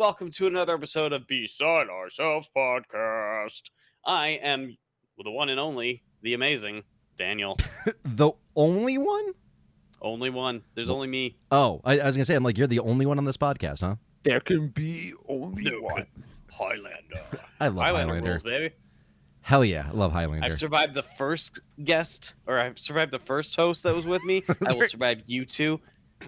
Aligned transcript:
Hello 0.00 0.08
and 0.08 0.14
welcome 0.14 0.30
to 0.30 0.46
another 0.46 0.76
episode 0.76 1.12
of 1.12 1.26
Beside 1.26 1.90
Ourselves 1.90 2.48
podcast. 2.56 3.64
I 4.06 4.28
am 4.42 4.78
the 5.22 5.30
one 5.30 5.50
and 5.50 5.60
only, 5.60 6.02
the 6.22 6.32
amazing 6.32 6.84
Daniel. 7.18 7.58
The 8.04 8.32
only 8.56 8.96
one? 8.96 9.32
Only 10.00 10.30
one. 10.30 10.62
There's 10.74 10.88
only 10.88 11.06
me. 11.06 11.36
Oh, 11.50 11.82
I, 11.84 12.00
I 12.00 12.06
was 12.06 12.16
gonna 12.16 12.24
say, 12.24 12.34
I'm 12.34 12.42
like, 12.42 12.56
you're 12.56 12.66
the 12.66 12.78
only 12.80 13.04
one 13.04 13.18
on 13.18 13.26
this 13.26 13.36
podcast, 13.36 13.80
huh? 13.80 13.96
There 14.22 14.40
can 14.40 14.68
be 14.68 15.12
only 15.28 15.64
No, 15.64 15.82
one. 15.82 16.06
Highlander. 16.50 17.20
I 17.60 17.68
love 17.68 17.84
Highlander, 17.84 18.14
Highlander. 18.14 18.30
rules, 18.30 18.42
baby. 18.42 18.74
Hell 19.42 19.66
yeah, 19.66 19.86
I 19.86 19.94
love 19.94 20.12
Highlander. 20.12 20.46
I've 20.46 20.58
survived 20.58 20.94
the 20.94 21.02
first 21.02 21.60
guest, 21.84 22.36
or 22.46 22.58
I've 22.58 22.78
survived 22.78 23.12
the 23.12 23.18
first 23.18 23.54
host 23.54 23.82
that 23.82 23.94
was 23.94 24.06
with 24.06 24.24
me. 24.24 24.44
I 24.66 24.72
will 24.72 24.88
survive 24.88 25.24
you 25.26 25.44
two. 25.44 25.78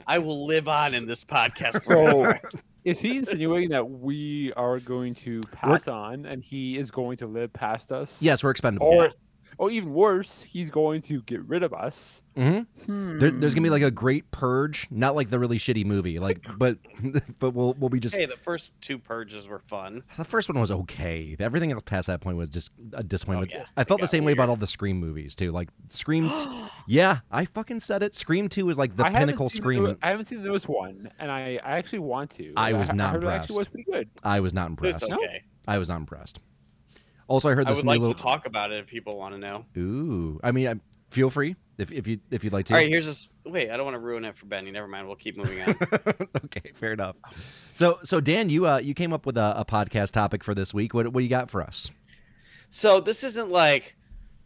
I 0.07 0.19
will 0.19 0.45
live 0.47 0.69
on 0.69 0.93
in 0.93 1.07
this 1.07 1.25
podcast 1.25 1.85
So, 1.85 2.25
forever. 2.25 2.41
Is 2.85 3.01
he 3.01 3.17
insinuating 3.17 3.71
that 3.71 3.89
we 3.89 4.53
are 4.55 4.79
going 4.81 5.15
to 5.15 5.41
pass 5.53 5.89
on 5.89 6.27
and 6.27 6.43
he 6.43 6.77
is 6.77 6.91
going 6.91 7.17
to 7.19 7.27
live 7.27 7.53
past 7.53 7.93
us? 7.93 8.21
yes, 8.21 8.43
we're 8.43 8.51
expendable. 8.51 8.87
Or, 8.89 9.11
or 9.59 9.71
even 9.71 9.93
worse, 9.93 10.43
he's 10.43 10.71
going 10.71 11.01
to 11.03 11.23
get 11.23 11.43
rid 11.45 11.63
of 11.63 11.73
us. 11.75 12.23
hmm 12.37 12.61
Hmm. 12.87 13.19
There, 13.19 13.31
there's 13.31 13.55
gonna 13.55 13.65
be 13.65 13.71
like 13.71 13.83
a 13.83 13.91
great 13.91 14.31
purge, 14.31 14.89
not 14.91 15.15
like 15.15 15.31
the 15.31 15.39
really 15.39 15.59
shitty 15.59 15.85
movie, 15.85 16.19
like, 16.19 16.41
but 16.59 16.79
but 17.39 17.51
we'll 17.53 17.75
we'll 17.75 17.91
be 17.91 18.01
just. 18.01 18.17
hey, 18.17 18.27
the 18.27 18.37
first 18.37 18.73
two 18.81 18.99
purges 18.99 19.47
were 19.47 19.61
fun. 19.61 20.03
The 20.19 20.25
first 20.25 20.49
one 20.49 20.59
was 20.61 20.71
okay. 20.71 21.37
Everything 21.39 21.71
else 21.73 21.83
past 21.85 22.07
that 22.09 22.21
point 22.21 22.37
was 22.37 22.49
just 22.49 22.71
a 22.95 23.03
disappointment. 23.03 23.53
Oh, 23.55 23.59
yeah. 23.59 23.65
I 23.77 23.85
felt 23.85 24.01
the 24.01 24.07
got 24.07 24.11
same 24.11 24.25
way 24.25 24.33
about 24.33 24.49
all 24.49 24.57
the 24.57 24.67
Scream 24.67 24.99
movies 24.99 25.35
too. 25.35 25.53
Like 25.53 25.69
Scream, 25.91 26.29
t- 26.29 26.65
yeah, 26.87 27.21
I 27.31 27.45
fucking 27.45 27.81
said 27.81 28.03
it. 28.03 28.15
Scream 28.15 28.49
Two 28.49 28.69
is 28.71 28.79
like 28.79 28.97
the 28.97 29.07
I 29.07 29.11
pinnacle 29.13 29.49
seen 29.51 29.57
the 29.61 29.63
Scream. 29.63 29.99
I 30.03 30.09
haven't 30.09 30.27
seen 30.27 30.39
the 30.43 30.49
newest 30.49 30.69
one, 30.69 31.11
and 31.19 31.31
I, 31.31 31.61
I 31.65 31.73
actually 31.79 32.01
want 32.01 32.31
to. 32.37 32.53
I 32.57 32.73
was 32.73 32.91
I, 32.91 32.95
not 32.95 33.13
heard 33.15 33.25
it 33.25 33.29
actually 33.29 33.59
was 33.59 33.67
impressed. 33.69 33.73
pretty 33.87 34.05
good. 34.05 34.11
I 34.25 34.41
was 34.41 34.53
not 34.55 34.65
It's 34.65 35.03
impressed. 35.03 35.09
No? 35.11 35.17
okay. 35.17 35.45
I 35.69 35.79
was 35.79 35.89
not 35.89 35.99
impressed. 35.99 36.41
Also, 37.33 37.49
I 37.49 37.55
heard 37.55 37.67
I 37.67 37.71
this 37.71 37.79
would 37.79 37.87
new 37.87 37.91
like 37.91 38.01
little. 38.01 38.15
to 38.15 38.23
talk 38.23 38.45
about 38.45 38.73
it 38.73 38.81
if 38.81 38.87
people 38.87 39.17
want 39.17 39.35
to 39.35 39.41
know. 39.41 39.65
Ooh, 39.79 40.39
I 40.45 40.53
mean, 40.53 40.69
I, 40.69 40.75
feel 41.11 41.31
free 41.31 41.57
if 41.79 41.91
if 41.91 42.07
you 42.07 42.21
if 42.31 42.45
you'd 42.45 42.53
like 42.53 42.67
to. 42.67 42.75
All 42.75 42.81
right, 42.81 42.89
here's 42.89 43.07
this. 43.07 43.31
Wait, 43.47 43.71
I 43.71 43.77
don't 43.79 43.87
want 43.87 43.95
to 43.95 44.01
ruin 44.01 44.27
it 44.27 44.37
for 44.37 44.45
Benny. 44.45 44.71
Never 44.71 44.87
mind. 44.87 45.07
We'll 45.07 45.17
keep 45.17 45.39
moving 45.39 45.63
on. 45.63 45.77
okay, 46.45 46.73
fair 46.75 46.93
enough. 46.93 47.17
So 47.73 48.01
so 48.03 48.21
Dan, 48.21 48.51
you 48.51 48.67
uh 48.67 48.79
you 48.79 48.93
came 48.93 49.15
up 49.15 49.25
with 49.25 49.39
a, 49.39 49.55
a 49.57 49.65
podcast 49.65 50.11
topic 50.11 50.45
for 50.45 50.55
this 50.55 50.75
week. 50.75 50.93
What 50.93 51.09
what 51.09 51.21
do 51.21 51.25
you 51.25 51.31
got 51.31 51.51
for 51.51 51.63
us? 51.63 51.91
so 52.69 53.01
this 53.01 53.25
isn't 53.25 53.51
like 53.51 53.97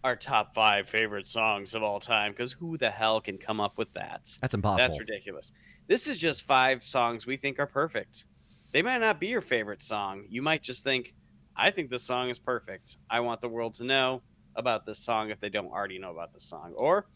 our 0.05 0.15
top 0.15 0.55
five 0.55 0.89
favorite 0.89 1.27
songs 1.27 1.75
of 1.75 1.83
all 1.83 1.99
time, 1.99 2.31
because 2.31 2.53
who 2.53 2.77
the 2.77 2.91
hell 2.91 3.21
can 3.21 3.39
come 3.39 3.61
up 3.61 3.77
with 3.77 3.93
that? 3.95 4.39
That's 4.41 4.55
impossible. 4.55 4.79
That's 4.79 5.01
ridiculous. 5.01 5.51
This 5.89 6.07
is 6.07 6.19
just 6.19 6.45
five 6.45 6.85
songs 6.85 7.27
we 7.27 7.37
think 7.37 7.59
are 7.59 7.67
perfect. 7.67 8.25
They 8.73 8.83
might 8.83 8.99
not 8.99 9.19
be 9.19 9.27
your 9.27 9.41
favorite 9.41 9.83
song. 9.83 10.25
You 10.29 10.43
might 10.43 10.63
just 10.63 10.85
think, 10.85 11.15
I 11.57 11.71
think 11.71 11.91
this 11.91 12.03
song 12.03 12.29
is 12.29 12.39
perfect. 12.39 12.97
I 13.11 13.21
want 13.21 13.41
the 13.41 13.49
world 13.49 13.75
to 13.75 13.85
know 13.85 14.23
about 14.57 14.87
this 14.87 14.99
song 14.99 15.31
if 15.31 15.41
they 15.41 15.49
don't 15.49 15.69
already 15.69 15.99
know 15.99 16.11
about 16.11 16.33
this 16.33 16.45
song. 16.45 16.73
Or 16.77 17.07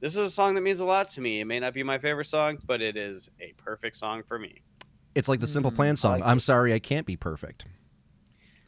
this 0.00 0.12
is 0.16 0.28
a 0.28 0.30
song 0.30 0.54
that 0.54 0.60
means 0.62 0.80
a 0.80 0.84
lot 0.84 1.08
to 1.10 1.20
me. 1.20 1.40
It 1.40 1.44
may 1.46 1.60
not 1.60 1.74
be 1.74 1.82
my 1.82 1.98
favorite 1.98 2.26
song, 2.26 2.58
but 2.66 2.80
it 2.82 2.96
is 2.96 3.30
a 3.40 3.52
perfect 3.56 3.96
song 3.96 4.22
for 4.26 4.38
me. 4.38 4.62
It's 5.14 5.28
like 5.28 5.40
the 5.40 5.46
Simple 5.46 5.70
Mm, 5.70 5.76
Plan 5.76 5.96
song. 5.96 6.20
like 6.20 6.28
I'm 6.28 6.40
sorry, 6.40 6.72
I 6.72 6.78
can't 6.78 7.06
be 7.06 7.16
perfect. 7.16 7.66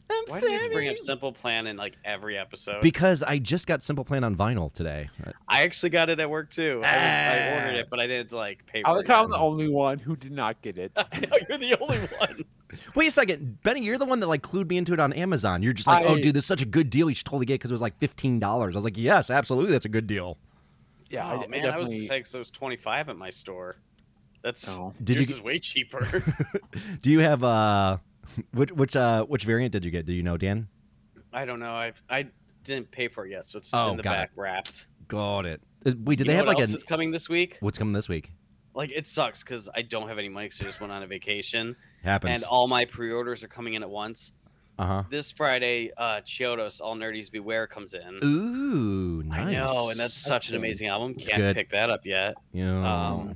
I'm 0.07 0.23
Why 0.27 0.39
do 0.39 0.45
you 0.47 0.53
have 0.59 0.67
to 0.67 0.69
bring 0.69 0.89
up. 0.89 0.97
Simple 0.99 1.33
Plan 1.33 1.65
in 1.65 1.77
like 1.77 1.95
every 2.05 2.37
episode? 2.37 2.81
Because 2.83 3.23
I 3.23 3.39
just 3.39 3.65
got 3.65 3.81
Simple 3.81 4.05
Plan 4.05 4.23
on 4.23 4.35
vinyl 4.35 4.71
today. 4.71 5.09
I 5.47 5.63
actually 5.63 5.89
got 5.89 6.09
it 6.11 6.19
at 6.19 6.29
work 6.29 6.51
too. 6.51 6.81
I, 6.83 6.87
I 6.87 7.53
ordered 7.55 7.75
Ah. 7.75 7.79
it, 7.79 7.87
but 7.89 7.99
I 7.99 8.05
didn't 8.05 8.31
like 8.31 8.63
pay 8.67 8.83
I 8.83 8.89
for 8.91 8.97
like 8.97 9.05
it. 9.09 9.11
I'm 9.11 9.31
the 9.31 9.37
only 9.37 9.67
one 9.67 9.97
who 9.97 10.15
did 10.15 10.31
not 10.31 10.61
get 10.61 10.77
it. 10.77 10.91
I 11.11 11.19
know 11.21 11.37
you're 11.49 11.57
the 11.57 11.75
only 11.81 11.97
one. 12.19 12.45
Wait 12.95 13.07
a 13.07 13.11
second, 13.11 13.61
Benny, 13.63 13.81
you're 13.81 13.97
the 13.97 14.05
one 14.05 14.19
that 14.21 14.27
like 14.27 14.41
clued 14.41 14.67
me 14.67 14.77
into 14.77 14.91
it 14.93 14.99
on 14.99 15.13
Amazon. 15.13 15.61
You're 15.61 15.73
just 15.73 15.87
like, 15.87 16.05
oh, 16.07 16.15
dude, 16.17 16.33
this 16.35 16.43
is 16.45 16.47
such 16.47 16.61
a 16.61 16.65
good 16.65 16.89
deal. 16.89 17.09
You 17.09 17.15
should 17.15 17.25
totally 17.25 17.45
get 17.45 17.55
because 17.55 17.71
it 17.71 17.73
was 17.73 17.81
like 17.81 17.97
fifteen 17.99 18.39
dollars. 18.39 18.75
I 18.75 18.77
was 18.77 18.83
like, 18.85 18.97
yes, 18.97 19.29
absolutely, 19.29 19.71
that's 19.71 19.85
a 19.85 19.89
good 19.89 20.07
deal. 20.07 20.37
Yeah, 21.09 21.31
oh 21.31 21.43
I, 21.43 21.47
man, 21.47 21.65
I, 21.65 21.77
was 21.77 21.89
definitely. 21.89 21.95
excited 21.97 22.19
because 22.23 22.35
it 22.35 22.39
was 22.39 22.49
25 22.49 23.09
at 23.09 23.15
my 23.17 23.29
store. 23.29 23.75
That's 24.41 24.67
No. 24.75 24.93
Did 25.03 25.13
you 25.13 25.19
yours 25.19 25.27
get- 25.27 25.37
is 25.37 25.43
way 25.43 25.59
cheaper. 25.59 26.23
Do 27.01 27.11
you 27.11 27.19
have 27.19 27.43
uh, 27.43 27.97
which 28.53 28.71
which 28.71 28.95
uh 28.95 29.23
which 29.25 29.43
variant 29.43 29.71
did 29.71 29.85
you 29.85 29.91
get? 29.91 30.05
Do 30.07 30.13
you 30.13 30.23
know, 30.23 30.35
Dan? 30.37 30.67
I 31.31 31.45
don't 31.45 31.59
know. 31.59 31.71
I 31.73 31.93
I 32.09 32.27
didn't 32.63 32.89
pay 32.91 33.07
for 33.07 33.25
it 33.25 33.31
yet, 33.31 33.45
so 33.45 33.59
it's 33.59 33.69
Oh, 33.73 33.91
in 33.91 33.97
the 33.97 34.03
got 34.03 34.11
back 34.13 34.31
wrapped. 34.35 34.87
Got 35.07 35.45
it. 35.45 35.61
Uh, 35.85 35.91
Wait, 36.03 36.17
did 36.17 36.25
You 36.25 36.31
they 36.31 36.33
know 36.33 36.37
have 36.37 36.47
what 36.47 36.55
like 36.57 36.61
else 36.61 36.73
a 36.73 36.77
is 36.77 36.83
coming 36.83 37.11
this 37.11 37.29
week? 37.29 37.57
what's 37.59 37.77
coming 37.77 37.93
this 37.93 38.09
week? 38.09 38.31
Like 38.75 38.91
it 38.93 39.07
sucks 39.07 39.41
because 39.41 39.69
I 39.73 39.81
don't 39.81 40.07
have 40.09 40.17
any 40.19 40.29
mics. 40.29 40.61
I 40.61 40.65
just 40.65 40.79
went 40.81 40.91
on 40.93 41.01
a 41.01 41.07
vacation, 41.07 41.75
Happens. 42.03 42.35
and 42.35 42.43
all 42.43 42.67
my 42.67 42.85
pre-orders 42.85 43.43
are 43.43 43.47
coming 43.47 43.73
in 43.75 43.81
at 43.83 43.89
once. 43.89 44.33
Uh 44.77 44.85
huh. 44.85 45.03
This 45.09 45.31
Friday, 45.31 45.91
uh, 45.97 46.19
Chiodos 46.25 46.81
All 46.81 46.97
Nerdies 46.97 47.31
Beware 47.31 47.65
comes 47.65 47.93
in. 47.93 48.19
Ooh, 48.21 49.23
nice. 49.23 49.39
I 49.39 49.51
know, 49.53 49.89
and 49.89 49.97
that's 49.97 50.13
That's 50.15 50.25
such 50.27 50.49
an 50.49 50.53
good. 50.55 50.57
amazing 50.59 50.89
album. 50.89 51.15
Can't 51.15 51.37
good. 51.37 51.55
pick 51.55 51.69
that 51.71 51.89
up 51.89 52.05
yet. 52.05 52.35
Yeah. 52.51 53.07
Um, 53.09 53.35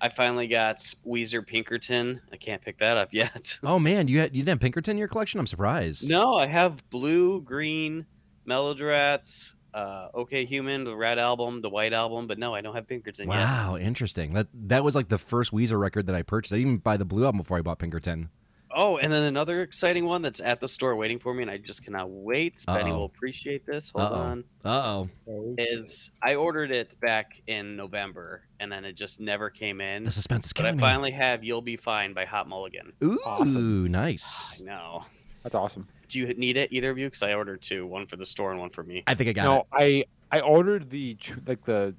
I 0.00 0.08
finally 0.08 0.48
got 0.48 0.78
Weezer 1.06 1.46
Pinkerton. 1.46 2.20
I 2.32 2.36
can't 2.36 2.60
pick 2.60 2.78
that 2.78 2.96
up 2.96 3.10
yet. 3.12 3.58
oh 3.62 3.78
man, 3.78 4.08
you 4.08 4.18
had 4.18 4.34
you 4.34 4.40
didn't 4.42 4.48
have 4.48 4.60
Pinkerton 4.60 4.92
in 4.92 4.98
your 4.98 5.06
collection? 5.06 5.38
I'm 5.38 5.46
surprised. 5.46 6.08
No, 6.08 6.34
I 6.34 6.46
have 6.46 6.82
blue, 6.90 7.40
green, 7.42 8.04
Maladroit, 8.44 9.52
uh, 9.74 10.08
OK 10.14 10.44
Human, 10.44 10.84
the 10.84 10.94
red 10.96 11.18
album, 11.18 11.60
the 11.62 11.70
white 11.70 11.92
album, 11.92 12.26
but 12.26 12.38
no, 12.38 12.54
I 12.54 12.60
don't 12.60 12.74
have 12.74 12.86
Pinkerton 12.88 13.28
yet. 13.28 13.36
Wow, 13.36 13.76
interesting. 13.76 14.32
That 14.34 14.48
that 14.68 14.84
was 14.84 14.94
like 14.94 15.08
the 15.08 15.18
first 15.18 15.52
Weezer 15.52 15.78
record 15.78 16.06
that 16.06 16.14
I 16.14 16.22
purchased. 16.22 16.52
I 16.52 16.56
didn't 16.56 16.68
even 16.72 16.78
buy 16.78 16.96
the 16.96 17.04
blue 17.04 17.24
album 17.24 17.38
before 17.38 17.58
I 17.58 17.62
bought 17.62 17.78
Pinkerton. 17.78 18.30
Oh, 18.72 18.98
and 18.98 19.12
then 19.12 19.24
another 19.24 19.62
exciting 19.62 20.04
one 20.04 20.22
that's 20.22 20.40
at 20.40 20.60
the 20.60 20.68
store 20.68 20.94
waiting 20.94 21.18
for 21.18 21.34
me, 21.34 21.42
and 21.42 21.50
I 21.50 21.56
just 21.58 21.82
cannot 21.84 22.08
wait. 22.08 22.62
Benny 22.68 22.92
Uh-oh. 22.92 22.98
will 22.98 23.04
appreciate 23.06 23.66
this. 23.66 23.90
Hold 23.96 24.12
Uh-oh. 24.12 24.20
on. 24.20 24.44
Uh 24.64 25.04
Oh, 25.28 25.54
Is 25.58 26.12
I 26.22 26.36
ordered 26.36 26.70
it 26.70 26.94
back 27.00 27.42
in 27.48 27.74
November, 27.76 28.42
and 28.60 28.70
then 28.70 28.84
it 28.84 28.92
just 28.94 29.18
never 29.18 29.50
came 29.50 29.80
in. 29.80 30.04
The 30.04 30.12
suspense 30.12 30.46
is 30.46 30.52
But 30.52 30.60
I 30.60 30.62
killing 30.68 30.76
me. 30.76 30.80
finally 30.82 31.10
have 31.10 31.42
"You'll 31.42 31.62
Be 31.62 31.76
Fine" 31.76 32.12
by 32.14 32.24
Hot 32.26 32.48
Mulligan. 32.48 32.92
Ooh, 33.02 33.18
Awesome. 33.26 33.90
nice. 33.90 34.60
I 34.60 34.64
know. 34.64 35.04
that's 35.42 35.56
awesome. 35.56 35.88
Do 36.10 36.18
you 36.18 36.26
need 36.34 36.56
it, 36.56 36.72
either 36.72 36.90
of 36.90 36.98
you? 36.98 37.06
Because 37.06 37.22
I 37.22 37.34
ordered 37.34 37.62
two, 37.62 37.86
one 37.86 38.06
for 38.06 38.16
the 38.16 38.26
store 38.26 38.50
and 38.50 38.60
one 38.60 38.70
for 38.70 38.82
me. 38.82 39.02
I 39.06 39.14
think 39.14 39.30
I 39.30 39.32
got 39.32 39.44
no, 39.44 39.66
it. 39.78 40.06
I 40.30 40.36
I 40.36 40.40
ordered 40.40 40.90
the 40.90 41.16
like 41.46 41.64
the 41.64 41.94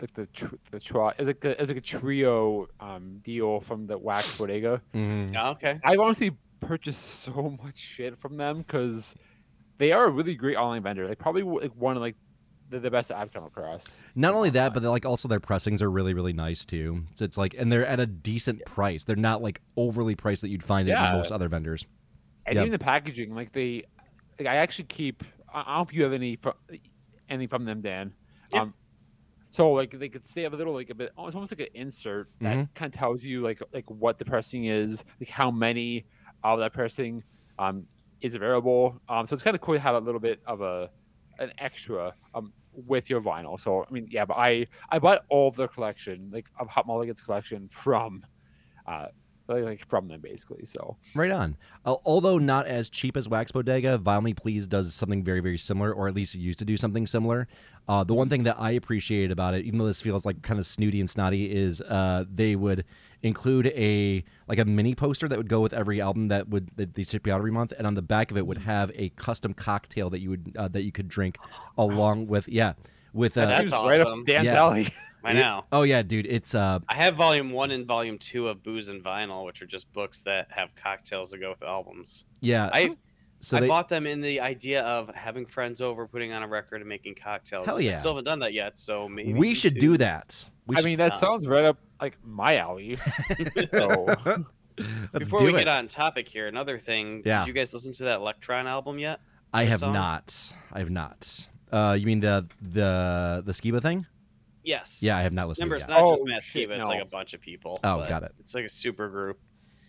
like 0.00 0.12
the 0.14 0.26
tr- 0.26 0.56
the 0.70 0.80
tri 0.80 1.12
it's 1.18 1.26
like 1.28 1.44
a, 1.44 1.50
it's 1.60 1.68
like 1.68 1.78
a 1.78 1.80
trio 1.80 2.68
um 2.80 3.20
deal 3.22 3.60
from 3.60 3.86
the 3.86 3.96
Wax 3.96 4.36
Bodega. 4.36 4.80
Mhm. 4.94 5.34
Oh, 5.36 5.50
okay. 5.50 5.78
I've 5.84 6.00
honestly 6.00 6.32
purchased 6.60 7.20
so 7.22 7.56
much 7.62 7.76
shit 7.78 8.18
from 8.18 8.36
them 8.36 8.58
because 8.58 9.14
they 9.78 9.92
are 9.92 10.04
a 10.06 10.10
really 10.10 10.34
great 10.34 10.56
online 10.56 10.82
vendor. 10.82 11.06
They 11.08 11.14
probably 11.14 11.42
like 11.42 11.72
one 11.76 11.96
of 11.96 12.02
like 12.02 12.16
the, 12.70 12.80
the 12.80 12.90
best 12.90 13.12
I've 13.12 13.32
come 13.32 13.44
across. 13.44 14.02
Not 14.14 14.34
only 14.34 14.50
that, 14.50 14.72
but 14.72 14.80
they're, 14.80 14.90
like 14.90 15.04
also 15.06 15.28
their 15.28 15.40
pressings 15.40 15.80
are 15.82 15.90
really 15.90 16.14
really 16.14 16.32
nice 16.32 16.64
too. 16.64 17.04
So 17.14 17.24
it's 17.24 17.36
like, 17.38 17.54
and 17.58 17.70
they're 17.70 17.86
at 17.86 18.00
a 18.00 18.06
decent 18.06 18.64
price. 18.64 19.04
They're 19.04 19.16
not 19.16 19.42
like 19.42 19.60
overly 19.76 20.14
priced 20.16 20.40
that 20.42 20.48
you'd 20.48 20.62
find 20.64 20.88
Yeah. 20.88 21.02
at 21.12 21.16
most 21.16 21.30
other 21.32 21.48
vendors. 21.48 21.86
And 22.46 22.58
Yep. 22.58 22.60
even 22.60 22.72
the 22.72 22.78
packaging, 22.78 23.34
like 23.34 23.52
they, 23.52 23.84
like 24.38 24.48
I 24.48 24.56
actually 24.56 24.86
keep. 24.86 25.24
I 25.52 25.60
I 25.60 25.64
don't 25.64 25.76
know 25.76 25.82
if 25.82 25.94
you 25.94 26.02
have 26.04 26.12
any 26.12 26.36
from 26.36 26.54
any 27.28 27.46
from 27.46 27.64
them, 27.64 27.82
Dan. 27.82 28.14
Yep. 28.50 28.64
Um, 28.64 28.74
so 29.50 29.72
like 29.72 29.92
they 29.98 30.08
could 30.08 30.24
say 30.24 30.44
a 30.44 30.50
little 30.50 30.74
like 30.74 30.90
a 30.90 30.94
bit, 30.94 31.12
it's 31.18 31.34
almost 31.34 31.52
like 31.52 31.60
an 31.60 31.68
insert 31.74 32.28
that 32.42 32.60
Mhm. 32.60 32.68
kind 32.74 32.92
of 32.92 32.98
tells 32.98 33.24
you 33.24 33.42
like 33.42 33.60
like 33.72 33.88
what 33.90 34.18
the 34.18 34.24
pressing 34.24 34.66
is, 34.66 35.04
like 35.20 35.28
how 35.28 35.50
many 35.50 36.06
of 36.42 36.58
that 36.58 36.72
pressing 36.72 37.22
um 37.58 37.86
is 38.20 38.34
available. 38.34 39.00
Um, 39.08 39.26
so 39.26 39.34
it's 39.34 39.42
kind 39.42 39.54
of 39.54 39.60
cool 39.60 39.74
to 39.74 39.80
have 39.80 39.94
a 39.94 40.00
little 40.00 40.20
bit 40.20 40.40
of 40.46 40.60
a 40.60 40.90
an 41.38 41.52
extra 41.58 42.14
um 42.34 42.52
with 42.72 43.08
your 43.10 43.20
vinyl. 43.20 43.60
So 43.60 43.84
I 43.88 43.92
mean, 43.92 44.08
yeah, 44.10 44.24
but 44.24 44.34
I 44.34 44.66
I 44.90 44.98
bought 44.98 45.22
all 45.30 45.48
of 45.48 45.56
their 45.56 45.68
collection, 45.68 46.30
like 46.32 46.46
of 46.58 46.68
Hot 46.68 46.86
Mulligan's 46.86 47.22
collection 47.22 47.68
from, 47.72 48.24
uh, 48.86 49.06
like, 49.48 49.64
like 49.64 49.88
from 49.88 50.08
them 50.08 50.20
basically. 50.20 50.64
So 50.64 50.96
Right 51.14 51.30
on. 51.30 51.56
Uh, 51.84 51.96
although 52.04 52.38
not 52.38 52.66
as 52.66 52.88
cheap 52.88 53.16
as 53.16 53.28
Wax 53.28 53.52
Bodega, 53.52 53.98
Vinyl 53.98 54.22
Me 54.22 54.34
Please 54.34 54.66
does 54.66 54.94
something 54.94 55.22
very, 55.22 55.40
very 55.40 55.58
similar, 55.58 55.92
or 55.92 56.08
at 56.08 56.14
least 56.14 56.34
it 56.34 56.38
used 56.38 56.58
to 56.60 56.64
do 56.64 56.76
something 56.76 57.06
similar. 57.06 57.46
Uh, 57.86 58.02
the 58.02 58.14
one 58.14 58.28
thing 58.30 58.44
that 58.44 58.56
I 58.58 58.70
appreciate 58.70 59.30
about 59.30 59.52
it, 59.54 59.66
even 59.66 59.78
though 59.78 59.86
this 59.86 60.00
feels 60.00 60.24
like 60.24 60.40
kind 60.42 60.58
of 60.58 60.66
snooty 60.66 61.00
and 61.00 61.10
snotty, 61.10 61.52
is 61.54 61.80
uh, 61.82 62.24
they 62.32 62.56
would 62.56 62.84
include 63.22 63.66
a 63.68 64.24
like 64.48 64.58
a 64.58 64.64
mini 64.64 64.94
poster 64.94 65.28
that 65.28 65.36
would 65.38 65.48
go 65.48 65.60
with 65.60 65.72
every 65.74 66.00
album 66.00 66.28
that 66.28 66.48
would 66.48 66.70
that 66.76 66.94
they 66.94 67.04
ship 67.04 67.26
you 67.26 67.32
out 67.32 67.38
every 67.38 67.52
month, 67.52 67.72
and 67.76 67.86
on 67.86 67.94
the 67.94 68.02
back 68.02 68.30
of 68.30 68.38
it 68.38 68.46
would 68.46 68.58
have 68.58 68.90
a 68.94 69.10
custom 69.10 69.52
cocktail 69.52 70.08
that 70.10 70.20
you 70.20 70.30
would 70.30 70.56
uh, 70.58 70.68
that 70.68 70.82
you 70.82 70.92
could 70.92 71.08
drink 71.08 71.38
along 71.76 72.26
with 72.26 72.48
yeah 72.48 72.72
with 73.12 73.36
uh, 73.36 73.46
That's 73.46 73.70
Seems 73.70 73.72
right 73.72 74.00
awesome. 74.00 74.20
up 74.20 74.26
Dan's 74.26 74.46
Yeah. 74.46 74.62
alley. 74.62 74.88
I 75.24 75.30
it- 75.32 75.34
know. 75.34 75.64
oh 75.72 75.82
yeah, 75.82 76.02
dude, 76.02 76.26
it's 76.26 76.54
uh 76.54 76.78
I 76.88 76.94
have 76.96 77.16
volume 77.16 77.50
one 77.50 77.70
and 77.70 77.86
volume 77.86 78.18
two 78.18 78.48
of 78.48 78.62
Booze 78.62 78.88
and 78.88 79.02
Vinyl, 79.02 79.44
which 79.46 79.62
are 79.62 79.66
just 79.66 79.92
books 79.92 80.22
that 80.22 80.48
have 80.50 80.74
cocktails 80.76 81.30
that 81.30 81.38
go 81.38 81.50
with 81.50 81.62
albums. 81.62 82.24
yeah. 82.40 82.70
I 82.72 82.96
so 83.40 83.58
I 83.58 83.60
they, 83.60 83.68
bought 83.68 83.90
them 83.90 84.06
in 84.06 84.22
the 84.22 84.40
idea 84.40 84.82
of 84.82 85.10
having 85.14 85.44
friends 85.44 85.82
over, 85.82 86.06
putting 86.06 86.32
on 86.32 86.42
a 86.42 86.48
record, 86.48 86.80
and 86.80 86.88
making 86.88 87.14
cocktails. 87.16 87.66
Hell 87.66 87.76
I 87.76 87.80
yeah. 87.80 87.96
still 87.98 88.12
haven't 88.12 88.24
done 88.24 88.38
that 88.38 88.54
yet, 88.54 88.78
so 88.78 89.06
maybe 89.06 89.34
we 89.34 89.54
should 89.54 89.74
two- 89.74 89.80
do 89.80 89.96
that. 89.98 90.46
We 90.66 90.76
I 90.76 90.78
should- 90.78 90.84
mean, 90.86 90.98
that 90.98 91.12
uh, 91.12 91.18
sounds 91.18 91.46
right 91.46 91.64
up 91.64 91.76
like 92.00 92.16
my 92.24 92.56
alley. 92.56 92.96
so 93.70 94.06
Let's 95.12 95.26
Before 95.26 95.40
do 95.40 95.44
we 95.44 95.54
it. 95.54 95.58
get 95.58 95.68
on 95.68 95.86
topic 95.86 96.26
here, 96.26 96.48
another 96.48 96.78
thing. 96.78 97.22
Yeah. 97.24 97.40
Did 97.40 97.48
you 97.48 97.52
guys 97.54 97.72
listen 97.72 97.92
to 97.94 98.04
that 98.04 98.18
Electron 98.18 98.66
album 98.66 98.98
yet? 98.98 99.20
I 99.52 99.64
have 99.64 99.80
song? 99.80 99.92
not. 99.92 100.52
I 100.72 100.80
have 100.80 100.90
not. 100.90 101.46
Uh, 101.70 101.96
you 101.98 102.06
mean 102.06 102.20
the 102.20 102.48
the 102.60 103.42
the 103.44 103.52
Skiba 103.52 103.80
thing? 103.82 104.06
Yes. 104.64 105.00
Yeah, 105.02 105.16
I 105.16 105.22
have 105.22 105.32
not 105.32 105.46
listened 105.48 105.70
Remember, 105.70 105.78
to 105.78 105.82
it's 105.84 105.88
it 105.90 105.92
yet. 105.92 106.00
not 106.00 106.10
just 106.10 106.22
Oh, 106.22 106.24
Matt 106.26 106.42
shit, 106.42 106.68
Skiba. 106.70 106.78
It's 106.78 106.88
like 106.88 107.02
a 107.02 107.06
bunch 107.06 107.34
of 107.34 107.40
people. 107.40 107.78
Oh, 107.84 107.98
but 107.98 108.08
got 108.08 108.22
it. 108.22 108.32
It's 108.40 108.54
like 108.54 108.64
a 108.64 108.68
super 108.68 109.08
group. 109.10 109.38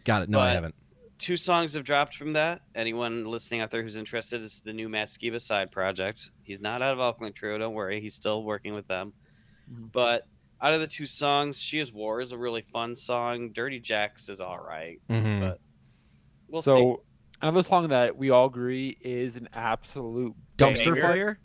Got 0.03 0.23
it. 0.23 0.29
No, 0.29 0.39
I 0.39 0.49
but- 0.49 0.55
haven't. 0.55 0.75
Two 1.17 1.37
songs 1.37 1.73
have 1.75 1.85
dropped 1.85 2.15
from 2.17 2.33
that. 2.33 2.61
Anyone 2.75 3.23
listening 3.23 3.61
out 3.61 3.71
there 3.71 3.81
who's 3.81 3.95
interested, 3.95 4.43
it's 4.43 4.59
the 4.59 4.73
new 4.73 4.89
Matt 4.89 5.07
Skiba 5.07 5.39
side 5.39 5.71
project. 5.71 6.29
He's 6.43 6.59
not 6.59 6.81
out 6.81 6.91
of 6.93 6.99
Alkaline 6.99 7.31
Trio. 7.31 7.57
Don't 7.57 7.73
worry. 7.73 8.01
He's 8.01 8.15
still 8.15 8.43
working 8.43 8.73
with 8.73 8.85
them. 8.89 9.13
Mhm. 9.71 9.93
But 9.93 10.27
out 10.61 10.73
of 10.73 10.81
the 10.81 10.87
two 10.87 11.05
songs, 11.05 11.61
She 11.61 11.79
is 11.79 11.93
War 11.93 12.19
is 12.19 12.33
a 12.33 12.37
really 12.37 12.63
fun 12.63 12.95
song. 12.95 13.51
Dirty 13.53 13.79
Jacks 13.79 14.27
is 14.27 14.41
all 14.41 14.59
right. 14.59 14.99
Mhm. 15.09 15.39
but- 15.39 15.59
We'll 16.49 16.61
see. 16.61 16.71
so 16.71 17.03
another 17.41 17.63
song 17.63 17.87
that 17.87 18.17
we 18.17 18.29
all 18.29 18.47
agree 18.47 18.97
is 18.99 19.37
an 19.37 19.47
absolute 19.53 20.33
Dumpster 20.57 20.95
banger. 20.95 21.01
fire. 21.01 21.39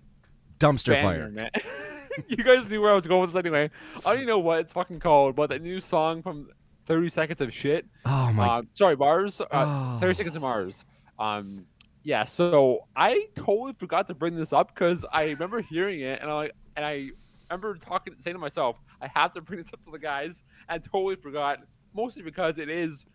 Dumpster 0.58 0.94
Banger, 0.94 1.02
fire. 1.02 1.30
man. 1.30 1.50
you 2.28 2.44
guys 2.44 2.68
knew 2.68 2.80
where 2.80 2.90
I 2.90 2.94
was 2.94 3.06
going 3.06 3.22
with 3.22 3.32
this 3.32 3.38
anyway. 3.38 3.70
I 3.96 4.00
don't 4.00 4.14
even 4.16 4.28
know 4.28 4.38
what 4.38 4.60
it's 4.60 4.72
fucking 4.72 5.00
called, 5.00 5.36
but 5.36 5.50
that 5.50 5.62
new 5.62 5.80
song 5.80 6.22
from 6.22 6.48
30 6.86 7.08
Seconds 7.08 7.40
of 7.40 7.52
Shit. 7.52 7.86
Oh 8.04 8.32
my. 8.32 8.58
Um, 8.58 8.68
sorry, 8.74 8.96
Mars. 8.96 9.40
Uh, 9.40 9.46
oh. 9.52 9.98
30 10.00 10.14
Seconds 10.14 10.36
of 10.36 10.42
Mars. 10.42 10.84
Um, 11.18 11.66
yeah, 12.02 12.24
so 12.24 12.86
I 12.96 13.26
totally 13.34 13.74
forgot 13.78 14.08
to 14.08 14.14
bring 14.14 14.34
this 14.34 14.52
up 14.52 14.74
because 14.74 15.04
I 15.12 15.24
remember 15.24 15.60
hearing 15.60 16.00
it 16.00 16.20
and 16.22 16.30
I 16.30 16.34
like, 16.34 16.52
and 16.76 16.84
I 16.84 17.10
remember 17.50 17.76
talking, 17.76 18.14
saying 18.20 18.34
to 18.34 18.40
myself, 18.40 18.76
I 19.00 19.08
have 19.14 19.32
to 19.34 19.40
bring 19.40 19.62
this 19.62 19.72
up 19.72 19.84
to 19.84 19.90
the 19.90 19.98
guys. 19.98 20.34
I 20.68 20.78
totally 20.78 21.16
forgot, 21.16 21.60
mostly 21.94 22.22
because 22.22 22.58
it 22.58 22.68
is 22.68 23.06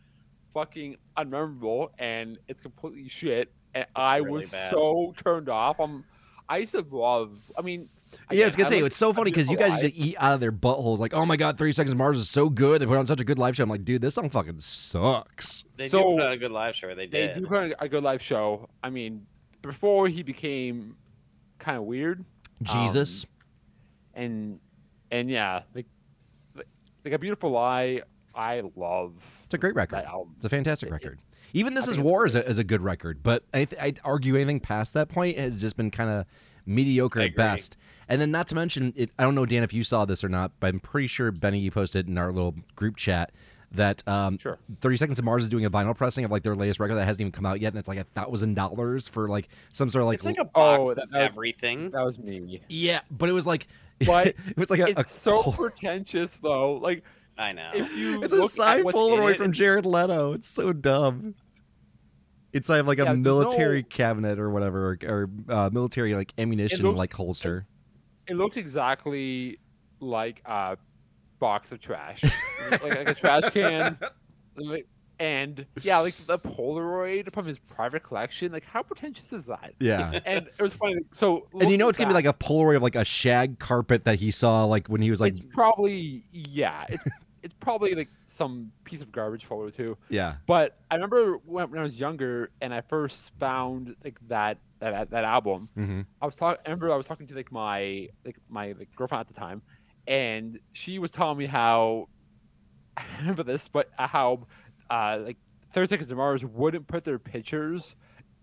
fucking 0.54 0.98
unmemorable 1.18 1.90
and 1.98 2.38
it's 2.48 2.62
completely 2.62 3.10
shit. 3.10 3.52
And 3.74 3.86
I 3.96 4.18
really 4.18 4.32
was 4.32 4.52
bad. 4.52 4.70
so 4.70 5.14
turned 5.22 5.50
off. 5.50 5.80
I'm, 5.80 6.06
I 6.48 6.58
used 6.58 6.74
to 6.74 6.86
love. 6.92 7.40
I 7.58 7.62
mean, 7.62 7.90
yeah, 8.32 8.44
I 8.44 8.46
was 8.48 8.56
gonna 8.56 8.68
again, 8.68 8.78
say 8.78 8.82
like 8.84 8.88
it's 8.92 8.98
so 8.98 9.14
funny 9.14 9.32
because 9.32 9.48
you 9.48 9.58
guys 9.58 9.72
Lie. 9.72 9.82
just 9.82 9.94
eat 9.96 10.16
out 10.20 10.34
of 10.34 10.40
their 10.40 10.52
buttholes. 10.52 11.00
Like, 11.00 11.14
oh 11.14 11.26
my 11.26 11.36
god, 11.38 11.58
Thirty 11.58 11.74
Seconds 11.74 11.92
to 11.94 11.98
Mars 11.98 12.18
is 12.18 12.30
so 12.30 12.50
good. 12.50 12.82
They 12.82 12.86
put 12.86 12.98
on 12.98 13.08
such 13.08 13.20
a 13.20 13.24
good 13.26 13.38
live 13.40 13.56
show. 13.56 13.64
I'm 13.64 13.70
like, 13.70 13.86
dude, 13.86 14.02
this 14.02 14.16
song 14.16 14.30
fucking 14.30 14.60
sucks. 14.60 15.66
they 15.78 15.86
do 15.86 15.90
so- 15.92 16.04
put 16.16 16.22
on 16.24 16.32
a 16.32 16.38
good 16.38 16.52
live 16.52 16.76
show. 16.76 16.94
They 16.96 17.08
They 17.08 17.34
do 17.38 17.46
put 17.48 17.58
on 17.58 17.74
a 17.80 17.90
good 17.90 18.04
live 18.04 18.22
show. 18.22 18.70
I 18.84 18.90
mean, 18.90 19.26
before 19.62 20.08
he 20.08 20.24
became 20.24 20.96
kind 21.60 21.78
of 21.78 21.84
weird, 21.84 22.20
um, 22.20 22.26
Jesus. 22.66 23.26
and 24.14 24.60
and 25.12 25.30
yeah, 25.30 25.62
like 25.74 25.86
like, 26.56 26.68
like 27.04 27.14
a 27.14 27.20
beautiful 27.20 27.52
lie. 27.52 28.02
I 28.34 28.62
love 28.76 29.14
it's 29.46 29.54
a 29.54 29.58
great 29.58 29.76
record. 29.76 29.96
that 29.98 30.06
album. 30.06 30.34
It's 30.38 30.46
a 30.46 30.50
fantastic 30.50 30.88
It- 30.88 30.92
it- 30.92 30.94
record. 30.94 31.20
Even 31.54 31.74
This 31.74 31.88
I 31.88 31.92
Is 31.92 32.00
War 32.00 32.26
is 32.26 32.36
a, 32.36 32.46
is 32.50 32.58
a 32.58 32.66
good 32.66 32.82
record, 32.82 33.24
but 33.24 33.44
I 33.54 33.64
th- 33.64 33.82
I'd 33.82 34.00
argue 34.04 34.36
anything 34.36 34.60
past 34.60 34.94
that 34.96 35.08
point 35.08 35.38
has 35.38 35.62
just 35.62 35.78
been 35.78 35.90
kind 35.90 36.10
of 36.10 36.26
mediocre 36.66 37.22
at 37.22 37.34
best. 37.36 37.78
And 38.08 38.22
then, 38.22 38.32
not 38.32 38.48
to 38.50 38.56
mention, 38.56 38.94
it, 38.96 39.10
I 39.18 39.24
don't 39.24 39.34
know, 39.36 39.46
Dan, 39.46 39.64
if 39.64 39.74
you 39.74 39.84
saw 39.84 40.06
this 40.06 40.24
or 40.24 40.30
not, 40.30 40.52
but 40.60 40.68
I'm 40.68 40.80
pretty 40.80 41.08
sure 41.08 41.32
Benny, 41.32 41.60
you 41.60 41.72
posted 41.72 42.08
in 42.08 42.18
our 42.18 42.32
little 42.32 42.56
group 42.76 42.98
chat 42.98 43.32
that 43.72 44.08
um, 44.08 44.38
Sure. 44.38 44.58
30 44.82 44.98
Seconds 44.98 45.18
to 45.18 45.24
Mars 45.24 45.44
is 45.44 45.50
doing 45.50 45.66
a 45.66 45.72
vinyl 45.72 45.96
pressing 45.98 46.24
of 46.24 46.32
like 46.32 46.44
their 46.44 46.56
latest 46.56 46.80
record 46.80 46.96
that 46.96 47.06
hasn't 47.06 47.22
even 47.22 47.32
come 47.32 47.46
out 47.46 47.60
yet, 47.60 47.70
and 47.70 47.80
it's 47.80 47.88
like 47.88 47.98
a 47.98 48.04
thousand 48.16 48.54
dollars 48.54 49.08
for 49.08 49.28
like 49.28 49.50
some 49.74 49.90
sort 49.90 50.04
of 50.04 50.08
like, 50.08 50.16
it's 50.16 50.26
like 50.26 50.38
a 50.40 50.46
box 50.46 50.80
Oh, 50.80 50.90
of 50.92 50.96
that- 50.98 51.10
that- 51.12 51.22
everything. 51.22 51.90
That 51.92 52.04
was 52.06 52.18
me. 52.20 52.62
yeah, 52.70 53.02
but 53.10 53.28
it 53.30 53.34
was 53.34 53.48
like, 53.48 53.68
But 54.06 54.28
it 54.28 54.58
was 54.58 54.70
like 54.70 54.82
a, 54.82 54.88
it's 54.90 55.00
a 55.00 55.04
so 55.04 55.42
Pol- 55.42 55.54
pretentious 55.54 56.38
though. 56.38 56.74
Like 56.76 57.04
I 57.38 57.54
know. 57.54 57.72
if 57.74 57.92
you 57.96 58.22
it's 58.24 58.34
a 58.34 58.36
look 58.36 58.52
at 58.52 58.56
signed 58.56 58.84
what's 58.86 58.96
in 58.96 59.02
Polaroid 59.02 59.32
it, 59.32 59.38
from 59.38 59.52
Jared 59.52 59.86
Leto. 59.86 60.34
It's 60.34 60.48
so 60.50 60.72
dumb. 60.74 61.34
It's 62.54 62.70
like 62.70 62.86
like 62.86 63.00
a 63.00 63.04
Yeah, 63.04 63.14
there's 63.14 63.24
military 63.24 63.82
no- 63.82 63.88
cabinet 63.90 64.40
or 64.40 64.50
whatever, 64.50 64.92
or, 64.92 64.98
or 65.08 65.30
uh, 65.50 65.70
military 65.74 66.14
like 66.14 66.34
ammunition 66.38 66.84
looks- 66.84 66.98
like 66.98 67.14
holster. 67.14 67.66
It 68.28 68.36
looks 68.36 68.58
exactly 68.58 69.60
like 70.00 70.42
a 70.46 70.78
box 71.40 71.72
of 71.72 71.80
trash, 71.80 72.24
like, 72.72 72.84
like 72.84 73.10
a 73.10 73.14
trash 73.14 73.50
can. 73.52 73.98
Like, 74.56 74.88
and 75.20 75.66
yeah, 75.82 76.00
like 76.00 76.16
the 76.26 76.38
Polaroid 76.38 77.34
from 77.34 77.46
his 77.46 77.58
private 77.58 78.04
collection. 78.04 78.52
Like, 78.52 78.66
how 78.66 78.84
pretentious 78.84 79.32
is 79.32 79.46
that? 79.46 79.74
Yeah. 79.80 80.20
And 80.26 80.48
it 80.48 80.62
was 80.62 80.74
funny. 80.74 80.98
So, 81.14 81.48
And 81.60 81.70
you 81.70 81.78
know 81.78 81.88
it's 81.90 81.98
gonna 81.98 82.10
be 82.10 82.14
like 82.14 82.26
a 82.26 82.34
Polaroid 82.34 82.78
of 82.78 82.82
like 82.82 82.96
a 82.96 83.06
shag 83.06 83.60
carpet 83.60 84.06
that 84.06 84.20
he 84.20 84.32
saw 84.32 84.66
like 84.66 84.88
when 84.88 85.02
he 85.02 85.10
was 85.10 85.22
like 85.22 85.34
it's 85.34 85.42
probably 85.54 86.24
yeah, 86.32 86.86
it's 86.90 87.04
it's 87.46 87.54
probably 87.54 87.94
like 87.94 88.10
some 88.26 88.72
piece 88.86 89.02
of 89.02 89.12
garbage 89.12 89.46
photo 89.46 89.70
too. 89.70 89.96
yeah. 90.10 90.38
But 90.48 90.80
I 90.90 90.96
remember 90.96 91.38
when, 91.46 91.70
when 91.70 91.80
I 91.80 91.84
was 91.84 92.00
younger 92.00 92.50
and 92.60 92.74
I 92.74 92.82
first 92.82 93.32
found 93.40 93.96
like 94.04 94.18
that 94.28 94.58
that 94.80 95.12
that 95.12 95.24
album. 95.24 95.70
Mm-hmm. 95.78 96.02
I 96.24 96.26
was 96.26 96.34
talking. 96.36 96.60
I 96.66 96.70
remember 96.70 96.92
I 96.92 96.96
was 96.96 97.06
talking 97.06 97.28
to 97.28 97.36
like 97.36 97.52
my 97.52 98.10
like 98.26 98.38
my 98.50 98.74
like, 98.74 98.90
girlfriend 98.96 99.22
at 99.22 99.28
the 99.28 99.36
time, 99.36 99.62
and 100.08 100.60
she 100.74 100.98
was 100.98 101.12
telling 101.12 101.38
me 101.38 101.46
how 101.46 102.10
I 102.98 103.04
remember 103.20 103.44
this, 103.44 103.68
but 103.68 103.92
how 103.96 104.48
uh 104.90 105.20
like 105.24 105.38
Thirty 105.72 105.88
Seconds 105.88 106.10
to 106.10 106.16
Mars 106.16 106.44
wouldn't 106.44 106.88
put 106.88 107.04
their 107.04 107.20
pictures 107.20 107.96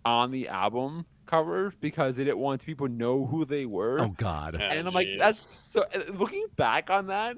on 0.04 0.30
the 0.30 0.46
album 0.46 1.04
cover 1.26 1.72
because 1.80 2.16
they 2.16 2.24
didn't 2.24 2.38
want 2.38 2.64
people 2.64 2.86
to 2.86 2.92
know 2.92 3.26
who 3.26 3.44
they 3.44 3.66
were. 3.66 4.00
Oh 4.00 4.08
God. 4.16 4.56
Yeah. 4.58 4.72
and 4.72 4.86
I'm 4.88 4.94
like, 4.94 5.06
jeez. 5.06 5.18
that's 5.18 5.38
so. 5.40 5.82
Uh, 5.94 6.12
looking 6.12 6.46
back 6.56 6.90
on 6.90 7.06
that, 7.08 7.36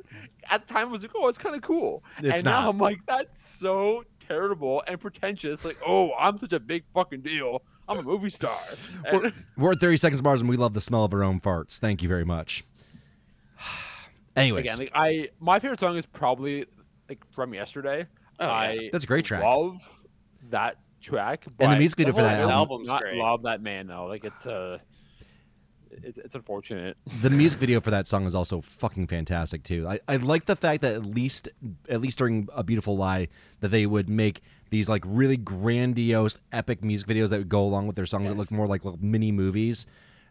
at 0.50 0.66
the 0.66 0.72
time 0.72 0.88
I 0.88 0.90
was 0.90 1.02
like, 1.02 1.12
oh, 1.14 1.28
it's 1.28 1.38
kind 1.38 1.54
of 1.54 1.62
cool. 1.62 2.02
It's 2.18 2.36
and 2.36 2.44
not. 2.44 2.62
now 2.62 2.68
I'm 2.70 2.78
like, 2.78 2.98
that's 3.06 3.40
so 3.42 4.04
terrible 4.26 4.82
and 4.86 5.00
pretentious. 5.00 5.64
Like, 5.64 5.78
oh, 5.86 6.12
I'm 6.18 6.38
such 6.38 6.52
a 6.52 6.60
big 6.60 6.84
fucking 6.94 7.20
deal. 7.22 7.62
I'm 7.88 7.98
a 7.98 8.02
movie 8.02 8.30
star. 8.30 8.58
We're- 9.12 9.32
We're 9.56 9.72
at 9.72 9.80
30 9.80 9.98
Seconds 9.98 10.20
to 10.20 10.24
Mars 10.24 10.40
and 10.40 10.48
we 10.48 10.56
love 10.56 10.72
the 10.74 10.80
smell 10.80 11.04
of 11.04 11.12
our 11.12 11.22
own 11.22 11.40
farts. 11.40 11.78
Thank 11.78 12.02
you 12.02 12.08
very 12.08 12.24
much. 12.24 12.64
Anyways, 14.36 14.64
again, 14.64 14.78
like 14.78 14.92
I 14.94 15.28
my 15.38 15.58
favorite 15.60 15.80
song 15.80 15.96
is 15.96 16.06
probably 16.06 16.66
like 17.08 17.22
from 17.32 17.54
yesterday. 17.54 18.06
Oh. 18.40 18.48
I 18.48 18.88
that's 18.92 19.04
a 19.04 19.06
great 19.06 19.24
track. 19.24 19.42
love 19.44 19.78
that 20.50 20.78
track. 21.04 21.44
And 21.58 21.72
the 21.72 21.76
music 21.76 21.98
video 21.98 22.12
for 22.14 22.22
that 22.22 22.40
album- 22.40 22.50
album's 22.50 22.88
album's 22.88 22.88
not 22.88 23.00
great. 23.02 23.16
love 23.16 23.42
that 23.42 23.60
man 23.62 23.86
though. 23.86 24.06
Like 24.06 24.24
it's 24.24 24.46
uh 24.46 24.78
it's, 26.02 26.18
it's 26.18 26.34
unfortunate. 26.34 26.96
the 27.22 27.30
music 27.30 27.60
video 27.60 27.80
for 27.80 27.90
that 27.92 28.06
song 28.08 28.26
is 28.26 28.34
also 28.34 28.60
fucking 28.60 29.06
fantastic 29.06 29.62
too. 29.62 29.86
I, 29.88 30.00
I 30.08 30.16
like 30.16 30.46
the 30.46 30.56
fact 30.56 30.82
that 30.82 30.94
at 30.94 31.04
least 31.06 31.48
at 31.88 32.00
least 32.00 32.18
during 32.18 32.48
A 32.52 32.64
Beautiful 32.64 32.96
Lie 32.96 33.28
that 33.60 33.68
they 33.68 33.86
would 33.86 34.08
make 34.08 34.42
these 34.70 34.88
like 34.88 35.02
really 35.06 35.36
grandiose 35.36 36.36
epic 36.52 36.82
music 36.82 37.06
videos 37.08 37.28
that 37.28 37.38
would 37.38 37.48
go 37.48 37.62
along 37.62 37.86
with 37.86 37.94
their 37.96 38.06
songs 38.06 38.24
that 38.24 38.30
Yes. 38.30 38.38
look 38.38 38.50
more 38.50 38.66
like 38.66 38.84
little 38.84 38.98
mini 39.00 39.30
movies. 39.30 39.86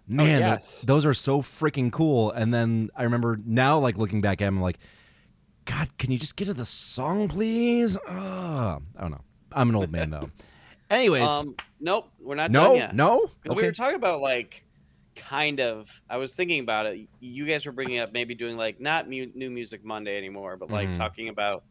Man, 0.06 0.42
tho- 0.42 0.48
yes. 0.48 0.82
those 0.86 1.06
are 1.06 1.14
so 1.14 1.42
freaking 1.42 1.90
cool. 1.90 2.32
And 2.32 2.54
then 2.54 2.90
I 2.96 3.04
remember 3.04 3.40
now 3.46 3.80
like 3.80 3.98
looking 3.98 4.20
back 4.20 4.42
at 4.42 4.46
them 4.46 4.60
like 4.60 4.80
God, 5.64 5.88
can 5.98 6.12
you 6.12 6.18
just 6.18 6.36
get 6.36 6.46
to 6.46 6.54
the 6.54 6.66
song, 6.66 7.30
please? 7.30 7.96
Ugh. 7.96 8.82
I 8.98 9.02
don't 9.02 9.12
know. 9.12 9.22
I'm 9.54 9.70
an 9.70 9.76
old 9.78 9.92
man 9.92 10.10
though. 10.10 10.30
Anyways, 10.94 11.24
Um, 11.24 11.56
nope, 11.80 12.12
we're 12.20 12.36
not 12.36 12.52
no, 12.52 12.68
done 12.70 12.76
yet. 12.76 12.96
no. 12.96 13.20
'Cause 13.28 13.32
We 13.46 13.52
Okay. 13.56 13.66
were 13.68 13.72
talking 13.72 13.96
about 13.96 14.22
like, 14.22 14.64
kind 15.16 15.60
of. 15.60 15.90
I 16.10 16.18
was 16.18 16.34
thinking 16.34 16.60
about 16.60 16.86
it. 16.88 17.08
You 17.20 17.46
guys 17.46 17.66
were 17.66 17.72
bringing 17.72 18.00
up 18.00 18.14
maybe 18.14 18.36
doing 18.36 18.58
like 18.58 18.80
not 18.80 19.10
mu- 19.10 19.32
new 19.36 19.50
music 19.50 19.84
Monday 19.84 20.18
anymore, 20.18 20.58
but 20.58 20.70
like 20.72 20.90
Mhm. 20.90 20.96
talking 20.96 21.30
about 21.30 21.64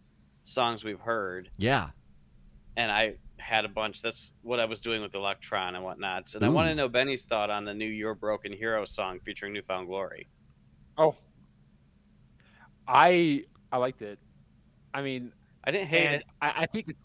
songs 0.45 0.85
we've 0.85 1.01
heard. 1.01 1.51
Yeah. 1.57 1.91
And 2.77 2.91
I 2.91 3.17
had 3.39 3.65
a 3.65 3.69
bunch. 3.69 4.01
That's 4.03 4.33
what 4.43 4.61
I 4.61 4.65
was 4.65 4.81
doing 4.81 5.03
with 5.03 5.15
Electron 5.15 5.75
and 5.75 5.85
whatnot. 5.85 6.35
And 6.35 6.45
I 6.45 6.49
want 6.49 6.69
to 6.69 6.75
know 6.75 6.89
Benny's 6.89 7.25
thought 7.25 7.51
on 7.51 7.65
the 7.65 7.75
new 7.75 7.87
"Your 7.89 8.15
Broken 8.15 8.53
Hero" 8.53 8.85
song 8.85 9.19
featuring 9.21 9.53
Newfound 9.53 9.87
Glory. 9.89 10.29
Oh. 10.97 11.17
I 12.87 13.45
I 13.73 13.77
liked 13.79 14.03
it. 14.03 14.19
I 14.95 15.03
mean, 15.03 15.33
I 15.65 15.71
didn't 15.71 15.89
hate 15.89 16.11
it. 16.13 16.25
I, 16.41 16.63
I 16.63 16.67
think 16.67 16.89
it, 16.89 16.97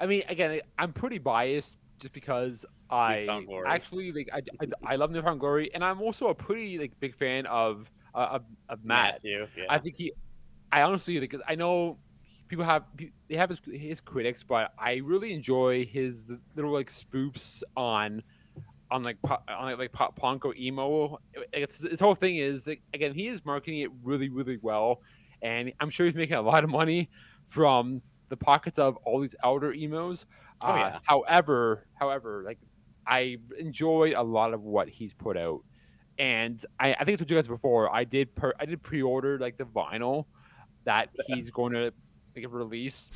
I 0.00 0.06
mean 0.06 0.22
again 0.28 0.60
I'm 0.78 0.92
pretty 0.92 1.18
biased 1.18 1.76
just 1.98 2.12
because 2.12 2.64
I 2.90 3.26
actually 3.66 4.12
like 4.12 4.28
I, 4.32 4.42
I, 4.60 4.92
I 4.92 4.96
love 4.96 5.10
Newfound 5.10 5.40
Glory 5.40 5.70
and 5.74 5.84
I'm 5.84 6.00
also 6.00 6.28
a 6.28 6.34
pretty 6.34 6.78
like 6.78 6.98
big 7.00 7.14
fan 7.16 7.46
of 7.46 7.90
uh, 8.14 8.28
of, 8.32 8.42
of 8.68 8.84
Matt. 8.84 9.14
Matthew. 9.14 9.46
Yeah. 9.56 9.64
I 9.68 9.78
think 9.78 9.96
he 9.96 10.12
I 10.72 10.82
honestly 10.82 11.20
like 11.20 11.34
I 11.46 11.54
know 11.54 11.98
people 12.48 12.64
have 12.64 12.84
they 13.28 13.36
have 13.36 13.50
his, 13.50 13.60
his 13.70 14.00
critics 14.00 14.42
but 14.42 14.72
I 14.78 14.96
really 14.96 15.32
enjoy 15.32 15.84
his 15.86 16.24
little 16.56 16.72
like 16.72 16.90
spoofs 16.90 17.62
on 17.76 18.22
on 18.90 19.02
like 19.02 19.20
po- 19.22 19.42
on 19.48 19.76
like 19.78 19.92
pop 19.92 20.16
punk 20.16 20.46
or 20.46 20.54
emo 20.56 21.18
it's, 21.52 21.76
his 21.82 22.00
whole 22.00 22.14
thing 22.14 22.38
is 22.38 22.66
like 22.66 22.80
again 22.94 23.12
he 23.12 23.28
is 23.28 23.44
marketing 23.44 23.80
it 23.80 23.90
really 24.02 24.30
really 24.30 24.58
well 24.62 25.02
and 25.42 25.72
I'm 25.78 25.90
sure 25.90 26.06
he's 26.06 26.14
making 26.14 26.36
a 26.36 26.42
lot 26.42 26.64
of 26.64 26.70
money 26.70 27.10
from 27.48 28.00
the 28.28 28.36
pockets 28.36 28.78
of 28.78 28.96
all 28.98 29.20
these 29.20 29.34
elder 29.44 29.72
emos. 29.72 30.26
Oh, 30.60 30.68
Uh. 30.68 30.98
However, 31.04 31.86
however, 31.94 32.42
like 32.44 32.58
I 33.06 33.38
enjoy 33.58 34.12
a 34.16 34.22
lot 34.22 34.52
of 34.54 34.62
what 34.62 34.88
he's 34.88 35.14
put 35.14 35.36
out, 35.36 35.60
and 36.18 36.62
I, 36.78 36.94
I 36.94 37.04
think 37.04 37.14
I 37.14 37.16
told 37.16 37.30
you 37.30 37.36
guys 37.36 37.48
before. 37.48 37.94
I 37.94 38.04
did 38.04 38.34
per, 38.34 38.52
I 38.60 38.66
did 38.66 38.82
pre-order 38.82 39.38
like 39.38 39.56
the 39.56 39.64
vinyl 39.64 40.26
that 40.84 41.10
he's 41.26 41.50
going 41.50 41.72
to 41.74 41.92
like 42.36 42.46
release 42.50 43.10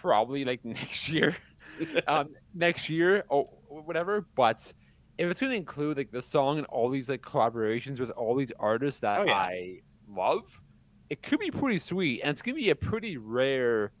probably 0.00 0.44
like 0.44 0.64
next 0.64 1.08
year, 1.08 1.36
um, 2.08 2.28
next 2.54 2.88
year 2.88 3.24
or 3.28 3.48
whatever. 3.68 4.26
But 4.34 4.72
if 5.18 5.30
it's 5.30 5.40
gonna 5.40 5.54
include 5.54 5.96
like 5.96 6.10
the 6.10 6.22
song 6.22 6.58
and 6.58 6.66
all 6.66 6.88
these 6.90 7.08
like 7.08 7.22
collaborations 7.22 8.00
with 8.00 8.10
all 8.10 8.34
these 8.34 8.52
artists 8.58 9.00
that 9.02 9.20
Oh, 9.20 9.24
yeah. 9.24 9.34
I 9.34 9.80
love, 10.08 10.44
it 11.10 11.22
could 11.22 11.38
be 11.38 11.50
pretty 11.50 11.78
sweet, 11.78 12.20
and 12.22 12.30
it's 12.30 12.42
gonna 12.42 12.56
be 12.56 12.70
a 12.70 12.74
pretty 12.74 13.16
rare 13.18 13.92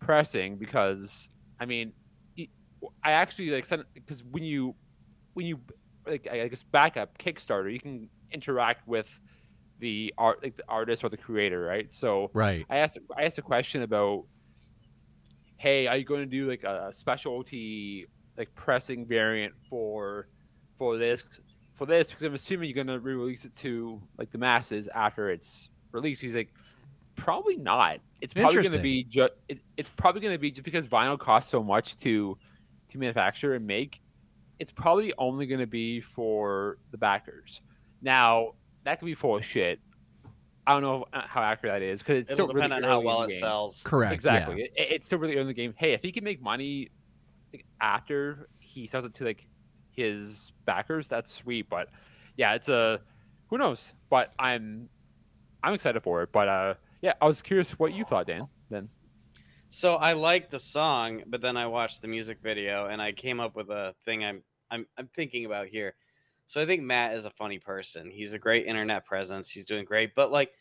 pressing 0.00 0.58
because 0.58 1.28
I 1.60 1.66
mean, 1.66 1.92
I 3.04 3.12
actually 3.12 3.50
like 3.50 3.66
sent 3.66 3.82
because 3.94 4.22
when 4.24 4.42
you 4.42 4.74
when 5.34 5.46
you 5.46 5.60
like 6.06 6.26
I 6.30 6.48
guess 6.48 6.62
back 6.62 6.96
up 6.96 7.18
Kickstarter, 7.18 7.72
you 7.72 7.80
can 7.80 8.08
interact 8.32 8.86
with 8.86 9.08
the 9.78 10.12
art 10.18 10.38
like 10.42 10.56
the 10.56 10.64
artist 10.68 11.04
or 11.04 11.08
the 11.08 11.16
creator, 11.16 11.60
right? 11.60 11.86
So 11.92 12.32
Right. 12.34 12.66
I 12.70 12.78
asked 12.78 12.98
I 13.16 13.24
asked 13.24 13.38
a 13.38 13.42
question 13.42 13.82
about, 13.82 14.24
hey, 15.58 15.86
are 15.86 15.96
you 15.96 16.04
going 16.04 16.20
to 16.20 16.26
do 16.26 16.48
like 16.48 16.64
a 16.64 16.92
specialty 16.92 18.06
like 18.36 18.54
pressing 18.54 19.06
variant 19.06 19.54
for 19.68 20.28
for 20.78 20.96
this 20.96 21.24
for 21.76 21.86
this? 21.86 22.08
Because 22.08 22.24
I'm 22.24 22.34
assuming 22.34 22.68
you're 22.70 22.84
going 22.84 22.86
to 22.86 23.00
re-release 23.00 23.44
it 23.44 23.54
to 23.56 24.00
like 24.18 24.30
the 24.30 24.38
masses 24.38 24.88
after 24.94 25.30
it's 25.30 25.70
released. 25.92 26.22
He's 26.22 26.34
like, 26.34 26.50
probably 27.20 27.56
not. 27.56 28.00
It's 28.20 28.34
probably 28.34 28.62
going 28.62 28.72
to 28.72 28.78
be 28.78 29.04
just 29.04 29.32
it, 29.48 29.58
it's 29.76 29.90
probably 29.90 30.20
going 30.20 30.34
to 30.34 30.38
be 30.38 30.50
just 30.50 30.64
because 30.64 30.86
vinyl 30.86 31.18
costs 31.18 31.50
so 31.50 31.62
much 31.62 31.96
to 31.98 32.36
to 32.90 32.98
manufacture 32.98 33.54
and 33.54 33.66
make. 33.66 34.00
It's 34.58 34.72
probably 34.72 35.12
only 35.16 35.46
going 35.46 35.60
to 35.60 35.66
be 35.66 36.00
for 36.00 36.78
the 36.90 36.98
backers. 36.98 37.60
Now 38.02 38.54
that 38.84 38.98
could 38.98 39.06
be 39.06 39.14
full 39.14 39.36
of 39.36 39.44
shit. 39.44 39.80
I 40.66 40.72
don't 40.72 40.82
know 40.82 41.06
uh, 41.12 41.22
how 41.26 41.42
accurate 41.42 41.80
that 41.80 41.82
is 41.82 42.00
because 42.00 42.18
it's 42.18 42.30
It'll 42.30 42.46
still 42.46 42.54
really 42.54 42.68
depend 42.68 42.84
on 42.84 42.90
how 42.90 43.00
well 43.00 43.22
it 43.22 43.30
game. 43.30 43.40
sells. 43.40 43.82
Correct. 43.82 44.12
Exactly. 44.12 44.62
It, 44.62 44.72
it's 44.76 45.06
still 45.06 45.18
really 45.18 45.34
early 45.34 45.42
in 45.42 45.46
the 45.46 45.54
game. 45.54 45.74
Hey, 45.76 45.92
if 45.92 46.02
he 46.02 46.12
can 46.12 46.24
make 46.24 46.42
money 46.42 46.90
like, 47.52 47.64
after 47.80 48.48
he 48.58 48.86
sells 48.86 49.04
it 49.04 49.14
to 49.14 49.24
like 49.24 49.46
his 49.92 50.52
backers, 50.66 51.08
that's 51.08 51.32
sweet. 51.32 51.68
But 51.68 51.88
yeah, 52.36 52.54
it's 52.54 52.68
a 52.68 53.00
who 53.48 53.58
knows. 53.58 53.94
But 54.10 54.32
I'm 54.38 54.88
I'm 55.62 55.74
excited 55.74 56.02
for 56.02 56.22
it. 56.22 56.30
But 56.32 56.48
uh, 56.48 56.74
yeah, 57.02 57.14
I 57.20 57.26
was 57.26 57.42
curious 57.42 57.72
what 57.72 57.92
you 57.92 58.04
thought, 58.04 58.26
Dan. 58.26 58.46
Then 58.70 58.88
So 59.68 59.96
I 59.96 60.12
liked 60.12 60.50
the 60.50 60.60
song, 60.60 61.22
but 61.26 61.40
then 61.40 61.56
I 61.56 61.66
watched 61.66 62.02
the 62.02 62.08
music 62.08 62.38
video 62.42 62.86
and 62.86 63.00
I 63.00 63.12
came 63.12 63.40
up 63.40 63.56
with 63.56 63.70
a 63.70 63.94
thing 64.04 64.24
I'm 64.24 64.42
I'm 64.70 64.86
I'm 64.98 65.08
thinking 65.08 65.44
about 65.46 65.66
here. 65.68 65.94
So 66.46 66.60
I 66.60 66.66
think 66.66 66.82
Matt 66.82 67.14
is 67.14 67.26
a 67.26 67.30
funny 67.30 67.58
person. 67.58 68.10
He's 68.10 68.32
a 68.32 68.38
great 68.38 68.66
internet 68.66 69.04
presence. 69.04 69.50
He's 69.50 69.64
doing 69.64 69.84
great, 69.84 70.14
but 70.14 70.32
like 70.32 70.52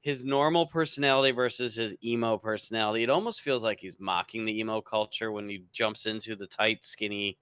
his 0.00 0.22
normal 0.22 0.66
personality 0.66 1.32
versus 1.32 1.74
his 1.74 1.96
emo 2.04 2.36
personality, 2.36 3.02
it 3.02 3.10
almost 3.10 3.40
feels 3.40 3.64
like 3.64 3.80
he's 3.80 3.98
mocking 3.98 4.44
the 4.44 4.58
emo 4.58 4.80
culture 4.80 5.32
when 5.32 5.48
he 5.48 5.64
jumps 5.72 6.06
into 6.06 6.36
the 6.36 6.46
tight, 6.46 6.84
skinny 6.84 7.38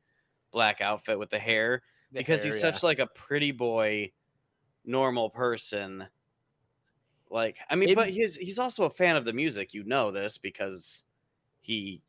black 0.53 0.81
outfit 0.81 1.19
with 1.19 1.31
the 1.31 1.39
hair 1.39 1.83
the 2.13 2.21
because 2.21 2.43
hair, 2.43 2.53
he's 2.53 2.63
yeah. 2.63 2.71
such 2.73 2.83
like 2.83 2.99
a 2.99 3.07
pretty 3.07 3.51
boy 3.51 4.13
normal 4.85 5.31
person 5.31 6.07
like 7.33 7.59
i 7.71 7.77
mean 7.77 7.95
but 7.95 8.11
he's 8.11 8.37
he's 8.37 8.59
also 8.59 8.85
a 8.85 8.91
fan 8.91 9.17
of 9.17 9.25
the 9.25 9.33
music 9.33 9.75
you 9.75 9.85
know 9.85 10.11
this 10.11 10.39
because 10.39 11.07
he 11.61 12.03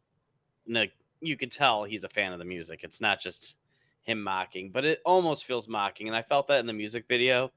like 0.68 0.94
you 1.22 1.38
could 1.38 1.52
tell 1.52 1.84
he's 1.84 2.04
a 2.04 2.10
fan 2.10 2.34
of 2.34 2.40
the 2.40 2.46
music 2.46 2.84
it's 2.84 3.02
not 3.02 3.20
just 3.22 3.58
him 4.04 4.22
mocking 4.22 4.72
but 4.72 4.86
it 4.86 5.02
almost 5.06 5.46
feels 5.46 5.68
mocking 5.68 6.08
and 6.08 6.16
i 6.18 6.22
felt 6.24 6.48
that 6.48 6.60
in 6.60 6.68
the 6.68 6.74
music 6.74 7.06
video 7.08 7.52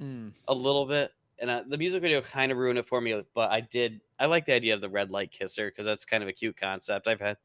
Mm. 0.00 0.32
a 0.48 0.54
little 0.54 0.86
bit 0.86 1.12
and 1.38 1.50
uh, 1.50 1.64
the 1.66 1.78
music 1.78 2.02
video 2.02 2.20
kind 2.20 2.52
of 2.52 2.58
ruined 2.58 2.78
it 2.78 2.86
for 2.86 3.00
me 3.00 3.22
but 3.34 3.50
i 3.50 3.60
did 3.60 4.00
i 4.18 4.26
like 4.26 4.46
the 4.46 4.52
idea 4.52 4.74
of 4.74 4.80
the 4.80 4.88
red 4.90 5.10
light 5.10 5.30
kisser 5.30 5.70
because 5.70 5.86
that's 5.86 6.04
kind 6.04 6.22
of 6.22 6.28
a 6.28 6.32
cute 6.32 6.56
concept 6.56 7.06
i've 7.06 7.20
had 7.20 7.38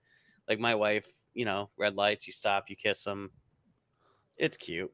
like 0.50 0.60
my 0.60 0.76
wife 0.76 1.14
you 1.34 1.46
know 1.46 1.70
red 1.78 1.96
lights 1.96 2.28
you 2.28 2.34
stop 2.34 2.70
you 2.70 2.76
kiss 2.76 3.04
them 3.04 3.32
it's 4.38 4.58
cute 4.58 4.94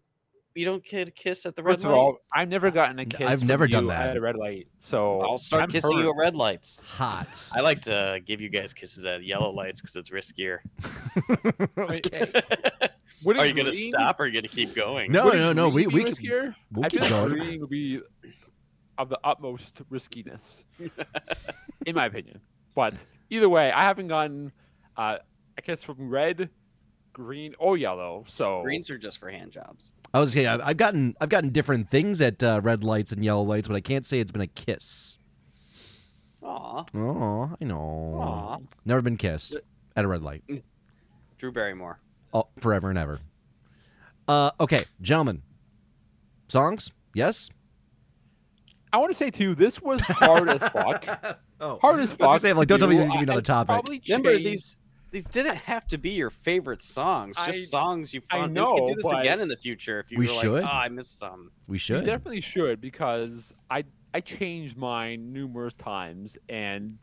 you 0.56 0.66
don't 0.66 0.84
get 0.84 1.08
a 1.08 1.12
kiss 1.12 1.46
at 1.46 1.56
the 1.56 1.64
red 1.64 1.74
First 1.76 1.86
of 1.86 1.92
light 1.92 1.98
all, 1.98 2.18
I've 2.34 2.50
never 2.50 2.70
gotten 2.72 3.00
a 3.00 3.04
I've 3.04 3.10
kiss. 3.10 3.40
from 3.40 3.48
never 3.48 3.68
done 3.68 3.86
you 3.86 3.90
that. 3.90 4.10
at 4.10 4.18
a 4.18 4.22
red 4.22 4.36
light. 4.36 4.68
So 4.78 5.22
i'll 5.22 5.38
start 5.38 5.64
I'm 5.64 5.70
kissing 5.70 5.98
you 5.98 6.10
at 6.10 6.16
red 6.16 6.36
lights 6.36 6.82
Hot. 6.86 7.50
i 7.54 7.60
like 7.62 7.82
to 7.84 8.20
give 8.26 8.40
you 8.42 8.50
guys 8.50 8.74
kisses 8.74 9.06
at 9.06 9.24
yellow 9.24 9.52
lights 9.52 9.82
because 9.82 9.96
it's 9.96 10.10
riskier 10.10 10.60
okay. 11.78 12.32
Would 13.24 13.40
are 13.40 13.46
you 13.46 13.54
gonna 13.54 13.74
stop 13.74 14.20
or 14.20 14.24
are 14.24 14.28
you 14.28 14.34
gonna 14.34 14.48
keep 14.50 14.76
going 14.76 15.12
No, 15.12 15.26
would 15.26 15.36
no, 15.36 15.54
no. 15.54 15.70
We 15.70 15.88
we 15.88 16.04
be 16.04 16.12
can, 16.12 16.14
riskier? 16.14 16.56
we'll 16.72 16.86
I 16.86 16.90
keep 16.90 17.02
feel 17.02 17.10
going. 17.10 17.32
agreeing 17.32 17.62
would 17.62 17.70
be 17.70 18.02
of 18.98 19.10
the 19.10 19.20
utmost 19.24 19.82
riskiness, 19.90 20.66
in 21.86 21.96
my 21.96 22.06
opinion. 22.06 22.40
But 22.76 23.04
either 23.30 23.50
way, 23.50 23.72
I 23.72 23.82
haven't 23.82 24.08
gotten 24.10 24.52
uh, 24.98 25.18
a 25.58 25.62
kiss 25.62 25.82
from 25.82 26.10
red, 26.10 26.50
green, 27.14 27.56
or 27.60 27.78
yellow. 27.78 28.24
So 28.28 28.62
greens 28.62 28.90
are 28.92 28.98
just 28.98 29.20
for 29.20 29.30
hand 29.32 29.52
jobs 29.52 29.94
I 30.14 30.20
was 30.20 30.32
saying 30.34 30.48
I've, 30.48 30.62
I've 30.62 30.78
gotten 30.78 31.16
I've 31.20 31.30
gotten 31.30 31.50
different 31.50 31.90
things 31.90 32.22
at 32.22 32.42
uh, 32.44 32.60
red 32.64 32.84
lights 32.84 33.12
and 33.12 33.24
yellow 33.26 33.42
lights, 33.44 33.68
but 33.68 33.76
I 33.76 33.82
can't 33.82 34.06
say 34.06 34.20
it's 34.20 34.32
been 34.32 34.42
a 34.42 34.48
kiss. 34.48 35.18
Aw, 36.44 36.84
Oh, 36.94 37.56
I 37.60 37.64
know. 37.66 37.78
Aw. 38.20 38.58
Never 38.86 39.02
been 39.02 39.18
kissed 39.18 39.56
at 39.96 40.06
a 40.06 40.08
red 40.08 40.22
light. 40.22 40.44
drew 41.38 41.52
barrymore 41.52 42.00
Oh, 42.34 42.48
forever 42.60 42.90
and 42.90 42.98
ever. 43.00 43.20
Uh, 44.28 44.52
okay, 44.60 44.84
gentlemen. 45.02 45.42
Songs? 46.48 46.92
Yes. 47.14 47.50
I 48.92 48.98
want 48.98 49.12
to 49.12 49.18
say 49.18 49.32
too, 49.32 49.56
this 49.56 49.82
was 49.82 50.02
hard 50.02 50.50
as 50.50 50.62
fuck. 50.70 51.40
Oh, 51.62 51.80
Hard 51.82 52.02
as 52.02 52.10
I 52.10 52.12
was 52.12 52.12
fuck. 52.12 52.20
gonna 52.28 52.40
say, 52.40 52.52
like, 52.52 52.68
don't 52.68 52.78
tell 52.80 52.90
me 52.90 52.96
you're 52.96 53.06
gonna 53.06 53.14
give 53.20 53.20
me 53.22 53.24
another 53.24 53.38
I'd 53.40 53.46
topic. 53.46 53.68
Probably 53.70 54.02
remember 54.10 54.34
change- 54.34 54.44
these 54.44 54.80
these 55.14 55.26
didn't 55.26 55.56
have 55.56 55.88
to 55.88 55.98
be 55.98 56.10
your 56.10 56.30
favorite 56.30 56.82
songs 56.82 57.38
just 57.38 57.50
I- 57.50 57.62
songs 57.64 58.14
you 58.14 58.22
found. 58.30 58.58
I 58.58 58.62
found 58.62 58.74
we 58.74 58.80
could 58.82 58.96
do 58.96 59.02
this 59.04 59.12
again 59.14 59.40
in 59.40 59.48
the 59.48 59.56
future 59.56 60.00
if 60.02 60.12
you 60.12 60.18
We 60.18 60.28
were 60.28 60.34
should. 60.42 60.52
like 60.52 60.64
oh 60.66 60.68
i 60.68 60.90
missed 60.90 61.20
some 61.20 61.52
we 61.68 61.76
You 61.76 61.80
should. 61.80 62.06
definitely 62.06 62.42
should 62.42 62.82
because 62.82 63.54
I 63.70 63.86
I 64.14 64.20
changed 64.22 64.76
mine 64.78 65.32
numerous 65.32 65.74
times 65.76 66.38
and 66.50 66.98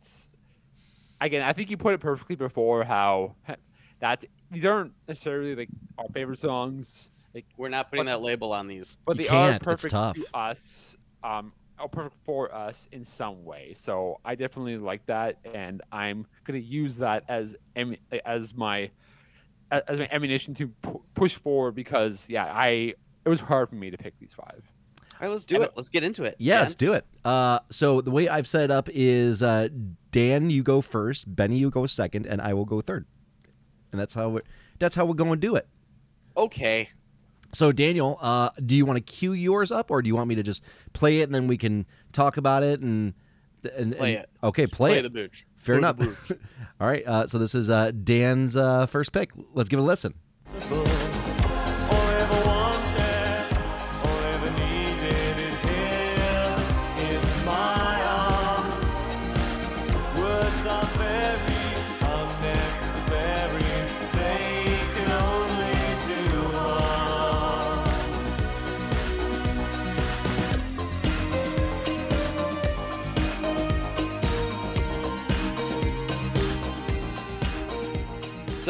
again 1.21 1.43
I 1.43 1.52
think 1.52 1.71
you 1.71 1.76
put 1.76 1.95
it 1.95 2.00
perfectly 2.00 2.37
before 2.37 2.85
how 2.85 3.35
that 4.00 4.25
these 4.50 4.64
aren't 4.64 4.93
necessarily 5.09 5.55
like 5.55 5.69
our 5.99 6.07
favorite 6.12 6.38
songs 6.38 7.09
like 7.35 7.47
we're 7.57 7.69
not 7.69 7.90
putting 7.90 8.05
But- 8.07 8.11
that 8.19 8.23
label 8.23 8.52
on 8.52 8.67
these 8.67 8.97
but 9.07 9.17
You 9.17 9.23
they 9.25 9.29
can't, 9.29 9.52
are 9.52 9.57
it's 9.57 9.64
perfect 9.64 9.93
tough. 9.93 10.17
to 10.17 10.26
us 10.35 10.97
um 11.23 11.52
are 11.81 11.89
perfect 11.89 12.17
for 12.25 12.55
us 12.55 12.89
in 12.93 13.05
some 13.05 13.45
way 13.45 13.73
so 13.75 14.21
I 14.25 14.35
definitely 14.35 14.77
like 14.77 15.05
that 15.07 15.39
and 15.55 15.83
I'm 15.91 16.27
gonna 16.45 16.59
use 16.59 16.97
that 16.99 17.25
as 17.29 17.57
as 18.25 18.55
my 18.55 18.91
as 19.71 19.99
my 19.99 20.09
ammunition 20.11 20.55
to 20.55 20.69
pu- 20.83 21.03
push 21.15 21.35
forward 21.35 21.75
because 21.75 22.29
yeah 22.29 22.45
I 22.53 22.95
it 23.25 23.29
was 23.29 23.41
hard 23.41 23.69
for 23.69 23.77
me 23.77 23.91
to 23.91 23.99
pick 23.99 24.19
these 24.19 24.33
five 24.33 24.63
all 25.21 25.21
right 25.21 25.31
let's 25.31 25.45
do 25.45 25.61
I 25.61 25.65
it 25.65 25.73
let's 25.77 25.89
get 25.89 26.03
into 26.05 26.25
it 26.25 26.37
Yeah, 26.39 26.61
let's 26.61 26.75
do 26.75 26.93
it. 26.95 27.05
Uh, 27.25 27.61
so 27.71 28.01
the 28.01 28.11
way 28.11 28.29
I've 28.29 28.49
set 28.49 28.65
it 28.65 28.71
up 28.71 28.89
is 28.93 29.43
uh, 29.43 29.69
Dan, 30.13 30.49
you 30.49 30.63
go 30.63 30.81
first, 30.81 31.35
Benny, 31.37 31.59
you 31.59 31.69
go 31.71 31.87
second, 31.87 32.27
and 32.27 32.41
I 32.41 32.55
will 32.55 32.65
go 32.65 32.81
third. 32.81 33.07
And 33.93 34.01
that's 34.01 34.15
how 34.15 34.31
we 34.31 34.41
that's 34.79 34.95
how 34.95 35.05
we're 35.05 35.15
going 35.15 35.31
to 35.33 35.37
do 35.37 35.57
it. 35.57 35.69
okay 36.37 36.89
So 37.52 37.73
Daniel, 37.73 38.19
uh, 38.21 38.50
do 38.64 38.75
you 38.76 38.87
want 38.87 38.97
to 38.97 39.00
cue 39.00 39.33
yours 39.33 39.73
up, 39.73 39.90
or 39.90 40.02
do 40.02 40.09
you 40.09 40.14
want 40.16 40.28
me 40.28 40.35
to 40.37 40.42
just 40.42 40.62
play 40.92 41.21
it 41.21 41.25
and 41.25 41.35
then 41.35 41.47
we 41.49 41.57
can 41.59 41.85
talk 42.12 42.37
about 42.37 42.62
it 42.62 42.80
and 42.80 43.14
and 43.76 43.97
Play 43.97 44.14
and- 44.14 44.25
it. 44.25 44.30
Okay, 44.42 44.66
play, 44.66 44.90
play 44.90 44.99
it. 45.00 45.02
the 45.02 45.11
booch 45.11 45.47
Fair 45.57 45.75
Play 45.75 45.78
enough. 45.78 45.97
the 45.99 46.07
booch. 46.07 46.38
All 46.80 46.87
right. 46.88 47.07
Uh, 47.07 47.26
so 47.26 47.38
this 47.38 47.54
is 47.54 47.69
uh, 47.69 47.90
Dan's 47.90 48.57
uh, 48.57 48.87
first 48.87 49.12
pick. 49.12 49.33
Let's 49.52 49.69
give 49.69 49.78
it 49.78 49.83
a 49.83 49.85
listen. 49.85 50.14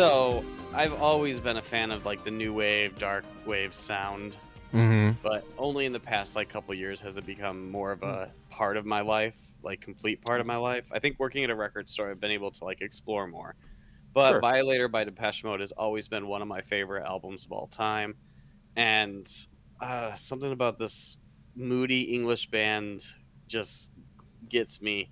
So 0.00 0.42
i've 0.72 0.94
always 1.02 1.40
been 1.40 1.58
a 1.58 1.62
fan 1.62 1.90
of 1.90 2.06
like 2.06 2.24
the 2.24 2.30
new 2.30 2.54
wave 2.54 2.98
dark 2.98 3.22
wave 3.44 3.74
sound. 3.74 4.34
Mm-hmm. 4.72 5.18
but 5.22 5.44
only 5.58 5.84
in 5.84 5.92
the 5.92 6.00
past 6.00 6.36
like 6.36 6.48
couple 6.48 6.72
years 6.74 7.00
has 7.02 7.16
it 7.18 7.26
become 7.26 7.70
more 7.70 7.90
of 7.92 8.02
a 8.02 8.30
part 8.50 8.76
of 8.78 8.86
my 8.86 9.00
life 9.02 9.36
like 9.62 9.80
complete 9.82 10.22
part 10.22 10.40
of 10.40 10.46
my 10.46 10.56
life. 10.56 10.86
I 10.90 11.00
think 11.00 11.18
working 11.18 11.44
at 11.44 11.50
a 11.50 11.54
record 11.54 11.86
store 11.90 12.10
i've 12.10 12.20
been 12.20 12.30
able 12.30 12.50
to 12.52 12.64
like 12.64 12.80
explore 12.80 13.26
more. 13.26 13.56
But 14.14 14.30
Sure. 14.30 14.40
violator 14.40 14.88
by 14.88 15.04
depeche 15.04 15.44
mode 15.44 15.60
has 15.60 15.72
always 15.72 16.08
been 16.08 16.26
one 16.28 16.40
of 16.40 16.48
my 16.48 16.62
favorite 16.62 17.04
albums 17.04 17.44
of 17.44 17.52
all 17.52 17.66
time. 17.66 18.14
And 18.76 19.30
uh, 19.82 20.14
something 20.14 20.52
about 20.52 20.78
this 20.78 21.18
moody 21.56 22.02
english 22.14 22.48
band 22.48 23.04
just 23.48 23.90
gets 24.48 24.80
me 24.80 25.10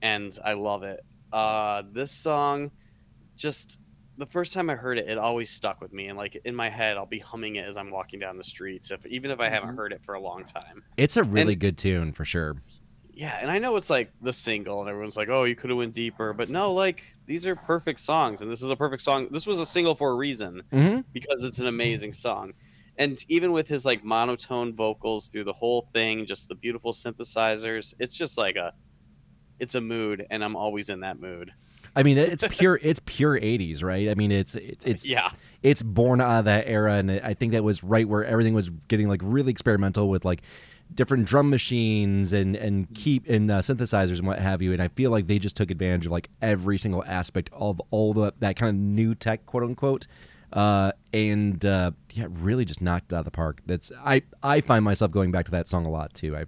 and 0.00 0.38
i 0.42 0.54
love 0.54 0.84
it. 0.84 1.04
Uh, 1.34 1.82
this 1.92 2.12
song 2.12 2.70
just 3.36 3.78
the 4.16 4.26
first 4.26 4.52
time 4.52 4.70
I 4.70 4.74
heard 4.76 4.98
it, 4.98 5.08
it 5.08 5.18
always 5.18 5.50
stuck 5.50 5.80
with 5.80 5.92
me, 5.92 6.08
and 6.08 6.18
like 6.18 6.36
in 6.44 6.54
my 6.54 6.68
head, 6.70 6.96
I'll 6.96 7.06
be 7.06 7.18
humming 7.18 7.56
it 7.56 7.66
as 7.66 7.76
I'm 7.76 7.90
walking 7.90 8.20
down 8.20 8.36
the 8.36 8.44
streets, 8.44 8.90
if 8.90 9.04
even 9.06 9.30
if 9.30 9.40
I 9.40 9.48
haven't 9.48 9.70
Mhm. 9.70 9.76
heard 9.76 9.92
it 9.92 10.02
for 10.04 10.14
a 10.14 10.20
long 10.20 10.44
time. 10.44 10.84
It's 10.96 11.16
a 11.16 11.24
really 11.24 11.56
good 11.56 11.78
tune 11.78 12.12
for 12.12 12.24
sure. 12.24 12.62
Yeah, 13.14 13.38
and 13.40 13.50
I 13.50 13.58
know 13.58 13.76
it's 13.76 13.90
like 13.90 14.12
the 14.20 14.32
single, 14.32 14.80
and 14.80 14.88
everyone's 14.88 15.16
like, 15.16 15.28
"Oh, 15.28 15.44
you 15.44 15.54
could 15.56 15.70
have 15.70 15.76
went 15.76 15.94
deeper," 15.94 16.32
but 16.32 16.48
no, 16.48 16.72
like 16.72 17.04
these 17.26 17.46
are 17.46 17.56
perfect 17.56 18.00
songs, 18.00 18.40
and 18.40 18.50
this 18.50 18.62
is 18.62 18.70
a 18.70 18.76
perfect 18.76 19.02
song. 19.02 19.28
This 19.30 19.46
was 19.46 19.58
a 19.58 19.66
single 19.66 19.94
for 19.94 20.10
a 20.10 20.14
reason 20.14 20.62
Mm-hmm. 20.72 21.02
because 21.12 21.44
it's 21.44 21.58
an 21.60 21.66
amazing 21.66 22.12
song. 22.12 22.54
And 22.96 23.18
even 23.28 23.52
with 23.52 23.68
his 23.68 23.84
like 23.84 24.04
monotone 24.04 24.74
vocals 24.74 25.28
through 25.28 25.44
the 25.44 25.52
whole 25.52 25.82
thing, 25.92 26.26
just 26.26 26.48
the 26.48 26.54
beautiful 26.54 26.92
synthesizers, 26.92 27.92
it's 27.98 28.16
just 28.16 28.38
like 28.38 28.56
a 28.56 28.72
it's 29.58 29.74
a 29.76 29.80
mood 29.80 30.26
and 30.30 30.44
I'm 30.44 30.56
always 30.56 30.88
in 30.90 31.00
that 31.00 31.20
mood. 31.20 31.52
I 31.94 32.02
mean, 32.02 32.16
it's 32.18 32.44
pure. 32.50 32.78
It's 32.82 33.00
pure 33.04 33.38
'80s, 33.38 33.82
right? 33.82 34.08
I 34.08 34.14
mean, 34.14 34.32
it's 34.32 34.54
it's 34.54 34.84
it's 34.84 35.04
Yeah. 35.04 35.28
it's 35.62 35.82
born 35.82 36.20
out 36.20 36.38
of 36.40 36.44
that 36.46 36.66
era, 36.66 36.94
and 36.94 37.10
I 37.10 37.34
think 37.34 37.52
that 37.52 37.62
was 37.64 37.84
right 37.84 38.08
where 38.08 38.24
everything 38.24 38.54
was 38.54 38.70
getting 38.88 39.08
like 39.08 39.20
really 39.22 39.50
experimental 39.50 40.08
with 40.08 40.24
like 40.24 40.42
different 40.94 41.24
drum 41.26 41.48
machines 41.50 42.32
and 42.32 42.54
and 42.56 42.86
keep 42.94 43.28
and 43.28 43.50
uh, 43.50 43.60
synthesizers 43.60 44.18
and 44.18 44.26
what 44.26 44.38
have 44.38 44.62
you. 44.62 44.72
And 44.72 44.80
I 44.82 44.88
feel 44.88 45.10
like 45.10 45.26
they 45.26 45.38
just 45.38 45.56
took 45.56 45.70
advantage 45.70 46.06
of 46.06 46.12
like 46.12 46.28
every 46.40 46.78
single 46.78 47.04
aspect 47.06 47.50
of 47.52 47.80
all 47.90 48.14
the 48.14 48.32
that 48.40 48.56
kind 48.56 48.70
of 48.70 48.74
new 48.76 49.14
tech, 49.14 49.44
quote 49.46 49.62
unquote. 49.62 50.06
Uh, 50.52 50.92
and 51.14 51.64
uh, 51.64 51.92
yeah, 52.12 52.26
really 52.30 52.64
just 52.66 52.82
knocked 52.82 53.10
it 53.10 53.14
out 53.14 53.20
of 53.20 53.24
the 53.24 53.30
park. 53.30 53.60
That's 53.66 53.90
I 54.04 54.22
I 54.42 54.60
find 54.60 54.84
myself 54.84 55.10
going 55.10 55.30
back 55.30 55.44
to 55.46 55.50
that 55.52 55.68
song 55.68 55.86
a 55.86 55.90
lot 55.90 56.12
too. 56.14 56.36
I 56.36 56.44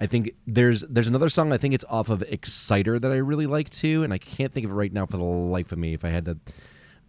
I 0.00 0.06
think 0.06 0.32
there's 0.46 0.80
there's 0.88 1.08
another 1.08 1.28
song 1.28 1.52
I 1.52 1.58
think 1.58 1.74
it's 1.74 1.84
off 1.88 2.08
of 2.08 2.22
Exciter 2.22 2.98
that 2.98 3.10
I 3.12 3.16
really 3.16 3.46
like 3.46 3.68
too, 3.70 4.02
and 4.02 4.12
I 4.12 4.18
can't 4.18 4.52
think 4.52 4.64
of 4.64 4.70
it 4.70 4.74
right 4.74 4.92
now 4.92 5.04
for 5.06 5.18
the 5.18 5.22
life 5.22 5.72
of 5.72 5.78
me. 5.78 5.92
If 5.92 6.04
I 6.04 6.08
had 6.08 6.24
to, 6.24 6.38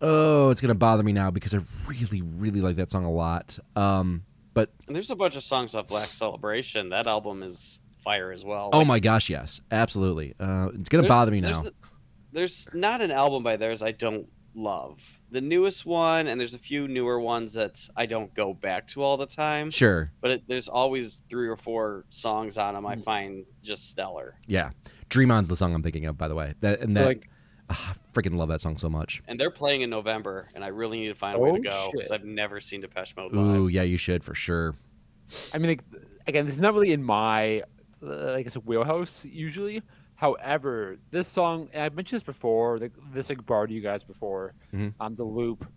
oh, 0.02 0.50
it's 0.50 0.60
gonna 0.62 0.76
bother 0.76 1.04
me 1.04 1.14
now 1.14 1.32
because 1.32 1.54
I 1.54 1.60
really 1.88 2.22
really 2.22 2.62
like 2.62 2.76
that 2.76 2.90
song 2.90 3.06
a 3.06 3.12
lot. 3.12 3.58
Um, 3.76 4.24
but 4.54 4.72
And 4.88 4.96
there's 4.96 5.10
a 5.12 5.16
bunch 5.16 5.36
of 5.38 5.44
songs 5.44 5.74
off 5.76 5.88
Black 5.88 6.12
Celebration. 6.12 6.90
That 6.90 7.08
album 7.08 7.44
is 7.44 7.80
fire 8.04 8.32
as 8.32 8.44
well. 8.44 8.70
oh 8.74 8.80
Like, 8.80 8.88
my 8.88 9.00
gosh, 9.00 9.30
yes, 9.30 9.62
absolutely. 9.72 10.36
Uh, 10.40 10.70
it's 10.74 10.90
gonna 10.90 11.08
bother 11.08 11.32
me 11.32 11.40
there's 11.40 11.62
now. 11.62 11.68
n- 11.68 11.74
There's 12.34 12.68
not 12.74 13.02
an 13.02 13.12
album 13.12 13.44
by 13.44 13.56
theirs 13.56 13.82
I 13.82 13.92
don't 13.92 14.28
love. 14.54 15.21
The 15.32 15.42
newest 15.42 15.86
one, 15.86 16.28
and 16.28 16.40
there's 16.40 16.54
a 16.54 16.60
few 16.60 16.88
newer 16.90 17.20
ones 17.20 17.54
that 17.54 17.88
I 17.96 18.06
don't 18.06 18.34
go 18.34 18.54
back 18.54 18.88
to 18.90 19.02
all 19.02 19.16
the 19.16 19.26
time. 19.26 19.72
Sure, 19.72 20.12
But 20.20 20.32
it, 20.32 20.44
there's 20.48 20.68
always 20.68 21.22
three 21.30 21.48
or 21.48 21.56
four 21.56 22.04
songs 22.10 22.58
on 22.58 22.74
them 22.74 22.86
I 22.86 22.98
find 22.98 23.46
just 23.64 23.90
stellar. 23.90 24.36
yeah. 24.48 24.72
Dream 25.08 25.30
On's 25.32 25.48
the 25.50 25.58
song 25.58 25.74
I'm 25.74 25.84
thinking 25.84 26.06
of, 26.06 26.18
by 26.18 26.28
the 26.30 26.36
way. 26.36 26.54
That 26.62 26.80
and 26.82 26.92
So, 26.92 27.00
that 27.00 27.06
like, 27.06 27.30
ah, 27.70 27.94
I 27.96 28.14
freaking 28.18 28.36
love 28.38 28.48
that 28.50 28.62
song 28.62 28.78
so 28.78 28.90
much. 28.90 29.22
And 29.28 29.38
they're 29.40 29.52
playing 29.52 29.82
in 29.82 29.90
November, 29.90 30.48
and 30.56 30.64
I 30.64 30.68
really 30.68 31.00
need 31.00 31.10
to 31.10 31.16
find 31.16 31.36
a 31.36 31.40
way 31.40 31.50
Oh, 31.52 31.56
to 31.58 31.62
go 31.62 31.90
because. 31.94 32.12
I've 32.12 32.24
never 32.26 32.60
seen 32.62 32.80
Depeche 32.82 33.16
Mode 33.18 33.34
live. 33.34 33.46
Ooh, 33.58 33.68
yeah, 33.68 33.82
you 33.84 33.98
should 33.98 34.24
for 34.24 34.36
sure. 34.36 34.76
I 35.54 35.58
mean, 35.58 35.70
like, 35.72 35.84
again, 36.28 36.46
this 36.46 36.54
is 36.56 36.60
not 36.62 36.74
really 36.74 36.92
in 36.94 37.04
my, 37.04 37.64
uh, 38.06 38.34
I 38.34 38.42
guess, 38.42 38.54
wheelhouse 38.56 39.26
usually. 39.26 39.82
However, 40.22 40.98
this 41.12 41.28
song, 41.28 41.70
and 41.74 41.84
I've 41.84 41.96
mentioned 41.96 42.20
this 42.22 42.26
before, 42.26 42.80
like, 42.80 42.94
this 43.14 43.30
like 43.30 43.46
bar 43.46 43.68
to 43.68 43.74
you 43.74 43.82
guys 43.82 44.04
before, 44.04 44.56
Mhm. 44.74 44.96
um, 45.02 45.16
the 45.16 45.26
loop. 45.26 45.68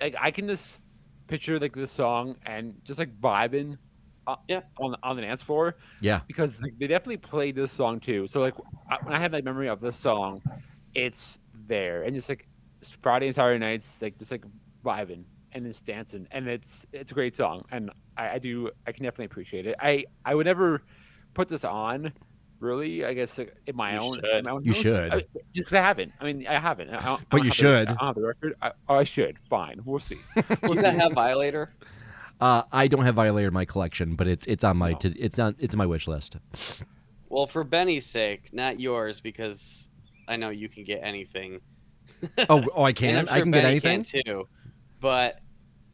Like, 0.00 0.16
I 0.20 0.32
can 0.32 0.48
just 0.48 0.80
picture 1.28 1.58
like 1.60 1.74
this 1.74 1.92
song 1.92 2.36
and 2.44 2.82
just 2.84 2.98
like 2.98 3.16
vibing, 3.20 3.78
uh, 4.26 4.36
Yeah. 4.48 4.62
on 4.80 4.96
on 5.04 5.16
the 5.16 5.22
dance 5.22 5.42
floor 5.42 5.76
Yeah, 6.00 6.22
because 6.28 6.60
like, 6.62 6.74
they 6.78 6.88
definitely 6.88 7.18
played 7.18 7.56
this 7.56 7.72
song 7.72 8.00
too. 8.00 8.26
So 8.28 8.40
like, 8.40 8.54
I, 8.90 8.98
when 9.04 9.14
I 9.14 9.20
have 9.20 9.32
that 9.32 9.44
memory 9.44 9.68
of 9.68 9.80
this 9.80 9.98
song, 9.98 10.42
it's 10.94 11.38
there 11.54 12.02
and 12.04 12.14
just 12.14 12.28
like 12.28 12.48
Friday 13.02 13.26
and 13.26 13.34
Saturday 13.34 13.58
nights, 13.58 14.02
like 14.02 14.18
just 14.18 14.32
like 14.32 14.44
vibing 14.84 15.26
and 15.52 15.66
just 15.66 15.84
dancing, 15.86 16.26
and 16.32 16.48
it's 16.48 16.86
it's 16.92 17.12
a 17.12 17.14
great 17.14 17.36
song, 17.36 17.62
and 17.70 17.90
I, 18.16 18.30
I 18.32 18.38
do 18.40 18.70
I 18.86 18.92
can 18.92 19.04
definitely 19.04 19.26
appreciate 19.26 19.66
it. 19.66 19.76
I 19.80 20.04
I 20.24 20.34
would 20.34 20.46
never 20.46 20.82
put 21.34 21.48
this 21.48 21.64
on. 21.64 22.12
Really, 22.62 23.04
I 23.04 23.12
guess 23.12 23.38
in 23.40 23.48
my 23.74 23.94
You 23.94 23.98
own, 24.00 24.14
should. 24.14 24.24
in 24.24 24.44
my 24.44 24.50
own 24.52 24.64
You 24.64 24.72
house. 24.72 24.82
should. 24.82 25.12
I- 25.14 25.18
just 25.20 25.66
because 25.66 25.72
I 25.74 25.82
haven't. 25.82 26.12
I 26.20 26.24
mean, 26.24 26.46
I 26.46 26.58
haven't. 26.60 26.90
I 26.90 26.92
don't, 26.92 27.02
I 27.02 27.06
don't 27.08 27.28
But 27.30 27.36
you 27.38 27.42
have 27.44 27.50
the- 27.50 27.54
should. 27.56 27.88
I 27.88 27.92
don't 27.94 27.96
have 28.06 28.14
the 28.14 28.22
record. 28.22 28.54
I, 28.62 28.72
oh, 28.88 28.94
I 28.94 29.04
should. 29.04 29.36
Fine, 29.50 29.80
we'll 29.84 29.98
see. 29.98 30.18
Do 30.36 30.44
you 30.74 30.80
have 30.80 31.12
Violator? 31.12 31.74
uh, 32.40 32.62
I 32.70 32.86
don't 32.86 33.04
have 33.04 33.16
Violator 33.16 33.48
in 33.48 33.54
my 33.54 33.64
collection, 33.64 34.14
but 34.14 34.28
it's 34.28 34.46
it's 34.46 34.62
on 34.64 34.76
my 34.76 34.92
No. 34.92 34.98
to, 34.98 35.18
it's 35.18 35.38
on 35.40 35.56
it's 35.58 35.74
on 35.74 35.78
my 35.78 35.86
wish 35.86 36.06
list. 36.06 36.36
Well, 37.28 37.46
for 37.48 37.64
Benny's 37.64 38.06
sake, 38.06 38.50
not 38.52 38.78
yours, 38.78 39.20
because 39.20 39.88
I 40.28 40.36
know 40.36 40.50
you 40.50 40.68
can 40.68 40.84
get 40.84 41.00
anything. 41.02 41.60
Oh, 42.48 42.62
oh, 42.76 42.84
I 42.84 42.92
can. 42.92 43.16
I'm 43.18 43.26
sure 43.26 43.34
I 43.34 43.40
can 43.40 43.50
get 43.50 43.62
Benny 43.62 43.70
anything. 43.82 44.04
can 44.04 44.22
too. 44.24 44.48
But 45.00 45.40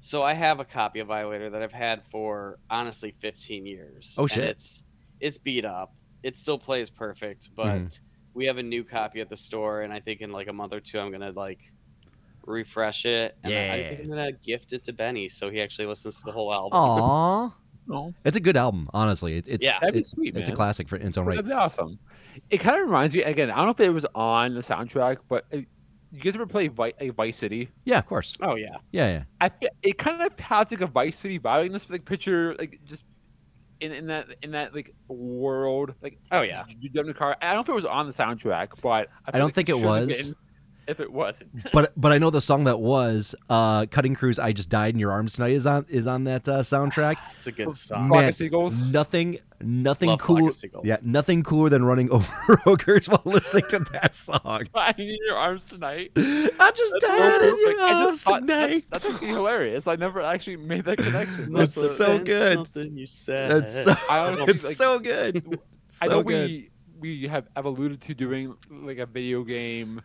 so 0.00 0.22
I 0.22 0.34
have 0.34 0.60
a 0.60 0.64
copy 0.66 1.00
of 1.00 1.06
Violator 1.08 1.48
that 1.48 1.62
I've 1.62 1.72
had 1.72 2.02
for 2.10 2.58
honestly 2.68 3.12
15 3.20 3.64
years. 3.64 4.14
Oh, 4.18 4.24
and 4.24 4.30
shit. 4.32 4.44
it's 4.44 4.84
it's 5.20 5.38
beat 5.38 5.64
up. 5.64 5.94
It 6.22 6.36
still 6.36 6.58
plays 6.58 6.90
perfect, 6.90 7.50
but 7.54 7.66
Mhm. 7.78 8.00
we 8.34 8.46
have 8.46 8.58
a 8.58 8.62
new 8.62 8.84
copy 8.84 9.20
at 9.20 9.28
the 9.28 9.36
store, 9.36 9.82
and 9.82 9.92
I 9.92 10.00
think 10.00 10.20
in 10.20 10.32
like 10.32 10.48
a 10.48 10.52
month 10.52 10.72
or 10.72 10.80
two 10.80 10.98
I'm 10.98 11.10
gonna 11.12 11.32
like 11.32 11.60
refresh 12.46 13.04
it. 13.04 13.36
And 13.44 13.52
I 13.52 13.76
Yeah. 13.76 13.88
think 13.90 14.00
I'm 14.02 14.08
gonna 14.08 14.32
gift 14.32 14.72
it 14.72 14.84
to 14.84 14.92
Benny 14.92 15.28
so 15.28 15.50
he 15.50 15.60
actually 15.60 15.86
listens 15.86 16.16
to 16.18 16.22
the 16.26 16.32
whole 16.32 16.52
album. 16.52 16.78
Aw, 16.78 17.50
No, 17.86 18.12
it's 18.24 18.36
a 18.36 18.40
good 18.40 18.56
album. 18.56 18.86
Honestly, 18.92 19.38
it, 19.38 19.46
it's 19.48 19.64
Yeah. 19.64 19.78
that'd 19.80 19.94
be 19.94 20.00
it's, 20.00 20.10
sweet, 20.10 20.36
it's 20.36 20.48
a 20.50 20.52
classic 20.52 20.88
for 20.88 20.96
its 20.96 21.16
own 21.16 21.24
right. 21.24 21.36
That'd 21.36 21.48
be 21.48 21.54
awesome. 21.54 21.98
It 22.50 22.58
kind 22.58 22.76
of 22.76 22.82
reminds 22.86 23.14
me 23.14 23.22
again. 23.22 23.50
I 23.50 23.56
don't 23.56 23.64
know 23.66 23.70
if 23.70 23.80
it 23.80 23.88
was 23.90 24.04
on 24.14 24.54
the 24.54 24.60
soundtrack, 24.60 25.18
but 25.28 25.46
uh, 25.54 25.58
you 26.12 26.20
guys 26.20 26.34
ever 26.34 26.46
play 26.46 26.68
Vi- 26.68 26.92
like 27.00 27.14
Vice 27.14 27.36
City? 27.38 27.70
Yeah, 27.84 27.98
of 27.98 28.06
course. 28.06 28.34
Oh 28.42 28.56
yeah. 28.56 28.76
Yeah, 28.92 29.06
yeah. 29.08 29.24
I 29.40 29.50
it 29.82 29.96
kind 29.96 30.20
of 30.20 30.38
has 30.38 30.70
like 30.70 30.82
a 30.82 30.86
Vice 30.86 31.16
City 31.18 31.38
vibe. 31.38 31.62
Like, 31.62 31.72
this 31.72 31.88
like 31.88 32.04
picture 32.04 32.54
like 32.58 32.78
just 32.84 33.04
in, 33.80 33.92
in 33.92 34.06
that 34.06 34.26
in 34.42 34.50
that 34.52 34.74
like 34.74 34.94
world 35.08 35.94
like 36.02 36.18
Oh 36.32 36.42
yeah. 36.42 36.64
you 36.68 36.88
drive 36.88 37.06
in 37.06 37.10
a 37.10 37.14
car. 37.14 37.36
I 37.40 37.54
don't 37.54 37.56
know 37.56 37.60
if 37.60 37.68
it 37.68 37.74
was 37.74 37.84
on 37.84 38.06
the 38.06 38.12
soundtrack, 38.12 38.68
but 38.82 39.08
I, 39.26 39.30
I 39.34 39.38
don't 39.38 39.46
like 39.48 39.54
think 39.54 39.68
it 39.68 39.72
should 39.72 39.80
have 39.82 40.08
was. 40.08 40.34
If 40.86 41.00
it 41.00 41.12
wasn't, 41.12 41.50
But 41.72 41.92
but 41.98 42.12
I 42.12 42.18
know 42.18 42.30
the 42.30 42.40
song 42.40 42.64
that 42.64 42.80
was 42.80 43.34
uh, 43.50 43.84
"Cutting 43.90 44.14
Crews." 44.14 44.38
I 44.38 44.52
just 44.52 44.70
died 44.70 44.94
in 44.94 44.98
your 44.98 45.12
arms 45.12 45.34
tonight 45.34 45.52
is 45.52 45.66
on 45.66 45.84
is 45.90 46.06
on 46.06 46.24
that 46.24 46.48
uh, 46.48 46.60
soundtrack. 46.60 47.16
It's 47.36 47.46
a 47.46 47.52
good 47.52 47.74
song. 47.74 48.08
Man, 48.08 48.32
Seagulls. 48.32 48.88
Nothing 48.88 49.38
nothing 49.60 50.08
Love 50.08 50.20
cool. 50.20 50.50
Yeah, 50.84 50.98
nothing 51.02 51.42
cooler 51.42 51.68
than 51.68 51.84
running 51.84 52.10
over 52.12 52.60
ogres 52.66 53.08
while 53.08 53.22
listening 53.24 53.64
to 53.70 53.80
that 53.92 54.14
song. 54.14 54.64
I 54.74 54.94
need 54.96 55.18
your 55.26 55.36
arms 55.36 55.66
tonight. 55.66 56.12
I 56.16 56.72
just 56.74 56.92
That's 57.00 57.06
so 57.06 57.18
died 57.18 57.42
in 57.48 57.58
your 57.58 57.80
arms 57.80 58.22
thought 58.22 58.40
tonight. 58.40 58.84
that's, 58.90 59.04
that's 59.04 59.14
actually 59.14 59.28
hilarious. 59.28 59.86
I 59.86 59.96
never 59.96 60.20
actually 60.22 60.56
made 60.56 60.84
that 60.84 60.98
connection. 60.98 61.52
That's 61.52 61.74
That's 61.74 61.96
so 61.96 62.08
Must've 62.08 62.24
good. 62.26 62.56
Something 62.58 62.96
you 62.96 63.06
said. 63.06 63.50
That's 63.50 63.84
so 63.84 63.94
I 64.08 64.18
honestly, 64.18 64.54
it's 64.54 64.64
like- 64.64 64.76
so 64.76 64.98
good. 64.98 65.58
I 66.00 66.06
So 66.06 66.10
know 66.12 66.22
good. 66.22 66.50
we 66.50 66.70
we 67.00 67.28
have, 67.28 67.46
have 67.54 67.64
alluded 67.64 68.00
to 68.02 68.14
doing 68.14 68.54
like 68.70 68.98
a 68.98 69.06
video 69.06 69.42
game 69.44 70.00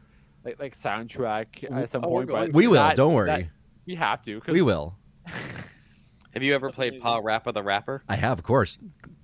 like 0.45 0.59
like 0.59 0.75
soundtrack 0.75 1.63
at 1.71 1.89
some 1.89 2.03
Oh, 2.03 2.09
point, 2.09 2.29
but 2.29 2.53
We 2.53 2.67
will. 2.67 2.75
that- 2.81 2.95
don't 2.95 3.11
that- 3.11 3.15
worry. 3.15 3.49
we 3.85 3.95
have 3.95 4.21
to. 4.23 4.41
We 4.47 4.61
will. 4.61 4.95
Have 6.33 6.41
you 6.41 6.55
ever 6.55 6.71
played 6.71 6.99
Parappa 7.01 7.53
the 7.53 7.61
Rapper? 7.61 8.03
I 8.09 8.15
have, 8.15 8.39
of 8.39 8.43
course. 8.43 8.77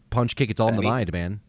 Punch, 0.10 0.36
kick, 0.36 0.50
it's 0.50 0.60
all 0.60 0.70
in 0.70 0.76
the 0.76 0.82
Benny? 0.82 0.92
mind, 0.92 1.12
man. 1.14 1.40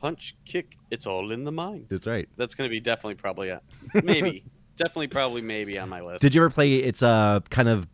Punch, 0.00 0.34
kick, 0.44 0.76
it's 0.90 1.06
all 1.06 1.30
in 1.30 1.44
the 1.44 1.52
mind. 1.52 1.86
That's 1.88 2.06
right. 2.06 2.28
That's 2.36 2.54
going 2.54 2.68
to 2.68 2.70
be 2.70 2.80
definitely 2.80 3.16
probably 3.16 3.48
a 3.50 3.60
maybe, 4.02 4.44
definitely 4.76 5.08
probably 5.08 5.42
maybe 5.42 5.78
on 5.78 5.88
my 5.88 6.00
list. 6.00 6.22
Did 6.22 6.34
you 6.34 6.40
ever 6.42 6.50
play? 6.50 6.74
It's 6.76 7.02
uh, 7.02 7.40
kind 7.50 7.68
of, 7.68 7.86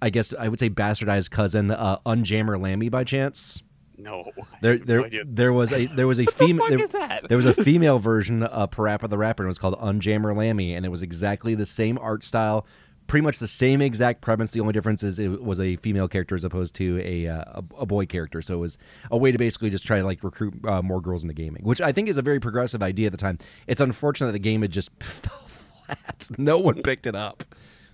I 0.00 0.10
guess 0.10 0.32
I 0.38 0.48
would 0.48 0.58
say 0.58 0.70
bastardized 0.70 1.30
cousin, 1.30 1.70
uh, 1.70 1.98
Unjammer 2.06 2.58
Lammy 2.60 2.88
by 2.88 3.04
chance. 3.04 3.62
No. 3.98 4.24
I 4.36 4.42
There, 4.62 4.78
no 4.78 4.84
there, 5.08 5.24
there 5.26 5.52
was 5.52 5.72
a 5.72 5.86
there 5.86 6.06
was 6.06 6.18
a 6.18 6.24
the 6.26 6.32
female. 6.32 6.78
fuck 6.78 6.90
that? 6.90 7.28
there 7.28 7.36
was 7.36 7.46
a 7.46 7.54
female 7.54 7.98
version 7.98 8.42
of 8.42 8.70
Parappa 8.70 9.08
the 9.08 9.18
Rapper, 9.18 9.42
and 9.42 9.48
it 9.48 9.50
was 9.50 9.58
called 9.58 9.78
Unjammer 9.78 10.34
Lammy, 10.34 10.74
and 10.74 10.86
it 10.86 10.88
was 10.88 11.02
exactly 11.02 11.54
the 11.54 11.66
same 11.66 11.98
art 11.98 12.24
style, 12.24 12.66
pretty 13.12 13.22
much 13.22 13.40
the 13.40 13.46
same 13.46 13.82
exact 13.82 14.22
premise. 14.22 14.52
The 14.52 14.60
only 14.60 14.72
difference 14.72 15.02
is 15.02 15.18
it 15.18 15.42
was 15.44 15.60
a 15.60 15.76
female 15.76 16.08
character 16.08 16.34
as 16.34 16.44
opposed 16.44 16.74
to 16.76 16.98
a 17.04 17.28
uh, 17.28 17.44
a, 17.46 17.64
a 17.80 17.84
boy 17.84 18.06
character. 18.06 18.40
So 18.40 18.54
it 18.54 18.60
was 18.60 18.78
a 19.10 19.18
way 19.18 19.30
to 19.30 19.36
basically 19.36 19.68
just 19.68 19.84
try 19.84 19.98
to 19.98 20.04
like 20.04 20.24
recruit 20.24 20.54
uh, 20.66 20.80
more 20.80 20.98
girls 20.98 21.22
into 21.22 21.34
gaming, 21.34 21.62
which 21.62 21.82
I 21.82 21.92
think 21.92 22.08
is 22.08 22.16
a 22.16 22.22
very 22.22 22.40
progressive 22.40 22.82
idea 22.82 23.08
at 23.08 23.12
the 23.12 23.18
time. 23.18 23.38
It's 23.66 23.82
unfortunate 23.82 24.28
that 24.28 24.32
the 24.32 24.38
game 24.38 24.62
had 24.62 24.70
just 24.70 24.88
fell 25.02 25.46
flat. 25.86 26.26
No 26.38 26.58
one 26.58 26.80
picked 26.80 27.06
it 27.06 27.14
up. 27.14 27.44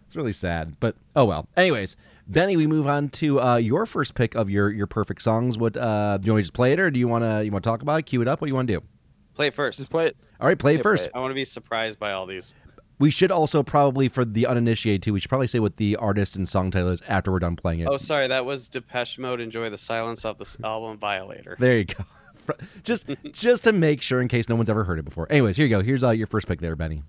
It's 0.07 0.15
really 0.15 0.33
sad, 0.33 0.77
but 0.79 0.95
oh 1.17 1.25
well. 1.25 1.49
Anyways, 1.57 1.97
Benny, 2.29 2.57
we 2.57 2.69
move 2.69 2.87
on 2.87 3.09
to 3.09 3.41
uh, 3.41 3.57
your 3.57 3.87
first 3.87 4.15
pick 4.15 4.37
of 4.37 4.49
your 4.49 4.71
your 4.71 4.87
perfect 4.87 5.21
songs. 5.21 5.59
What 5.59 5.77
uh, 5.77 6.19
do 6.19 6.27
you 6.27 6.33
want 6.33 6.43
to 6.43 6.45
just 6.45 6.55
play 6.55 6.73
it, 6.75 6.79
or 6.79 6.93
do 6.93 7.01
you 7.01 7.09
want 7.09 7.25
to 7.25 7.45
you 7.45 7.51
want 7.51 7.65
to 7.65 7.69
talk 7.69 7.83
about 7.83 7.99
it? 7.99 8.03
Cue 8.05 8.23
it 8.23 8.29
up. 8.29 8.41
What 8.41 8.47
do 8.47 8.51
you 8.51 8.55
want 8.55 8.69
to 8.69 8.75
do? 8.79 8.87
Play 9.35 9.49
it 9.49 9.55
first. 9.57 9.79
Just 9.79 9.91
play 9.91 10.07
it. 10.07 10.17
All 10.41 10.47
right, 10.47 10.57
play 10.57 10.75
it 10.75 10.77
Yeah, 10.77 10.83
play 10.83 10.91
first. 10.93 11.07
it. 11.07 11.13
I 11.17 11.19
want 11.19 11.33
to 11.33 11.35
be 11.35 11.45
surprised 11.45 11.99
by 11.99 12.13
all 12.13 12.25
these. 12.25 12.55
We 12.99 13.11
should 13.11 13.31
also 13.31 13.63
probably, 13.63 14.09
for 14.09 14.25
the 14.25 14.47
uninitiated 14.47 15.03
too, 15.03 15.13
we 15.13 15.21
should 15.21 15.29
probably 15.29 15.47
say 15.47 15.61
what 15.61 15.77
the 15.77 15.97
artist 15.97 16.35
and 16.37 16.49
song 16.49 16.71
title 16.71 16.91
is 16.91 17.01
after 17.07 17.31
we're 17.31 17.39
done 17.39 17.57
playing 17.57 17.81
it. 17.81 17.89
Oh, 17.89 17.97
sorry, 17.97 18.27
that 18.27 18.45
was 18.45 18.69
Depeche 18.69 19.19
Mode. 19.19 19.41
Enjoy 19.41 19.71
the 19.71 19.79
silence 19.79 20.25
of 20.25 20.39
this 20.39 20.57
album, 20.65 20.99
Violator. 20.99 21.57
There 21.59 21.79
you 21.79 21.85
go. 21.85 22.05
just 22.83 23.07
just 23.33 23.65
to 23.65 23.73
make 23.73 24.03
sure, 24.03 24.21
in 24.21 24.29
case 24.29 24.49
no 24.49 24.57
one's 24.57 24.71
ever 24.71 24.85
heard 24.85 24.99
it 24.99 25.05
before. 25.05 25.27
Anyways, 25.31 25.57
here 25.57 25.67
you 25.67 25.71
go. 25.71 25.83
Here's 25.83 26.03
uh, 26.03 26.11
your 26.11 26.27
first 26.27 26.49
pick 26.49 26.61
there, 26.61 26.77
Benny. 26.77 27.03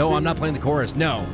No, 0.00 0.14
I'm 0.14 0.24
not 0.24 0.38
playing 0.38 0.54
the 0.54 0.60
chorus. 0.60 0.96
No, 0.96 1.26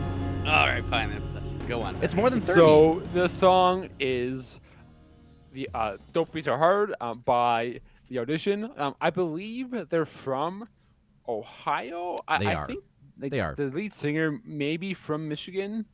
All 0.44 0.66
right, 0.66 0.84
fine. 0.88 1.10
That's, 1.10 1.44
go 1.68 1.82
on. 1.82 1.96
it's 2.02 2.16
more 2.16 2.30
than 2.30 2.40
thirty. 2.40 2.58
So 2.58 3.00
the 3.14 3.28
song 3.28 3.88
is 4.00 4.58
the 5.52 5.70
uh, 5.72 5.98
"Don't 6.12 6.32
Be 6.32 6.40
So 6.40 6.56
Hard" 6.56 6.92
um, 7.00 7.22
by 7.24 7.78
the 8.08 8.18
Audition. 8.18 8.72
Um, 8.76 8.96
I 9.00 9.10
believe 9.10 9.72
they're 9.88 10.04
from 10.04 10.68
Ohio. 11.28 12.18
I, 12.26 12.38
They 12.38 12.46
I 12.46 12.54
are. 12.54 12.66
think 12.66 12.82
like, 13.20 13.30
They 13.30 13.38
are. 13.38 13.54
The 13.54 13.66
lead 13.66 13.94
singer 13.94 14.40
maybe 14.44 14.94
from 14.94 15.28
Michigan, 15.28 15.86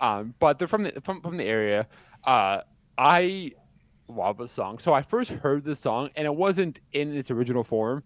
um, 0.00 0.32
but 0.38 0.60
they're 0.60 0.68
from 0.68 0.84
the 0.84 1.00
from, 1.04 1.22
from 1.22 1.36
the 1.36 1.44
area. 1.44 1.88
Uh, 2.22 2.60
I 2.98 3.50
love 4.06 4.38
the 4.38 4.46
song. 4.46 4.78
So 4.78 4.94
I 4.94 5.02
first 5.02 5.32
heard 5.32 5.64
the 5.64 5.74
song, 5.74 6.10
and 6.14 6.24
it 6.24 6.32
wasn't 6.36 6.78
in 6.92 7.16
its 7.16 7.32
original 7.32 7.64
form. 7.64 8.04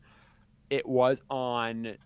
It 0.71 0.89
was 0.89 1.21
on 1.29 1.99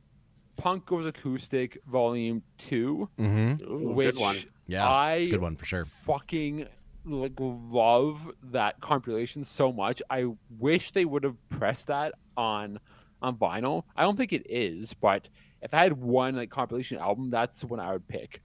Punk 0.60 0.84
Goes 0.84 1.06
Acoustic 1.06 1.78
Volume 1.86 2.42
Two, 2.58 3.08
mm-hmm. 3.18 3.64
Ooh, 3.64 3.92
which 3.92 4.14
good 4.14 4.20
one. 4.20 4.36
Yeah, 4.66 4.82
it's 5.12 5.26
a 5.26 5.28
I 5.28 5.30
good 5.30 5.40
one 5.40 5.56
for 5.56 5.64
sure. 5.64 5.86
fucking 6.04 6.66
like 7.06 7.32
love 7.38 8.30
that 8.50 8.78
compilation 8.80 9.42
so 9.42 9.72
much. 9.72 10.02
I 10.10 10.26
wish 10.58 10.92
they 10.92 11.06
would 11.06 11.24
have 11.24 11.36
pressed 11.48 11.86
that 11.86 12.12
on 12.36 12.78
on 13.22 13.36
vinyl. 13.36 13.84
I 13.96 14.02
don't 14.02 14.16
think 14.16 14.34
it 14.34 14.46
is, 14.50 14.92
but 14.92 15.28
if 15.62 15.72
I 15.72 15.82
had 15.82 15.94
one 15.94 16.36
like 16.36 16.50
compilation 16.50 16.98
album, 16.98 17.30
that's 17.30 17.58
the 17.60 17.66
one 17.66 17.80
I 17.80 17.92
would 17.92 18.06
pick, 18.06 18.42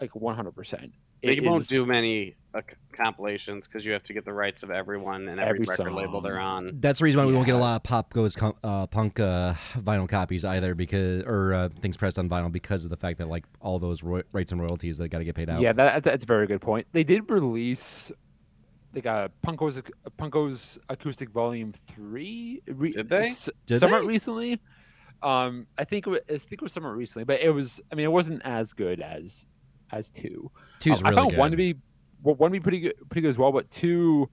like 0.00 0.14
100. 0.16 0.52
percent 0.52 0.92
They 1.22 1.40
won't 1.40 1.68
do 1.68 1.84
many 1.84 2.34
uh, 2.54 2.60
c- 2.68 2.76
compilations 2.92 3.66
because 3.66 3.84
you 3.84 3.92
have 3.92 4.02
to 4.04 4.12
get 4.12 4.24
the 4.24 4.32
rights 4.32 4.62
of 4.62 4.70
everyone 4.70 5.28
and 5.28 5.38
every, 5.38 5.60
Every 5.62 5.66
record 5.66 5.92
label 5.92 6.20
they're 6.20 6.38
on. 6.38 6.78
That's 6.80 6.98
the 7.00 7.04
reason 7.04 7.20
why 7.20 7.26
we 7.26 7.32
won't 7.34 7.46
get 7.46 7.54
a 7.54 7.58
lot 7.58 7.76
of 7.76 7.82
pop 7.82 8.12
goes 8.12 8.34
com- 8.34 8.56
uh, 8.64 8.86
punk 8.86 9.20
uh, 9.20 9.54
vinyl 9.76 10.08
copies 10.08 10.44
either, 10.44 10.74
because 10.74 11.24
or 11.24 11.52
uh, 11.54 11.68
things 11.82 11.96
pressed 11.96 12.18
on 12.18 12.28
vinyl 12.28 12.50
because 12.50 12.84
of 12.84 12.90
the 12.90 12.96
fact 12.96 13.18
that 13.18 13.28
like 13.28 13.44
all 13.60 13.78
those 13.78 14.02
ro- 14.02 14.22
rights 14.32 14.52
and 14.52 14.60
royalties 14.60 14.96
that 14.98 15.08
got 15.08 15.18
to 15.18 15.24
get 15.24 15.34
paid 15.34 15.50
out. 15.50 15.60
Yeah, 15.60 15.72
that, 15.74 15.92
that's, 15.92 16.04
that's 16.04 16.24
a 16.24 16.26
very 16.26 16.46
good 16.46 16.60
point. 16.60 16.86
They 16.92 17.04
did 17.04 17.30
release 17.30 18.10
like 18.94 19.04
a 19.04 19.30
Punk 19.42 19.58
Goes 19.58 19.82
Punko's 20.18 20.78
Acoustic 20.88 21.28
Volume 21.30 21.74
Three. 21.88 22.62
Re- 22.66 22.92
Did 22.92 23.10
they? 23.10 23.28
s- 23.28 23.50
Did 23.66 23.80
somewhat 23.80 24.00
they? 24.02 24.06
recently. 24.08 24.60
Um, 25.22 25.66
I 25.76 25.84
think 25.84 26.06
it 26.06 26.10
was, 26.10 26.20
I 26.28 26.38
think 26.38 26.52
it 26.52 26.62
was 26.62 26.72
somewhat 26.72 26.96
recently, 26.96 27.24
but 27.24 27.40
it 27.40 27.50
was. 27.50 27.80
I 27.92 27.94
mean, 27.96 28.04
it 28.06 28.12
wasn't 28.12 28.40
as 28.46 28.72
good 28.72 29.00
as 29.00 29.44
as 29.90 30.10
two. 30.10 30.50
Two's 30.80 31.00
Um, 31.00 31.06
I 31.06 31.12
found 31.14 31.30
good. 31.30 31.38
one 31.38 31.50
to 31.50 31.56
be 31.56 31.74
well, 32.22 32.34
one 32.36 32.52
be 32.52 32.60
pretty 32.60 32.80
good, 32.80 32.94
pretty 33.08 33.22
good 33.22 33.30
as 33.30 33.38
well. 33.38 33.52
But 33.52 33.70
two 33.70 34.28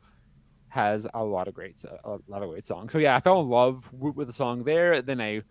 has 0.70 1.08
a 1.14 1.24
lot 1.24 1.48
of 1.48 1.54
great, 1.54 1.82
a 2.04 2.18
lot 2.28 2.44
of 2.44 2.50
great 2.50 2.64
songs. 2.64 2.92
So 2.92 2.98
yeah, 2.98 3.16
I 3.16 3.20
fell 3.20 3.42
in 3.42 3.50
love 3.50 3.88
with, 3.94 4.16
with 4.16 4.28
the 4.28 4.34
song 4.34 4.64
there. 4.64 5.02
Then 5.02 5.22
I 5.22 5.42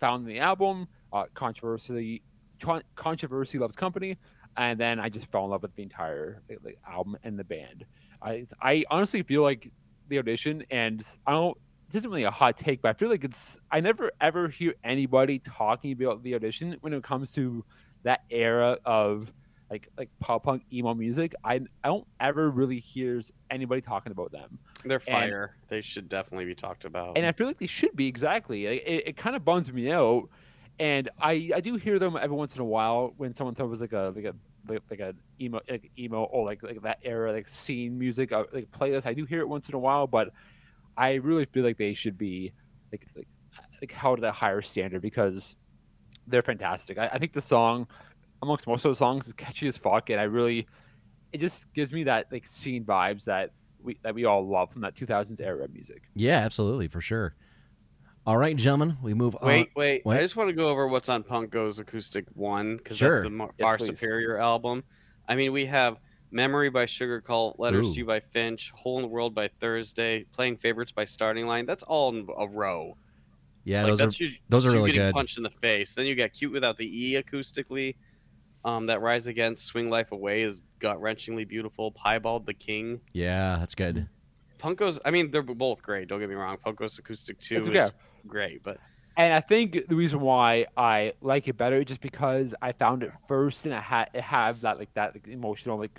found 0.00 0.26
the 0.26 0.38
album, 0.38 0.88
uh, 1.12 1.24
controversy, 1.34 2.22
controversy 2.94 3.58
loves 3.58 3.76
company, 3.76 4.18
and 4.56 4.78
then 4.78 4.98
I 5.00 5.08
just 5.08 5.30
fell 5.30 5.44
in 5.44 5.50
love 5.50 5.62
with 5.62 5.74
the 5.76 5.82
entire 5.82 6.42
like, 6.62 6.78
album 6.88 7.16
and 7.24 7.38
the 7.38 7.44
band. 7.44 7.86
I 8.22 8.44
I 8.60 8.84
honestly 8.90 9.22
feel 9.22 9.42
like 9.42 9.70
the 10.08 10.18
audition, 10.18 10.64
and 10.70 11.04
I 11.26 11.32
don't. 11.32 11.56
This 11.88 12.00
isn't 12.00 12.10
really 12.10 12.24
a 12.24 12.30
hot 12.30 12.56
take, 12.56 12.82
but 12.82 12.90
I 12.90 12.92
feel 12.92 13.08
like 13.08 13.24
it's. 13.24 13.58
I 13.70 13.80
never 13.80 14.10
ever 14.20 14.48
hear 14.48 14.74
anybody 14.84 15.38
talking 15.40 15.92
about 15.92 16.22
the 16.22 16.34
audition 16.34 16.76
when 16.80 16.92
it 16.92 17.02
comes 17.02 17.32
to 17.32 17.64
that 18.02 18.20
era 18.30 18.78
of 18.84 19.32
like 19.70 19.88
like 19.96 20.08
pop 20.18 20.42
punk 20.44 20.62
emo 20.72 20.94
music. 20.94 21.34
I 21.44 21.60
I 21.84 21.88
don't 21.88 22.06
ever 22.18 22.50
really 22.50 22.80
hear 22.80 23.20
anybody 23.50 23.80
talking 23.80 24.12
about 24.12 24.32
them, 24.32 24.58
They're 24.84 25.02
And- 25.06 25.14
fire. 25.14 25.56
they 25.68 25.80
should 25.80 26.08
definitely 26.08 26.46
be 26.46 26.54
talked 26.54 26.84
about. 26.84 27.16
and 27.16 27.24
I 27.26 27.32
feel 27.32 27.46
like 27.46 27.58
they 27.58 27.66
should 27.66 27.94
be 27.94 28.06
exactly. 28.06 28.66
Like, 28.66 28.82
it 28.86 29.02
it 29.08 29.16
kind 29.16 29.36
of 29.36 29.44
bums 29.44 29.72
me 29.72 29.90
out, 29.92 30.28
and 30.78 31.08
I 31.20 31.50
I 31.54 31.60
do 31.60 31.76
hear 31.76 31.98
them 31.98 32.16
every 32.20 32.36
once 32.36 32.54
in 32.56 32.60
a 32.60 32.64
while 32.64 33.14
when 33.16 33.34
someone 33.34 33.54
throws 33.54 33.80
like 33.80 33.92
a 33.92 34.12
like 34.14 34.24
a 34.24 34.34
like, 34.68 34.82
like 34.90 35.00
a 35.00 35.14
emo 35.40 35.60
like 35.68 35.90
emo 35.98 36.24
or 36.24 36.44
like 36.44 36.62
like 36.62 36.82
that 36.82 36.98
era 37.02 37.32
like 37.32 37.48
scene 37.48 37.98
music 37.98 38.32
uh, 38.32 38.44
like 38.52 38.70
playlist. 38.72 39.06
I 39.06 39.14
do 39.14 39.24
hear 39.24 39.40
it 39.40 39.48
once 39.48 39.68
in 39.68 39.74
a 39.74 39.78
while, 39.78 40.06
but 40.06 40.30
I 40.96 41.14
really 41.14 41.44
feel 41.46 41.64
like 41.64 41.78
they 41.78 41.94
should 41.94 42.18
be 42.18 42.52
like 42.92 43.06
like, 43.16 43.28
like 43.80 43.92
held 43.92 44.18
at 44.18 44.24
a 44.24 44.32
higher 44.32 44.60
standard 44.62 45.00
because 45.00 45.54
they're 46.26 46.42
fantastic. 46.42 46.98
I, 46.98 47.06
I 47.08 47.18
think 47.18 47.32
the 47.32 47.40
song 47.40 47.86
amongst 48.42 48.66
most 48.66 48.84
of 48.84 48.90
the 48.92 48.96
songs 48.96 49.26
is 49.26 49.32
catchy 49.32 49.68
as 49.68 49.76
fuck, 49.76 50.10
and 50.10 50.20
I 50.20 50.24
really 50.24 50.66
it 51.32 51.38
just 51.38 51.72
gives 51.74 51.92
me 51.92 52.04
that 52.04 52.26
like 52.32 52.46
scene 52.46 52.84
vibes 52.84 53.24
that 53.24 53.50
we 53.82 53.96
that 54.02 54.14
we 54.14 54.24
all 54.24 54.46
love 54.46 54.72
from 54.72 54.80
that 54.82 54.94
2000s 54.94 55.40
era 55.40 55.66
music. 55.68 56.02
Yeah, 56.14 56.38
absolutely 56.38 56.88
for 56.88 57.00
sure. 57.00 57.34
All 58.26 58.36
right, 58.36 58.54
gentlemen, 58.54 58.98
we 59.02 59.14
move 59.14 59.34
on. 59.40 59.46
wait, 59.48 59.70
wait, 59.74 60.04
wait. 60.04 60.18
I 60.18 60.20
just 60.20 60.36
want 60.36 60.48
to 60.50 60.52
go 60.54 60.68
over 60.68 60.86
what's 60.86 61.08
on 61.08 61.22
Punk 61.22 61.50
Goes 61.50 61.78
Acoustic 61.78 62.26
One 62.34 62.76
because 62.76 62.98
Sure. 62.98 63.16
that's 63.16 63.22
the 63.24 63.30
more, 63.30 63.50
Yes, 63.58 63.66
far 63.66 63.78
please. 63.78 63.86
superior 63.86 64.38
album. 64.38 64.84
I 65.26 65.36
mean, 65.36 65.52
we 65.52 65.64
have 65.66 65.96
Memory 66.30 66.68
by 66.68 66.84
Sugarcult, 66.84 67.58
Letters 67.58 67.88
Ooh. 67.88 67.94
to 67.94 67.98
You 68.00 68.04
by 68.04 68.20
Finch, 68.20 68.70
Hole 68.72 68.96
in 68.98 69.02
the 69.02 69.08
World 69.08 69.34
by 69.34 69.48
Thursday, 69.48 70.24
Playing 70.32 70.58
Favorites 70.58 70.92
by 70.92 71.04
Starting 71.04 71.46
Line. 71.46 71.64
That's 71.64 71.82
all 71.82 72.10
in 72.10 72.28
a 72.38 72.46
row. 72.46 72.96
Yeah, 73.64 73.84
like 73.84 73.96
those 73.96 74.20
are 74.20 74.24
you, 74.24 74.30
those 74.48 74.66
are 74.66 74.70
you 74.70 74.74
really 74.76 74.92
getting 74.92 75.08
good. 75.08 75.14
punched 75.14 75.36
in 75.38 75.42
the 75.42 75.50
face. 75.50 75.94
Then 75.94 76.06
you 76.06 76.14
got 76.14 76.32
Cute 76.32 76.52
Without 76.52 76.76
the 76.76 76.86
E 76.86 77.14
acoustically. 77.20 77.96
Um, 78.64 78.86
that 78.86 79.00
Rise 79.00 79.26
Against, 79.26 79.64
Swing 79.64 79.88
Life 79.88 80.12
Away 80.12 80.42
is 80.42 80.64
gut 80.80 81.00
wrenchingly 81.00 81.48
beautiful. 81.48 81.92
Piebald 81.92 82.44
the 82.44 82.52
King. 82.54 83.00
yeah, 83.14 83.56
that's 83.58 83.74
good. 83.74 84.06
Punk 84.58 84.78
Goes, 84.78 85.00
I 85.04 85.10
mean, 85.10 85.30
they're 85.30 85.42
both 85.42 85.82
great. 85.82 86.08
Don't 86.08 86.20
get 86.20 86.28
me 86.28 86.34
wrong. 86.34 86.58
Punk 86.62 86.78
Goes 86.78 86.98
Acoustic 86.98 87.38
2 87.40 87.56
It's 87.56 87.66
is 87.68 87.74
okay. 87.74 87.88
great, 88.26 88.62
but 88.62 88.76
And 89.16 89.32
I 89.32 89.40
think 89.40 89.88
the 89.88 89.94
reason 89.96 90.20
why 90.20 90.66
I 90.76 91.14
like 91.22 91.48
it 91.48 91.56
better 91.56 91.78
is 91.78 91.86
just 91.86 92.02
because 92.02 92.54
I 92.60 92.72
found 92.72 93.02
it 93.02 93.12
first 93.26 93.64
and 93.64 93.72
it 93.72 93.80
had 93.80 94.10
it 94.12 94.20
have 94.20 94.60
that 94.60 94.78
like 94.78 94.92
that 94.92 95.14
like, 95.14 95.26
emotional 95.26 95.78
like 95.78 95.98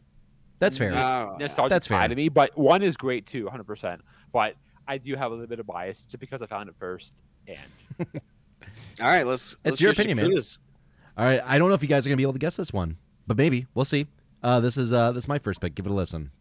That's 0.59 0.77
fair. 0.77 0.91
Nostalgic 0.91 1.69
That's 1.71 1.87
fair. 1.87 2.07
to 2.07 2.13
me. 2.15 2.29
But 2.29 2.55
one 2.55 2.83
is 2.83 2.95
great 2.95 3.25
too, 3.25 3.45
100. 3.45 3.63
percent 3.63 4.01
But 4.31 4.53
I 4.87 4.99
do 4.99 5.15
have 5.15 5.31
a 5.31 5.33
little 5.33 5.47
bit 5.47 5.59
of 5.59 5.65
bias 5.65 6.03
just 6.03 6.19
because 6.19 6.43
I 6.43 6.45
found 6.45 6.69
it 6.69 6.75
first. 6.77 7.21
And 7.47 8.07
All 9.01 9.07
right, 9.07 9.25
let's. 9.25 9.53
It's 9.53 9.59
let's 9.65 9.81
your 9.81 9.93
hear 9.93 10.03
opinion, 10.03 10.17
man. 10.29 10.37
All 11.17 11.25
right, 11.25 11.41
I 11.45 11.57
don't 11.57 11.69
know 11.69 11.75
if 11.75 11.81
you 11.81 11.89
guys 11.89 12.05
are 12.05 12.09
gonna 12.09 12.17
be 12.17 12.23
able 12.23 12.33
to 12.33 12.39
guess 12.39 12.55
this 12.57 12.71
one, 12.71 12.97
but 13.27 13.37
maybe 13.37 13.67
we'll 13.73 13.85
see. 13.85 14.07
Uh, 14.43 14.59
this 14.59 14.77
is 14.77 14.91
uh, 14.93 15.11
this 15.11 15.25
is 15.25 15.27
my 15.27 15.39
first 15.39 15.61
pick. 15.61 15.75
Give 15.75 15.85
it 15.85 15.91
a 15.91 15.93
listen. 15.93 16.31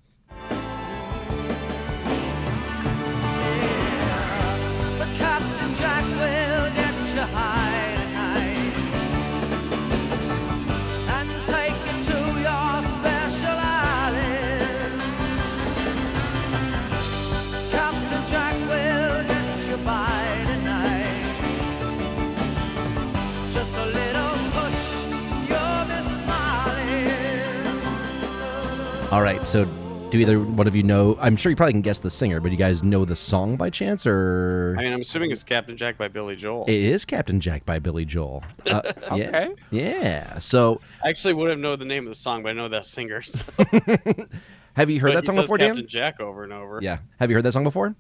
All 29.11 29.23
right, 29.23 29.45
so 29.45 29.65
do 30.11 30.19
either 30.19 30.39
one 30.39 30.69
of 30.69 30.77
you 30.77 30.85
know? 30.85 31.17
I'm 31.21 31.37
sure 31.37 31.51
you 31.51 31.57
probably 31.57 31.73
can 31.73 31.83
guess 31.83 31.99
the 31.99 32.11
singer, 32.11 32.41
but 32.41 32.53
you 32.53 32.57
guys 32.57 32.85
know 32.85 33.05
the 33.05 33.17
song 33.17 33.57
by 33.57 33.69
chance, 33.69 34.07
or 34.07 34.77
I 34.79 34.83
mean, 34.85 34.93
I'm 34.93 35.01
assuming 35.01 35.33
it's 35.33 35.43
Captain 35.43 35.77
Jack 35.77 35.99
by 35.99 36.07
Billy 36.07 36.37
Joel. 36.37 36.65
it 36.69 36.75
is 36.77 37.05
Captain 37.05 37.41
Jack 37.41 37.67
by 37.67 37.81
Billy 37.81 38.05
Joel. 38.05 38.45
Uh, 38.67 38.83
yeah, 39.17 39.27
okay, 39.27 39.49
yeah. 39.73 40.39
So 40.39 40.81
I 41.05 41.09
actually 41.09 41.35
would 41.35 41.51
have 41.51 41.59
known 41.59 41.81
the 41.81 41.85
name 41.87 42.05
of 42.05 42.11
the 42.11 42.15
song, 42.15 42.45
but 42.45 42.51
I 42.51 42.53
know 42.53 42.69
that 42.69 42.87
singer. 42.87 43.21
so- 43.23 43.53
have 44.75 44.89
you 44.91 45.01
heard 45.01 45.15
But 45.15 45.15
that 45.15 45.21
he 45.23 45.27
song 45.27 45.35
says 45.35 45.45
before, 45.45 45.59
Captain 45.59 45.77
Dan? 45.79 45.89
Jack 45.89 46.21
over 46.21 46.45
and 46.45 46.53
over. 46.53 46.79
Yeah. 46.81 46.99
Have 47.19 47.31
you 47.31 47.37
heard 47.37 47.45
that 47.45 47.53
song 47.53 47.65
before? 47.65 47.97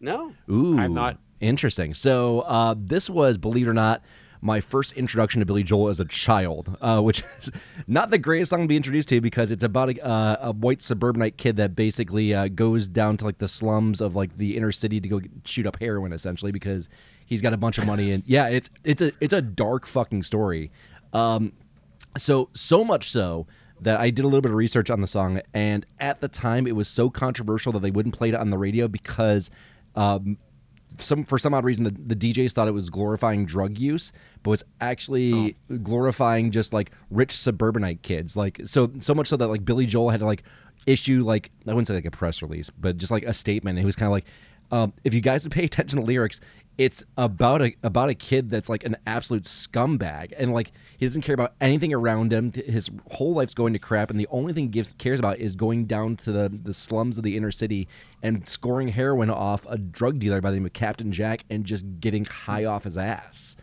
No. 0.00 0.32
Ooh, 0.50 0.78
I'm 0.78 0.94
not. 0.94 1.18
Interesting. 1.40 1.92
So 1.92 2.40
uh, 2.40 2.74
this 2.78 3.10
was, 3.10 3.36
believe 3.36 3.66
it 3.66 3.70
or 3.70 3.74
not, 3.74 4.02
my 4.42 4.60
first 4.60 4.92
introduction 4.92 5.38
to 5.38 5.46
Billy 5.46 5.62
Joel 5.62 5.88
as 5.88 6.00
a 6.00 6.04
child, 6.04 6.76
uh, 6.80 7.00
which 7.00 7.22
is 7.40 7.50
not 7.86 8.10
the 8.10 8.18
greatest 8.18 8.50
song 8.50 8.62
to 8.62 8.68
be 8.68 8.76
introduced 8.76 9.08
to 9.10 9.20
because 9.20 9.52
it's 9.52 9.62
about 9.62 9.90
a, 9.90 10.04
uh, 10.04 10.36
a 10.40 10.52
white 10.52 10.82
suburbanite 10.82 11.36
kid 11.36 11.56
that 11.56 11.76
basically 11.76 12.34
uh, 12.34 12.48
goes 12.48 12.88
down 12.88 13.16
to 13.18 13.24
like 13.24 13.38
the 13.38 13.48
slums 13.48 14.00
of 14.00 14.16
like 14.16 14.36
the 14.36 14.56
inner 14.56 14.72
city 14.72 15.00
to 15.00 15.08
go 15.08 15.20
shoot 15.44 15.64
up 15.64 15.78
heroin, 15.78 16.12
essentially 16.12 16.50
because 16.50 16.88
he's 17.24 17.40
got 17.40 17.54
a 17.54 17.56
bunch 17.56 17.78
of 17.78 17.86
money 17.86 18.10
and 18.10 18.24
yeah, 18.26 18.48
it's 18.48 18.68
it's 18.84 19.00
a 19.00 19.12
it's 19.20 19.32
a 19.32 19.40
dark 19.40 19.86
fucking 19.86 20.24
story. 20.24 20.72
Um, 21.12 21.52
so 22.18 22.50
so 22.52 22.84
much 22.84 23.10
so 23.10 23.46
that 23.80 24.00
I 24.00 24.10
did 24.10 24.24
a 24.24 24.28
little 24.28 24.42
bit 24.42 24.50
of 24.50 24.56
research 24.56 24.90
on 24.90 25.00
the 25.00 25.06
song, 25.06 25.40
and 25.54 25.86
at 26.00 26.20
the 26.20 26.28
time 26.28 26.66
it 26.66 26.74
was 26.74 26.88
so 26.88 27.08
controversial 27.10 27.72
that 27.72 27.82
they 27.82 27.90
wouldn't 27.92 28.14
play 28.16 28.28
it 28.28 28.34
on 28.34 28.50
the 28.50 28.58
radio 28.58 28.88
because 28.88 29.50
um, 29.94 30.36
some 30.98 31.24
for 31.24 31.38
some 31.38 31.54
odd 31.54 31.64
reason 31.64 31.84
the, 31.84 31.90
the 31.90 32.16
DJs 32.16 32.52
thought 32.52 32.68
it 32.68 32.72
was 32.72 32.90
glorifying 32.90 33.46
drug 33.46 33.78
use, 33.78 34.12
but 34.42 34.50
was 34.50 34.64
actually 34.80 35.56
glorifying 35.82 36.50
just 36.50 36.72
like 36.72 36.90
rich 37.10 37.36
suburbanite 37.36 38.02
kids. 38.02 38.36
Like 38.36 38.60
so 38.64 38.90
so 38.98 39.14
much 39.14 39.28
so 39.28 39.36
that 39.36 39.48
like 39.48 39.64
Billy 39.64 39.86
Joel 39.86 40.10
had 40.10 40.20
to 40.20 40.26
like 40.26 40.42
issue 40.86 41.22
like 41.24 41.50
I 41.66 41.72
wouldn't 41.72 41.88
say 41.88 41.94
like 41.94 42.04
a 42.04 42.10
press 42.10 42.42
release, 42.42 42.70
but 42.70 42.96
just 42.96 43.12
like 43.12 43.24
a 43.24 43.32
statement. 43.32 43.78
It 43.78 43.84
was 43.84 43.96
kind 43.96 44.06
of 44.06 44.12
like. 44.12 44.26
Um, 44.70 44.94
if 45.04 45.12
you 45.12 45.20
guys 45.20 45.44
would 45.44 45.52
pay 45.52 45.64
attention 45.64 46.00
to 46.00 46.06
lyrics, 46.06 46.40
it's 46.78 47.04
about 47.18 47.60
a 47.60 47.74
about 47.82 48.08
a 48.08 48.14
kid 48.14 48.50
that's 48.50 48.68
like 48.68 48.84
an 48.84 48.96
absolute 49.06 49.44
scumbag 49.44 50.32
and 50.36 50.52
like 50.52 50.72
he 50.96 51.06
doesn't 51.06 51.22
care 51.22 51.34
about 51.34 51.54
anything 51.60 51.92
around 51.92 52.32
him. 52.32 52.52
His 52.52 52.90
whole 53.10 53.34
life's 53.34 53.54
going 53.54 53.74
to 53.74 53.78
crap 53.78 54.10
and 54.10 54.18
the 54.18 54.28
only 54.30 54.52
thing 54.52 54.64
he 54.64 54.70
gives, 54.70 54.90
cares 54.98 55.18
about 55.18 55.38
is 55.38 55.54
going 55.54 55.86
down 55.86 56.16
to 56.16 56.32
the, 56.32 56.48
the 56.62 56.72
slums 56.72 57.18
of 57.18 57.24
the 57.24 57.36
inner 57.36 57.50
city 57.50 57.88
and 58.22 58.48
scoring 58.48 58.88
heroin 58.88 59.28
off 59.30 59.66
a 59.68 59.76
drug 59.76 60.18
dealer 60.18 60.40
by 60.40 60.50
the 60.50 60.56
name 60.56 60.66
of 60.66 60.72
captain 60.72 61.12
jack 61.12 61.44
and 61.50 61.64
just 61.64 61.84
getting 62.00 62.24
high 62.24 62.64
off 62.64 62.84
his 62.84 62.96
ass. 62.96 63.56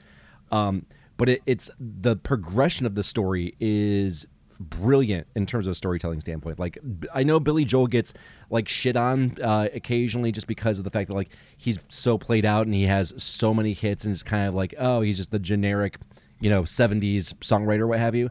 Um, 0.52 0.86
but 1.18 1.30
it, 1.30 1.42
it's 1.46 1.70
the 1.80 2.16
progression 2.16 2.86
of 2.86 2.96
the 2.96 3.04
story 3.04 3.56
is 3.60 4.28
brilliant 4.60 5.28
in 5.36 5.46
terms 5.46 5.68
of 5.68 5.72
a 5.72 5.76
storytelling 5.76 6.20
standpoint. 6.20 6.60
Like 6.60 6.78
I 7.14 7.24
know 7.24 7.40
Billy 7.40 7.66
Joel 7.66 7.88
gets 7.88 8.14
like 8.50 8.68
shit 8.68 8.96
on 8.96 9.38
uh, 9.42 9.70
occasionally 9.74 10.32
just 10.32 10.48
because 10.48 10.78
of 10.78 10.84
the 10.84 10.92
fact 10.92 11.10
that 11.10 11.16
like 11.16 11.30
he's 11.58 11.80
so 11.88 12.18
played 12.18 12.46
out 12.46 12.66
and 12.66 12.74
he 12.74 12.86
has 12.86 13.14
so 13.18 13.54
many 13.54 13.74
hits 13.74 14.04
and 14.04 14.12
it's 14.12 14.24
kind 14.24 14.48
of 14.48 14.56
like 14.56 14.74
oh 14.78 15.02
he's 15.02 15.18
just 15.18 15.32
the 15.32 15.40
generic 15.40 15.98
you 16.40 16.50
know 16.50 16.64
70s 16.64 17.34
songwriter 17.36 17.88
what 17.88 18.00
have 18.00 18.16
you. 18.16 18.30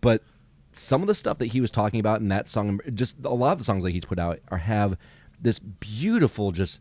But 0.00 0.22
some 0.74 1.00
of 1.02 1.06
the 1.06 1.14
stuff 1.14 1.38
that 1.38 1.46
he 1.46 1.60
was 1.60 1.70
talking 1.70 2.00
about 2.00 2.20
in 2.20 2.28
that 2.28 2.48
song, 2.48 2.80
just 2.94 3.16
a 3.24 3.30
lot 3.30 3.52
of 3.52 3.58
the 3.58 3.64
songs 3.64 3.84
that 3.84 3.90
he's 3.90 4.04
put 4.04 4.18
out 4.18 4.40
are 4.48 4.58
have 4.58 4.96
this 5.40 5.58
beautiful 5.58 6.52
just 6.52 6.80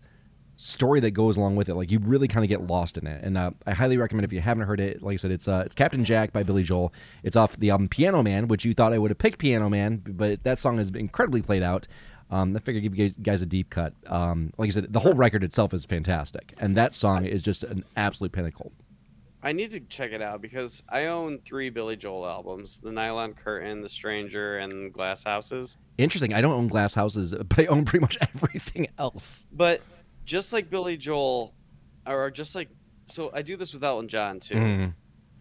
story 0.62 1.00
that 1.00 1.12
goes 1.12 1.38
along 1.38 1.56
with 1.56 1.70
it. 1.70 1.76
Like 1.76 1.92
you 1.92 2.00
really 2.00 2.28
kind 2.28 2.44
of 2.46 2.50
get 2.50 2.62
lost 2.68 2.98
in 2.98 3.08
it. 3.08 3.24
And 3.24 3.38
uh, 3.38 3.52
I 3.66 3.74
highly 3.74 3.98
recommend 3.98 4.26
if 4.26 4.32
you 4.32 4.42
haven't 4.42 4.68
heard 4.68 4.80
it. 4.80 5.02
Like 5.02 5.14
I 5.14 5.18
said, 5.18 5.32
it's 5.32 5.48
uh, 5.48 5.64
it's 5.66 5.76
Captain 5.76 6.06
Jack 6.06 6.32
by 6.32 6.44
Billy 6.44 6.64
Joel. 6.64 6.94
It's 7.24 7.36
off 7.36 7.58
the 7.58 7.72
album 7.72 7.90
Piano 7.90 8.22
Man, 8.24 8.48
which 8.48 8.64
you 8.64 8.74
thought 8.74 8.94
I 8.94 8.98
would 9.00 9.12
have 9.12 9.18
picked 9.18 9.40
Piano 9.40 9.70
Man, 9.70 10.02
but 10.06 10.44
that 10.44 10.60
song 10.60 10.78
has 10.78 10.92
been 10.92 11.02
incredibly 11.02 11.42
played 11.42 11.64
out. 11.64 11.88
Um, 12.30 12.56
I 12.56 12.60
figured 12.60 12.84
give 12.84 12.96
you 12.96 13.10
guys- 13.10 13.18
guys 13.22 13.42
a 13.42 13.46
deep 13.46 13.70
cut. 13.70 13.94
Um, 14.08 14.54
like 14.58 14.68
I 14.68 14.72
said, 14.72 14.94
the 14.94 15.02
whole 15.02 15.14
record 15.14 15.44
itself 15.44 15.74
is 15.74 15.84
fantastic, 15.84 16.54
and 16.60 16.78
that 16.78 16.94
song 16.96 17.26
is 17.26 17.44
just 17.44 17.64
an 17.64 17.84
absolute 17.98 18.32
pinnacle. 18.32 18.72
I 19.44 19.54
need 19.54 19.72
to 19.72 19.80
check 19.80 20.12
it 20.12 20.22
out 20.22 20.40
because 20.42 20.84
I 20.88 21.06
own 21.08 21.40
three 21.40 21.72
Billy 21.72 21.98
Joel 21.98 22.28
albums: 22.28 22.80
The 22.82 22.92
Nylon 22.92 23.34
Curtain, 23.34 23.82
The 23.82 23.90
Stranger, 23.90 24.60
and 24.60 24.94
Glass 24.94 25.24
Houses. 25.24 25.78
Interesting. 25.98 26.34
I 26.34 26.42
don't 26.42 26.54
own 26.54 26.68
glass 26.68 26.94
houses, 26.94 27.34
but 27.50 27.60
I 27.60 27.66
own 27.66 27.84
pretty 27.86 28.02
much 28.02 28.18
everything 28.36 28.88
else. 28.98 29.48
But 29.52 29.82
just 30.26 30.54
like 30.54 30.70
Billy 30.70 30.98
Joel, 30.98 31.54
or 32.08 32.30
just 32.32 32.56
like 32.56 32.70
so, 33.06 33.32
I 33.34 33.42
do 33.42 33.58
this 33.58 33.74
with 33.74 33.84
Elton 33.84 34.08
John 34.08 34.40
too. 34.40 34.56
Mhm. 34.56 34.94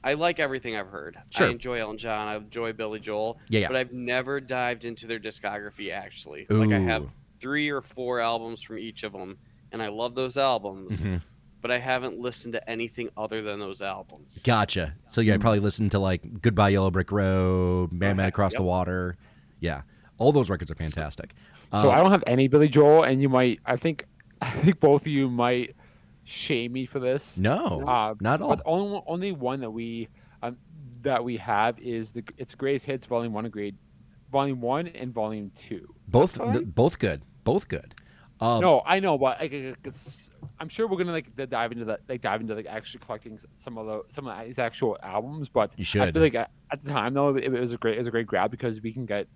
I 0.03 0.15
like 0.15 0.41
everything 0.41 0.77
I've 0.77 0.89
heard. 0.89 1.19
Sure. 1.31 1.47
I 1.47 1.51
enjoy 1.51 1.79
Elton 1.81 1.99
John. 1.99 2.27
I 2.29 2.37
enjoy 2.37 2.73
Billy 2.73 3.01
Joel. 3.01 3.39
Yeah, 3.49 3.61
yeah. 3.61 3.69
But 3.69 3.77
I've 3.77 3.93
never 3.93 4.41
dived 4.41 4.85
into 4.87 5.07
their 5.07 5.19
discography 5.21 5.93
actually. 5.93 6.47
Like 6.49 6.73
I 6.73 6.79
have 6.79 7.13
three 7.39 7.71
or 7.71 7.83
four 7.83 8.21
albums 8.21 8.63
from 8.63 8.79
each 8.79 9.03
of 9.03 9.13
them, 9.13 9.37
and 9.73 9.83
I 9.83 9.89
love 9.89 10.15
those 10.15 10.37
albums. 10.37 11.03
Mhm. 11.03 11.23
But 11.63 11.71
I 11.71 11.79
haven't 11.79 12.19
listened 12.19 12.55
to 12.55 12.71
anything 12.71 13.11
other 13.19 13.43
than 13.43 13.61
those 13.61 13.83
albums. 13.83 14.41
Gotcha. 14.43 14.95
So 15.09 15.21
yeah, 15.21 15.35
I 15.35 15.37
probably 15.39 15.61
listened 15.61 15.91
to 15.91 15.99
like 15.99 16.41
Goodbye 16.41 16.71
Yellow 16.71 16.91
Brick 16.91 17.13
Road, 17.13 17.93
Man 17.93 18.17
Man 18.17 18.21
Okay, 18.21 18.29
Across 18.29 18.55
the. 18.55 18.63
Water. 18.63 19.19
Yeah, 19.61 19.83
all 20.17 20.33
those 20.33 20.49
records 20.49 20.71
are 20.71 20.75
fantastic. 20.75 21.35
So 21.73 21.91
Um, 21.91 21.95
I 21.95 21.99
don't 22.01 22.11
have 22.11 22.25
any 22.27 22.49
Billy 22.49 22.69
Joel, 22.69 23.03
and 23.05 23.21
you 23.21 23.29
might. 23.29 23.61
I 23.67 23.77
think. 23.77 24.07
I 24.43 24.51
think 24.53 24.81
both 24.81 25.03
of 25.03 25.07
you 25.09 25.29
might 25.31 25.77
shame 26.25 26.73
me 26.73 26.87
for 26.87 26.99
this. 27.01 27.37
no, 27.39 27.83
Uh, 27.87 28.15
not 28.21 28.41
all. 28.41 28.49
But 28.57 28.63
only 28.65 28.93
one- 28.93 29.03
only 29.07 29.33
one 29.33 29.61
that 29.61 29.71
we 29.71 30.09
um, 30.43 30.57
that 31.03 31.23
we 31.23 31.37
have 31.39 31.79
is 31.79 32.13
the 32.13 32.25
it's 32.39 32.55
Greatest 32.55 32.87
Hits 32.87 33.07
Volume 33.07 33.33
One 33.33 33.45
and 33.45 33.53
Grade 33.53 33.77
Volume 34.31 34.61
One 34.61 34.87
and 34.89 35.13
Volume 35.13 35.51
Two. 35.57 35.93
both 36.09 36.35
th- 36.35 36.65
both 36.75 36.99
good, 36.99 37.23
both 37.45 37.69
good. 37.69 37.95
Um, 38.41 38.63
no, 38.63 38.83
I 38.87 39.01
know, 39.01 39.19
but 39.19 39.39
like, 39.39 39.53
it's, 39.53 40.31
I'm 40.59 40.71
sure 40.71 40.87
we're 40.89 40.97
gonna 40.97 41.13
like 41.13 41.35
dive 41.51 41.73
into 41.73 41.85
that, 41.87 42.01
like 42.09 42.23
dive 42.23 42.41
into 42.41 42.55
like 42.55 42.65
actually 42.67 43.01
collecting 43.05 43.39
some 43.59 43.77
of 43.77 43.87
the 43.87 44.03
some 44.09 44.27
of 44.27 44.47
these 44.47 44.59
actual 44.59 44.97
albums. 45.03 45.51
But 45.51 45.73
You 45.77 45.85
should. 45.85 46.01
I 46.03 46.13
feel 46.13 46.23
like 46.23 46.35
at, 46.35 46.51
at 46.71 46.83
the 46.83 46.91
time 46.91 47.13
though, 47.13 47.37
it, 47.37 47.45
it 47.45 47.51
was 47.61 47.73
a 47.75 47.77
great 47.77 47.97
it 47.97 47.99
was 47.99 48.07
a 48.07 48.11
great 48.11 48.27
grab 48.27 48.51
because 48.51 48.81
we 48.81 48.93
can 48.95 49.05
get 49.05 49.27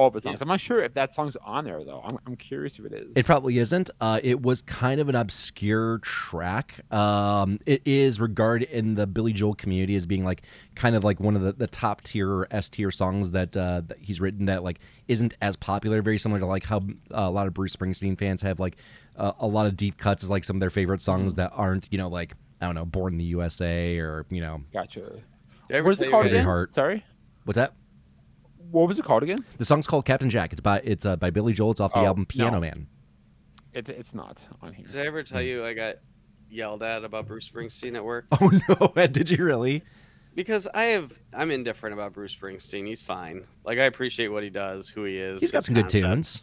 all 0.00 0.06
of 0.06 0.14
the 0.14 0.20
songs. 0.22 0.40
Yeah. 0.40 0.44
I'm 0.44 0.48
not 0.48 0.60
sure 0.60 0.82
if 0.82 0.94
that 0.94 1.12
song's 1.12 1.36
on 1.44 1.64
there 1.66 1.84
though. 1.84 2.00
I'm, 2.02 2.18
I'm 2.26 2.36
curious 2.36 2.78
if 2.78 2.86
it 2.86 2.92
is. 2.94 3.14
It 3.14 3.26
probably 3.26 3.58
isn't. 3.58 3.90
Uh, 4.00 4.18
it 4.22 4.40
was 4.40 4.62
kind 4.62 4.98
of 4.98 5.10
an 5.10 5.14
obscure 5.14 5.98
track. 5.98 6.90
Um, 6.90 7.58
it 7.66 7.82
is 7.84 8.18
regarded 8.18 8.70
in 8.70 8.94
the 8.94 9.06
Billy 9.06 9.34
Joel 9.34 9.54
community 9.54 9.96
as 9.96 10.06
being 10.06 10.24
like 10.24 10.42
kind 10.74 10.96
of 10.96 11.04
like 11.04 11.20
one 11.20 11.36
of 11.36 11.42
the, 11.42 11.52
the 11.52 11.66
top 11.66 12.00
tier 12.00 12.30
or 12.30 12.48
S 12.50 12.70
tier 12.70 12.90
songs 12.90 13.32
that, 13.32 13.54
uh, 13.54 13.82
that 13.88 13.98
he's 13.98 14.22
written 14.22 14.46
that 14.46 14.64
like 14.64 14.80
isn't 15.06 15.34
as 15.42 15.54
popular. 15.56 16.00
Very 16.00 16.18
similar 16.18 16.40
to 16.40 16.46
like 16.46 16.64
how 16.64 16.78
uh, 16.78 16.82
a 17.10 17.30
lot 17.30 17.46
of 17.46 17.52
Bruce 17.52 17.76
Springsteen 17.76 18.18
fans 18.18 18.40
have 18.40 18.58
like 18.58 18.76
uh, 19.16 19.32
a 19.38 19.46
lot 19.46 19.66
of 19.66 19.76
deep 19.76 19.98
cuts 19.98 20.24
as 20.24 20.30
like 20.30 20.44
some 20.44 20.56
of 20.56 20.60
their 20.60 20.70
favorite 20.70 21.02
songs 21.02 21.34
that 21.34 21.52
aren't 21.54 21.88
you 21.92 21.98
know 21.98 22.08
like 22.08 22.32
I 22.62 22.66
don't 22.66 22.74
know 22.74 22.86
Born 22.86 23.12
in 23.12 23.18
the 23.18 23.24
USA 23.24 23.98
or 23.98 24.24
you 24.30 24.40
know 24.40 24.62
gotcha. 24.72 25.00
Did 25.00 25.22
I 25.72 25.74
ever 25.74 25.84
What 25.84 25.94
is 25.96 26.00
it 26.00 26.10
called 26.10 26.26
again? 26.26 26.44
Heart. 26.44 26.72
Sorry, 26.72 27.04
what's 27.44 27.56
that? 27.56 27.74
What 28.70 28.88
was 28.88 28.98
it 28.98 29.04
called 29.04 29.22
again? 29.22 29.38
The 29.58 29.64
song's 29.64 29.86
called 29.86 30.04
Captain 30.04 30.30
Jack. 30.30 30.52
It's 30.52 30.60
by 30.60 30.80
it's 30.80 31.04
uh, 31.04 31.16
by 31.16 31.30
Billy 31.30 31.52
Joel. 31.52 31.72
It's 31.72 31.80
off 31.80 31.92
the 31.92 32.00
Oh, 32.00 32.06
album 32.06 32.26
Piano 32.26 32.52
no. 32.56 32.60
Man. 32.60 32.86
It's 33.72 33.90
it's 33.90 34.14
not 34.14 34.46
on 34.62 34.72
here. 34.72 34.86
Did 34.86 35.00
I 35.00 35.06
ever 35.06 35.22
tell 35.22 35.42
you 35.42 35.64
I 35.64 35.74
got 35.74 35.96
yelled 36.48 36.82
at 36.82 37.04
about 37.04 37.26
Bruce 37.26 37.48
Springsteen 37.48 37.94
at 37.96 38.04
work? 38.04 38.26
Oh 38.40 38.50
no! 38.96 39.06
Did 39.06 39.30
you 39.30 39.44
really? 39.44 39.82
Because 40.34 40.68
I 40.72 40.84
have, 40.84 41.12
I'm 41.34 41.50
indifferent 41.50 41.92
about 41.92 42.12
Bruce 42.12 42.34
Springsteen. 42.36 42.86
He's 42.86 43.02
fine. 43.02 43.44
Like 43.64 43.78
I 43.78 43.84
appreciate 43.84 44.28
what 44.28 44.44
he 44.44 44.50
does, 44.50 44.88
who 44.88 45.02
he 45.04 45.18
is. 45.18 45.40
He's 45.40 45.50
got 45.50 45.58
his 45.58 45.66
some 45.66 45.74
good 45.74 45.88
tunes. 45.88 46.42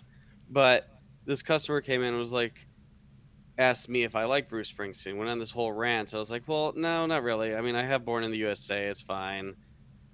But 0.49 0.89
this 1.25 1.41
customer 1.41 1.79
came 1.81 2.01
in 2.01 2.09
and 2.09 2.17
was 2.19 2.33
like, 2.33 2.67
asked 3.57 3.87
me 3.89 4.03
if 4.03 4.13
I 4.15 4.25
like 4.25 4.49
Bruce 4.49 4.71
Springsteen. 4.71 5.17
Went 5.17 5.29
on 5.29 5.39
this 5.39 5.51
whole 5.51 5.71
rant. 5.71 6.13
I 6.13 6.19
was 6.19 6.29
like, 6.29 6.43
well, 6.47 6.73
no, 6.75 7.05
not 7.05 7.23
really. 7.23 7.55
I 7.55 7.61
mean, 7.61 7.75
I 7.75 7.83
have 7.83 8.03
Born 8.05 8.23
in 8.25 8.31
the 8.31 8.37
USA. 8.39 8.87
It's 8.87 9.01
fine. 9.01 9.55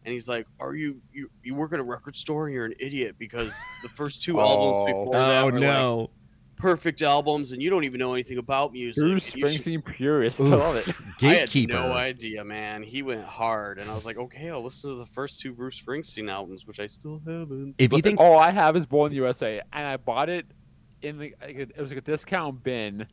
And 0.06 0.12
he's 0.14 0.28
like, 0.28 0.48
"Are 0.60 0.76
you 0.76 1.02
you 1.12 1.30
you 1.44 1.56
work 1.56 1.74
at 1.74 1.80
a 1.80 1.84
record 1.84 2.16
store 2.16 2.50
you're 2.50 2.66
an 2.66 2.74
idiot 2.80 3.16
because 3.18 3.54
the 3.82 3.90
first 3.90 4.22
two 4.24 4.40
albums 4.40 4.78
Oh. 4.78 4.86
before 4.86 5.14
that 5.16 5.44
Oh 5.44 5.46
were 5.46 5.60
like 6.02 6.10
perfect 6.56 7.02
albums 7.02 7.52
and 7.52 7.62
you 7.62 7.70
don't 7.70 7.84
even 7.84 8.00
know 8.00 8.14
anything 8.14 8.38
about 8.38 8.74
music." 8.74 9.02
Bruce 9.04 9.36
You 9.36 9.48
should- 9.48 9.62
Springsteen 9.62 9.86
purist. 9.86 10.40
Oof. 10.42 10.52
I 10.52 10.56
love 10.56 10.76
it. 10.76 10.96
Gatekeeper. 11.20 11.74
I 11.78 11.82
had 11.82 11.88
no 11.90 11.94
idea, 11.94 12.44
man. 12.44 12.84
He 12.84 13.02
went 13.02 13.24
hard, 13.24 13.80
and 13.80 13.90
I 13.90 13.96
was 13.96 14.06
like, 14.06 14.18
okay, 14.18 14.50
I'll 14.50 14.64
listen 14.64 14.90
to 14.92 14.96
the 14.98 15.06
first 15.06 15.40
two 15.40 15.54
Bruce 15.54 15.80
Springsteen 15.82 16.30
albums, 16.30 16.66
which 16.68 16.80
I 16.80 16.88
still 16.88 17.22
haven't. 17.26 17.76
If 17.78 17.92
you 17.94 18.02
think 18.02 18.20
all 18.20 18.38
I 18.38 18.52
have 18.52 18.76
is 18.76 18.86
Born 18.86 19.08
in 19.08 19.12
the 19.12 19.24
USA, 19.24 19.62
and 19.72 19.88
I 19.88 19.98
bought 19.98 20.30
it 20.30 20.46
in 21.02 21.18
the 21.18 21.34
it 21.42 21.78
was 21.78 21.92
like 21.92 21.98
a 22.00 22.02
discount 22.02 22.64
bin 22.64 23.08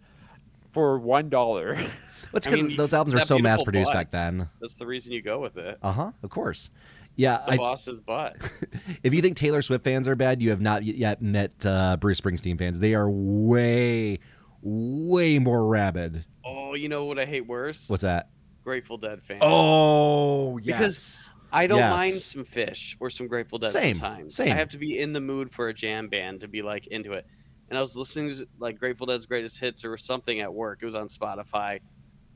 for 0.72 0.98
one 0.98 1.28
dollar. 1.28 1.76
That's 2.32 2.46
I 2.46 2.50
because 2.50 2.76
those 2.76 2.92
albums 2.92 3.14
are 3.14 3.24
so 3.24 3.38
mass 3.38 3.62
produced 3.62 3.92
back 3.92 4.10
then. 4.10 4.48
That's 4.60 4.76
the 4.76 4.86
reason 4.86 5.12
you 5.12 5.22
go 5.22 5.40
with 5.40 5.56
it. 5.56 5.78
Uh 5.82 5.92
huh. 5.92 6.12
Of 6.22 6.30
course. 6.30 6.70
Yeah. 7.16 7.42
The 7.46 7.52
I, 7.52 7.56
boss's 7.56 8.00
butt. 8.00 8.36
if 9.02 9.12
you 9.12 9.20
think 9.20 9.36
Taylor 9.36 9.62
Swift 9.62 9.84
fans 9.84 10.06
are 10.08 10.16
bad, 10.16 10.40
you 10.40 10.50
have 10.50 10.60
not 10.60 10.84
yet 10.84 11.20
met 11.20 11.52
uh, 11.66 11.96
Bruce 11.98 12.20
Springsteen 12.20 12.58
fans. 12.58 12.78
They 12.80 12.94
are 12.94 13.10
way, 13.10 14.20
way 14.62 15.38
more 15.38 15.66
rabid. 15.66 16.24
Oh, 16.44 16.74
you 16.74 16.88
know 16.88 17.04
what 17.04 17.18
I 17.18 17.26
hate 17.26 17.46
worse? 17.46 17.88
What's 17.88 18.02
that? 18.02 18.30
Grateful 18.64 18.96
Dead 18.96 19.22
fans. 19.22 19.40
Oh, 19.42 20.58
yes. 20.58 20.78
Because 20.78 21.32
I 21.52 21.66
don't 21.66 21.78
Yes. 21.78 21.90
mind 21.98 22.14
some 22.14 22.44
Phish 22.44 22.94
or 23.00 23.10
some 23.10 23.26
Grateful 23.26 23.58
Dead 23.58 23.72
Same, 23.72 23.96
sometimes. 23.96 24.36
same. 24.36 24.52
I 24.52 24.54
have 24.54 24.68
to 24.70 24.78
be 24.78 24.98
in 24.98 25.12
the 25.12 25.20
mood 25.20 25.52
for 25.52 25.68
a 25.68 25.74
jam 25.74 26.08
band 26.08 26.40
to 26.40 26.48
be 26.48 26.62
like 26.62 26.86
into 26.88 27.12
it. 27.14 27.26
And 27.68 27.78
I 27.78 27.80
was 27.80 27.96
listening 27.96 28.34
to 28.34 28.46
like 28.58 28.78
Grateful 28.78 29.06
Dead's 29.06 29.26
greatest 29.26 29.58
hits 29.58 29.84
or 29.84 29.96
something 29.96 30.40
at 30.40 30.52
work. 30.52 30.78
It 30.82 30.86
was 30.86 30.94
on 30.94 31.08
Spotify. 31.08 31.80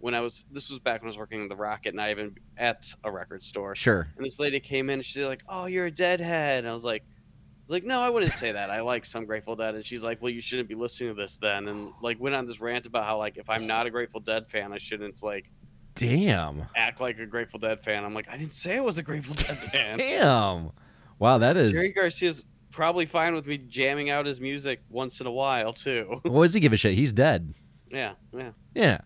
When 0.05 0.15
I 0.15 0.21
was 0.21 0.45
this 0.51 0.69
was 0.69 0.79
back 0.81 1.01
when 1.01 1.07
I 1.09 1.13
was 1.13 1.17
working 1.17 1.41
in 1.41 1.49
the 1.49 1.57
Rocket 1.57 1.89
and 1.95 2.01
I 2.01 2.11
even 2.11 2.37
at 2.59 2.93
a 3.05 3.11
record 3.11 3.43
store. 3.43 3.75
sure. 3.75 4.07
And 4.19 4.27
this 4.27 4.39
lady 4.39 4.61
came 4.61 4.91
in 4.91 4.99
and 4.99 5.05
she's 5.05 5.25
like, 5.25 5.43
"Oh, 5.49 5.65
you're 5.65 5.87
a 5.87 5.91
Deadhead." 5.91 6.65
And 6.65 6.69
I 6.69 6.75
was 6.75 6.85
like, 6.85 7.03
I 7.03 7.63
was 7.63 7.71
like, 7.71 7.85
"No, 7.85 8.01
I 8.03 8.11
wouldn't 8.11 8.35
say 8.35 8.53
that. 8.53 8.69
I 8.71 8.83
like 8.83 9.07
some 9.07 9.25
Grateful 9.25 9.57
Dead." 9.57 9.75
And 9.75 9.83
she's 9.83 10.03
like, 10.03 10.21
"Well, 10.21 10.31
you 10.31 10.43
shouldn't 10.43 10.69
be 10.69 10.75
listening 10.75 11.09
to 11.09 11.15
this 11.15 11.39
then." 11.39 11.69
And 11.69 11.91
like 12.03 12.21
went 12.21 12.35
on 12.35 12.47
this 12.47 12.61
rant 12.61 12.85
about 12.85 13.05
how 13.07 13.17
like 13.17 13.39
if 13.39 13.49
I'm 13.49 13.67
not 13.67 13.87
a 13.87 13.91
Grateful 13.91 14.21
Dead 14.21 14.47
fan, 14.51 14.75
I 14.75 14.79
shouldn't 14.79 15.23
like 15.23 15.51
Damn. 15.95 16.67
act 16.77 17.01
like 17.01 17.19
a 17.19 17.25
Grateful 17.27 17.59
Dead 17.59 17.81
fan. 17.83 18.05
I'm 18.05 18.13
like, 18.13 18.29
I 18.29 18.37
didn't 18.37 18.53
say 18.53 18.77
I 18.77 18.81
was 18.81 18.99
a 18.99 19.03
Grateful 19.03 19.37
Dead 19.37 19.59
fan. 19.73 19.97
Damn. 19.99 20.71
Wow, 21.19 21.39
that 21.39 21.57
is. 21.57 21.73
Jerry 21.73 21.93
Garcia's 21.93 22.45
probably 22.71 23.07
fine 23.07 23.35
with 23.35 23.47
me 23.47 23.57
jamming 23.57 24.11
out 24.11 24.27
his 24.27 24.39
music 24.39 24.83
once 24.91 25.21
in 25.23 25.27
a 25.27 25.33
while 25.33 25.73
too. 25.73 26.21
What 26.25 26.43
does 26.43 26.53
he 26.53 26.61
give 26.61 26.75
a 26.75 26.77
shit? 26.77 26.95
He's 26.95 27.13
dead. 27.13 27.55
yeah, 27.91 28.15
yeah. 28.37 28.51
Yeah. 28.75 28.99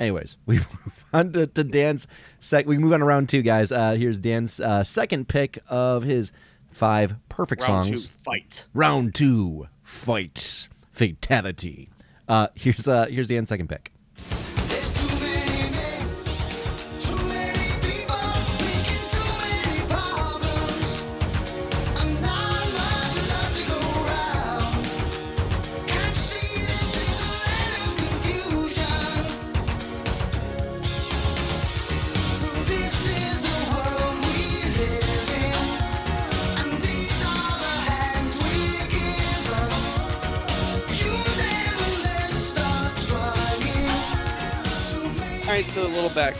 Anyways, 0.00 0.36
we 0.46 0.56
move 0.56 1.04
on 1.12 1.32
to, 1.32 1.46
to 1.46 1.64
Dan's 1.64 2.06
sec. 2.40 2.66
We 2.66 2.78
move 2.78 2.92
on 2.92 3.00
to 3.00 3.06
round 3.06 3.28
two, 3.28 3.42
guys. 3.42 3.72
Uh, 3.72 3.94
here's 3.96 4.18
Dan's 4.18 4.60
uh, 4.60 4.84
second 4.84 5.28
pick 5.28 5.58
of 5.68 6.02
his 6.02 6.32
five 6.70 7.16
perfect 7.28 7.62
songs. 7.62 7.88
Round 7.88 7.98
two, 8.02 8.08
fight. 8.22 8.66
Round 8.74 9.14
two, 9.14 9.68
fight, 9.82 10.68
fatality. 10.92 11.90
Uh, 12.28 12.48
here's 12.54 12.86
uh, 12.86 13.06
here's 13.06 13.28
Dan's 13.28 13.48
second 13.48 13.68
pick. 13.68 13.92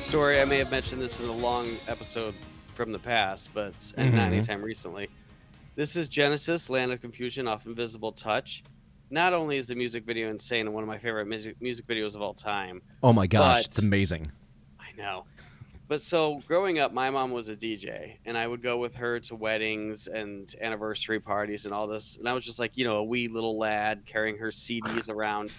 Backstory. 0.09 0.41
I 0.41 0.45
may 0.45 0.59
have 0.59 0.71
mentioned 0.71 1.01
this 1.03 1.21
in 1.21 1.27
a 1.27 1.33
long 1.33 1.67
episode 1.87 2.35
from 2.75 2.91
the 2.93 2.99
past, 2.99 3.51
but 3.55 3.75
and 3.97 4.15
not 4.15 4.31
Mhm. 4.31 4.35
anytime 4.35 4.63
recently. 4.63 5.09
This 5.75 5.97
is 5.97 6.09
Genesis, 6.09 6.71
Land 6.71 6.93
of 6.93 7.01
Confusion 7.01 7.47
off 7.47 7.67
Invisible 7.67 8.13
Touch. 8.13 8.63
Not 9.11 9.33
only 9.33 9.57
is 9.57 9.69
the 9.69 9.75
music 9.75 10.05
video 10.05 10.31
insane 10.31 10.67
and 10.67 10.75
one 10.75 10.83
of 10.83 10.89
my 10.89 10.99
favorite 10.99 11.27
music 11.27 11.61
music 11.61 11.87
videos 11.87 12.15
of 12.15 12.23
all 12.23 12.35
time, 12.35 12.83
Oh 13.03 13.13
my 13.13 13.27
gosh, 13.27 13.63
But- 13.63 13.67
it's 13.67 13.79
amazing. 13.79 14.31
I 14.81 14.93
know. 14.97 15.25
But 15.89 16.03
so 16.03 16.43
growing 16.47 16.79
up, 16.79 16.93
my 16.93 17.09
mom 17.09 17.31
was 17.31 17.49
a 17.49 17.57
DJ, 17.57 18.19
and 18.27 18.37
I 18.37 18.47
would 18.47 18.61
go 18.63 18.77
with 18.79 18.95
her 18.97 19.19
to 19.21 19.35
weddings 19.35 20.07
and 20.07 20.55
anniversary 20.61 21.19
parties 21.21 21.65
and 21.65 21.73
all 21.75 21.87
this. 21.87 22.19
And 22.19 22.29
I 22.29 22.35
was 22.35 22.45
just 22.45 22.59
like, 22.59 22.77
you 22.77 22.85
know, 22.85 22.97
a 22.97 23.05
wee 23.05 23.29
little 23.29 23.57
lad 23.57 24.03
carrying 24.05 24.37
her 24.39 24.51
CDs 24.51 25.09
around. 25.09 25.51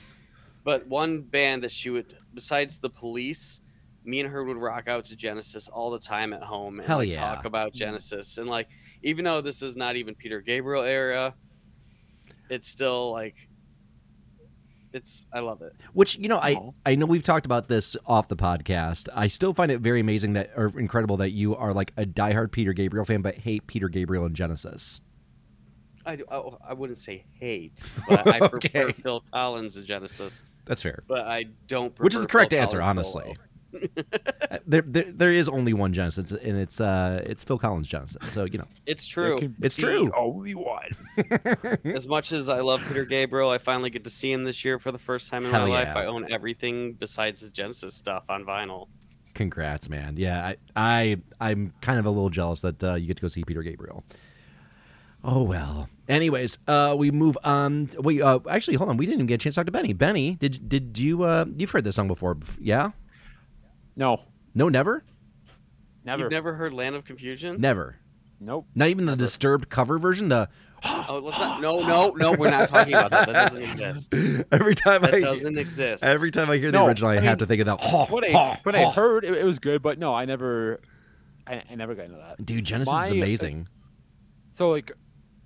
But 0.63 0.85
one 0.87 1.21
band 1.21 1.63
that 1.63 1.71
she 1.71 1.89
would, 1.89 2.15
besides 2.35 2.77
the 2.77 2.89
police, 2.91 3.61
me 4.03 4.19
and 4.21 4.29
her 4.29 4.43
would 4.43 4.57
rock 4.57 4.87
out 4.87 5.05
to 5.05 5.15
Genesis 5.15 5.67
all 5.67 5.91
the 5.91 5.99
time 5.99 6.33
at 6.33 6.41
home 6.41 6.79
and 6.79 6.87
Hell 6.87 6.99
like, 6.99 7.13
yeah. 7.13 7.19
talk 7.19 7.45
about 7.45 7.69
mm-hmm. 7.69 7.79
Genesis. 7.79 8.37
And 8.37 8.47
like, 8.47 8.69
even 9.03 9.25
though 9.25 9.41
this 9.41 9.61
is 9.61 9.75
not 9.75 9.95
even 9.95 10.15
Peter 10.15 10.41
Gabriel 10.41 10.83
era, 10.83 11.33
it's 12.49 12.67
still 12.67 13.11
like, 13.11 13.47
it's 14.91 15.27
I 15.31 15.39
love 15.39 15.61
it. 15.61 15.73
Which 15.93 16.17
you 16.17 16.27
know, 16.27 16.39
I 16.39 16.55
Oh. 16.55 16.73
I 16.85 16.95
know 16.95 17.05
we've 17.05 17.23
talked 17.23 17.45
about 17.45 17.67
this 17.67 17.95
off 18.07 18.27
the 18.27 18.35
podcast. 18.35 19.07
I 19.13 19.27
still 19.27 19.53
find 19.53 19.71
it 19.71 19.81
very 19.81 19.99
amazing 19.99 20.33
that 20.33 20.51
or 20.55 20.73
incredible 20.79 21.17
that 21.17 21.29
you 21.29 21.55
are 21.55 21.73
like 21.73 21.93
a 21.97 22.05
diehard 22.05 22.51
Peter 22.51 22.73
Gabriel 22.73 23.05
fan, 23.05 23.21
but 23.21 23.35
hate 23.35 23.67
Peter 23.67 23.87
Gabriel 23.87 24.25
and 24.25 24.35
Genesis. 24.35 24.99
I, 26.05 26.15
do- 26.15 26.25
I, 26.31 26.69
I 26.69 26.73
wouldn't 26.73 26.97
say 26.97 27.25
hate, 27.39 27.91
but 28.09 28.27
I 28.27 28.39
prefer 28.39 28.57
Okay. 28.57 28.91
Phil 28.93 29.23
Collins 29.31 29.75
to 29.75 29.83
Genesis. 29.83 30.43
That's 30.65 30.81
fair. 30.81 31.03
But 31.07 31.27
I 31.27 31.45
don't. 31.67 31.93
Prefer 31.93 32.03
Which 32.03 32.15
is 32.15 32.21
the 32.21 32.27
correct 32.27 32.51
Phil 32.51 32.61
answer, 32.61 32.79
Collins 32.79 32.99
honestly. 32.99 33.23
solo. 33.23 33.35
Uh, 34.51 34.57
there, 34.65 34.81
there 34.81 35.03
there 35.11 35.31
is 35.31 35.47
only 35.47 35.73
one 35.73 35.93
Genesis, 35.93 36.31
and 36.31 36.57
it's 36.57 36.81
uh 36.81 37.21
it's 37.23 37.43
Phil 37.43 37.59
Collins 37.59 37.87
Genesis. 37.87 38.31
So 38.31 38.45
you 38.45 38.57
know, 38.57 38.65
It's 38.87 39.05
true. 39.05 39.37
can 39.37 39.55
It's 39.61 39.75
be 39.75 39.83
true. 39.83 40.11
Only 40.17 40.55
one. 40.55 40.89
As 41.85 42.07
much 42.07 42.31
as 42.31 42.49
I 42.49 42.61
love 42.61 42.81
Peter 42.87 43.05
Gabriel, 43.05 43.51
I 43.51 43.59
finally 43.59 43.91
get 43.91 44.03
to 44.05 44.09
see 44.09 44.31
him 44.31 44.43
this 44.45 44.65
year 44.65 44.79
for 44.79 44.91
the 44.91 44.97
first 44.97 45.29
time 45.29 45.45
in 45.45 45.51
Hell 45.51 45.67
my 45.67 45.83
life. 45.83 45.95
I 45.95 46.05
own 46.05 46.31
everything 46.31 46.93
besides 46.93 47.41
his 47.41 47.51
Genesis 47.51 47.93
stuff 47.93 48.23
on 48.27 48.43
vinyl. 48.43 48.87
congrats, 49.35 49.87
man. 49.87 50.15
Yeah, 50.17 50.53
I, 50.75 51.17
I 51.39 51.49
I'm 51.51 51.71
kind 51.81 51.99
of 51.99 52.07
a 52.07 52.09
little 52.09 52.31
jealous 52.31 52.61
that 52.61 52.83
uh, 52.83 52.95
you 52.95 53.05
get 53.05 53.17
to 53.17 53.21
go 53.21 53.27
see 53.27 53.43
Peter 53.43 53.61
Gabriel. 53.61 54.03
Oh 55.23 55.43
well. 55.43 55.89
Anyways, 56.07 56.57
uh, 56.67 56.95
we 56.97 57.11
move 57.11 57.37
on. 57.43 57.89
Wait, 57.99 58.19
uh, 58.21 58.39
actually, 58.49 58.77
hold 58.77 58.89
on. 58.89 58.97
We 58.97 59.05
didn't 59.05 59.19
even 59.19 59.27
get 59.27 59.35
a 59.35 59.37
chance 59.37 59.53
to 59.55 59.59
talk 59.59 59.65
to 59.67 59.71
Benny. 59.71 59.93
Benny, 59.93 60.35
did 60.35 60.67
did 60.67 60.97
you 60.97 61.21
uh 61.23 61.45
you've 61.55 61.69
heard 61.69 61.83
this 61.83 61.97
song 61.97 62.07
before? 62.07 62.37
Yeah. 62.59 62.91
No, 63.99 64.21
No, 64.55 64.69
never, 64.69 65.03
never. 66.05 66.23
You've 66.23 66.31
never 66.31 66.53
heard 66.55 66.73
Land 66.73 66.95
of 66.95 67.03
Confusion? 67.05 67.59
never. 67.59 67.97
Nope. 68.39 68.67
Not 68.73 68.87
even 68.87 69.05
the 69.05 69.17
disturbed 69.17 69.67
cover 69.67 69.99
version. 69.99 70.29
The 70.29 70.47
Oh, 70.81 71.19
let's 71.21 71.37
not. 71.37 71.61
No, 71.61 71.79
no, 71.81 72.11
no. 72.11 72.31
We're 72.31 72.49
not 72.49 72.69
talking 72.69 72.93
about 72.93 73.11
that. 73.11 73.27
That 73.27 73.33
doesn't 73.51 73.61
exist. 73.61 74.13
every 74.53 74.75
time 74.75 75.01
That 75.01 75.15
I 75.15 75.19
doesn't 75.19 75.57
exist. 75.57 76.05
every 76.05 76.31
time 76.31 76.49
I 76.49 76.55
hear 76.55 76.71
the 76.71 76.77
No, 76.79 76.87
original, 76.87 77.11
I, 77.11 77.17
I 77.17 77.19
have 77.19 77.39
to 77.39 77.45
think 77.45 77.59
of 77.59 77.65
that. 77.65 77.81
What 78.09 78.23
I 78.25 78.57
what 78.63 78.75
I 78.75 78.85
heard, 78.89 79.25
it, 79.25 79.33
it 79.33 79.43
was 79.43 79.59
good, 79.59 79.81
but 79.81 79.99
no, 79.99 80.15
I 80.15 80.23
never, 80.23 80.79
I, 81.45 81.61
I 81.69 81.75
never 81.75 81.95
got 81.95 82.05
into 82.05 82.15
that. 82.17 82.45
Dude, 82.45 82.63
Genesis 82.63 82.93
is 82.93 82.97
My- 82.97 83.07
amazing. 83.07 83.67
So 84.53 84.69
like, 84.69 84.93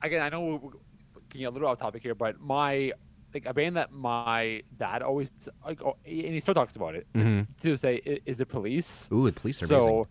again, 0.04 0.22
I 0.22 0.30
know 0.30 0.42
we're 0.42 0.58
we're 0.60 1.22
getting 1.30 1.48
a 1.48 1.50
little 1.50 1.68
off 1.70 1.80
topic 1.80 2.04
here, 2.04 2.14
but 2.14 2.40
my 2.40 2.92
like 3.34 3.46
a 3.46 3.54
band 3.54 3.78
that 3.78 3.92
my 3.92 4.62
dad 4.78 5.02
always 5.02 5.32
like, 5.66 5.82
oh, 5.84 5.96
and 6.06 6.34
he 6.34 6.40
still 6.40 6.54
talks 6.54 6.76
about 6.76 6.96
it 6.96 7.08
hmm 7.16 7.42
to 7.62 7.78
say 7.78 7.96
is 8.26 8.38
the 8.38 8.46
Police. 8.46 9.10
Ooh, 9.14 9.28
the 9.28 9.34
police 9.34 9.62
are 9.62 9.66
so 9.66 10.06
amazing. 10.06 10.08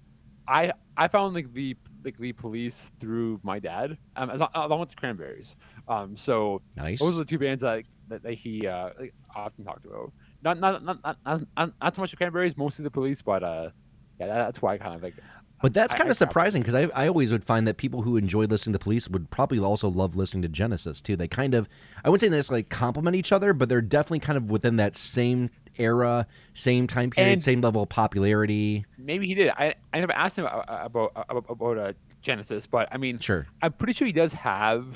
I 0.49 0.73
I 0.97 1.09
found 1.09 1.35
like 1.35 1.53
the 1.53 1.77
like 2.05 2.17
the 2.19 2.33
Police 2.33 2.91
through 3.01 3.41
my 3.43 3.59
dad, 3.59 3.99
um, 4.17 4.31
as- 4.31 4.43
along 4.55 4.81
with 4.81 4.91
the 4.91 4.97
Cranberries. 4.97 5.57
Um, 5.89 6.17
so 6.17 6.63
Nice. 6.77 7.01
those 7.01 7.15
are 7.17 7.19
the 7.21 7.25
two 7.25 7.39
bands 7.39 7.63
that 7.63 7.85
that, 8.09 8.23
that 8.23 8.35
he 8.35 8.67
uh 8.67 8.91
like, 8.99 9.15
often 9.35 9.65
talked 9.65 9.87
about. 9.87 10.13
Not 10.43 10.59
not 10.59 10.83
not 10.85 10.99
not, 11.05 11.19
not, 11.25 11.43
not, 11.57 11.73
not 11.81 11.95
so 11.97 12.03
much 12.03 12.11
the 12.11 12.17
Cranberries, 12.17 12.57
mostly 12.57 12.83
the 12.85 12.91
Police, 12.91 13.23
but 13.23 13.43
uh, 13.43 13.71
yeah, 14.19 14.27
that, 14.27 14.35
that's 14.47 14.63
why 14.63 14.75
I 14.75 14.79
kind 14.79 14.95
of 14.97 15.03
like. 15.03 15.17
But 15.63 15.73
that's 15.73 15.95
kind 15.95 16.09
I 16.09 16.11
of 16.11 16.17
surprising 16.17 16.61
because 16.61 16.75
I, 16.75 16.83
I 16.95 17.09
always 17.09 17.31
would 17.33 17.45
find 17.45 17.67
that 17.69 17.77
people 17.77 18.03
who 18.03 18.17
enjoy 18.17 18.45
listening 18.45 18.73
to 18.73 18.79
Police 18.79 19.09
would 19.09 19.31
probably 19.31 19.59
also 19.61 19.89
love 19.89 20.17
listening 20.17 20.43
to 20.43 20.49
Genesis 20.49 21.01
too. 21.01 21.17
They 21.17 21.29
kind 21.29 21.55
of, 21.55 21.69
I 22.05 22.09
wouldn't 22.11 22.21
say 22.21 22.29
they 22.29 22.37
necessarily 22.37 22.65
complement 22.65 23.17
each 23.17 23.31
other, 23.33 23.53
but 23.55 23.69
they're 23.69 23.81
definitely 23.81 24.19
kind 24.19 24.37
of 24.37 24.51
within 24.51 24.77
that 24.77 24.97
same 24.97 25.51
era, 25.79 26.27
same 26.55 26.87
time 26.87 27.11
period, 27.11 27.33
And- 27.35 27.43
same 27.43 27.61
level 27.61 27.83
of 27.85 27.89
popularity. 27.89 28.85
Maybe 28.99 29.27
he 29.27 29.35
did. 29.35 29.51
I, 29.51 29.75
I 29.95 30.01
never 30.01 30.13
asked 30.13 30.37
him 30.39 30.47
about 30.47 31.13
about, 31.29 31.45
about 31.49 31.79
uh, 31.79 31.93
Genesis, 32.21 32.67
but 32.67 32.89
I 32.93 32.97
mean, 32.99 33.19
Sure. 33.19 33.47
I'm 33.63 33.73
pretty 33.73 33.93
sure 33.95 34.07
he 34.07 34.13
does 34.13 34.33
have 34.33 34.87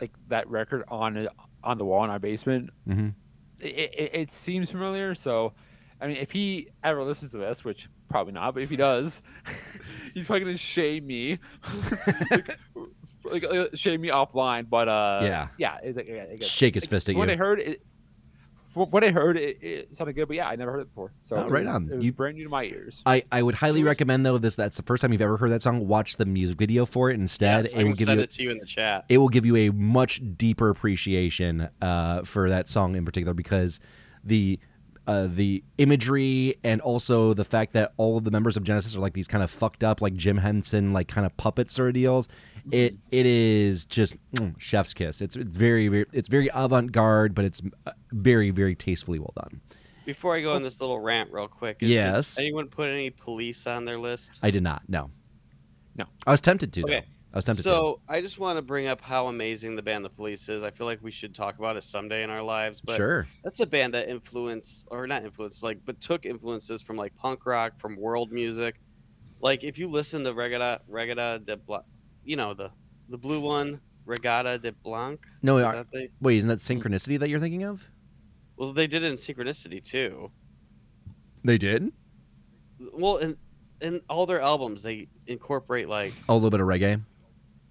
like 0.00 0.12
that 0.28 0.48
record 0.48 0.84
on 0.88 1.28
on 1.64 1.78
the 1.78 1.84
wall 1.84 2.04
in 2.04 2.10
our 2.10 2.18
basement. 2.18 2.70
hmm 2.86 3.08
It, 3.60 3.94
it, 3.96 4.10
it 4.14 4.30
seems 4.30 4.70
familiar, 4.70 5.14
so 5.14 5.52
I 6.00 6.06
mean, 6.08 6.16
if 6.16 6.30
he 6.32 6.68
ever 6.82 7.02
listens 7.04 7.30
to 7.32 7.38
this, 7.38 7.64
which 7.64 7.88
probably 8.12 8.32
not, 8.32 8.54
but 8.54 8.62
if 8.62 8.70
he 8.70 8.76
does, 8.76 9.22
he's 10.14 10.26
probably 10.26 10.40
gonna 10.44 10.56
shame 10.56 11.06
me, 11.06 11.38
like, 12.30 12.58
like 13.24 13.44
uh, 13.44 13.66
shame 13.74 14.00
me 14.00 14.08
offline. 14.10 14.68
But 14.70 14.88
uh, 14.88 15.20
Yeah. 15.24 15.48
yeah, 15.58 15.78
it's 15.82 15.96
like, 15.96 16.06
yeah, 16.08 16.26
I 16.30 16.36
guess- 16.36 16.46
Shake 16.48 16.74
his 16.74 16.84
like, 16.84 16.90
fist 16.90 17.08
at 17.08 17.12
from 17.14 17.18
What 17.20 17.30
I 17.30 17.36
heard, 17.36 17.58
it, 17.60 17.82
from 18.74 18.90
what 18.90 19.04
I 19.04 19.10
heard, 19.10 19.36
it, 19.36 19.58
it 19.62 19.96
sounded 19.96 20.14
good, 20.14 20.28
but 20.28 20.36
yeah, 20.36 20.48
I 20.48 20.56
never 20.56 20.72
heard 20.72 20.80
it 20.80 20.88
before. 20.88 21.12
So 21.24 21.36
Oh, 21.36 21.46
it 21.46 21.50
right 21.50 21.64
was- 21.64 21.74
on. 21.74 22.00
You- 22.00 22.12
brand 22.12 22.36
new 22.36 22.44
to 22.44 22.50
my 22.50 22.64
ears. 22.64 23.02
I, 23.04 23.22
I 23.32 23.42
would 23.42 23.54
highly 23.54 23.82
recommend 23.82 24.24
though 24.24 24.38
this 24.38 24.54
that's 24.54 24.76
the 24.76 24.82
first 24.82 25.00
time 25.02 25.12
you've 25.12 25.20
ever 25.22 25.36
heard 25.36 25.50
that 25.50 25.62
song. 25.62 25.86
Watch 25.88 26.16
the 26.16 26.24
music 26.26 26.58
video 26.58 26.86
for 26.86 27.10
it 27.10 27.14
instead. 27.14 27.64
Yes, 27.64 27.74
I 27.74 27.78
it 27.78 27.82
will 27.82 27.88
will 27.90 27.96
give 27.96 28.06
send 28.06 28.18
you 28.20 28.24
it 28.24 28.30
to 28.30 28.42
you 28.42 28.50
in 28.50 28.58
the 28.58 28.66
chat. 28.66 29.04
it 29.08 29.18
will 29.18 29.28
give 29.28 29.44
you 29.46 29.56
a 29.56 29.70
much 29.70 30.20
deeper 30.36 30.68
appreciation 30.70 31.68
uh, 31.80 32.22
for 32.24 32.48
that 32.48 32.68
song 32.68 32.94
in 32.96 33.04
particular 33.04 33.34
because 33.34 33.78
the 34.24 34.58
uh, 35.06 35.26
the 35.28 35.62
imagery 35.78 36.56
and 36.62 36.80
also 36.80 37.34
the 37.34 37.44
fact 37.44 37.72
that 37.72 37.92
all 37.96 38.16
of 38.16 38.24
the 38.24 38.30
members 38.30 38.56
of 38.56 38.64
Genesis 38.64 38.94
are 38.96 39.00
like 39.00 39.14
these 39.14 39.28
kind 39.28 39.42
of 39.42 39.50
fucked 39.50 39.82
up 39.82 40.00
like 40.00 40.14
Jim 40.14 40.38
Henson 40.38 40.92
like 40.92 41.08
kind 41.08 41.26
of 41.26 41.36
puppet 41.36 41.70
sort 41.70 41.88
of 41.88 41.94
deals. 41.94 42.28
It 42.70 42.96
it 43.10 43.26
is 43.26 43.84
just 43.84 44.14
mm, 44.36 44.54
chef's 44.58 44.94
kiss. 44.94 45.20
It's 45.20 45.34
it's 45.34 45.56
very, 45.56 45.88
very 45.88 46.06
it's 46.12 46.28
very 46.28 46.48
avant 46.54 46.92
garde, 46.92 47.34
but 47.34 47.44
it's 47.44 47.60
uh, 47.86 47.92
very 48.12 48.50
very 48.50 48.74
tastefully 48.76 49.18
well 49.18 49.32
done. 49.34 49.60
Before 50.06 50.36
I 50.36 50.40
go 50.40 50.54
on 50.54 50.62
this 50.62 50.80
little 50.80 50.98
rant, 51.00 51.32
real 51.32 51.48
quick. 51.48 51.78
did 51.78 51.88
Yes. 51.88 52.38
anyone 52.38 52.68
put 52.68 52.88
any 52.88 53.10
police 53.10 53.66
on 53.66 53.84
their 53.84 53.98
list? 53.98 54.38
I 54.42 54.50
did 54.50 54.62
not. 54.62 54.82
No. 54.88 55.10
No. 55.96 56.06
I 56.26 56.30
was 56.32 56.40
tempted 56.40 56.72
to. 56.74 56.82
Okay. 56.84 57.00
Though. 57.00 57.06
I 57.32 57.38
was 57.38 57.44
tempted 57.44 57.62
to. 57.62 57.68
So 57.68 58.00
I 58.08 58.20
just 58.20 58.38
want 58.38 58.58
to 58.58 58.62
bring 58.62 58.88
up 58.88 59.00
how 59.00 59.28
amazing 59.28 59.74
the 59.74 59.82
band 59.82 60.04
The 60.04 60.10
Police 60.10 60.48
is. 60.48 60.62
I 60.62 60.70
feel 60.70 60.86
like 60.86 60.98
we 61.02 61.10
should 61.10 61.34
talk 61.34 61.58
about 61.58 61.76
it 61.76 61.84
someday 61.84 62.22
in 62.22 62.30
our 62.30 62.42
lives. 62.42 62.80
But 62.80 62.96
Sure. 62.96 63.26
that's 63.42 63.60
a 63.60 63.66
band 63.66 63.94
that 63.94 64.08
influenced, 64.08 64.88
or 64.90 65.06
not 65.06 65.24
influenced, 65.24 65.62
like, 65.62 65.78
but 65.84 66.00
took 66.00 66.26
influences 66.26 66.82
from 66.82 66.96
like 66.96 67.16
punk 67.16 67.46
rock, 67.46 67.78
from 67.78 67.96
world 67.96 68.32
music. 68.32 68.80
Like 69.40 69.64
if 69.64 69.78
you 69.78 69.88
listen 69.88 70.24
to 70.24 70.34
Reggatta, 70.34 70.80
Reggatta 70.90 71.44
de 71.44 71.56
Blanc, 71.56 71.84
you 72.24 72.36
know 72.36 72.54
the 72.54 72.70
the 73.08 73.18
blue 73.18 73.40
one, 73.40 73.80
Reggatta 74.06 74.60
de 74.60 74.72
Blanc. 74.72 75.20
No, 75.42 75.58
Is 75.58 75.64
are- 75.64 75.86
wait, 76.20 76.38
isn't 76.38 76.48
that 76.48 76.58
mm-hmm. 76.58 76.80
synchronicity 76.80 77.18
that 77.18 77.28
you're 77.28 77.40
thinking 77.40 77.64
of? 77.64 77.84
Well, 78.56 78.72
they 78.72 78.86
did 78.86 79.02
it 79.02 79.06
in 79.10 79.14
Synchronicity 79.14 79.82
too. 79.82 80.30
They 81.44 81.58
did. 81.58 81.92
Well, 82.78 83.16
in 83.16 83.36
in 83.80 84.00
all 84.08 84.26
their 84.26 84.40
albums, 84.40 84.82
they 84.82 85.08
incorporate 85.26 85.88
like 85.88 86.12
a 86.28 86.34
little 86.34 86.50
bit 86.50 86.60
of 86.60 86.66
reggae. 86.66 87.02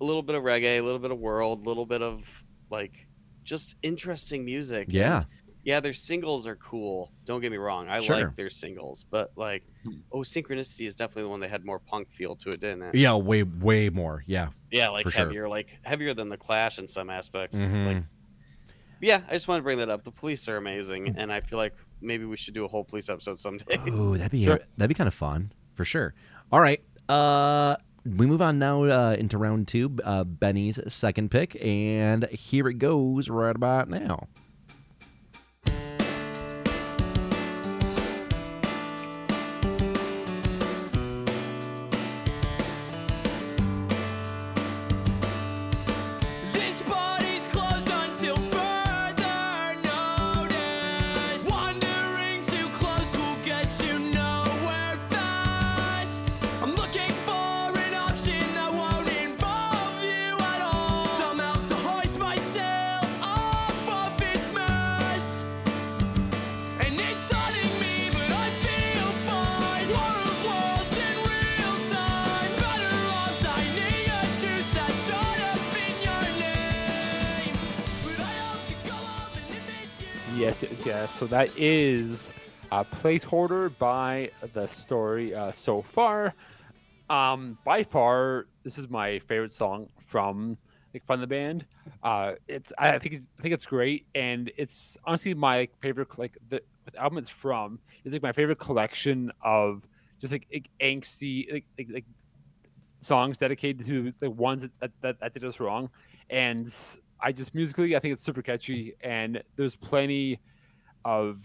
A 0.02 0.04
little 0.04 0.24
bit 0.24 0.36
of 0.36 0.43
reggae, 0.43 0.80
a 0.80 0.82
little 0.82 0.99
bit 0.99 1.12
of 1.12 1.20
world, 1.20 1.66
a 1.66 1.70
little 1.70 1.86
bit 1.86 2.02
of 2.02 2.43
like 2.70 3.08
just 3.43 3.76
interesting 3.84 4.43
music. 4.43 4.88
Yeah. 4.89 5.18
And, 5.18 5.26
yeah, 5.64 5.80
their 5.80 5.93
singles 5.93 6.47
are 6.47 6.56
cool. 6.56 7.12
Don't 7.26 7.39
get 7.39 7.52
me 7.52 7.58
wrong. 7.58 7.88
I 7.88 7.99
Sure. 7.99 8.16
like 8.26 8.36
their 8.36 8.49
singles, 8.49 9.06
but 9.12 9.32
like, 9.36 9.64
oh, 10.12 10.20
Synchronicity 10.20 10.88
is 10.88 10.95
definitely 10.95 11.24
the 11.24 11.30
one 11.30 11.39
that 11.41 11.52
had 11.52 11.64
more 11.64 11.78
punk 11.78 12.10
feel 12.12 12.36
to 12.38 12.49
it, 12.49 12.60
didn't 12.60 12.82
it? 12.82 12.95
Yeah, 12.95 13.14
way 13.14 13.43
way 13.43 13.89
more. 13.89 14.24
Yeah. 14.26 14.49
Yeah, 14.72 14.89
like 14.89 15.04
For 15.04 15.12
sure. 15.12 15.26
heavier, 15.26 15.47
like 15.47 15.78
heavier 15.84 16.16
than 16.16 16.30
the 16.30 16.38
Clash 16.38 16.80
in 16.80 16.88
some 16.88 17.12
aspects. 17.12 17.56
Mhm. 17.58 17.86
Like, 17.95 18.04
yeah, 19.02 19.22
I 19.30 19.34
just 19.34 19.47
want 19.47 19.60
to 19.60 19.64
bring 19.64 19.78
that 19.78 19.89
up. 19.89 20.04
The 20.04 20.12
police 20.12 20.47
are 20.47 20.56
Mm. 20.56 20.62
amazing, 20.62 21.16
and 21.18 21.32
I 21.32 21.41
feel 21.41 21.60
like 21.60 21.76
maybe 22.02 22.26
we 22.26 22.38
should 22.38 22.56
do 22.56 22.66
a 22.66 22.68
whole 22.68 22.84
police 22.84 23.08
episode 23.10 23.38
someday. 23.39 23.78
Ooh, 23.88 24.18
that'd 24.18 24.32
be 24.32 24.43
Sure. 24.45 24.60
that'd 24.78 24.89
be 24.89 24.95
kind 24.95 25.08
of 25.08 25.14
fun 25.14 25.52
for 25.76 25.86
sure. 25.86 26.16
All 26.52 26.60
right, 26.60 26.84
uh, 27.08 27.76
we 28.06 28.26
move 28.26 28.41
on 28.41 28.60
now 28.60 28.84
uh, 28.84 29.16
into 29.18 29.38
round 29.38 29.68
two. 29.68 29.97
Uh, 30.04 30.24
Benny's 30.24 30.80
second 30.88 31.32
pick, 31.32 31.56
and 31.64 32.26
here 32.30 32.68
it 32.68 32.76
goes 32.76 33.30
right 33.30 33.56
about 33.56 33.89
now. 33.89 34.28
Yes. 81.02 81.18
So 81.18 81.26
that 81.28 81.49
is 81.58 82.32
a 82.72 82.86
placeholder 82.86 83.76
by 83.80 84.30
the 84.54 84.68
story 84.68 85.34
uh, 85.34 85.52
so 85.52 85.82
far. 85.82 86.36
Um, 87.10 87.58
by 87.66 87.84
far, 87.84 88.45
this 88.64 88.78
is 88.78 88.88
my 88.88 89.18
favorite 89.28 89.52
song 89.52 89.88
from 90.06 90.60
like 90.93 91.04
from 91.08 91.20
the 91.20 91.26
band. 91.26 91.66
Uh, 92.04 92.34
it's 92.47 92.72
I 92.78 92.99
think 92.99 93.16
it's, 93.16 93.26
I 93.39 93.41
think 93.41 93.56
it's 93.56 93.66
great, 93.66 94.06
and 94.14 94.52
it's 94.60 94.95
honestly 95.04 95.34
my 95.34 95.68
favorite 95.82 96.20
like 96.20 96.38
the, 96.49 96.62
the 96.86 97.02
album 97.02 97.18
it's 97.18 97.30
from 97.30 97.80
is 98.06 98.14
like 98.14 98.22
my 98.22 98.32
favorite 98.32 98.60
collection 98.60 99.32
of 99.43 99.84
just 100.20 100.32
like, 100.32 100.45
like 100.54 100.70
angsty 100.84 101.52
like, 101.52 101.66
like 101.80 101.88
like 101.91 102.06
songs 103.02 103.39
dedicated 103.39 103.88
to 103.88 104.14
the 104.20 104.30
ones 104.30 104.68
that, 104.80 104.91
that 105.02 105.20
that 105.20 105.34
did 105.34 105.43
us 105.45 105.60
wrong, 105.60 105.89
and 106.30 106.72
I 107.24 107.32
just 107.32 107.56
musically 107.56 107.95
I 107.95 107.99
think 107.99 108.14
it's 108.14 108.24
super 108.24 108.43
catchy, 108.43 108.93
and 109.02 109.41
there's 109.58 109.76
plenty 109.76 110.39
of 111.06 111.39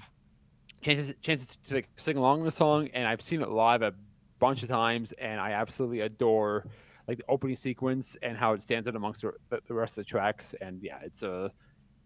chances 0.82 1.14
chances 1.22 1.56
to 1.68 1.74
like 1.74 1.88
sing 1.96 2.16
along 2.16 2.44
the 2.44 2.50
song, 2.50 2.88
and 2.94 3.06
I've 3.06 3.22
seen 3.22 3.42
it 3.42 3.48
live 3.48 3.82
a 3.82 3.92
bunch 4.38 4.62
of 4.62 4.68
times, 4.68 5.12
and 5.18 5.40
I 5.40 5.52
absolutely 5.52 6.00
adore 6.00 6.66
like 7.08 7.18
the 7.18 7.24
opening 7.28 7.56
sequence 7.56 8.16
and 8.22 8.36
how 8.36 8.52
it 8.52 8.62
stands 8.62 8.88
out 8.88 8.96
amongst 8.96 9.22
the, 9.22 9.32
the 9.50 9.74
rest 9.74 9.92
of 9.92 10.04
the 10.04 10.08
tracks. 10.08 10.54
And 10.60 10.82
yeah, 10.82 10.98
it's 11.02 11.22
a 11.22 11.50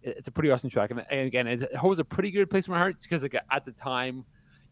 it's 0.02 0.28
a 0.28 0.30
pretty 0.30 0.50
awesome 0.50 0.70
track, 0.70 0.90
and, 0.90 1.04
and 1.10 1.26
again, 1.26 1.46
it 1.46 1.74
holds 1.74 1.98
a 1.98 2.04
pretty 2.04 2.30
good 2.30 2.48
place 2.48 2.66
in 2.66 2.72
my 2.72 2.78
heart 2.78 2.96
because 3.02 3.22
like 3.22 3.34
at 3.50 3.64
the 3.64 3.72
time, 3.72 4.24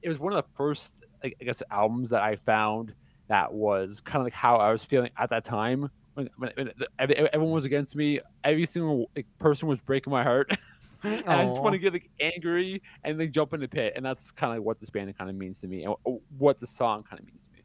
it 0.03 0.09
was 0.09 0.19
one 0.19 0.33
of 0.33 0.43
the 0.43 0.49
first 0.57 1.05
I 1.25 1.33
guess 1.41 1.63
albums 1.71 2.11
that 2.11 2.23
I 2.23 2.37
found 2.37 2.95
that 3.29 3.53
was 3.53 4.01
kind 4.01 4.21
of 4.21 4.25
like 4.25 4.33
how 4.33 4.57
I 4.57 4.73
was 4.73 4.83
feeling 4.85 5.11
at 5.19 5.31
that 5.31 5.45
time. 5.45 5.91
When, 6.15 6.29
when, 6.37 6.51
when 6.57 6.73
every- 6.99 7.17
everyone 7.17 7.53
was 7.53 7.65
against 7.65 7.95
me, 7.95 8.21
every 8.43 8.67
single 8.67 9.11
person 9.39 9.69
was 9.69 9.79
breaking 9.81 10.11
my 10.11 10.23
heart. 10.23 10.51
and 11.03 11.25
I 11.27 11.45
just 11.45 11.61
want 11.63 11.73
to 11.73 11.79
get 11.79 11.93
like 11.93 12.11
angry 12.21 12.83
and 13.05 13.19
then 13.19 13.33
jump 13.33 13.55
in 13.55 13.61
the 13.61 13.69
pit, 13.69 13.93
and 13.97 14.05
that's 14.05 14.31
kind 14.31 14.53
of 14.53 14.59
like 14.59 14.67
what 14.67 14.79
this 14.81 14.91
band 14.91 15.17
kind 15.17 15.31
of 15.31 15.37
means 15.37 15.61
to 15.61 15.67
me, 15.67 15.85
and 15.85 15.95
what 16.39 16.59
the 16.59 16.67
song 16.67 17.05
kind 17.09 17.21
of 17.21 17.27
means 17.27 17.43
to 17.45 17.53
me. 17.53 17.59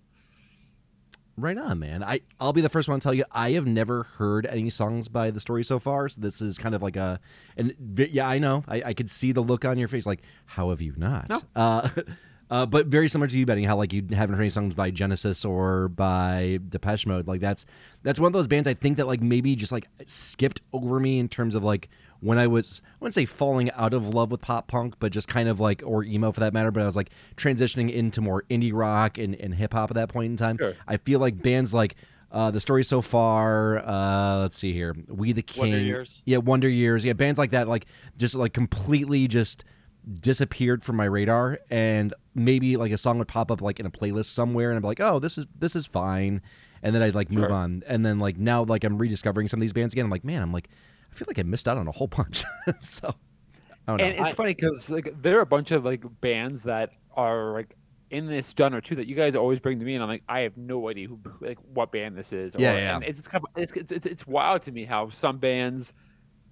Right 1.36 1.58
on, 1.58 1.80
man. 1.80 2.04
I 2.04 2.22
I'll 2.40 2.54
be 2.54 2.62
the 2.62 2.70
first 2.70 2.88
one 2.88 3.00
to 3.00 3.04
tell 3.04 3.14
you 3.14 3.26
I 3.32 3.52
have 3.52 3.66
never 3.66 4.04
heard 4.04 4.46
any 4.46 4.70
songs 4.70 5.08
by 5.08 5.32
the 5.32 5.40
story 5.40 5.64
so 5.64 5.80
far. 5.80 6.08
So 6.10 6.22
this 6.22 6.42
is 6.42 6.60
kind 6.60 6.76
of 6.76 6.84
like 6.84 6.96
a, 6.96 7.20
and 7.58 7.74
yeah, 7.98 8.28
I 8.28 8.38
know. 8.38 8.64
I, 8.68 8.84
I 8.84 8.94
could 8.94 9.10
see 9.10 9.32
the 9.32 9.42
look 9.42 9.66
on 9.66 9.80
your 9.80 9.88
face, 9.88 10.06
like 10.06 10.22
how 10.46 10.70
have 10.70 10.80
you 10.80 10.94
not? 10.96 11.30
No. 11.30 11.42
Uh, 11.56 11.90
uh, 12.52 12.68
but 12.68 12.86
very 12.86 13.08
similar 13.08 13.28
to 13.28 13.38
you, 13.38 13.48
Benny. 13.48 13.64
How 13.64 13.76
like 13.76 13.94
you 13.94 14.06
haven't 14.12 14.36
heard 14.36 14.44
any 14.44 14.52
songs 14.52 14.76
by 14.76 14.92
Genesis 14.92 15.44
or 15.44 15.88
by 15.88 16.60
Depeche 16.70 17.08
Mode. 17.08 17.28
Like 17.28 17.42
that's 17.42 17.66
that's 18.04 18.20
one 18.20 18.28
of 18.28 18.34
those 18.34 18.48
bands 18.48 18.68
I 18.68 18.76
think 18.76 18.98
that 18.98 19.08
like 19.08 19.22
maybe 19.22 19.56
just 19.56 19.72
like 19.72 19.88
skipped 20.06 20.62
over 20.72 21.00
me 21.00 21.18
in 21.18 21.30
terms 21.30 21.56
of 21.56 21.64
like 21.64 21.90
when 22.24 22.38
I 22.38 22.48
was 22.48 22.82
I 22.86 22.90
wouldn't 23.00 23.14
say 23.14 23.26
falling 23.26 23.70
out 23.72 23.94
of 23.94 24.14
love 24.14 24.32
with 24.32 24.42
pop 24.42 24.68
punk, 24.68 24.96
but 25.00 25.12
just 25.12 25.28
kind 25.28 25.50
of 25.50 25.60
like 25.60 25.84
or 25.86 26.04
emo 26.04 26.32
for 26.32 26.40
that 26.40 26.54
matter. 26.54 26.72
But 26.72 26.82
I 26.84 26.86
was 26.86 26.96
like 26.96 27.10
transitioning 27.36 27.92
into 27.92 28.22
more 28.22 28.44
indie 28.50 28.72
rock 28.74 29.18
and, 29.18 29.36
and 29.36 29.54
hip 29.54 29.74
hop 29.74 29.92
at 29.92 29.96
that 29.96 30.10
point 30.10 30.32
in 30.32 30.38
time. 30.38 30.58
Sure. 30.58 30.74
I 30.88 30.98
feel 30.98 31.20
like 31.20 31.42
bands 31.42 31.74
like 31.74 31.96
uh, 32.32 32.50
the 32.50 32.60
story 32.60 32.84
so 32.84 33.02
far. 33.02 33.78
Uh, 33.86 34.40
let's 34.40 34.56
see 34.58 34.74
here, 34.74 34.96
We 35.08 35.34
the 35.34 35.44
King, 35.44 35.62
Wonder 35.72 35.80
Years. 35.80 36.22
yeah, 36.26 36.38
Wonder 36.38 36.68
Years, 36.70 37.06
yeah, 37.06 37.14
bands 37.14 37.38
like 37.38 37.52
that, 37.52 37.68
like 37.68 37.86
just 38.18 38.34
like 38.36 38.54
completely 38.54 39.28
just 39.28 39.64
disappeared 40.20 40.84
from 40.84 40.96
my 40.96 41.06
radar, 41.06 41.60
and 41.70 42.14
maybe 42.36 42.76
like 42.78 42.92
a 42.92 42.98
song 42.98 43.18
would 43.20 43.28
pop 43.28 43.52
up 43.52 43.62
like 43.62 43.80
in 43.80 43.86
a 43.86 43.92
playlist 43.92 44.26
somewhere, 44.26 44.70
and 44.70 44.78
I'm 44.78 44.84
like, 44.84 45.00
oh, 45.00 45.20
this 45.20 45.38
is 45.38 45.48
this 45.60 45.76
is 45.76 45.86
fine, 45.86 46.42
and 46.82 46.94
then 46.96 47.02
I'd 47.02 47.16
like 47.16 47.32
move 47.32 47.46
Sure. 47.46 47.54
on, 47.54 47.84
and 47.88 48.06
then 48.06 48.20
like 48.20 48.38
now 48.38 48.64
like 48.64 48.84
I'm 48.84 48.98
rediscovering 48.98 49.48
some 49.48 49.60
of 49.60 49.62
these 49.62 49.74
bands 49.74 49.94
again. 49.94 50.06
I'm 50.06 50.12
like, 50.12 50.24
man, 50.26 50.42
I'm 50.42 50.52
like, 50.52 50.70
I 51.14 51.16
feel 51.16 51.26
like 51.30 51.38
I 51.38 51.44
missed 51.44 51.68
out 51.68 51.78
on 51.78 51.88
a 51.88 51.92
whole 51.92 52.08
bunch, 52.08 52.44
so. 52.82 53.14
I 53.88 53.92
don't 53.92 53.98
know. 53.98 54.06
And 54.06 54.26
it's 54.26 54.34
funny 54.34 54.54
because 54.56 54.90
like 54.90 55.14
there 55.22 55.38
are 55.38 55.42
a 55.42 55.46
bunch 55.46 55.72
of 55.72 55.86
like 55.86 56.04
bands 56.22 56.64
that 56.64 56.92
are 57.16 57.52
like 57.54 57.76
in 58.10 58.26
this 58.28 58.54
genre 58.58 58.82
too 58.82 58.96
that 58.96 59.08
you 59.08 59.16
guys 59.16 59.36
always 59.36 59.60
bring 59.60 59.78
to 59.78 59.86
me, 59.86 59.94
and 59.94 60.02
I'm 60.04 60.10
like, 60.10 60.24
I 60.28 60.40
have 60.40 60.58
no 60.58 60.90
idea 60.90 61.08
who 61.08 61.20
like 61.42 61.60
what 61.74 61.92
band 61.92 62.18
this 62.18 62.34
is. 62.34 62.56
Yeah, 62.58 62.74
or- 62.74 62.78
yeah. 62.80 62.96
And 62.96 63.04
it's 63.04 63.20
it's, 63.20 63.28
kind 63.28 63.44
of, 63.44 63.62
it's 63.62 63.72
it's 63.74 63.92
it's 63.92 64.06
it's 64.08 64.26
wild 64.26 64.64
to 64.64 64.72
me 64.72 64.86
how 64.86 65.10
some 65.10 65.38
bands 65.38 65.94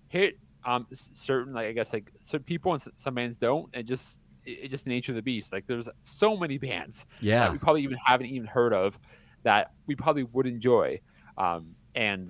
hit 0.10 0.38
um 0.66 0.86
s- 0.92 1.10
certain 1.14 1.54
like 1.54 1.68
I 1.68 1.72
guess 1.72 1.92
like 1.94 2.12
certain 2.22 2.44
people 2.44 2.74
and 2.74 2.84
some 2.96 3.16
bands 3.16 3.38
don't, 3.40 3.68
and 3.74 3.88
just 3.88 4.20
it, 4.46 4.60
it's 4.64 4.72
just 4.72 4.84
the 4.84 4.90
nature 4.92 5.14
of 5.14 5.16
the 5.16 5.22
beast. 5.24 5.52
Like 5.54 5.66
there's 5.66 5.90
so 6.02 6.38
many 6.38 6.58
bands 6.60 7.06
that 7.16 7.24
yeah, 7.26 7.52
we 7.52 7.58
probably 7.58 7.82
even 7.84 7.98
haven't 8.06 8.28
even 8.28 8.46
heard 8.48 8.74
of 8.74 9.00
that 9.44 9.72
we 9.88 9.96
probably 9.96 10.24
would 10.24 10.46
enjoy. 10.46 11.00
Um, 11.38 11.76
and 11.96 12.30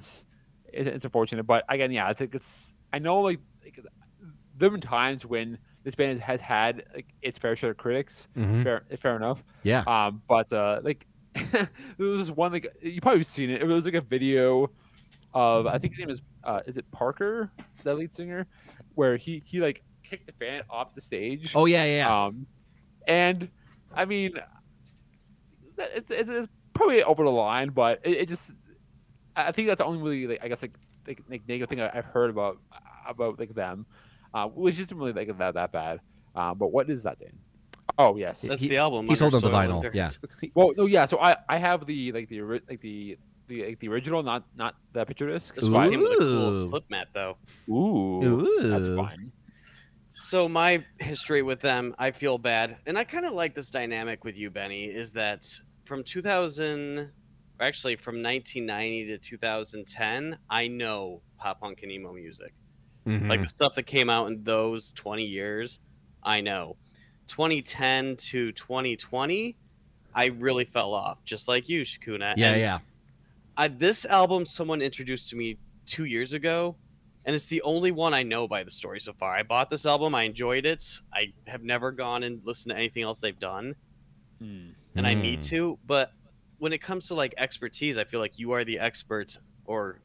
it's, 0.74 0.88
it's 0.88 1.06
unfortunate, 1.06 1.44
but 1.44 1.64
again, 1.70 1.92
yeah, 1.92 2.10
it's 2.10 2.20
like 2.22 2.34
it's. 2.36 2.74
I 2.94 3.00
know 3.00 3.22
like, 3.22 3.40
like 3.64 3.76
there 4.58 4.70
have 4.70 4.72
been 4.74 4.82
times 4.82 5.26
when 5.26 5.58
this 5.84 5.96
band 5.96 6.20
has 6.20 6.42
had 6.42 6.84
like 6.94 7.08
its 7.22 7.38
fair 7.38 7.56
share 7.56 7.72
of 7.72 7.78
critics. 7.78 8.28
Mhm. 8.38 8.64
Fair, 8.64 8.84
fair 9.00 9.16
enough. 9.16 9.44
yeah, 9.64 9.84
Um, 9.88 10.22
but 10.28 10.52
uh, 10.54 10.82
like 10.84 11.06
there 11.34 11.68
was 11.98 12.28
this 12.28 12.36
one 12.36 12.52
like 12.52 12.68
you 12.82 13.00
probably 13.02 13.24
seen 13.24 13.50
it. 13.50 13.62
It 13.62 13.66
was 13.66 13.86
like 13.86 13.94
a 13.96 14.02
video 14.02 14.70
of 15.34 15.66
I 15.68 15.78
think 15.78 15.94
his 15.94 16.00
name 16.00 16.10
is 16.10 16.22
uh, 16.44 16.60
is 16.68 16.78
it 16.78 16.90
Parker, 16.92 17.50
the 17.84 17.94
lead 17.94 18.14
singer, 18.14 18.46
where 18.96 19.16
he 19.18 19.42
he 19.46 19.60
like 19.62 19.82
kicked 20.04 20.26
the 20.28 20.34
fan 20.34 20.62
off 20.70 20.94
the 20.94 21.02
stage. 21.02 21.54
oh 21.56 21.66
yeah, 21.66 21.86
yeah. 21.86 22.26
Um, 22.26 22.46
and 23.08 23.50
I 23.96 24.06
mean, 24.06 24.34
it's, 25.78 26.12
it's, 26.12 26.30
it's 26.30 26.48
probably 26.74 27.04
over 27.04 27.24
the 27.24 27.30
line, 27.32 27.70
but 27.70 28.00
it, 28.04 28.18
it 28.18 28.28
just 28.30 28.52
I 29.36 29.48
I 29.48 29.52
think 29.52 29.68
that's 29.68 29.80
the 29.80 29.86
only 29.86 30.02
really 30.02 30.28
like 30.28 30.44
I 30.44 30.48
guess 30.48 30.62
like 30.62 30.76
like, 31.08 31.22
like 31.30 31.42
negative 31.48 31.70
thing 31.70 31.82
I- 31.82 31.92
I've 31.98 32.06
heard 32.06 32.30
about 32.30 32.58
about 33.08 33.40
like 33.40 33.54
them, 33.56 33.86
uh, 34.34 34.48
which 34.48 34.80
isn't 34.80 34.98
really 34.98 35.14
like 35.14 35.36
that 35.38 35.54
that 35.54 35.72
bad. 35.72 36.00
Uh, 36.36 36.54
but 36.54 36.68
what 36.72 36.90
is 36.90 37.04
that, 37.04 37.20
Dan? 37.20 37.38
Oh 37.98 38.16
yes. 38.18 38.42
That's 38.42 38.62
He- 38.62 38.70
the 38.70 38.78
album. 38.78 39.08
he 39.08 39.16
sold 39.16 39.34
Under 39.36 39.48
on 39.48 39.52
the 39.52 39.58
vinyl, 39.74 39.86
and 39.86 39.96
yeah. 39.96 40.10
Well, 40.54 40.72
no, 40.78 40.86
yeah. 40.86 41.06
So 41.06 41.20
I 41.20 41.36
I 41.50 41.58
have 41.58 41.86
the 41.86 42.12
like 42.12 42.30
the 42.30 42.42
like 42.42 42.80
the 42.82 43.18
the 43.48 43.66
like 43.66 43.80
the 43.80 43.88
original, 43.90 44.24
not 44.24 44.46
not 44.56 44.76
the 44.94 45.04
picture 45.06 45.28
disc. 45.30 45.56
This 45.56 45.68
one 45.68 45.90
came 45.90 46.00
with 46.00 46.14
a 46.14 46.18
cool 46.18 46.68
slip 46.70 46.90
mat 46.90 47.08
though. 47.14 47.38
Ooh, 47.70 48.48
that's 48.62 48.88
fine. 48.88 49.32
So 50.14 50.48
my 50.48 50.86
history 51.00 51.42
with 51.42 51.60
them, 51.60 51.96
I 51.98 52.12
feel 52.12 52.38
bad, 52.38 52.78
and 52.86 52.98
I 52.98 53.04
kind 53.04 53.26
of 53.26 53.34
like 53.34 53.56
this 53.56 53.70
dynamic 53.70 54.24
with 54.24 54.38
you, 54.38 54.50
Benny. 54.50 54.86
Is 54.86 55.12
that 55.14 55.46
from 55.86 56.04
2000, 56.04 57.00
or 57.00 57.14
actually 57.62 57.96
from 57.96 58.22
1990 58.22 59.06
to 59.08 59.18
2010, 59.18 60.38
I 60.50 60.68
know 60.68 61.22
pop 61.38 61.60
punk 61.62 61.84
and 61.84 61.92
emo 61.92 62.14
music. 62.14 62.54
Mhm. 63.06 63.28
Like 63.30 63.42
the 63.42 63.48
stuff 63.48 63.74
that 63.76 63.84
came 63.84 64.10
out 64.10 64.28
in 64.28 64.44
those 64.44 64.94
20 64.94 65.26
years, 65.26 65.80
I 66.24 66.42
know. 66.42 66.78
2010 67.28 68.16
to 68.18 68.52
2020, 68.52 69.56
I 70.14 70.26
really 70.26 70.66
fell 70.66 70.94
off, 70.94 71.24
just 71.24 71.48
like 71.48 71.70
you, 71.70 71.84
Shakuna. 71.84 72.34
Yeah, 72.38 72.52
And 72.52 72.62
yeah. 72.62 72.78
I, 73.58 73.68
this 73.70 74.06
album, 74.06 74.46
someone 74.46 74.82
introduced 74.82 75.30
to 75.30 75.36
me 75.36 75.58
two 75.86 76.06
years 76.06 76.34
ago, 76.34 76.76
and 77.26 77.36
it's 77.36 77.46
the 77.46 77.62
only 77.62 77.92
one 77.92 78.14
I 78.14 78.24
know 78.24 78.48
by 78.48 78.64
the 78.64 78.72
story 78.72 79.00
so 79.00 79.14
far. 79.14 79.36
I 79.36 79.44
bought 79.44 79.70
this 79.70 79.86
album, 79.86 80.14
I 80.16 80.24
enjoyed 80.24 80.66
it. 80.66 80.84
I 81.14 81.32
have 81.48 81.64
never 81.64 81.92
gone 81.92 82.24
and 82.24 82.42
listened 82.46 82.72
to 82.72 82.78
anything 82.78 83.04
else 83.04 83.20
they've 83.20 83.40
done, 83.40 83.76
Hmm. 84.40 84.70
and 84.96 85.08
I 85.08 85.14
need 85.14 85.40
Mm. 85.40 85.48
to. 85.50 85.80
But 85.86 86.14
when 86.62 86.74
it 86.74 86.78
comes 86.82 87.08
to 87.08 87.16
like 87.16 87.34
expertise, 87.40 87.98
I 87.98 88.04
feel 88.04 88.20
like 88.20 88.38
you 88.38 88.52
are 88.52 88.64
the 88.64 88.78
expert 88.78 89.36
or 89.66 90.00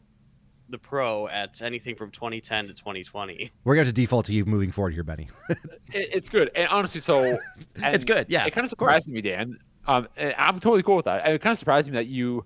the 0.70 0.78
pro 0.78 1.28
at 1.28 1.60
anything 1.60 1.94
from 1.96 2.10
2010 2.10 2.68
to 2.68 2.72
2020. 2.72 3.52
We're 3.64 3.74
going 3.74 3.86
to 3.86 3.92
default 3.92 4.24
to 4.26 4.32
you 4.32 4.46
moving 4.46 4.72
forward 4.72 4.94
here, 4.94 5.04
Benny. 5.04 5.28
It, 5.92 6.08
it's 6.14 6.28
good, 6.30 6.50
and 6.56 6.66
honestly, 6.68 7.00
so 7.00 7.38
it's 7.76 8.04
good. 8.06 8.26
Yeah, 8.30 8.46
it 8.46 8.52
kind 8.52 8.60
of 8.60 8.64
of 8.64 8.70
surprised 8.70 9.08
me, 9.12 9.20
Dan. 9.20 9.58
Um, 9.86 10.08
I'm 10.38 10.58
totally 10.58 10.82
cool 10.82 10.96
with 10.96 11.04
that. 11.04 11.24
And 11.24 11.34
it 11.34 11.42
kind 11.42 11.52
of 11.52 11.58
surprised 11.58 11.88
me 11.88 11.92
that 11.92 12.06
you 12.06 12.44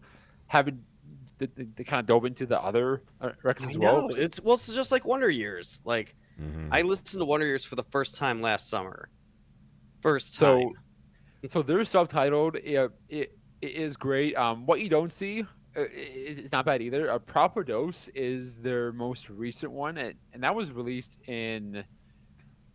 haven't 0.48 0.78
d- 1.38 1.46
d- 1.56 1.64
d- 1.76 1.84
kind 1.84 2.00
of 2.00 2.06
dove 2.06 2.24
into 2.26 2.44
the 2.46 2.60
other 2.60 3.02
uh, 3.20 3.30
records 3.44 3.70
as 3.70 3.78
well. 3.78 4.08
know. 4.08 4.14
It's 4.16 4.40
well, 4.40 4.54
it's 4.56 4.70
just 4.72 4.90
like 4.92 5.04
Wonder 5.06 5.30
Years. 5.30 5.80
Like 5.84 6.16
Mhm. 6.38 6.68
I 6.72 6.82
listened 6.82 7.20
to 7.20 7.24
Wonder 7.24 7.46
Years 7.46 7.64
for 7.64 7.76
the 7.76 7.84
first 7.84 8.16
time 8.16 8.42
last 8.42 8.68
summer. 8.68 9.08
First 10.00 10.34
time. 10.38 10.72
So, 11.42 11.48
so 11.48 11.62
they're 11.62 11.78
subtitled. 11.78 12.56
It, 12.56 12.64
it, 12.74 12.90
it 13.08 13.38
is 13.62 13.96
great. 13.96 14.36
Um, 14.36 14.66
what 14.66 14.80
you 14.80 14.88
don't 14.88 15.12
see 15.12 15.42
uh, 15.76 15.82
is 15.92 16.38
it's 16.38 16.52
not 16.52 16.64
bad 16.64 16.82
either. 16.82 17.08
A 17.08 17.18
Proper 17.20 17.62
Dose 17.64 18.08
is 18.14 18.56
their 18.56 18.92
most 18.92 19.28
recent 19.30 19.72
one, 19.72 19.98
and, 19.98 20.14
and 20.32 20.42
that 20.42 20.54
was 20.54 20.72
released 20.72 21.18
in. 21.26 21.84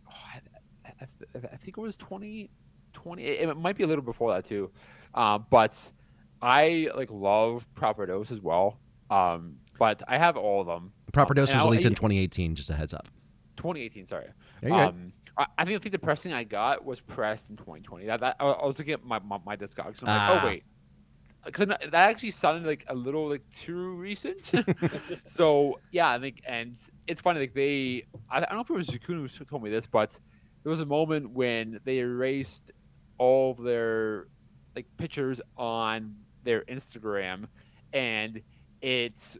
oh, 0.08 0.12
I, 0.12 0.40
I, 0.86 0.90
I- 1.02 1.06
I 1.52 1.56
think 1.56 1.76
it 1.76 1.80
was 1.80 1.96
2020. 1.98 3.22
It, 3.22 3.48
it 3.48 3.56
might 3.56 3.76
be 3.76 3.84
a 3.84 3.86
little 3.86 4.04
before 4.04 4.32
that 4.34 4.44
too, 4.46 4.70
uh, 5.14 5.36
but 5.38 5.92
I 6.40 6.88
like 6.94 7.10
love 7.10 7.66
Proper 7.74 8.06
Dose 8.06 8.30
as 8.30 8.40
well. 8.40 8.78
Um, 9.10 9.56
but 9.78 10.02
I 10.08 10.16
have 10.18 10.36
all 10.36 10.60
of 10.62 10.66
them. 10.66 10.92
Proper 11.12 11.34
Dose 11.34 11.50
and 11.50 11.58
was 11.60 11.66
released 11.66 11.84
in 11.86 11.94
2018. 11.94 12.54
Just 12.54 12.70
a 12.70 12.74
heads 12.74 12.94
up. 12.94 13.06
2018. 13.58 14.06
Sorry. 14.06 14.26
Um, 14.72 15.12
I, 15.36 15.46
I 15.58 15.64
think 15.66 15.78
I 15.78 15.82
think 15.82 15.92
the 15.92 15.98
pressing 15.98 16.32
I 16.32 16.44
got 16.44 16.84
was 16.84 17.00
pressed 17.00 17.50
in 17.50 17.56
2020. 17.56 18.06
That, 18.06 18.20
that 18.20 18.36
I 18.40 18.46
I 18.46 18.66
was 18.66 18.78
looking 18.78 18.94
at 18.94 19.04
my 19.04 19.18
my, 19.18 19.38
my 19.44 19.56
discogs. 19.56 20.00
And 20.00 20.08
I'm 20.08 20.30
like, 20.30 20.30
Ah. 20.30 20.40
oh 20.42 20.46
wait, 20.46 20.64
because 21.46 21.68
that 21.68 21.94
actually 21.94 22.32
sounded 22.32 22.66
like 22.66 22.84
a 22.88 22.94
little 22.94 23.30
like 23.30 23.42
too 23.56 23.94
recent. 23.94 24.50
so 25.24 25.80
yeah, 25.92 26.10
I 26.10 26.18
think, 26.18 26.42
and 26.46 26.76
it's 27.06 27.20
funny 27.20 27.40
like 27.40 27.54
they. 27.54 28.04
I, 28.30 28.38
I 28.38 28.40
don't 28.40 28.54
know 28.56 28.60
if 28.60 28.70
it 28.70 28.74
was 28.74 28.88
Jakun 28.88 29.26
who 29.26 29.44
told 29.44 29.62
me 29.62 29.70
this, 29.70 29.86
but 29.86 30.18
there 30.62 30.70
was 30.70 30.80
a 30.80 30.86
moment 30.86 31.30
when 31.30 31.80
they 31.84 31.98
erased 31.98 32.72
all 33.18 33.52
of 33.52 33.62
their 33.62 34.26
like 34.74 34.86
pictures 34.98 35.40
on 35.56 36.14
their 36.44 36.62
Instagram, 36.62 37.46
and 37.92 38.42
it's 38.82 39.38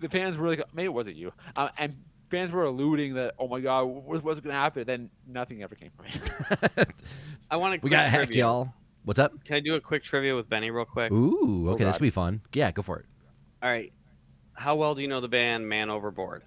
the 0.00 0.08
fans 0.08 0.36
were 0.36 0.48
like, 0.48 0.62
maybe 0.74 0.86
it 0.86 0.92
wasn't 0.92 1.16
you, 1.16 1.32
uh, 1.56 1.68
and 1.78 1.96
fans 2.30 2.50
were 2.50 2.64
alluding 2.64 3.14
that, 3.14 3.34
oh 3.38 3.48
my 3.48 3.60
god, 3.60 3.84
what, 3.84 4.22
what's 4.22 4.40
going 4.40 4.52
to 4.52 4.58
happen? 4.58 4.84
Then 4.84 5.10
nothing 5.26 5.62
ever 5.62 5.74
came 5.74 5.90
from 5.96 6.06
it. 6.06 6.88
I 7.50 7.56
want 7.56 7.80
to. 7.80 7.84
we 7.84 7.90
got 7.90 8.08
hacked, 8.08 8.34
y'all. 8.34 8.74
What's 9.06 9.20
up? 9.20 9.44
Can 9.44 9.54
I 9.54 9.60
do 9.60 9.76
a 9.76 9.80
quick 9.80 10.02
trivia 10.02 10.34
with 10.34 10.48
Benny 10.48 10.72
real 10.72 10.84
quick? 10.84 11.12
Ooh, 11.12 11.68
Oh, 11.68 11.72
okay, 11.74 11.84
this 11.84 11.92
God. 11.92 12.00
will 12.00 12.06
be 12.06 12.10
fun. 12.10 12.40
Yeah, 12.52 12.72
go 12.72 12.82
for 12.82 12.98
it. 12.98 13.04
All 13.62 13.70
right. 13.70 13.92
How 14.54 14.74
well 14.74 14.96
do 14.96 15.02
you 15.02 15.06
know 15.06 15.20
the 15.20 15.28
band 15.28 15.68
Man 15.68 15.90
Overboard? 15.90 16.42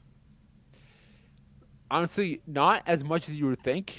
Honestly, 1.90 2.42
not 2.48 2.84
as 2.86 3.02
much 3.02 3.30
as 3.30 3.36
you 3.36 3.46
would 3.48 3.64
think. 3.64 3.94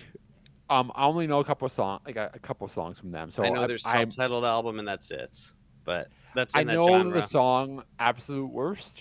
Um, 0.68 0.92
I 0.94 1.06
only 1.06 1.26
know 1.26 1.38
a 1.40 1.44
couple 1.44 1.64
of 1.64 1.72
songs, 1.72 2.02
like 2.04 2.16
a, 2.16 2.30
a 2.34 2.38
couple 2.38 2.66
of 2.66 2.70
songs 2.70 2.98
from 2.98 3.10
them. 3.10 3.30
So 3.30 3.42
I 3.42 3.48
know 3.48 3.62
I- 3.64 3.66
there's 3.66 3.86
I'm- 3.86 4.10
album 4.20 4.78
and 4.78 4.86
that's 4.86 5.10
it. 5.10 5.38
But 5.84 6.08
that's 6.34 6.54
I 6.54 6.60
in 6.60 6.66
that 6.66 6.74
know 6.74 6.86
genre. 6.86 7.18
the 7.22 7.26
song 7.26 7.82
"Absolute 7.98 8.46
Worst," 8.52 9.00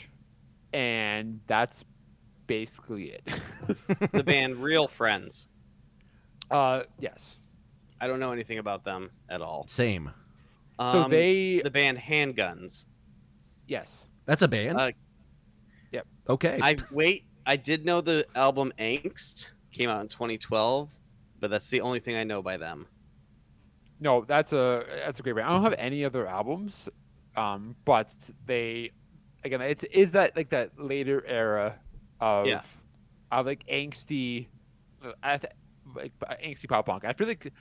and 0.71 1.41
that's 1.47 1.83
basically 2.47 3.11
it. 3.11 3.41
the 4.13 4.23
band 4.23 4.55
Real 4.63 4.87
Friends. 4.87 5.49
uh, 6.49 6.83
yes. 7.01 7.37
I 8.01 8.07
don't 8.07 8.19
know 8.19 8.31
anything 8.31 8.57
about 8.59 8.83
them 8.83 9.09
at 9.29 9.41
all. 9.41 9.65
Same. 9.67 10.11
So 10.79 11.03
Um, 11.03 11.11
they, 11.11 11.59
the 11.63 11.69
band 11.71 11.97
Handguns. 11.97 12.85
yes. 13.67 14.07
That's 14.25 14.41
a 14.41 14.47
band. 14.47 14.79
Uh, 14.79 14.91
Yep. 15.91 16.07
Okay. 16.29 16.59
I 16.61 16.77
wait. 16.91 17.25
I 17.47 17.55
did 17.55 17.83
know 17.83 17.99
the 17.99 18.25
album 18.35 18.71
Angst 18.77 19.53
came 19.71 19.89
out 19.89 20.01
in 20.01 20.07
2012, 20.07 20.89
but 21.39 21.49
that's 21.49 21.67
the 21.69 21.81
only 21.81 21.99
thing 21.99 22.15
I 22.15 22.23
know 22.23 22.43
by 22.43 22.57
them. 22.57 22.85
No, 23.99 24.23
that's 24.23 24.53
a 24.53 24.85
that's 25.03 25.19
a 25.19 25.23
great 25.23 25.35
band. 25.35 25.47
I 25.47 25.51
don't 25.51 25.63
have 25.63 25.73
any 25.79 26.05
other 26.05 26.27
albums, 26.27 26.87
um, 27.35 27.75
but 27.85 28.13
they, 28.45 28.91
again, 29.43 29.61
it's 29.61 29.83
is 29.85 30.11
that 30.11 30.35
like 30.37 30.49
that 30.51 30.71
later 30.79 31.25
era 31.25 31.75
of 32.21 32.45
Yeah. 32.45 32.61
of 33.31 33.47
like 33.47 33.65
angsty, 33.65 34.45
uh, 35.03 35.11
I 35.23 35.37
th- 35.39 35.53
like 35.95 36.13
uh, 36.27 36.35
angsty 36.45 36.69
pop 36.69 36.85
punk. 36.85 37.03
I 37.03 37.13
feel 37.13 37.27
like 37.27 37.51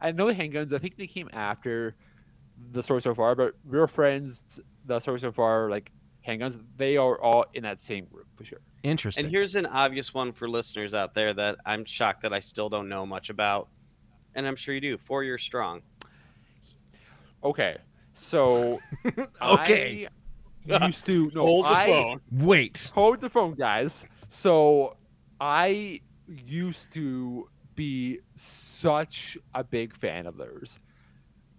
I 0.00 0.12
know 0.12 0.26
the 0.26 0.34
handguns. 0.34 0.72
I 0.72 0.78
think 0.78 0.96
they 0.96 1.06
came 1.06 1.28
after 1.32 1.94
the 2.72 2.82
story 2.82 3.02
so 3.02 3.14
far, 3.14 3.34
but 3.34 3.54
real 3.64 3.86
friends, 3.86 4.42
the 4.84 5.00
story 5.00 5.20
so 5.20 5.32
far, 5.32 5.70
like 5.70 5.90
handguns, 6.26 6.60
they 6.76 6.96
are 6.96 7.20
all 7.20 7.44
in 7.54 7.62
that 7.62 7.78
same 7.78 8.04
group 8.06 8.26
for 8.36 8.44
sure. 8.44 8.60
Interesting. 8.82 9.24
And 9.24 9.32
here's 9.32 9.54
an 9.56 9.66
obvious 9.66 10.14
one 10.14 10.32
for 10.32 10.48
listeners 10.48 10.94
out 10.94 11.14
there 11.14 11.32
that 11.34 11.56
I'm 11.66 11.84
shocked 11.84 12.22
that 12.22 12.32
I 12.32 12.40
still 12.40 12.68
don't 12.68 12.88
know 12.88 13.04
much 13.06 13.30
about, 13.30 13.68
and 14.34 14.46
I'm 14.46 14.56
sure 14.56 14.74
you 14.74 14.80
do. 14.80 14.98
Four 14.98 15.24
Years 15.24 15.42
Strong. 15.42 15.82
Okay, 17.44 17.76
so 18.12 18.80
Okay. 19.42 20.08
I 20.70 20.86
used 20.86 21.06
to 21.06 21.30
no, 21.34 21.42
Hold 21.46 21.64
the 21.66 21.70
I, 21.70 21.86
phone. 21.86 22.20
Wait. 22.32 22.90
hold 22.92 23.20
the 23.20 23.30
phone, 23.30 23.54
guys. 23.54 24.04
So 24.30 24.96
I 25.40 26.00
used 26.44 26.92
to 26.94 27.48
be 27.76 28.18
such 28.76 29.38
a 29.54 29.64
big 29.64 29.94
fan 29.94 30.26
of 30.26 30.36
theirs. 30.36 30.80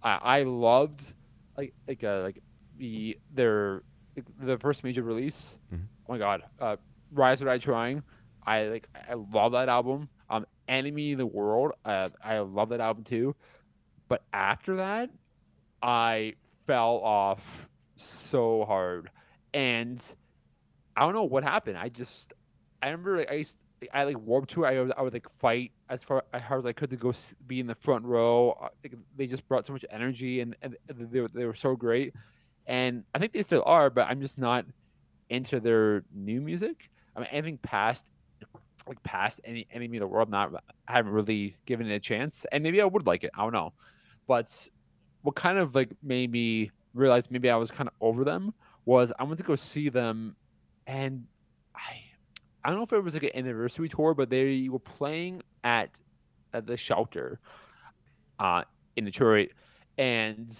I, 0.02 0.18
I 0.22 0.42
loved 0.44 1.12
like 1.56 1.74
like 1.86 2.02
uh, 2.04 2.20
like 2.22 2.42
the 2.76 3.18
their 3.30 3.82
like, 4.16 4.26
the 4.40 4.58
first 4.58 4.84
major 4.84 5.02
release. 5.02 5.58
Mhm. 5.72 5.88
Oh 6.08 6.12
my 6.12 6.18
god, 6.18 6.42
uh, 6.60 6.76
Rise 7.12 7.42
or 7.42 7.46
Die 7.46 7.58
Trying. 7.58 8.02
I 8.46 8.64
like 8.64 8.88
I 9.08 9.14
love 9.14 9.52
that 9.52 9.68
album. 9.68 10.08
Um, 10.30 10.46
Enemy 10.68 11.12
of 11.12 11.18
the 11.18 11.26
World. 11.26 11.72
Uh, 11.84 12.10
I 12.22 12.38
love 12.38 12.70
that 12.70 12.80
album 12.80 13.04
too. 13.04 13.34
But 14.08 14.22
after 14.32 14.76
that, 14.76 15.10
I 15.82 16.34
fell 16.66 16.96
off 16.98 17.68
so 17.96 18.64
hard, 18.64 19.10
and 19.52 20.00
I 20.96 21.00
don't 21.02 21.14
know 21.14 21.24
what 21.24 21.42
happened. 21.44 21.78
I 21.78 21.88
just 21.88 22.32
I 22.82 22.86
remember 22.88 23.18
like 23.18 23.30
I 23.30 23.34
used 23.34 23.58
I 23.92 24.04
like 24.04 24.18
warped 24.18 24.50
to 24.52 24.66
I 24.66 24.80
would, 24.80 24.92
I 24.96 25.02
would 25.02 25.12
like 25.12 25.26
fight 25.38 25.72
as 25.90 26.02
far 26.02 26.24
as 26.32 26.42
hard 26.42 26.60
as 26.60 26.66
I 26.66 26.72
could 26.72 26.90
to 26.90 26.96
go 26.96 27.12
be 27.46 27.60
in 27.60 27.66
the 27.66 27.74
front 27.74 28.04
row. 28.04 28.70
They 29.16 29.26
just 29.26 29.46
brought 29.48 29.66
so 29.66 29.72
much 29.72 29.84
energy 29.90 30.40
and, 30.40 30.56
and 30.62 30.76
they 30.88 31.20
were, 31.20 31.28
they 31.28 31.44
were 31.44 31.54
so 31.54 31.76
great. 31.76 32.14
And 32.66 33.04
I 33.14 33.18
think 33.18 33.32
they 33.32 33.42
still 33.42 33.62
are, 33.64 33.88
but 33.88 34.06
I'm 34.08 34.20
just 34.20 34.38
not 34.38 34.66
into 35.30 35.60
their 35.60 36.04
new 36.14 36.40
music. 36.40 36.90
I 37.16 37.20
mean, 37.20 37.28
anything 37.30 37.58
past 37.58 38.04
like 38.86 39.02
past 39.02 39.40
any 39.44 39.66
enemy 39.72 39.98
of 39.98 40.00
the 40.00 40.06
world, 40.06 40.30
not 40.30 40.54
I 40.88 40.92
haven't 40.96 41.12
really 41.12 41.54
given 41.66 41.90
it 41.90 41.94
a 41.94 42.00
chance. 42.00 42.46
And 42.52 42.62
maybe 42.62 42.80
I 42.80 42.84
would 42.84 43.06
like 43.06 43.24
it. 43.24 43.30
I 43.36 43.42
don't 43.42 43.52
know. 43.52 43.72
But 44.26 44.68
what 45.22 45.34
kind 45.34 45.58
of 45.58 45.74
like 45.74 45.90
made 46.02 46.30
me 46.30 46.70
realize 46.94 47.30
maybe 47.30 47.50
I 47.50 47.56
was 47.56 47.70
kind 47.70 47.88
of 47.88 47.94
over 48.00 48.24
them 48.24 48.54
was 48.84 49.12
I 49.18 49.24
went 49.24 49.38
to 49.38 49.44
go 49.44 49.56
see 49.56 49.90
them, 49.90 50.34
and 50.86 51.26
I 51.74 52.02
I 52.68 52.70
don't 52.70 52.80
know 52.80 52.84
if 52.84 52.92
it 52.92 53.02
was 53.02 53.14
like 53.14 53.22
an 53.22 53.30
anniversary 53.34 53.88
tour, 53.88 54.12
but 54.12 54.28
they 54.28 54.68
were 54.68 54.78
playing 54.78 55.42
at, 55.64 55.88
at 56.52 56.66
the 56.66 56.76
shelter, 56.76 57.40
uh, 58.38 58.64
in 58.94 59.06
Detroit, 59.06 59.52
and 59.96 60.54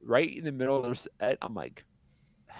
right 0.00 0.32
in 0.32 0.44
the 0.44 0.52
middle 0.52 0.76
of 0.76 0.84
their 0.84 0.94
set, 0.94 1.38
I'm 1.42 1.56
like, 1.56 1.82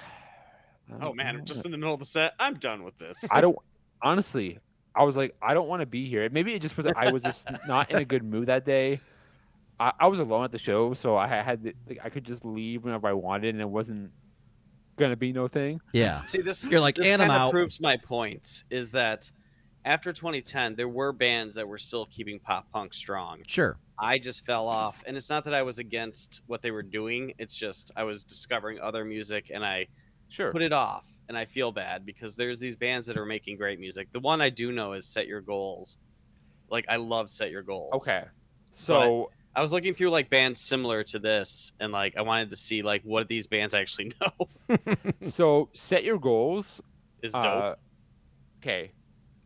Oh 1.01 1.13
man. 1.13 1.37
I'm 1.37 1.45
just 1.45 1.65
in 1.65 1.71
the 1.71 1.79
middle 1.79 1.95
of 1.95 2.01
the 2.01 2.07
set. 2.07 2.33
I'm 2.41 2.55
done 2.55 2.83
with 2.83 2.99
this. 2.99 3.25
I 3.31 3.41
don't 3.41 3.57
honestly. 4.03 4.59
I 4.97 5.05
was 5.05 5.17
like, 5.17 5.37
I 5.41 5.55
don't 5.55 5.69
want 5.69 5.83
to 5.83 5.87
be 5.87 6.09
here. 6.09 6.29
Maybe 6.29 6.53
it 6.53 6.61
just 6.61 6.77
was 6.77 6.89
I 6.97 7.13
was 7.13 7.23
just 7.23 7.47
not 7.69 7.93
in 7.93 7.99
a 7.99 8.05
good 8.05 8.25
mood 8.25 8.49
that 8.49 8.67
day. 8.67 9.01
I, 9.79 9.93
I 10.01 10.07
was 10.09 10.19
alone 10.19 10.43
at 10.43 10.51
the 10.51 10.59
show, 10.59 10.95
so 10.95 11.17
I 11.17 11.29
had 11.29 11.63
to, 11.63 11.73
like, 11.89 12.01
I 12.03 12.09
could 12.09 12.25
just 12.25 12.45
leave 12.45 12.83
whenever 12.83 13.07
I 13.07 13.13
wanted, 13.13 13.55
and 13.55 13.61
it 13.61 13.69
wasn't 13.69 14.11
gonna 15.01 15.17
be 15.17 15.33
no 15.33 15.49
thing. 15.49 15.81
Yeah. 15.93 16.23
See 16.23 16.41
this. 16.43 16.69
You're 16.71 16.81
like, 16.81 16.95
this 16.97 17.07
"And 17.07 17.21
I'm 17.23 17.29
kinda 17.29 17.41
out." 17.45 17.51
proves 17.53 17.81
my 17.81 17.97
point. 17.97 18.63
Is 18.71 18.93
that 18.93 19.31
after 19.85 20.13
2010, 20.13 20.75
there 20.77 20.89
were 20.89 21.13
bands 21.13 21.55
that 21.57 21.67
were 21.67 21.79
still 21.79 22.07
keeping 22.07 22.39
pop 22.39 22.71
punk 22.71 22.95
strong. 22.95 23.43
Sure. 23.49 23.79
I 23.99 24.19
just 24.19 24.47
fell 24.47 24.69
off, 24.69 25.03
and 25.07 25.17
it's 25.17 25.29
not 25.29 25.45
that 25.45 25.55
I 25.55 25.63
was 25.63 25.79
against 25.79 26.43
what 26.47 26.63
they 26.63 26.71
were 26.71 26.83
doing. 26.83 27.35
It's 27.39 27.55
just 27.55 27.91
I 27.97 28.05
was 28.05 28.25
discovering 28.25 28.79
other 28.81 29.05
music, 29.05 29.51
and 29.53 29.65
I 29.65 29.89
Sure. 30.29 30.53
put 30.53 30.63
it 30.63 30.73
off, 30.73 31.07
and 31.29 31.37
I 31.37 31.45
feel 31.45 31.73
bad 31.73 32.07
because 32.07 32.37
there's 32.37 32.61
these 32.61 32.77
bands 32.77 33.07
that 33.09 33.17
are 33.19 33.27
making 33.27 33.57
great 33.57 33.81
music. 33.81 34.13
The 34.13 34.21
one 34.21 34.41
I 34.41 34.49
do 34.51 34.71
know 34.73 34.93
is 34.93 35.07
Set 35.07 35.27
Your 35.27 35.41
Goals. 35.41 35.99
Like 36.71 36.85
I 36.89 36.97
love 36.97 37.29
Set 37.31 37.51
Your 37.51 37.63
Goals. 37.63 37.93
Okay. 37.95 38.25
So 38.71 39.31
I 39.55 39.61
was 39.61 39.73
looking 39.73 39.95
through 39.95 40.11
like 40.11 40.31
bands 40.31 40.61
similar 40.61 41.03
to 41.05 41.19
this, 41.19 41.73
and 41.81 41.93
like 41.93 42.17
I 42.17 42.23
wanted 42.23 42.51
to 42.51 42.57
see 42.57 42.83
like 42.83 43.03
what 43.03 43.29
these 43.29 43.47
bands 43.47 43.75
actually 43.75 44.13
know 44.21 44.79
so 45.31 45.69
set 45.75 46.05
your 46.05 46.19
goals. 46.19 46.81
is 47.23 47.33
dope. 47.33 47.45
Uh, 47.45 47.75
okay. 48.63 48.93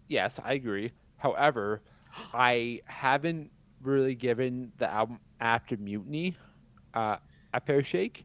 Yes, 0.08 0.38
I 0.44 0.54
agree. 0.54 0.92
However, 1.16 1.82
I 2.34 2.80
haven't 2.84 3.50
really 3.82 4.14
given 4.14 4.72
the 4.78 4.90
album 4.90 5.20
After 5.40 5.76
Mutiny 5.76 6.36
uh, 6.94 7.16
a 7.54 7.60
fair 7.60 7.82
shake, 7.82 8.24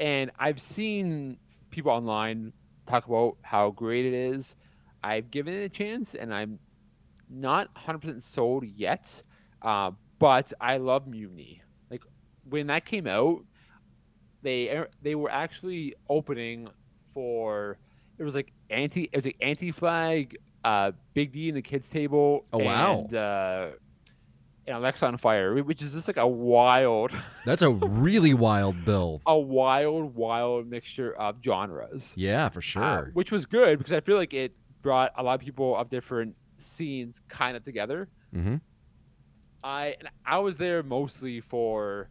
and 0.00 0.30
I've 0.38 0.60
seen 0.60 1.38
people 1.70 1.92
online 1.92 2.52
talk 2.86 3.06
about 3.06 3.36
how 3.42 3.70
great 3.70 4.06
it 4.06 4.14
is. 4.14 4.56
I've 5.04 5.30
given 5.30 5.54
it 5.54 5.64
a 5.64 5.68
chance, 5.68 6.14
and 6.14 6.34
I'm 6.34 6.58
not 7.30 7.72
100% 7.74 8.20
sold 8.22 8.64
yet. 8.64 9.22
Uh, 9.62 9.92
but 10.22 10.52
I 10.60 10.76
love 10.76 11.06
Mutiny. 11.08 11.62
Like 11.90 12.02
when 12.44 12.68
that 12.68 12.84
came 12.84 13.06
out, 13.08 13.40
they 14.42 14.84
they 15.02 15.16
were 15.16 15.30
actually 15.30 15.94
opening 16.08 16.68
for 17.12 17.78
it 18.18 18.22
was 18.22 18.34
like 18.34 18.52
anti 18.70 19.10
it 19.12 19.16
was 19.16 19.24
like 19.24 19.36
anti 19.40 19.72
flag, 19.72 20.36
uh, 20.64 20.92
Big 21.14 21.32
D 21.32 21.48
and 21.48 21.56
the 21.56 21.62
kids 21.62 21.88
table. 21.88 22.46
Oh, 22.52 22.58
wow. 22.58 23.00
And, 23.00 23.14
uh, 23.14 23.68
and 24.68 24.76
Alexisonfire, 24.76 25.64
which 25.64 25.82
is 25.82 25.92
just 25.92 26.06
like 26.06 26.18
a 26.18 26.26
wild, 26.26 27.10
That's 27.44 27.62
a 27.62 27.70
really 27.70 28.32
wild 28.32 28.84
bill. 28.84 29.22
a 29.26 29.36
wild, 29.36 30.14
wild 30.14 30.68
mixture 30.68 31.12
of 31.14 31.38
genres. 31.44 32.14
Yeah, 32.16 32.48
for 32.48 32.60
uh, 32.60 32.62
sure. 32.62 33.10
which 33.12 33.32
was 33.32 33.44
good 33.44 33.78
because 33.78 33.92
I 33.92 34.00
feel 34.00 34.16
like 34.16 34.32
it 34.34 34.52
brought 34.84 35.10
a 35.16 35.22
lot 35.24 35.34
of 35.34 35.40
people 35.40 35.76
of 35.76 35.90
different 35.90 36.36
scenes 36.58 37.20
kind 37.28 37.56
of 37.56 37.64
together. 37.64 38.08
hmm 38.32 38.56
I 39.62 39.96
I 40.24 40.38
was 40.38 40.56
there 40.56 40.82
mostly 40.82 41.40
for, 41.40 42.10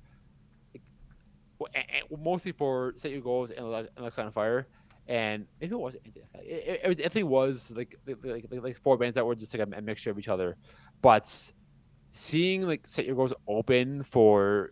like, 0.73 0.83
well, 1.59 1.69
a- 1.75 2.03
a- 2.13 2.17
mostly 2.17 2.51
for 2.51 2.93
set 2.97 3.11
your 3.11 3.21
goals 3.21 3.51
and 3.51 3.59
Ale- 3.59 3.87
Alexisonfire, 3.97 4.65
and 5.07 5.47
maybe 5.59 5.73
it 5.73 5.79
wasn't. 5.79 6.03
It, 6.07 6.23
it, 6.35 6.81
it 6.83 6.95
definitely 6.97 7.23
was 7.23 7.71
like 7.75 7.95
like, 8.07 8.17
like 8.23 8.63
like 8.63 8.77
four 8.83 8.97
bands 8.97 9.15
that 9.15 9.25
were 9.25 9.35
just 9.35 9.53
like 9.57 9.67
a, 9.67 9.81
mixture 9.81 10.11
of 10.11 10.19
each 10.19 10.27
other, 10.27 10.57
but 11.01 11.27
seeing 12.11 12.63
like 12.63 12.83
set 12.87 13.05
your 13.05 13.15
goals 13.15 13.33
open 13.47 14.03
for, 14.03 14.69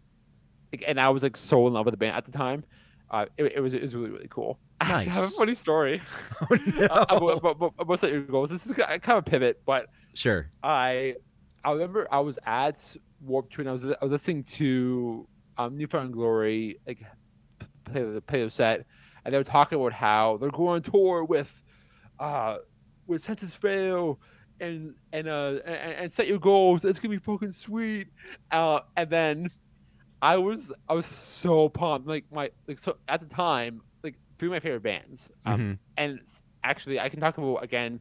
like, 0.73 0.84
and 0.88 0.99
I 0.99 1.09
was 1.09 1.23
like 1.23 1.38
so 1.38 1.67
in 1.67 1.73
love 1.73 1.86
with 1.86 1.93
the 1.93 1.97
band 1.97 2.15
at 2.15 2.25
the 2.25 2.32
time. 2.32 2.63
Uh, 3.11 3.25
it, 3.38 3.53
it 3.55 3.59
was 3.59 3.73
it 3.73 3.82
was 3.82 3.95
really 3.95 4.11
really 4.11 4.27
cool. 4.30 4.59
I 4.82 5.03
have 5.03 5.25
a 5.25 5.30
funny 5.30 5.55
story 5.55 6.01
Oh, 6.51 6.57
no. 6.65 6.86
uh, 6.88 7.05
about, 7.09 7.38
about, 7.45 7.73
about 7.80 7.99
set 7.99 8.11
your 8.11 8.21
goals. 8.23 8.49
This 8.49 8.65
is 8.65 8.73
kind 8.73 9.01
of 9.03 9.17
a 9.17 9.21
pivot, 9.21 9.57
but 9.65 9.88
Sure. 10.15 10.49
I 10.63 11.15
I 11.64 11.72
remember 11.72 12.07
I 12.12 12.20
was 12.20 12.39
at 12.45 12.95
Warped 13.22 13.53
Tour 13.53 13.62
and 13.64 13.70
I 13.70 13.74
was, 13.74 13.84
I 13.84 13.97
was 14.03 14.12
listening 14.12 14.43
to 14.43 15.28
um, 15.57 15.76
New 15.78 15.88
Found 15.88 16.14
Glory, 16.14 16.80
like 16.88 16.99
play 17.86 18.03
the 18.03 18.22
play 18.22 18.43
the 18.43 18.49
set, 18.49 18.86
and 19.26 19.34
they 19.34 19.38
were 19.38 19.43
talking 19.43 19.80
about 19.80 19.93
how 19.93 20.38
they're 20.38 20.49
going 20.49 20.76
on 20.76 20.82
tour 20.82 21.24
with, 21.24 21.64
uh, 22.20 22.57
with 23.07 23.22
Sense 23.22 23.55
Fail, 23.55 24.20
and 24.60 24.93
and 25.14 25.28
uh 25.28 25.60
and, 25.66 25.93
and 25.93 26.12
set 26.14 26.28
your 26.28 26.39
goals. 26.39 26.86
It's 26.86 26.99
gonna 26.99 27.14
be 27.16 27.20
fucking 27.20 27.51
sweet. 27.51 28.07
Uh, 28.51 28.80
and 28.95 29.10
then 29.10 29.49
I 30.22 30.38
was 30.38 30.72
I 30.88 30.93
was 30.93 31.05
so 31.05 31.70
pumped. 31.70 32.07
Like 32.07 32.26
my 32.32 32.49
like 32.68 32.80
so 32.80 32.97
at 33.07 33.22
the 33.22 33.28
time, 33.28 33.82
like 34.03 34.16
three 34.38 34.47
of 34.47 34.51
my 34.53 34.60
favorite 34.60 34.84
bands. 34.84 35.30
Um, 35.45 35.62
Mhm. 35.62 35.80
and 35.97 36.20
actually 36.64 36.99
I 36.99 37.10
can 37.10 37.20
talk 37.20 37.38
about 37.38 37.64
again 37.64 37.99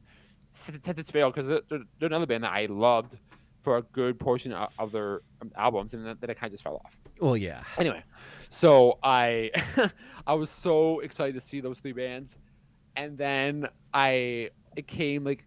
Sense 0.52 1.10
Fail 1.10 1.30
because 1.30 1.46
they're, 1.46 1.62
they're, 1.68 1.80
they're 1.98 2.06
another 2.08 2.26
band 2.26 2.44
that 2.44 2.52
I 2.52 2.66
loved 2.66 3.18
for 3.68 3.76
a 3.76 3.82
good 3.82 4.18
portion 4.18 4.50
of, 4.54 4.92
their 4.92 5.20
um, 5.42 5.52
albums, 5.54 5.92
and 5.92 6.06
then, 6.06 6.16
then 6.22 6.30
it 6.30 6.36
kind 6.36 6.46
of 6.46 6.52
just 6.52 6.64
fell 6.64 6.80
off. 6.82 6.96
Well, 7.20 7.36
yeah. 7.36 7.60
Anyway, 7.76 8.02
so 8.48 8.98
I 9.02 9.50
I 10.26 10.32
was 10.32 10.48
so 10.48 11.00
excited 11.00 11.34
to 11.34 11.40
see 11.46 11.60
those 11.60 11.78
three 11.78 11.92
bands, 11.92 12.38
and 12.96 13.18
then 13.18 13.68
I 13.92 14.48
it 14.74 14.86
came 14.86 15.22
like 15.22 15.44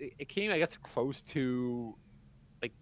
it 0.00 0.28
came 0.28 0.50
I 0.50 0.58
guess 0.58 0.76
close 0.82 1.22
to 1.34 1.94
like 2.60 2.72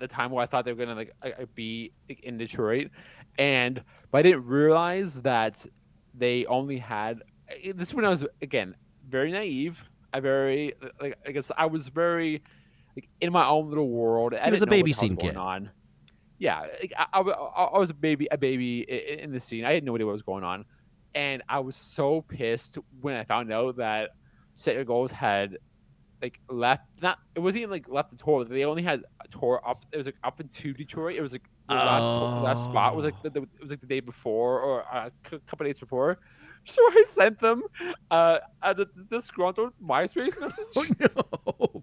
the 0.00 0.06
time 0.06 0.32
where 0.32 0.42
I 0.42 0.46
thought 0.46 0.66
they 0.66 0.74
were 0.74 0.84
gonna 0.84 1.06
like 1.24 1.54
be 1.54 1.90
in 2.22 2.36
Detroit, 2.36 2.90
and 3.38 3.82
but 4.10 4.18
I 4.18 4.22
didn't 4.22 4.44
realize 4.44 5.22
that 5.22 5.64
they 6.12 6.44
only 6.44 6.76
had 6.76 7.22
eh, 7.48 7.72
this 7.74 7.88
is 7.88 7.94
when 7.94 8.04
I 8.04 8.10
was 8.10 8.26
again 8.42 8.74
very 9.08 9.32
naive. 9.32 9.82
I 10.12 10.20
very 10.20 10.74
like 11.00 11.16
I 11.26 11.30
guess 11.30 11.50
I 11.56 11.64
was 11.64 11.88
very 11.88 12.42
like 12.98 13.08
in 13.20 13.32
my 13.32 13.46
own 13.46 13.68
little 13.68 13.88
world. 13.88 14.34
I 14.34 14.50
was 14.50 14.62
a 14.62 14.66
baby 14.66 14.92
scene 14.92 15.16
kid. 15.16 15.36
on. 15.36 15.70
Yeah, 16.40 16.66
like, 16.80 16.92
I, 16.96 17.20
I, 17.20 17.20
I 17.20 17.78
was 17.78 17.90
a 17.90 17.94
baby, 17.94 18.28
a 18.30 18.38
baby 18.38 18.80
in 18.80 19.32
the 19.32 19.40
scene. 19.40 19.64
I 19.64 19.72
had 19.72 19.84
no 19.84 19.94
idea 19.94 20.06
what 20.06 20.12
was 20.12 20.22
going 20.22 20.44
on, 20.44 20.64
and 21.14 21.42
I 21.48 21.60
was 21.60 21.76
so 21.76 22.22
pissed 22.22 22.78
when 23.00 23.14
I 23.16 23.24
found 23.24 23.52
out 23.52 23.76
that 23.76 24.10
Set 24.56 24.74
Your 24.74 24.84
Goals 24.84 25.10
had 25.12 25.58
like 26.22 26.40
left. 26.48 26.84
Not 27.00 27.18
it 27.34 27.40
wasn't 27.40 27.62
even 27.62 27.70
like 27.70 27.88
left 27.88 28.10
the 28.10 28.16
tour. 28.16 28.44
They 28.44 28.64
only 28.64 28.82
had 28.82 29.04
a 29.24 29.28
tour 29.28 29.60
up. 29.66 29.84
It 29.92 29.96
was 29.96 30.06
like 30.06 30.16
up 30.24 30.40
into 30.40 30.72
Detroit. 30.72 31.16
It 31.16 31.22
was 31.22 31.32
like 31.32 31.48
the 31.68 31.74
last, 31.74 32.02
tour, 32.02 32.40
last 32.42 32.64
spot 32.64 32.96
was 32.96 33.04
like 33.04 33.22
the, 33.22 33.30
the, 33.30 33.42
it 33.42 33.60
was 33.60 33.70
like 33.70 33.80
the 33.80 33.86
day 33.86 34.00
before 34.00 34.60
or 34.60 34.80
a 34.80 35.12
c- 35.30 35.38
couple 35.46 35.66
days 35.66 35.78
before. 35.78 36.18
So 36.64 36.82
I 36.82 37.04
sent 37.06 37.38
them 37.38 37.62
uh, 38.10 38.38
a 38.60 38.74
disgruntled 39.08 39.72
MySpace 39.82 40.38
message. 40.40 40.66
Oh 40.76 40.84
no. 41.00 41.82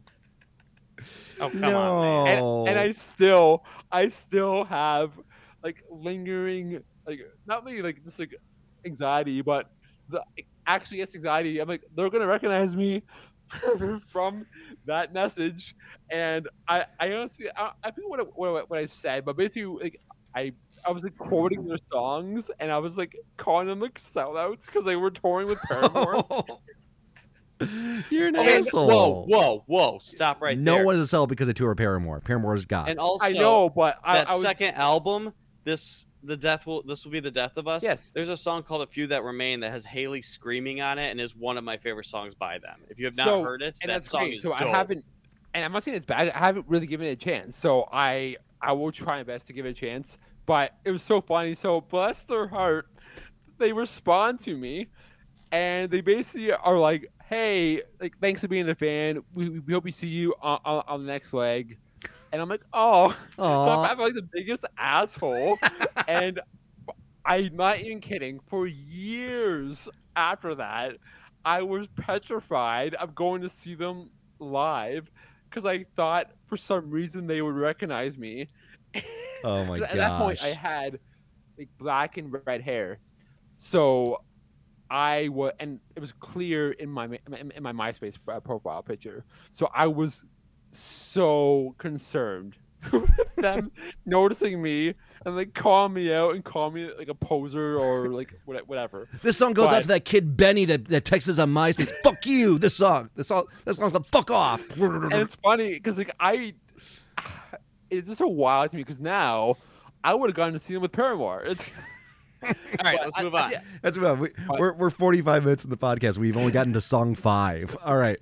Oh 1.40 1.50
come 1.50 1.60
no. 1.62 1.78
on, 1.78 2.02
man. 2.02 2.38
and, 2.38 2.68
and 2.70 2.80
I 2.80 2.92
still, 2.92 3.64
I 3.92 4.08
still 4.08 4.64
have 4.66 5.12
like 5.64 5.84
lingering, 5.90 6.82
like 7.06 7.20
not 7.46 7.60
only 7.60 7.82
like 7.82 8.04
just 8.04 8.20
like 8.20 8.34
anxiety, 8.86 9.42
but 9.42 9.70
the 10.10 10.22
actually 10.68 11.02
it's 11.02 11.16
anxiety. 11.16 11.60
I'm 11.60 11.68
like 11.68 11.84
they're 11.96 12.10
gonna 12.10 12.28
recognize 12.28 12.76
me 12.76 13.04
from 14.08 14.46
that 14.86 15.14
message, 15.14 15.76
and 16.10 16.48
I, 16.68 16.86
I 17.00 17.12
honestly, 17.12 17.48
I, 17.56 17.72
I 17.84 17.92
think 17.92 18.10
what 18.10 18.20
I, 18.20 18.24
what, 18.24 18.70
what 18.70 18.80
I 18.80 18.86
said, 18.86 19.26
but 19.26 19.38
basically 19.38 19.66
like 19.66 20.00
I. 20.36 20.54
I 20.88 20.92
was 20.92 21.04
like 21.04 21.18
quoting 21.18 21.66
their 21.66 21.80
songs, 21.92 22.52
and 22.60 22.72
I 22.72 22.78
was 22.78 22.96
like 22.96 23.18
calling 23.38 23.66
them 23.66 23.80
like 23.80 23.96
sellouts 23.96 24.68
because 24.68 24.86
they 24.86 24.96
were 24.96 25.10
touring 25.10 25.48
with 25.48 25.58
oh. 25.72 25.90
Paramore. 25.90 26.24
You're 28.10 28.28
an 28.28 28.36
Okay, 28.36 28.58
asshole. 28.58 28.88
Whoa, 28.88 29.26
whoa, 29.28 29.64
whoa! 29.68 30.00
Stop 30.02 30.42
right 30.42 30.58
no 30.58 30.74
there. 30.74 30.82
No 30.82 30.86
one 30.86 30.96
is 30.96 31.02
a 31.02 31.08
sell 31.08 31.26
because 31.26 31.48
they 31.48 31.54
tour 31.54 31.74
Paramore. 31.76 32.20
Paramore's 32.20 32.66
God. 32.66 32.90
and 32.90 33.00
also, 33.00 33.26
I 33.26 33.32
know, 33.32 33.70
but 33.70 33.98
I, 34.04 34.18
that 34.18 34.30
I 34.30 34.34
was 34.34 34.44
second 34.44 34.76
album, 34.76 35.34
this 35.64 36.06
the 36.24 36.36
death 36.36 36.66
will 36.66 36.84
this 36.84 37.06
will 37.06 37.12
be 37.12 37.20
the 37.22 37.32
death 37.32 37.56
of 37.56 37.68
us. 37.68 37.82
Yes. 37.84 38.12
There's 38.14 38.30
a 38.30 38.36
song 38.38 38.64
called 38.64 38.82
"A 38.82 38.88
Few 38.88 39.08
That 39.08 39.24
Remain" 39.24 39.62
that 39.62 39.72
has 39.72 39.86
Hayley 39.86 40.22
screaming 40.22 40.82
on 40.82 41.00
it, 41.00 41.12
and 41.12 41.22
is 41.22 41.36
one 41.36 41.58
of 41.58 41.64
my 41.64 41.78
favorite 41.78 42.08
songs 42.08 42.34
by 42.36 42.58
them. 42.60 42.82
If 42.90 43.00
you 43.00 43.06
have 43.06 43.16
not 43.16 43.26
So- 43.28 43.44
heard 43.44 43.62
it, 43.62 43.78
that 43.82 43.88
that's 43.88 44.10
song 44.10 44.24
great. 44.24 44.36
is 44.36 44.44
so 44.44 44.50
dope. 44.50 44.62
I 44.62 44.66
haven't, 44.66 45.06
and 45.54 45.64
I'm 45.64 45.72
not 45.72 45.84
saying 45.84 45.96
it's 45.96 46.06
bad. 46.06 46.30
I 46.32 46.40
haven't 46.40 46.66
really 46.68 46.88
given 46.88 47.08
it 47.08 47.12
a 47.12 47.16
chance. 47.16 47.56
So 47.56 47.88
I 47.92 48.36
I 48.62 48.74
will 48.74 48.92
try 48.92 49.18
my 49.18 49.24
best 49.24 49.48
to 49.48 49.54
give 49.54 49.66
it 49.66 49.70
a 49.70 49.74
chance. 49.74 50.18
But 50.46 50.74
it 50.84 50.92
was 50.92 51.02
so 51.04 51.22
funny. 51.22 51.56
So 51.56 51.82
bless 51.82 52.24
their 52.24 52.48
heart, 52.48 52.88
they 53.58 53.72
respond 53.72 54.40
to 54.42 54.56
me, 54.56 54.88
and 55.52 55.90
they 55.90 56.02
basically 56.02 56.52
are 56.52 56.78
like, 56.78 57.12
"Hey, 57.28 57.82
like 58.02 58.18
thanks 58.22 58.42
for 58.42 58.48
being 58.48 58.70
a 58.70 58.76
fan. 58.76 59.22
We, 59.34 59.60
we 59.60 59.74
hope 59.74 59.84
we 59.84 59.92
see 59.92 60.08
you 60.08 60.36
on, 60.42 60.60
on, 60.66 60.84
on 60.88 61.06
the 61.06 61.12
next 61.12 61.34
leg." 61.34 61.78
And 62.32 62.42
I'm 62.42 62.50
like, 62.50 62.64
"Oh." 62.74 63.18
So 63.62 63.78
I'm 63.84 63.98
like 64.00 64.14
the 64.14 64.28
biggest 64.34 64.66
asshole, 64.78 65.60
and 66.08 66.40
I'm 67.26 67.56
not 67.56 67.80
even 67.80 68.02
kidding. 68.02 68.40
For 68.48 68.68
years 68.68 69.88
after 70.16 70.56
that, 70.56 70.98
I 71.46 71.62
was 71.64 71.88
petrified 72.00 72.96
of 72.96 73.16
going 73.16 73.42
to 73.42 73.50
see 73.50 73.76
them 73.76 74.12
live 74.40 75.10
because 75.50 75.66
I 75.66 75.86
thought 75.96 76.28
for 76.48 76.58
some 76.58 76.90
reason 76.90 77.28
they 77.28 77.42
would 77.42 77.56
recognize 77.56 78.18
me. 78.18 78.50
Oh 79.44 79.66
my 79.66 79.80
gosh. 79.80 79.90
At 79.92 79.98
that 79.98 80.18
point, 80.18 80.42
I 80.42 80.50
had 80.54 81.00
like 81.58 81.70
black 81.80 82.18
and 82.18 82.34
red 82.46 82.62
hair, 82.62 83.00
so 83.58 84.18
I 84.90 85.30
was, 85.30 85.54
and 85.60 85.80
it 85.96 86.00
was 86.00 86.14
clear 86.14 86.72
in 86.74 86.90
my 86.90 87.06
in, 87.06 87.52
in 87.52 87.64
my 87.64 87.72
MySpace 87.72 88.18
profile 88.44 88.84
picture. 88.84 89.24
So 89.52 89.70
I 89.74 89.88
was 89.88 90.26
so 90.72 91.76
concerned 91.78 92.56
with 92.92 93.10
them 93.38 93.72
noticing 94.06 94.62
me 94.62 94.94
and 95.26 95.36
like 95.36 95.54
calling 95.54 95.94
me 95.94 96.14
out 96.14 96.36
and 96.36 96.44
calling 96.44 96.74
me 96.74 96.90
like 96.98 97.08
a 97.08 97.16
poser 97.16 97.80
or 97.80 98.10
like 98.10 98.34
whatever. 98.46 99.10
This 99.24 99.38
song 99.38 99.54
goes 99.54 99.70
out 99.70 99.82
to 99.84 99.88
that 99.90 100.06
kid 100.06 100.38
Benny 100.38 100.66
that, 100.66 100.86
that 100.86 101.06
texts 101.06 101.30
us 101.30 101.40
on 101.40 101.54
MySpace. 101.54 101.92
fuck 102.04 102.26
you. 102.26 102.60
This 102.60 102.76
song. 102.76 103.10
This 103.16 103.30
song. 103.30 103.46
This 103.64 103.78
song's 103.78 103.92
called 103.92 104.08
"Fuck 104.08 104.32
Off." 104.32 104.62
And 104.78 105.14
it's 105.14 105.36
funny 105.36 105.74
because 105.74 105.98
like 105.98 106.14
I, 106.20 106.54
it's 107.90 108.08
just 108.08 108.20
so 108.20 108.28
wild 108.28 108.72
to 108.72 108.78
me 108.78 108.84
because 108.84 109.00
now 109.00 109.58
I 110.04 110.14
would 110.14 110.30
have 110.30 110.36
gone 110.36 110.54
to 110.54 110.60
see 110.60 110.74
them 110.74 110.84
with 110.84 110.92
Paramore. 110.92 111.44
It's 111.46 111.66
right, 112.46 112.56
but 112.84 112.96
let's 113.02 113.18
I- 113.18 113.24
move 113.24 113.36
I- 113.36 113.44
on. 113.46 113.52
yeah. 113.52 113.62
That's 113.82 113.98
about. 113.98 114.20
We, 114.20 114.30
we're 114.50 114.74
we're 114.74 114.90
45 114.90 115.44
minutes 115.46 115.64
in 115.64 115.70
the 115.70 115.78
podcast. 115.78 116.18
We've 116.18 116.38
only 116.38 116.52
gotten 116.52 116.74
to 116.74 116.82
song 116.82 117.16
five. 117.16 117.76
All 117.84 117.98
right, 117.98 118.20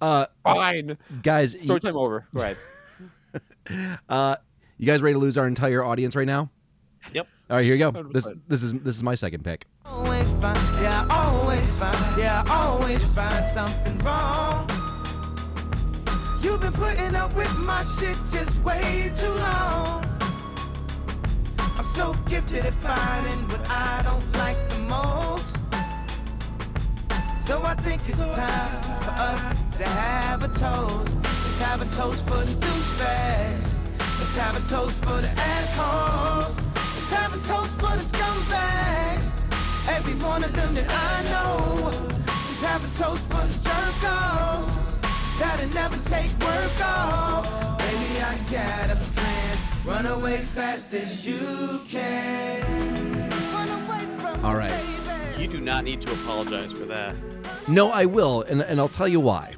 uh, 0.00 0.26
Fine. 0.42 0.98
guys. 1.22 1.54
y- 1.54 1.60
Story 1.62 1.80
time 1.80 1.96
over. 1.96 2.26
Go 2.34 2.42
ahead. 2.42 2.56
Uh, 4.08 4.36
you 4.78 4.86
guys 4.86 5.02
ready 5.02 5.14
to 5.14 5.18
lose 5.18 5.36
our 5.36 5.46
entire 5.48 5.84
audience 5.84 6.14
right 6.14 6.26
now? 6.26 6.50
Yep. 7.12 7.26
All 7.50 7.56
right, 7.56 7.64
here 7.64 7.74
you 7.74 7.78
go. 7.78 7.90
This 8.12 8.26
100%. 8.26 8.40
this 8.48 8.62
is 8.62 8.72
this 8.74 8.96
is 8.96 9.02
my 9.02 9.14
second 9.16 9.42
pick. 9.44 9.66
Always 9.84 10.30
find, 10.40 10.56
yeah, 10.80 11.06
always 11.10 11.66
find, 11.78 12.16
yeah, 12.18 12.44
always 12.48 13.04
find 13.06 13.44
something 13.44 13.98
wrong. 13.98 14.68
You've 16.42 16.60
been 16.60 16.72
putting 16.72 17.14
up 17.16 17.34
with 17.34 17.52
my 17.58 17.82
shit 17.98 18.16
just 18.30 18.56
way 18.62 19.10
too 19.16 19.30
long. 19.34 20.04
So 21.86 22.12
gifted 22.28 22.66
at 22.66 22.74
finding 22.74 23.48
what 23.48 23.70
I 23.70 24.02
don't 24.02 24.36
like 24.36 24.58
the 24.68 24.80
most. 24.80 25.56
So 27.40 27.62
I 27.62 27.74
think 27.76 28.02
it's 28.06 28.18
time 28.18 28.82
for 29.02 29.14
us 29.18 29.48
to 29.78 29.88
have 29.88 30.42
a 30.42 30.48
toast. 30.48 31.22
Let's 31.24 31.58
have 31.62 31.80
a 31.80 31.86
toast 31.96 32.26
for 32.26 32.44
the 32.44 32.52
douchebags. 32.54 33.78
Let's 34.18 34.36
have 34.36 34.56
a 34.56 34.68
toast 34.68 34.96
for 35.04 35.20
the 35.22 35.30
assholes. 35.30 36.60
Let's 36.94 37.10
have 37.12 37.32
a 37.32 37.38
toast 37.38 37.72
for 37.80 37.96
the 37.96 38.04
scumbags. 38.12 39.40
Every 39.88 40.14
one 40.14 40.44
of 40.44 40.52
them 40.52 40.74
that 40.74 40.90
I 40.90 41.22
know. 41.30 41.84
Let's 42.26 42.62
have 42.62 42.84
a 42.84 42.94
toast 42.94 43.22
for 43.30 43.46
the 43.46 43.58
jerk-offs. 43.64 44.82
That'll 45.38 45.68
never 45.70 45.96
take 46.04 46.30
work 46.40 46.80
off. 46.84 47.78
Baby, 47.78 48.20
I 48.20 48.36
got 48.50 48.90
a 48.90 48.96
plan. 48.96 49.15
Run 49.86 50.06
away 50.06 50.38
fast 50.38 50.92
as 50.94 51.24
you 51.24 51.80
can. 51.88 53.30
Run 53.52 53.68
away 53.68 54.18
from 54.18 54.44
All 54.44 54.56
baby. 54.56 55.40
You 55.40 55.46
do 55.46 55.58
not 55.58 55.84
need 55.84 56.02
to 56.02 56.12
apologize 56.12 56.72
for 56.72 56.86
that. 56.86 57.14
No, 57.68 57.90
I 57.92 58.04
will, 58.06 58.42
and 58.42 58.62
and 58.62 58.80
I'll 58.80 58.88
tell 58.88 59.06
you 59.06 59.20
why. 59.20 59.54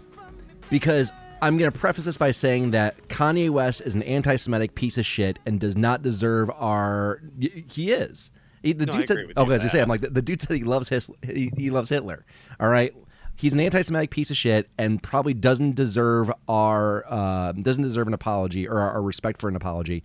Because 0.68 1.10
I'm 1.40 1.56
going 1.56 1.70
to 1.72 1.78
preface 1.78 2.04
this 2.04 2.18
by 2.18 2.32
saying 2.32 2.72
that 2.72 3.08
Kanye 3.08 3.48
West 3.48 3.80
is 3.80 3.94
an 3.94 4.02
anti-Semitic 4.02 4.74
piece 4.74 4.98
of 4.98 5.06
shit 5.06 5.38
and 5.46 5.58
does 5.58 5.76
not 5.76 6.02
deserve 6.02 6.50
our. 6.50 7.22
He 7.38 7.90
is. 7.92 8.30
He, 8.62 8.72
the 8.74 8.84
No, 8.86 8.92
I 8.92 8.96
dude 8.98 9.08
said. 9.08 9.16
agree 9.16 9.26
with 9.28 9.38
Oh, 9.38 9.46
you 9.46 9.52
as 9.52 9.64
I 9.64 9.68
say. 9.68 9.80
I'm 9.80 9.88
like 9.88 10.02
the, 10.02 10.10
the 10.10 10.20
dude 10.22 10.42
said 10.42 10.56
he 10.56 10.62
loves 10.64 10.90
his. 10.90 11.10
He, 11.22 11.50
he 11.56 11.70
loves 11.70 11.88
Hitler. 11.88 12.26
All 12.60 12.68
right. 12.68 12.94
He's 13.38 13.52
an 13.52 13.60
anti-Semitic 13.60 14.10
piece 14.10 14.30
of 14.30 14.36
shit 14.36 14.68
and 14.78 15.00
probably 15.00 15.32
doesn't 15.32 15.76
deserve 15.76 16.30
our 16.48 17.04
uh, 17.08 17.52
doesn't 17.52 17.84
deserve 17.84 18.08
an 18.08 18.14
apology 18.14 18.66
or 18.66 18.80
our, 18.80 18.90
our 18.94 19.02
respect 19.02 19.40
for 19.40 19.48
an 19.48 19.54
apology. 19.54 20.02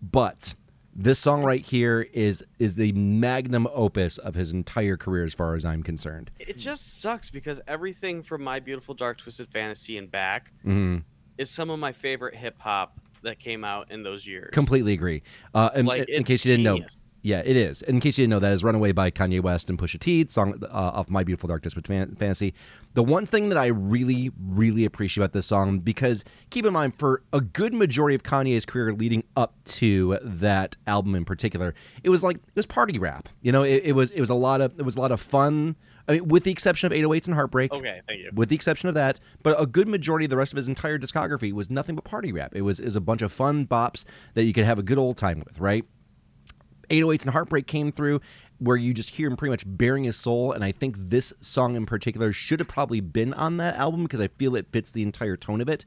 But 0.00 0.54
this 0.96 1.18
song 1.18 1.42
right 1.42 1.60
here 1.60 2.08
is 2.14 2.42
is 2.58 2.76
the 2.76 2.92
magnum 2.92 3.68
opus 3.74 4.16
of 4.16 4.34
his 4.34 4.50
entire 4.52 4.96
career, 4.96 5.24
as 5.24 5.34
far 5.34 5.54
as 5.54 5.64
I'm 5.66 5.82
concerned. 5.82 6.30
It 6.40 6.56
just 6.56 7.00
sucks 7.02 7.28
because 7.28 7.60
everything 7.68 8.22
from 8.22 8.42
My 8.42 8.58
Beautiful 8.60 8.94
Dark 8.94 9.18
Twisted 9.18 9.48
Fantasy 9.50 9.98
and 9.98 10.10
back 10.10 10.50
Mhm. 10.66 11.02
is 11.36 11.50
some 11.50 11.68
of 11.68 11.78
my 11.78 11.92
favorite 11.92 12.34
hip 12.34 12.58
hop 12.58 12.98
that 13.22 13.38
came 13.38 13.62
out 13.62 13.90
in 13.90 14.02
those 14.02 14.26
years. 14.26 14.48
Completely 14.52 14.94
agree. 14.94 15.22
Uh, 15.54 15.68
and, 15.74 15.86
Like, 15.86 16.08
in 16.08 16.20
it's 16.22 16.26
case 16.28 16.44
you 16.46 16.52
didn't 16.52 16.64
know, 16.64 16.76
genius. 16.76 17.09
Yeah, 17.22 17.42
it 17.44 17.56
is. 17.56 17.82
In 17.82 18.00
case 18.00 18.16
you 18.16 18.22
didn't 18.22 18.30
know, 18.30 18.38
that 18.38 18.52
is 18.52 18.64
"Runaway" 18.64 18.92
by 18.92 19.10
Kanye 19.10 19.42
West 19.42 19.68
and 19.68 19.78
Pusha 19.78 19.98
T, 19.98 20.26
song 20.28 20.62
uh, 20.62 20.66
off 20.68 21.10
"My 21.10 21.22
Beautiful 21.22 21.48
Dark 21.48 21.62
Twisted 21.62 21.86
Fan- 21.86 22.16
Fantasy." 22.16 22.54
The 22.94 23.02
one 23.02 23.26
thing 23.26 23.50
that 23.50 23.58
I 23.58 23.66
really, 23.66 24.32
really 24.40 24.84
appreciate 24.84 25.22
about 25.22 25.32
this 25.32 25.46
song, 25.46 25.80
because 25.80 26.24
keep 26.48 26.64
in 26.64 26.72
mind, 26.72 26.94
for 26.98 27.22
a 27.32 27.40
good 27.40 27.74
majority 27.74 28.14
of 28.14 28.22
Kanye's 28.22 28.64
career 28.64 28.92
leading 28.94 29.22
up 29.36 29.54
to 29.64 30.18
that 30.22 30.76
album 30.86 31.14
in 31.14 31.24
particular, 31.24 31.74
it 32.02 32.08
was 32.08 32.22
like 32.22 32.36
it 32.36 32.56
was 32.56 32.66
party 32.66 32.98
rap. 32.98 33.28
You 33.42 33.52
know, 33.52 33.62
it, 33.62 33.82
it 33.84 33.92
was 33.92 34.10
it 34.12 34.20
was 34.20 34.30
a 34.30 34.34
lot 34.34 34.60
of 34.60 34.78
it 34.78 34.82
was 34.82 34.96
a 34.96 35.00
lot 35.00 35.12
of 35.12 35.20
fun. 35.20 35.76
I 36.08 36.14
mean, 36.14 36.28
with 36.28 36.44
the 36.44 36.50
exception 36.50 36.90
of 36.90 36.98
808s 36.98 37.26
and 37.26 37.34
Heartbreak. 37.34 37.72
Okay, 37.72 38.00
thank 38.08 38.20
you. 38.20 38.30
With 38.34 38.48
the 38.48 38.54
exception 38.54 38.88
of 38.88 38.94
that, 38.94 39.20
but 39.42 39.60
a 39.60 39.66
good 39.66 39.86
majority 39.86 40.24
of 40.24 40.30
the 40.30 40.36
rest 40.36 40.52
of 40.52 40.56
his 40.56 40.68
entire 40.68 40.98
discography 40.98 41.52
was 41.52 41.70
nothing 41.70 41.94
but 41.94 42.04
party 42.04 42.32
rap. 42.32 42.52
It 42.54 42.62
was 42.62 42.80
is 42.80 42.96
a 42.96 43.00
bunch 43.00 43.20
of 43.20 43.30
fun 43.30 43.66
bops 43.66 44.04
that 44.34 44.44
you 44.44 44.54
could 44.54 44.64
have 44.64 44.78
a 44.78 44.82
good 44.82 44.98
old 44.98 45.18
time 45.18 45.40
with, 45.46 45.60
right? 45.60 45.84
808s 46.90 47.22
and 47.22 47.30
Heartbreak 47.30 47.66
came 47.66 47.92
through 47.92 48.20
where 48.58 48.76
you 48.76 48.92
just 48.92 49.10
hear 49.10 49.28
him 49.28 49.36
pretty 49.36 49.50
much 49.50 49.64
bearing 49.66 50.04
his 50.04 50.16
soul. 50.16 50.52
And 50.52 50.62
I 50.62 50.72
think 50.72 50.96
this 50.98 51.32
song 51.40 51.76
in 51.76 51.86
particular 51.86 52.32
should 52.32 52.60
have 52.60 52.68
probably 52.68 53.00
been 53.00 53.32
on 53.34 53.56
that 53.56 53.76
album 53.76 54.02
because 54.02 54.20
I 54.20 54.28
feel 54.28 54.54
it 54.54 54.66
fits 54.70 54.90
the 54.90 55.02
entire 55.02 55.36
tone 55.36 55.60
of 55.60 55.68
it. 55.68 55.84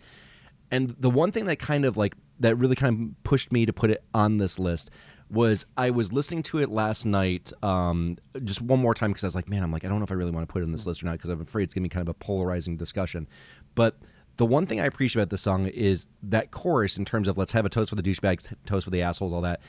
And 0.72 0.96
the 1.00 1.10
one 1.10 1.32
thing 1.32 1.46
that 1.46 1.60
kind 1.60 1.86
of 1.86 1.98
like, 1.98 2.16
that 2.40 2.56
really 2.56 2.76
kind 2.76 3.16
of 3.16 3.24
pushed 3.24 3.52
me 3.52 3.66
to 3.66 3.74
put 3.74 3.92
it 3.92 4.04
on 4.14 4.38
this 4.38 4.58
list 4.58 4.90
was 5.30 5.66
I 5.78 5.92
was 5.92 6.12
listening 6.12 6.44
to 6.44 6.60
it 6.60 6.70
last 6.70 7.06
night 7.06 7.52
um, 7.62 8.18
just 8.44 8.62
one 8.62 8.80
more 8.80 8.94
time 8.94 9.12
because 9.12 9.24
I 9.24 9.28
was 9.28 9.36
like, 9.36 9.48
man, 9.48 9.64
I'm 9.64 9.72
like, 9.72 9.86
I 9.86 9.88
don't 9.88 10.00
know 10.00 10.04
if 10.04 10.12
I 10.12 10.16
really 10.16 10.32
want 10.32 10.48
to 10.48 10.52
put 10.52 10.62
it 10.62 10.66
on 10.66 10.72
this 10.72 10.86
list 10.86 11.04
or 11.04 11.06
not 11.06 11.14
because 11.14 11.30
I'm 11.30 11.42
afraid 11.42 11.64
it's 11.64 11.74
going 11.74 11.84
to 11.84 11.90
be 11.90 11.94
kind 11.94 12.08
of 12.08 12.10
a 12.10 12.14
polarizing 12.16 12.78
discussion. 12.78 13.28
But 13.76 13.98
the 14.38 14.46
one 14.46 14.66
thing 14.66 14.80
I 14.82 14.86
appreciate 14.86 15.22
about 15.22 15.30
this 15.30 15.42
song 15.42 15.68
is 15.68 16.08
that 16.24 16.52
chorus 16.52 16.98
in 16.98 17.06
terms 17.06 17.28
of 17.28 17.38
let's 17.38 17.52
have 17.52 17.66
a 17.66 17.70
toast 17.70 17.90
for 17.90 17.96
the 17.96 18.04
douchebags, 18.04 18.52
toast 18.66 18.86
for 18.86 18.90
the 18.90 19.02
assholes, 19.02 19.32
all 19.32 19.42
that 19.42 19.62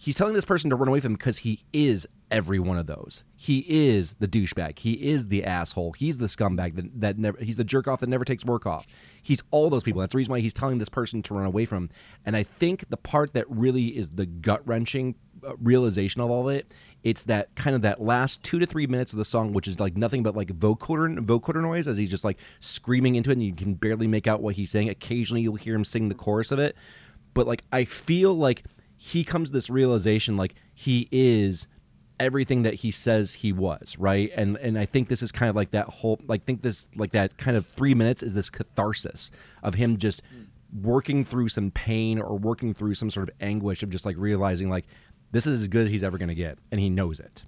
he's 0.00 0.16
telling 0.16 0.32
this 0.32 0.46
person 0.46 0.70
to 0.70 0.76
run 0.76 0.88
away 0.88 0.98
from 0.98 1.12
him 1.12 1.16
because 1.16 1.38
he 1.38 1.62
is 1.74 2.06
every 2.30 2.58
one 2.58 2.78
of 2.78 2.86
those. 2.86 3.22
He 3.36 3.66
is 3.68 4.14
the 4.18 4.26
douchebag. 4.26 4.78
He 4.78 5.10
is 5.10 5.28
the 5.28 5.44
asshole. 5.44 5.92
He's 5.92 6.16
the 6.16 6.26
scumbag 6.26 6.74
that, 6.76 7.00
that 7.00 7.18
never. 7.18 7.38
He's 7.38 7.56
the 7.56 7.64
jerk 7.64 7.86
off 7.86 8.00
that 8.00 8.08
never 8.08 8.24
takes 8.24 8.44
work 8.44 8.66
off. 8.66 8.86
He's 9.22 9.42
all 9.50 9.68
those 9.68 9.82
people. 9.82 10.00
That's 10.00 10.12
the 10.12 10.18
reason 10.18 10.30
why 10.30 10.40
he's 10.40 10.54
telling 10.54 10.78
this 10.78 10.88
person 10.88 11.22
to 11.24 11.34
run 11.34 11.44
away 11.44 11.66
from. 11.66 11.84
Him. 11.84 11.90
And 12.24 12.34
I 12.36 12.44
think 12.44 12.88
the 12.88 12.96
part 12.96 13.34
that 13.34 13.44
really 13.50 13.88
is 13.88 14.10
the 14.10 14.24
gut 14.24 14.66
wrenching 14.66 15.16
uh, 15.46 15.56
realization 15.58 16.22
of 16.22 16.30
all 16.30 16.48
of 16.48 16.54
it, 16.54 16.72
it's 17.02 17.24
that 17.24 17.54
kind 17.54 17.76
of 17.76 17.82
that 17.82 18.00
last 18.00 18.42
two 18.42 18.58
to 18.58 18.66
three 18.66 18.86
minutes 18.86 19.12
of 19.12 19.18
the 19.18 19.24
song, 19.26 19.52
which 19.52 19.68
is 19.68 19.78
like 19.78 19.98
nothing 19.98 20.22
but 20.22 20.34
like 20.34 20.48
vocoder 20.48 21.18
vocoder 21.18 21.60
noise 21.60 21.86
as 21.86 21.98
he's 21.98 22.10
just 22.10 22.24
like 22.24 22.38
screaming 22.60 23.16
into 23.16 23.30
it, 23.30 23.34
and 23.34 23.42
you 23.42 23.54
can 23.54 23.74
barely 23.74 24.06
make 24.06 24.26
out 24.26 24.40
what 24.40 24.54
he's 24.54 24.70
saying. 24.70 24.88
Occasionally, 24.88 25.42
you'll 25.42 25.56
hear 25.56 25.74
him 25.74 25.84
sing 25.84 26.08
the 26.08 26.14
chorus 26.14 26.50
of 26.50 26.58
it, 26.58 26.74
but 27.34 27.46
like 27.46 27.64
I 27.70 27.84
feel 27.84 28.34
like 28.34 28.64
he 29.02 29.24
comes 29.24 29.50
this 29.50 29.70
realization 29.70 30.36
like 30.36 30.54
he 30.74 31.08
is 31.10 31.66
everything 32.18 32.64
that 32.64 32.74
he 32.74 32.90
says 32.90 33.32
he 33.32 33.50
was 33.50 33.96
right? 33.98 34.30
And 34.36 34.58
and 34.58 34.78
i 34.78 34.84
think 34.84 35.08
this 35.08 35.22
is 35.22 35.32
kind 35.32 35.48
of 35.48 35.56
like 35.56 35.70
that 35.70 35.88
whole 35.88 36.20
like 36.28 36.44
think 36.44 36.60
this 36.60 36.90
like 36.94 37.12
that 37.12 37.38
kind 37.38 37.56
of 37.56 37.66
three 37.66 37.94
minutes 37.94 38.22
is 38.22 38.34
this 38.34 38.50
catharsis 38.50 39.30
of 39.62 39.74
him 39.74 39.96
just 39.96 40.20
working 40.82 41.24
through 41.24 41.48
some 41.48 41.70
pain 41.70 42.20
or 42.20 42.36
working 42.36 42.74
through 42.74 42.94
some 42.94 43.08
sort 43.08 43.30
of 43.30 43.34
anguish 43.40 43.82
of 43.82 43.88
just 43.88 44.04
like 44.04 44.16
realizing 44.18 44.68
like 44.68 44.84
this 45.32 45.46
is 45.46 45.62
as 45.62 45.68
good 45.68 45.86
as 45.86 45.90
he's 45.90 46.04
ever 46.04 46.18
going 46.18 46.28
to 46.28 46.34
get 46.34 46.58
and 46.70 46.78
he 46.78 46.90
knows 46.90 47.20
it. 47.20 47.44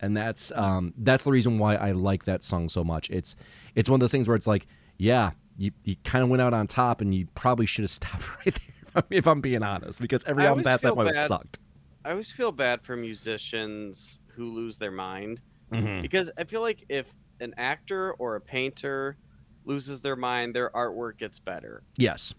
And 0.00 0.16
that's 0.16 0.50
um 0.52 0.94
that's 0.96 1.24
the 1.24 1.30
reason 1.30 1.58
why 1.58 1.74
i 1.74 1.92
like 1.92 2.24
that 2.24 2.42
song 2.42 2.70
so 2.70 2.82
much. 2.82 3.10
It's 3.10 3.36
it's 3.74 3.90
one 3.90 3.96
of 3.96 4.00
those 4.00 4.10
things 4.10 4.26
where 4.26 4.36
it's 4.36 4.46
like 4.46 4.66
yeah 4.96 5.32
you, 5.58 5.72
you 5.84 5.96
kind 6.04 6.24
of 6.24 6.30
went 6.30 6.40
out 6.40 6.54
on 6.54 6.66
top 6.66 7.02
and 7.02 7.14
you 7.14 7.26
probably 7.34 7.66
should 7.66 7.82
have 7.82 7.90
stopped 8.00 8.26
right 8.38 8.54
there 8.54 8.77
if 9.10 9.26
I'm 9.26 9.40
being 9.40 9.62
honest, 9.62 10.00
because 10.00 10.24
every 10.24 10.44
I 10.44 10.48
album 10.48 10.64
past 10.64 10.82
that 10.82 10.94
point 10.94 11.14
sucked. 11.14 11.58
I 12.04 12.10
always 12.10 12.32
feel 12.32 12.52
bad 12.52 12.80
for 12.82 12.96
musicians 12.96 14.20
who 14.28 14.52
lose 14.52 14.78
their 14.78 14.92
mind 14.92 15.40
Mm-hmm. 15.72 16.00
because 16.00 16.30
I 16.38 16.44
feel 16.44 16.62
like 16.62 16.84
if 16.88 17.14
an 17.40 17.54
actor 17.58 18.12
or 18.14 18.36
a 18.36 18.40
painter 18.40 19.16
loses 19.64 20.00
their 20.00 20.16
mind, 20.16 20.54
their 20.54 20.70
artwork 20.70 21.18
gets 21.18 21.38
better. 21.38 21.82
Yes. 21.96 22.34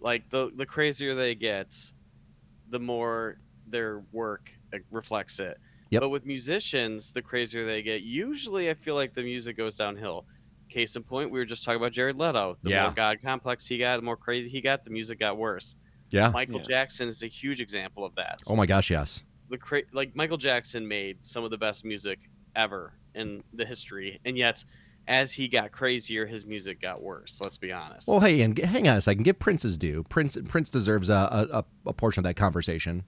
Like 0.00 0.28
the 0.30 0.50
the 0.56 0.64
crazier 0.64 1.14
they 1.14 1.34
get, 1.34 1.74
the 2.70 2.78
more 2.78 3.38
their 3.66 4.02
work 4.12 4.50
reflects 4.90 5.38
it. 5.38 5.58
Yep. 5.90 6.00
But 6.00 6.08
with 6.08 6.26
musicians, 6.26 7.12
the 7.12 7.22
crazier 7.22 7.64
they 7.64 7.82
get, 7.82 8.02
usually 8.02 8.70
I 8.70 8.74
feel 8.74 8.94
like 8.94 9.14
the 9.14 9.22
music 9.22 9.56
goes 9.56 9.76
downhill. 9.76 10.24
Case 10.68 10.96
in 10.96 11.02
point, 11.02 11.30
we 11.30 11.38
were 11.38 11.44
just 11.44 11.64
talking 11.64 11.76
about 11.80 11.92
Jared 11.92 12.16
Leto. 12.16 12.56
The 12.62 12.70
Yeah. 12.70 12.82
more 12.84 12.92
God 12.92 13.18
complex 13.22 13.66
he 13.66 13.78
got, 13.78 13.96
the 13.96 14.02
more 14.02 14.16
crazy 14.16 14.48
he 14.48 14.60
got, 14.60 14.84
the 14.84 14.90
music 14.90 15.18
got 15.20 15.36
worse. 15.38 15.76
Yeah. 16.10 16.30
Michael 16.30 16.56
Yeah. 16.56 16.62
Jackson 16.68 17.08
is 17.08 17.22
a 17.22 17.26
huge 17.28 17.60
example 17.60 18.04
of 18.04 18.14
that. 18.16 18.40
Oh 18.48 18.56
my 18.56 18.66
gosh, 18.66 18.90
yes. 18.90 19.22
the 19.48 19.58
cra- 19.58 19.82
like 19.92 20.14
Michael 20.16 20.36
Jackson 20.38 20.88
made 20.88 21.18
some 21.24 21.44
of 21.44 21.50
the 21.52 21.58
best 21.58 21.84
music 21.84 22.18
ever 22.56 22.94
in 23.14 23.44
the 23.54 23.64
history, 23.64 24.18
and 24.24 24.36
yet 24.36 24.64
as 25.06 25.32
he 25.32 25.46
got 25.46 25.70
crazier, 25.70 26.26
his 26.26 26.44
music 26.44 26.80
got 26.80 27.00
worse. 27.00 27.38
Let's 27.40 27.56
be 27.56 27.70
honest. 27.70 28.08
Well, 28.08 28.18
hey, 28.18 28.40
and 28.42 28.58
hang 28.58 28.88
on 28.88 28.96
a 28.96 29.00
second. 29.00 29.22
Give 29.22 29.38
Prince's 29.38 29.78
due. 29.78 30.02
Prince 30.08 30.36
Prince 30.48 30.68
deserves 30.68 31.08
a, 31.08 31.14
a, 31.52 31.58
a- 31.58 31.64
a 31.86 31.92
portion 31.92 32.20
of 32.20 32.24
that 32.28 32.34
conversation. 32.34 33.04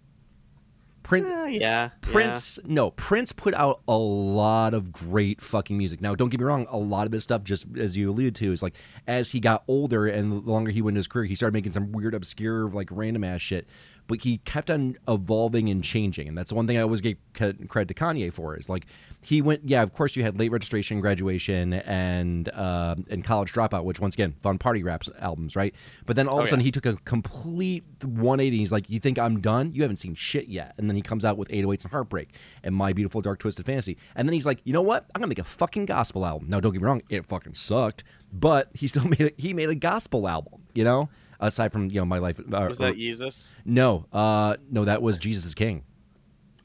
Prince. 1.08 1.26
Uh, 1.26 1.44
yeah, 1.44 1.88
Prince, 2.02 2.58
no, 2.66 2.90
Prince 2.90 3.32
put 3.32 3.54
out 3.54 3.80
a 3.88 3.96
lot 3.96 4.74
of 4.74 4.92
great 4.92 5.40
fucking 5.40 5.78
music. 5.78 6.02
Now, 6.02 6.14
don't 6.14 6.28
get 6.28 6.38
me 6.38 6.44
wrong, 6.44 6.66
a 6.68 6.76
lot 6.76 7.06
of 7.06 7.12
this 7.12 7.24
stuff, 7.24 7.44
just 7.44 7.64
as 7.78 7.96
you 7.96 8.10
alluded 8.10 8.34
to, 8.36 8.52
is 8.52 8.62
like 8.62 8.74
as 9.06 9.30
he 9.30 9.40
got 9.40 9.64
older 9.68 10.06
and 10.06 10.30
the 10.30 10.50
longer 10.50 10.70
he 10.70 10.82
went 10.82 10.92
in 10.92 10.96
his 10.96 11.08
career, 11.08 11.24
he 11.24 11.34
started 11.34 11.54
making 11.54 11.72
some 11.72 11.92
weird, 11.92 12.12
obscure, 12.12 12.68
like 12.68 12.90
random 12.90 13.24
ass 13.24 13.40
shit. 13.40 13.66
But 14.08 14.22
he 14.22 14.38
kept 14.38 14.70
on 14.70 14.96
evolving 15.06 15.68
and 15.68 15.84
changing, 15.84 16.26
and 16.28 16.36
that's 16.36 16.48
the 16.48 16.54
one 16.56 16.66
thing 16.66 16.76
I 16.78 16.80
always 16.80 17.00
give 17.02 17.18
credit 17.34 17.88
to 17.88 17.94
Kanye 17.94 18.32
for. 18.32 18.56
Is 18.56 18.68
like 18.68 18.86
he 19.22 19.40
went, 19.42 19.68
yeah, 19.68 19.82
of 19.82 19.92
course 19.92 20.16
you 20.16 20.22
had 20.22 20.38
late 20.38 20.50
registration, 20.50 21.00
graduation, 21.00 21.74
and 21.74 22.48
uh, 22.48 22.96
and 23.10 23.22
college 23.22 23.52
dropout, 23.52 23.84
which 23.84 24.00
once 24.00 24.14
again, 24.14 24.34
fun 24.42 24.56
party 24.58 24.82
raps 24.82 25.10
albums, 25.20 25.54
right? 25.54 25.74
But 26.06 26.16
then 26.16 26.26
all 26.26 26.38
of 26.38 26.40
Oh, 26.40 26.44
a 26.44 26.46
sudden 26.46 26.60
yeah. 26.60 26.64
he 26.64 26.70
took 26.72 26.86
a 26.86 26.96
complete 27.04 27.84
180. 28.02 28.56
He's 28.56 28.72
like, 28.72 28.88
"You 28.88 28.98
think 28.98 29.18
I'm 29.18 29.40
done? 29.40 29.72
You 29.74 29.82
haven't 29.82 29.96
seen 29.98 30.14
shit 30.14 30.48
yet." 30.48 30.74
And 30.78 30.88
then 30.88 30.96
he 30.96 31.02
comes 31.02 31.24
out 31.24 31.36
with 31.36 31.48
808s 31.48 31.82
and 31.84 31.92
Heartbreak 31.92 32.30
and 32.64 32.74
My 32.74 32.94
Beautiful 32.94 33.20
Dark 33.20 33.38
Twisted 33.40 33.66
Fantasy. 33.66 33.98
And 34.16 34.26
then 34.26 34.32
he's 34.32 34.46
like, 34.46 34.60
"You 34.64 34.72
know 34.72 34.82
what? 34.82 35.04
I'm 35.14 35.20
gonna 35.20 35.28
make 35.28 35.38
a 35.38 35.44
fucking 35.44 35.84
gospel 35.84 36.24
album." 36.24 36.48
Now, 36.48 36.60
don't 36.60 36.72
get 36.72 36.80
me 36.80 36.86
wrong, 36.86 37.02
it 37.10 37.26
fucking 37.26 37.54
sucked, 37.54 38.04
but 38.32 38.70
he 38.72 38.88
still 38.88 39.04
made 39.08 39.20
it. 39.20 39.34
He 39.36 39.52
made 39.52 39.68
a 39.68 39.74
gospel 39.74 40.26
album, 40.26 40.62
you 40.74 40.84
know. 40.84 41.10
Aside 41.40 41.72
from 41.72 41.90
you 41.90 42.00
know 42.00 42.04
my 42.04 42.18
life, 42.18 42.40
uh, 42.40 42.66
Was 42.68 42.78
that 42.78 42.96
Jesus? 42.96 43.54
no, 43.64 44.06
uh, 44.12 44.56
no, 44.70 44.84
that 44.84 45.02
was 45.02 45.18
Jesus 45.18 45.44
is 45.44 45.54
King. 45.54 45.84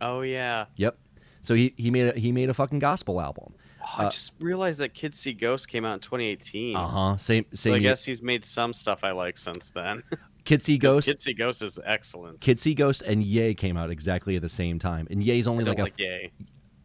Oh 0.02 0.22
yeah. 0.22 0.66
Yep. 0.78 0.98
So 1.42 1.54
he 1.56 1.74
he 1.78 1.92
made 1.92 2.16
a, 2.16 2.20
he 2.20 2.32
made 2.32 2.50
a 2.50 2.54
fucking 2.54 2.80
gospel 2.80 3.22
album. 3.22 3.54
Oh, 3.82 3.86
I 3.98 4.06
Uh, 4.06 4.10
just 4.10 4.34
realized 4.40 4.80
that 4.80 4.94
Kids 4.94 5.20
See 5.20 5.34
Ghosts 5.34 5.66
came 5.68 5.86
out 5.86 5.94
in 5.96 6.00
2018. 6.00 6.76
Uh 6.76 6.88
huh. 6.88 7.18
Same 7.18 7.46
So 7.52 7.56
same. 7.56 7.74
I 7.76 7.80
guess 7.80 8.04
he's 8.04 8.22
made 8.22 8.46
some 8.46 8.74
stuff 8.74 9.04
I 9.04 9.12
like 9.12 9.38
since 9.38 9.70
then. 9.72 10.02
Kids 10.46 10.64
See 10.66 10.78
Ghost, 10.78 11.08
Kids 11.08 11.22
See 11.24 11.34
Ghosts 11.34 11.62
is 11.62 11.80
excellent. 11.86 12.42
Kids 12.42 12.62
See 12.62 12.74
Ghost, 12.74 13.02
and 13.04 13.24
Ye 13.24 13.54
came 13.54 13.78
out 13.78 13.90
exactly 13.92 14.36
at 14.36 14.42
the 14.42 14.50
same 14.50 14.78
time. 14.80 15.08
And 15.10 15.24
Ye's 15.24 15.48
I 15.48 15.52
only 15.52 15.64
like 15.64 15.80
a 15.80 15.92
Ye. 15.98 16.32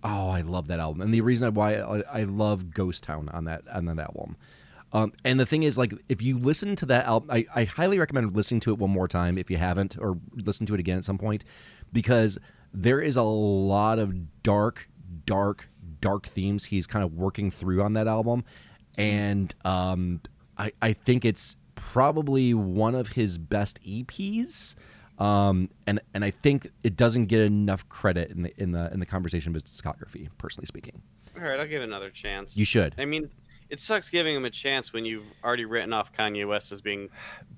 Oh, 0.05 0.29
I 0.29 0.43
love 0.43 0.69
that 0.69 0.79
album, 0.79 1.01
and 1.03 1.13
the 1.13 1.23
reason 1.23 1.53
why 1.55 1.75
I, 1.75 2.01
I 2.21 2.23
love 2.23 2.71
Ghost 2.71 3.03
Town 3.03 3.29
on 3.31 3.45
that 3.47 3.63
on 3.73 3.87
that 3.87 3.99
album. 3.99 4.37
Um, 4.93 5.13
and 5.25 5.39
the 5.39 5.47
thing 5.47 5.63
is, 5.65 5.77
like, 5.77 5.93
if 6.09 6.23
you 6.23 6.39
listen 6.39 6.75
to 6.77 6.87
that 6.87 7.05
album, 7.05 7.31
I, 7.31 7.47
I 7.55 7.65
highly 7.65 7.99
recommend 7.99 8.35
listening 8.35 8.61
to 8.61 8.71
it 8.73 8.79
one 8.79 8.91
more 8.91 9.09
time 9.09 9.37
if 9.37 9.51
you 9.51 9.59
haven't, 9.59 9.97
or 9.99 10.19
listen 10.35 10.67
to 10.67 10.75
it 10.75 10.81
again 10.81 10.99
at 10.99 11.05
some 11.05 11.19
point, 11.19 11.45
because 11.93 12.39
there 12.73 13.01
is 13.01 13.17
a 13.17 13.23
lot 13.23 13.99
of 13.99 14.43
dark, 14.43 14.89
dark, 15.27 15.69
dark 16.01 16.27
themes 16.27 16.65
he's 16.67 16.87
kind 16.87 17.05
of 17.05 17.15
working 17.15 17.51
through 17.51 17.83
on 17.83 17.93
that 17.95 18.07
album, 18.07 18.45
and 18.97 19.55
um, 19.65 20.21
I 20.57 20.73
I 20.81 20.93
think 20.93 21.25
it's 21.25 21.57
probably 21.75 22.55
one 22.55 22.95
of 22.95 23.09
his 23.09 23.39
best 23.39 23.81
EPs. 23.83 24.75
Um, 25.19 25.69
and 25.87 26.01
and 26.15 26.25
I 26.25 26.31
think 26.31 26.71
it 26.85 26.97
doesn't 26.97 27.27
get 27.27 27.41
enough 27.41 27.89
credit 27.89 28.31
in 28.31 28.43
the 28.43 28.63
in 28.63 28.73
the 28.73 28.93
in 28.93 29.01
the 29.01 29.07
conversation 29.07 29.55
of 29.55 29.61
his 29.61 29.65
discography, 29.65 30.29
personally 30.39 30.67
speaking. 30.67 31.03
All 31.37 31.43
right, 31.43 31.59
I'll 31.59 31.67
give 31.67 31.83
it 31.83 31.85
another 31.85 32.11
chance. 32.11 32.57
You 32.57 32.65
should. 32.65 32.95
I 32.99 33.05
mean, 33.05 33.31
it 33.71 33.81
sucks 33.81 34.11
giving 34.11 34.35
him 34.37 34.45
a 34.45 34.51
chance 34.51 34.93
when 34.93 35.05
you've 35.05 35.25
already 35.45 35.65
written 35.65 35.93
off 35.93 36.13
Kanye 36.13 36.47
West 36.49 36.73
as 36.73 36.81
being 36.81 37.09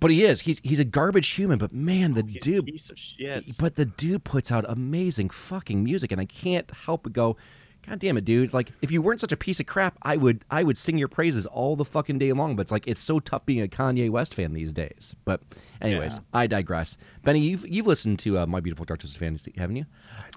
But 0.01 0.11
he 0.11 0.25
is. 0.25 0.41
He's 0.41 0.61
he's 0.65 0.79
a 0.79 0.85
garbage 0.85 1.29
human. 1.31 1.59
But 1.59 1.73
man, 1.73 2.15
the 2.15 2.25
he's 2.27 2.43
a 2.43 2.45
dude. 2.45 2.67
piece 2.67 2.91
of 2.91 2.99
shit. 2.99 3.57
But 3.59 3.77
the 3.77 3.85
dude 3.85 4.25
puts 4.25 4.51
out 4.53 4.65
amazing 4.69 5.31
fucking 5.31 5.83
music, 5.85 6.13
and 6.13 6.21
I 6.21 6.25
can't 6.27 6.71
help 6.71 7.05
but 7.05 7.13
go, 7.13 7.37
God 7.89 7.99
damn 7.99 8.19
it, 8.19 8.27
dude! 8.27 8.53
Like, 8.53 8.73
if 8.83 8.91
you 8.91 9.01
weren't 9.01 9.23
such 9.23 9.33
a 9.33 9.39
piece 9.39 9.59
of 9.59 9.65
crap, 9.65 9.97
I 10.03 10.19
would 10.19 10.45
I 10.51 10.63
would 10.65 10.77
sing 10.77 10.99
your 10.99 11.09
praises 11.09 11.47
all 11.47 11.77
the 11.77 11.85
fucking 11.87 12.19
day 12.19 12.31
long. 12.35 12.55
But 12.55 12.63
it's 12.63 12.71
like 12.73 12.87
it's 12.87 13.01
so 13.01 13.21
tough 13.21 13.47
being 13.47 13.63
a 13.63 13.69
Kanye 13.69 14.11
West 14.11 14.35
fan 14.35 14.53
these 14.53 14.71
days. 14.71 15.15
But, 15.25 15.41
anyways, 15.81 16.17
Yeah. 16.17 16.21
I 16.35 16.47
digress. 16.47 16.99
Benny, 17.25 17.41
you've 17.41 17.67
you've 17.67 17.87
listened 17.87 18.19
to 18.21 18.39
uh, 18.41 18.47
My 18.47 18.61
Beautiful 18.61 18.85
Dark 18.85 19.01
Twisted 19.01 19.19
Fantasy, 19.19 19.55
haven't 19.57 19.77
you? 19.77 19.87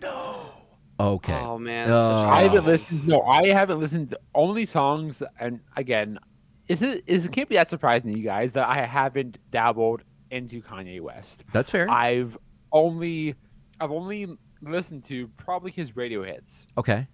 No. 0.01 0.52
Okay. 0.99 1.33
Oh 1.33 1.57
man, 1.57 1.89
it's 1.89 1.97
such 1.97 2.11
a- 2.11 2.13
uh, 2.13 2.29
I 2.29 2.43
haven't 2.43 2.65
listened. 2.65 3.07
No, 3.07 3.21
I 3.23 3.47
haven't 3.49 3.79
listened 3.79 4.09
to 4.11 4.19
only 4.35 4.65
songs. 4.65 5.23
And 5.39 5.59
again, 5.75 6.19
is 6.67 6.81
it 6.81 7.03
is 7.07 7.25
it 7.25 7.31
can't 7.31 7.49
be 7.49 7.55
that 7.55 7.69
surprising 7.69 8.13
to 8.13 8.17
you 8.19 8.23
guys 8.23 8.53
that 8.53 8.67
I 8.69 8.85
haven't 8.85 9.37
dabbled 9.51 10.03
into 10.31 10.61
Kanye 10.61 11.01
West. 11.01 11.43
That's 11.51 11.69
fair. 11.69 11.89
I've 11.89 12.37
only 12.71 13.35
I've 13.79 13.91
only 13.91 14.37
listened 14.61 15.03
to 15.05 15.27
probably 15.37 15.71
his 15.71 15.95
radio 15.95 16.23
hits. 16.23 16.67
okay, 16.77 17.07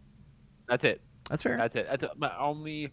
That's 0.67 0.84
it. 0.84 1.01
that's 1.30 1.41
fair. 1.41 1.57
That's 1.57 1.75
it. 1.75 1.88
That's 1.89 2.05
my 2.17 2.38
only. 2.38 2.91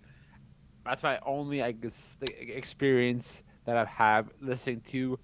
That's 0.84 1.02
my 1.02 1.18
only, 1.26 1.62
I 1.64 1.72
guess, 1.72 2.16
the 2.20 2.28
experience 2.56 3.42
that 3.64 3.76
I've 3.76 3.88
had 3.88 4.28
listening 4.40 4.82
to 4.92 5.18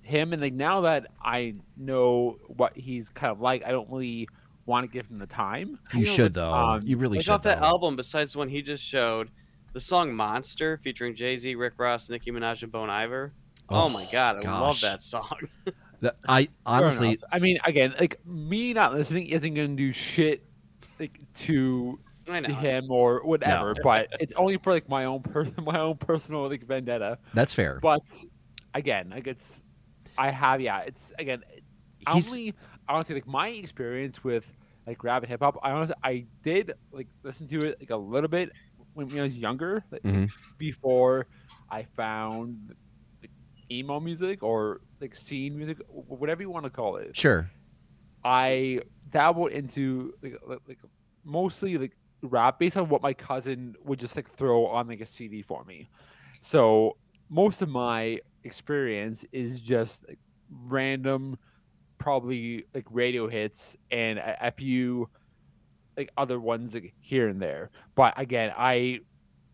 him. 0.00 0.32
And 0.32 0.40
like 0.40 0.54
now 0.54 0.80
that 0.80 1.08
I 1.22 1.54
know 1.76 2.38
what 2.48 2.74
he's 2.74 3.10
kind 3.10 3.30
of 3.30 3.38
like, 3.42 3.62
I 3.66 3.72
don't 3.72 3.90
really 3.90 4.26
want 4.66 4.84
to 4.84 4.92
give 4.92 5.06
him 5.06 5.18
the 5.18 5.26
time. 5.26 5.78
you 5.94 6.04
know, 6.04 6.10
should 6.10 6.34
though. 6.34 6.52
um, 6.52 6.82
you 6.84 6.96
really 6.98 7.18
like 7.18 7.24
should. 7.24 7.32
off 7.32 7.42
that 7.42 7.58
album, 7.62 7.96
besides 7.96 8.32
the 8.32 8.38
one 8.38 8.48
he 8.48 8.62
just 8.62 8.84
showed, 8.84 9.30
the 9.72 9.80
song 9.80 10.12
"Monster" 10.14 10.78
featuring 10.82 11.14
Jay 11.14 11.36
Z, 11.36 11.54
Rick 11.54 11.74
Ross, 11.78 12.08
Nicki 12.10 12.30
Minaj, 12.32 12.62
and 12.62 12.72
Bon 12.72 12.90
Iver. 12.90 13.32
Oh, 13.68 13.84
Oh, 13.84 13.88
my 13.88 14.06
god, 14.12 14.44
I 14.44 14.60
love 14.60 14.80
that 14.82 15.02
song. 15.02 15.38
The- 16.00 16.14
I 16.28 16.48
honestly, 16.66 17.08
enough. 17.12 17.20
I 17.32 17.38
mean, 17.38 17.58
again, 17.64 17.94
like 17.98 18.20
me 18.26 18.74
not 18.74 18.92
listening 18.92 19.28
isn't 19.28 19.54
going 19.54 19.70
to 19.70 19.82
do 19.82 19.92
shit 19.92 20.44
like 21.00 21.18
to 21.36 21.98
to 22.26 22.52
him 22.52 22.90
or 22.90 23.24
whatever. 23.24 23.74
But 23.82 24.08
it's 24.20 24.34
only 24.34 24.58
for 24.58 24.74
like 24.74 24.90
my 24.90 25.06
own 25.06 25.22
per- 25.22 25.50
my 25.62 25.78
own 25.80 25.96
personal 25.96 26.48
like 26.50 26.66
vendetta. 26.66 27.16
that's 27.32 27.54
fair. 27.54 27.78
But 27.80 28.02
again, 28.74 29.08
like 29.08 29.26
it's 29.26 29.62
I 30.18 30.30
have 30.30 30.60
yeah, 30.60 30.80
it's 30.80 31.14
again 31.18 31.42
He's- 32.12 32.28
only 32.28 32.52
honestly 32.88 33.14
like 33.14 33.26
my 33.26 33.48
experience 33.48 34.22
with 34.24 34.52
like 34.86 35.02
rap 35.04 35.22
and 35.22 35.30
hip 35.30 35.40
hop. 35.42 35.56
I 35.62 35.70
honestly 35.72 35.96
I 36.04 36.28
did 36.42 36.72
like 36.92 37.08
listen 37.24 37.48
to 37.48 37.64
it 37.64 37.76
like 37.80 37.90
a 37.90 37.96
little 37.96 38.28
bit 38.28 38.50
when, 38.94 39.10
when 39.10 39.20
I 39.20 39.24
was 39.24 39.38
younger, 39.38 39.84
like, 39.90 40.02
Mhm. 40.04 40.32
before 40.58 41.28
I 41.70 41.84
found 41.84 42.74
like, 43.22 43.32
emo 43.72 44.00
music 44.00 44.42
or 44.42 44.80
like 45.00 45.14
scene 45.14 45.56
music, 45.56 45.78
whatever 45.88 46.42
you 46.42 46.50
want 46.50 46.64
to 46.64 46.70
call 46.70 46.96
it. 46.96 47.14
Sure. 47.14 47.50
I 48.24 48.80
dabbled 49.08 49.52
into 49.52 50.12
like, 50.22 50.34
like, 50.46 50.58
like 50.66 50.78
mostly 51.24 51.78
like 51.78 51.96
rap 52.22 52.58
based 52.58 52.76
on 52.76 52.88
what 52.88 53.02
my 53.02 53.14
cousin 53.14 53.74
would 53.84 53.98
just 53.98 54.16
like 54.16 54.30
throw 54.30 54.66
on 54.66 54.88
like 54.88 55.00
a 55.00 55.06
CD 55.06 55.42
for 55.42 55.64
me. 55.64 55.88
So 56.40 56.94
most 57.28 57.62
of 57.62 57.68
my 57.68 58.20
experience 58.44 59.24
is 59.32 59.60
just 59.60 60.04
like, 60.08 60.18
random, 60.50 61.36
probably 61.98 62.64
like 62.74 62.86
radio 62.90 63.28
hits 63.28 63.76
and 63.90 64.18
a, 64.18 64.48
a 64.48 64.50
few 64.50 65.08
like 65.96 66.10
other 66.16 66.38
ones 66.40 66.74
like, 66.74 66.92
here 67.00 67.28
and 67.28 67.40
there. 67.40 67.70
But 67.94 68.14
again, 68.16 68.52
I 68.56 69.00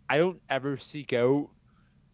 I 0.09 0.18
don't 0.18 0.40
ever 0.51 0.76
seek 0.76 1.12
out 1.12 1.49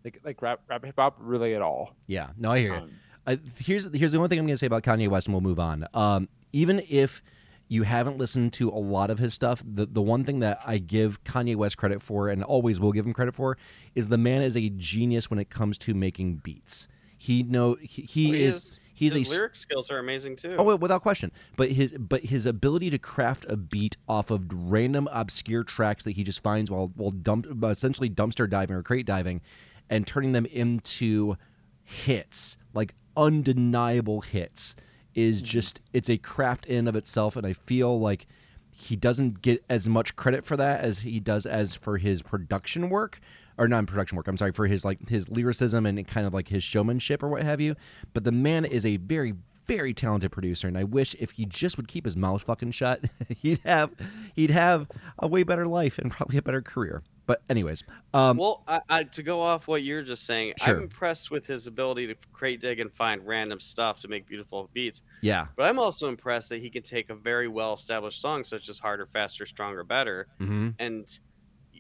like 0.05 0.20
like 0.24 0.43
rap 0.43 0.61
rap 0.68 0.85
hip 0.85 0.95
hop 0.99 1.16
really 1.18 1.55
at 1.55 1.62
all. 1.62 1.97
Yeah. 2.07 2.29
No, 2.37 2.53
I 2.53 2.59
hear 2.61 2.74
you. 2.74 2.81
Um, 2.83 2.91
I, 3.26 3.39
here's 3.59 3.93
here's 3.95 4.12
the 4.12 4.20
one 4.20 4.29
thing 4.29 4.39
I'm 4.39 4.47
going 4.47 4.55
to 4.55 4.59
say 4.59 4.66
about 4.66 4.83
Kanye 4.83 5.09
West, 5.09 5.26
and 5.26 5.35
we'll 5.35 5.41
move 5.43 5.59
on. 5.61 5.87
Um, 5.95 6.29
even 6.53 6.83
if 6.89 7.22
you 7.70 7.83
haven't 7.83 8.16
listened 8.16 8.51
to 8.55 8.70
a 8.70 8.81
lot 8.81 9.11
of 9.11 9.18
his 9.18 9.35
stuff, 9.35 9.62
the 9.66 9.85
the 9.87 10.01
one 10.01 10.24
thing 10.24 10.39
that 10.41 10.62
I 10.64 10.79
give 10.79 11.22
Kanye 11.24 11.55
West 11.57 11.76
credit 11.76 12.03
for, 12.03 12.29
and 12.29 12.43
always 12.43 12.81
will 12.81 12.93
give 12.93 13.05
him 13.05 13.12
credit 13.12 13.35
for, 13.35 13.59
is 13.95 14.09
the 14.09 14.16
man 14.16 14.41
is 14.43 14.57
a 14.57 14.70
genius 14.70 15.29
when 15.29 15.39
it 15.39 15.51
comes 15.51 15.76
to 15.79 15.93
making 15.95 16.37
beats. 16.37 16.89
He 17.18 17.43
know 17.43 17.76
he, 17.81 18.03
he, 18.03 18.29
Oh, 18.29 18.33
He 18.33 18.43
is, 18.45 18.57
is- 18.57 18.81
he's 18.99 19.12
His 19.12 19.28
a 19.28 19.30
lyric 19.30 19.55
skills 19.55 19.90
are 19.90 19.99
amazing 19.99 20.36
too. 20.36 20.57
Oh, 20.59 20.76
without 20.76 21.03
question. 21.03 21.30
But 21.57 21.70
his 21.70 21.92
but 21.92 22.24
his 22.24 22.46
ability 22.46 22.90
to 22.90 22.99
craft 22.99 23.46
a 23.49 23.57
beat 23.57 23.96
off 24.09 24.30
of 24.30 24.42
random 24.51 25.09
obscure 25.12 25.62
tracks 25.62 26.05
that 26.05 26.12
he 26.12 26.24
just 26.24 26.42
finds 26.42 26.70
while 26.70 26.90
while 26.96 27.12
dump, 27.12 27.46
essentially 27.64 28.11
dumpster 28.11 28.51
diving 28.51 28.74
or 28.74 28.82
crate 28.82 29.07
diving, 29.07 29.40
and 29.88 30.07
turning 30.07 30.32
them 30.32 30.46
into 30.46 31.36
hits 31.84 32.57
like 32.74 32.94
undeniable 33.16 34.20
hits 34.20 34.74
is 35.14 35.40
hmm. 35.40 35.46
just 35.46 35.80
it's 35.92 36.11
a 36.11 36.18
craft 36.18 36.66
in 36.66 36.88
of 36.88 36.96
itself, 36.96 37.36
and 37.36 37.46
I 37.46 37.53
feel 37.53 38.01
like 38.01 38.26
he 38.74 38.96
doesn't 38.96 39.42
get 39.42 39.64
as 39.68 39.88
much 39.88 40.16
credit 40.16 40.44
for 40.44 40.57
that 40.57 40.80
as 40.80 41.01
he 41.01 41.20
does 41.20 41.46
as 41.46 41.74
for 41.74 41.99
his 41.99 42.22
production 42.22 42.90
work 42.90 43.20
or 43.59 43.69
not 43.69 43.81
in 43.81 43.87
production 43.87 44.17
work 44.17 44.29
i'm 44.29 44.37
sorry 44.37 44.53
for 44.53 44.67
his 44.67 44.85
like 44.85 45.09
his 45.09 45.29
lyricism 45.29 45.85
and 45.85 46.07
kind 46.07 46.27
of 46.27 46.33
like 46.33 46.49
his 46.49 46.63
showmanship 46.65 47.23
or 47.23 47.29
what 47.29 47.43
have 47.43 47.61
you 47.61 47.75
but 48.15 48.25
the 48.25 48.33
man 48.33 48.65
is 48.65 48.87
a 48.87 48.97
very 48.97 49.35
very 49.67 49.93
talented 49.93 50.33
producer 50.33 50.67
and 50.67 50.79
i 50.79 50.85
wish 50.85 51.15
if 51.19 51.33
he 51.33 51.45
just 51.45 51.77
would 51.77 51.89
keep 51.89 52.05
his 52.07 52.17
mouth 52.17 52.43
fucking 52.43 52.71
shut 52.71 53.03
he'd 53.43 53.61
have 53.65 53.91
he'd 54.35 54.51
have 54.51 54.87
a 55.19 55.27
way 55.29 55.43
better 55.43 55.67
life 55.67 55.99
and 55.99 56.11
probably 56.11 56.39
a 56.39 56.43
better 56.43 56.63
career 56.63 57.03
but 57.27 57.43
anyways 57.51 57.85
um 58.15 58.39
well, 58.39 58.63
I, 58.67 58.81
I, 58.89 59.03
to 59.03 59.23
go 59.23 59.43
off 59.43 59.69
what 59.69 59.83
you're 59.83 60.01
just 60.01 60.25
saying, 60.25 60.55
Sure. 60.65 60.77
I'm 60.79 60.85
impressed 60.85 61.31
with 61.31 61.47
his 61.47 61.67
ability 61.67 62.07
to 62.07 62.15
crate 62.33 62.63
dig 62.63 62.81
and 62.81 62.91
find 62.91 63.21
random 63.27 63.61
stuff 63.61 64.01
to 64.01 64.09
make 64.09 64.27
beautiful 64.27 64.71
beats. 64.73 65.03
yeah 65.21 65.49
But 65.55 65.67
I'm 65.69 65.79
also 65.79 66.09
impressed 66.09 66.49
that 66.49 66.63
he 66.63 66.71
can 66.71 66.83
take 66.83 67.11
a 67.11 67.15
very 67.15 67.47
well 67.47 67.75
established 67.75 68.23
song 68.23 68.45
such 68.45 68.71
as 68.71 68.79
Harder, 68.79 69.05
Faster, 69.13 69.45
Stronger, 69.45 69.85
Better. 69.85 70.29
hmm 70.39 70.71
And 70.79 71.07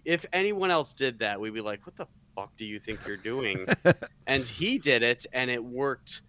if 0.04 0.24
anyone 0.32 0.70
else 0.70 0.94
did 0.94 1.18
that, 1.20 1.40
we'd 1.40 1.54
be 1.54 1.60
like, 1.60 1.84
what 1.86 1.96
the 1.96 2.06
fuck 2.34 2.56
do 2.56 2.64
you 2.64 2.78
think 2.78 3.00
you're 3.06 3.16
doing? 3.16 3.66
and 4.26 4.46
he 4.46 4.78
did 4.78 5.02
it 5.02 5.26
and 5.32 5.50
it 5.50 5.62
worked 5.62 6.22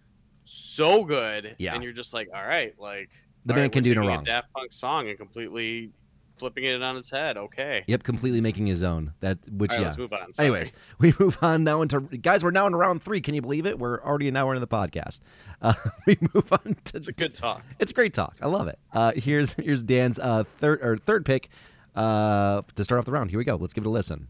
so 0.44 1.04
good. 1.04 1.54
Yeah. 1.58 1.74
And 1.74 1.82
you're 1.82 1.92
just 1.92 2.12
like, 2.12 2.28
all 2.34 2.42
right, 2.42 2.74
like 2.78 3.10
The 3.46 3.54
man 3.54 3.64
right, 3.64 3.72
can 3.72 3.82
do 3.82 3.94
no 3.94 4.06
wrong. 4.06 4.20
A 4.20 4.24
Daft 4.24 4.52
Punk 4.52 4.72
song 4.72 5.08
and 5.08 5.16
completely 5.16 5.92
flipping 6.40 6.64
it 6.64 6.82
on 6.82 6.96
its 6.96 7.10
head. 7.10 7.36
Okay. 7.36 7.84
yep 7.86 8.02
completely 8.02 8.40
making 8.40 8.66
his 8.66 8.82
own 8.82 9.12
that 9.20 9.38
which 9.50 9.70
right, 9.72 9.80
yeah 9.80 9.86
let's 9.86 9.98
move 9.98 10.12
on. 10.12 10.32
Sorry. 10.32 10.48
Anyways, 10.48 10.72
we 10.98 11.14
move 11.20 11.38
on 11.42 11.62
now 11.64 11.82
into 11.82 12.00
guys. 12.00 12.42
We're 12.42 12.50
now 12.50 12.66
in 12.66 12.74
round 12.74 13.02
three. 13.02 13.20
Can 13.20 13.34
you 13.34 13.42
believe 13.42 13.66
it? 13.66 13.78
We're 13.78 14.02
already 14.02 14.26
an 14.26 14.36
hour 14.36 14.54
into 14.54 14.60
the 14.60 14.66
podcast. 14.66 15.20
Uh, 15.60 15.74
we 16.06 16.16
move 16.34 16.50
on 16.50 16.76
to 16.86 16.96
it's 16.96 17.08
a 17.08 17.12
good 17.12 17.36
talk. 17.36 17.62
It's 17.78 17.92
great 17.92 18.14
talk. 18.14 18.36
I 18.40 18.48
love 18.48 18.68
it. 18.68 18.78
Uh, 18.92 19.12
here's 19.14 19.52
here's 19.52 19.82
Dan's 19.82 20.18
uh, 20.18 20.44
third 20.56 20.80
or 20.82 20.96
third 20.96 21.26
pick 21.26 21.50
uh, 21.96 22.62
to 22.74 22.84
start 22.84 22.98
off 22.98 23.04
the 23.04 23.12
round. 23.12 23.30
Here 23.30 23.38
we 23.38 23.44
go. 23.44 23.56
Let's 23.56 23.72
give 23.72 23.84
it 23.84 23.88
a 23.88 23.90
listen. 23.90 24.28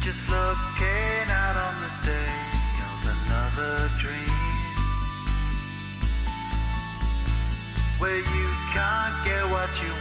Just 0.00 0.28
looking 0.30 1.28
out 1.28 1.56
on 1.56 1.74
the 1.84 1.92
day 2.06 2.36
of 2.80 3.00
another 3.26 3.90
dream. 3.98 4.38
Where 7.98 8.16
you 8.16 8.48
can't 8.72 9.24
get 9.26 9.44
what 9.50 9.68
you 9.82 9.97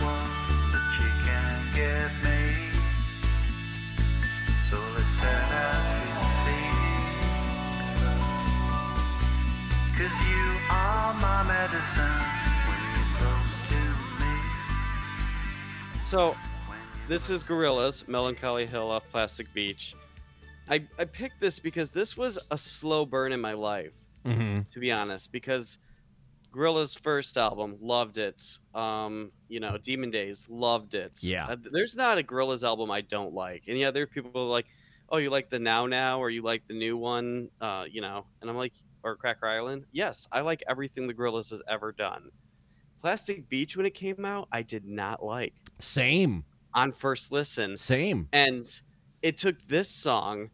So 16.07 16.37
this 17.09 17.29
is 17.29 17.43
Gorillaz, 17.43 18.07
Melancholy 18.07 18.65
Hill 18.65 18.89
off 18.89 19.03
Plastic 19.11 19.53
Beach. 19.53 19.93
I, 20.69 20.81
I 20.97 21.03
picked 21.03 21.41
this 21.41 21.59
because 21.59 21.91
this 21.91 22.15
was 22.15 22.39
a 22.49 22.57
slow 22.57 23.05
burn 23.05 23.33
in 23.33 23.41
my 23.41 23.51
life, 23.51 23.91
Mm-hmm. 24.25 24.69
to 24.71 24.79
be 24.79 24.89
honest, 24.89 25.33
because 25.33 25.79
Gorillaz' 26.53 26.97
first 26.97 27.37
album, 27.37 27.75
loved 27.81 28.17
it. 28.17 28.41
Um, 28.73 29.31
you 29.49 29.59
know, 29.59 29.77
Demon 29.77 30.09
Days, 30.09 30.45
loved 30.49 30.93
it. 30.93 31.11
Yeah. 31.21 31.45
Uh, 31.47 31.57
there's 31.73 31.95
not 31.97 32.17
a 32.17 32.23
Gorillaz 32.23 32.63
album 32.63 32.89
I 32.89 33.01
don't 33.01 33.33
like. 33.33 33.63
And 33.67 33.77
yeah, 33.77 33.91
there 33.91 34.03
are 34.03 34.07
people 34.07 34.31
are 34.41 34.45
like, 34.45 34.67
oh, 35.09 35.17
you 35.17 35.29
like 35.29 35.49
the 35.49 35.59
Now 35.59 35.87
Now 35.87 36.19
or 36.19 36.29
you 36.29 36.41
like 36.41 36.63
the 36.69 36.73
new 36.73 36.95
one, 36.95 37.49
uh, 37.59 37.83
you 37.89 37.99
know, 37.99 38.25
and 38.41 38.49
I'm 38.49 38.55
like, 38.55 38.73
or 39.03 39.17
Cracker 39.17 39.47
Island. 39.47 39.85
Yes, 39.91 40.25
I 40.31 40.39
like 40.39 40.63
everything 40.69 41.07
the 41.07 41.13
Gorillaz 41.13 41.49
has 41.49 41.61
ever 41.67 41.91
done. 41.91 42.31
Plastic 43.01 43.47
Beach, 43.49 43.77
when 43.77 43.85
it 43.85 43.93
came 43.93 44.25
out, 44.25 44.47
I 44.51 44.61
did 44.61 44.85
not 44.85 45.23
like 45.23 45.53
Same, 45.79 46.43
on 46.73 46.91
first 46.91 47.31
listen. 47.31 47.77
same. 47.77 48.27
And 48.33 48.67
it 49.21 49.37
took 49.37 49.61
this 49.67 49.89
song, 49.89 50.49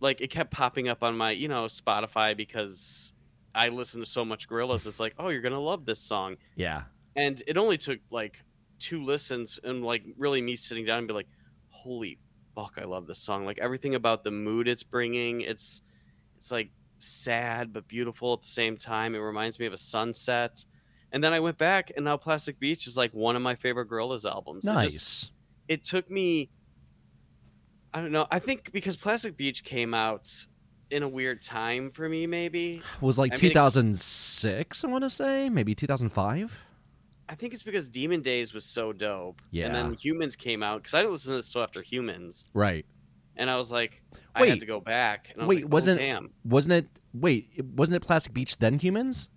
like 0.00 0.20
it 0.20 0.28
kept 0.30 0.50
popping 0.50 0.88
up 0.88 1.02
on 1.02 1.16
my, 1.16 1.30
you 1.30 1.48
know, 1.48 1.66
Spotify 1.66 2.36
because 2.36 3.12
I 3.54 3.68
listen 3.68 4.00
to 4.00 4.06
so 4.06 4.24
much 4.24 4.48
Gorillaz. 4.48 4.86
It's 4.86 5.00
like, 5.00 5.14
oh, 5.18 5.28
you're 5.28 5.42
gonna 5.42 5.60
love 5.60 5.84
this 5.84 6.00
song. 6.00 6.36
Yeah, 6.56 6.82
And 7.16 7.42
it 7.46 7.56
only 7.56 7.78
took 7.78 8.00
like 8.10 8.42
two 8.78 9.04
listens 9.04 9.58
and 9.62 9.84
like 9.84 10.02
really 10.18 10.42
me 10.42 10.56
sitting 10.56 10.84
down 10.84 10.98
and 10.98 11.08
be 11.08 11.14
like, 11.14 11.28
holy 11.68 12.18
fuck, 12.54 12.78
I 12.80 12.84
love 12.84 13.06
this 13.06 13.18
song. 13.18 13.44
Like 13.44 13.58
everything 13.58 13.94
about 13.94 14.24
the 14.24 14.30
mood 14.30 14.68
it's 14.68 14.82
bringing, 14.82 15.42
it's 15.42 15.82
it's 16.38 16.50
like 16.50 16.70
sad 16.98 17.72
but 17.72 17.86
beautiful 17.88 18.32
at 18.34 18.42
the 18.42 18.48
same 18.48 18.76
time. 18.76 19.14
It 19.14 19.18
reminds 19.18 19.58
me 19.58 19.66
of 19.66 19.72
a 19.72 19.78
sunset. 19.78 20.64
And 21.14 21.22
then 21.22 21.32
I 21.32 21.38
went 21.40 21.56
back 21.56 21.92
and 21.94 22.04
now 22.04 22.16
Plastic 22.16 22.58
Beach 22.58 22.86
is 22.88 22.96
like 22.96 23.12
one 23.14 23.36
of 23.36 23.40
my 23.42 23.54
favorite 23.54 23.88
Gorillaz 23.88 24.24
albums. 24.28 24.66
It 24.66 24.72
just- 24.82 24.94
nice. 24.94 25.30
it 25.68 25.84
took 25.84 26.10
me 26.10 26.50
I 27.94 28.00
don't 28.00 28.10
know. 28.10 28.26
I 28.30 28.40
think 28.40 28.72
because 28.72 28.96
Plastic 28.96 29.36
Beach 29.36 29.62
came 29.62 29.94
out 29.94 30.28
in 30.90 31.04
a 31.04 31.08
weird 31.08 31.40
time 31.40 31.92
for 31.92 32.08
me. 32.08 32.26
Maybe 32.26 32.82
was 33.00 33.16
like 33.16 33.30
I 33.32 33.36
mean, 33.36 33.44
it- 33.46 33.54
2006. 33.54 34.82
I 34.84 34.86
want 34.88 35.04
to 35.04 35.10
say 35.10 35.48
maybe 35.48 35.74
2005. 35.76 36.58
I 37.28 37.34
think 37.36 37.54
it's 37.54 37.62
because 37.62 37.88
Demon 37.88 38.20
Days 38.20 38.52
was 38.52 38.64
so 38.64 38.92
dope. 38.92 39.40
Yeah. 39.52 39.66
And 39.66 39.74
then 39.74 39.94
Humanz 39.94 40.36
came 40.36 40.62
out 40.62 40.82
because 40.82 40.94
I 40.94 40.98
didn't 41.00 41.12
listen 41.12 41.30
to 41.30 41.36
this 41.36 41.50
till 41.52 41.62
after 41.62 41.80
Humanz, 41.82 42.46
Right. 42.52 42.84
and 43.36 43.48
I 43.48 43.56
was 43.56 43.70
like, 43.72 44.02
I 44.34 44.44
had 44.46 44.60
to 44.60 44.66
go 44.66 44.78
back. 44.80 45.30
And 45.32 45.40
I 45.42 45.46
was 45.46 45.48
Wait, 45.48 45.62
like, 45.62 45.64
oh, 45.64 45.68
wasn't- 45.68 45.98
damn. 46.00 46.30
Wasn't 46.44 46.72
it? 46.72 46.86
Wait, 47.14 47.64
wasn't 47.76 47.94
it 47.96 48.00
Plastic 48.00 48.34
Beach 48.34 48.58
then 48.58 48.78
Humanz? 48.78 49.28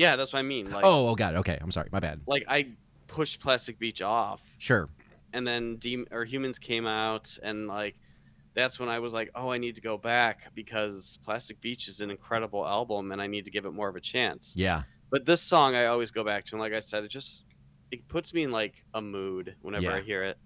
Yeah, 0.00 0.16
that's 0.16 0.32
what 0.32 0.38
I 0.38 0.42
mean. 0.42 0.70
Like, 0.70 0.82
oh, 0.84 1.08
oh 1.08 1.14
god. 1.14 1.34
Okay, 1.36 1.58
I'm 1.60 1.70
sorry. 1.70 1.90
My 1.92 2.00
bad. 2.00 2.20
like 2.26 2.44
I 2.48 2.68
pushed 3.06 3.38
Plastic 3.40 3.78
Beach 3.78 4.00
off, 4.00 4.40
Sure. 4.58 4.88
and 5.34 5.46
then 5.46 5.76
Dem- 5.76 6.06
or 6.10 6.24
Humanz 6.24 6.58
came 6.58 6.86
out, 6.86 7.36
and 7.42 7.66
like 7.68 7.96
that's 8.54 8.80
when 8.80 8.88
I 8.88 8.98
was 8.98 9.12
like, 9.12 9.30
oh, 9.34 9.50
I 9.50 9.58
need 9.58 9.74
to 9.74 9.80
go 9.82 9.98
back 9.98 10.52
because 10.54 11.18
Plastic 11.24 11.60
Beach 11.60 11.86
is 11.86 12.00
an 12.00 12.10
incredible 12.10 12.66
album, 12.66 13.12
and 13.12 13.20
I 13.20 13.26
need 13.26 13.44
to 13.44 13.50
give 13.50 13.66
it 13.66 13.72
more 13.72 13.88
of 13.88 13.96
a 13.96 14.00
chance. 14.00 14.54
Yeah. 14.56 14.82
But 15.10 15.26
this 15.26 15.42
song 15.42 15.74
I 15.74 15.86
always 15.86 16.10
go 16.10 16.24
back 16.24 16.44
to, 16.46 16.52
and 16.54 16.60
like 16.60 16.72
I 16.72 16.78
said, 16.80 17.04
it 17.04 17.08
just 17.08 17.44
it 17.90 18.06
puts 18.08 18.32
me 18.32 18.44
in 18.44 18.52
like 18.52 18.82
a 18.94 19.02
mood 19.02 19.54
whenever 19.60 19.84
Yeah. 19.84 19.96
I 19.96 20.00
hear 20.00 20.22
it. 20.24 20.38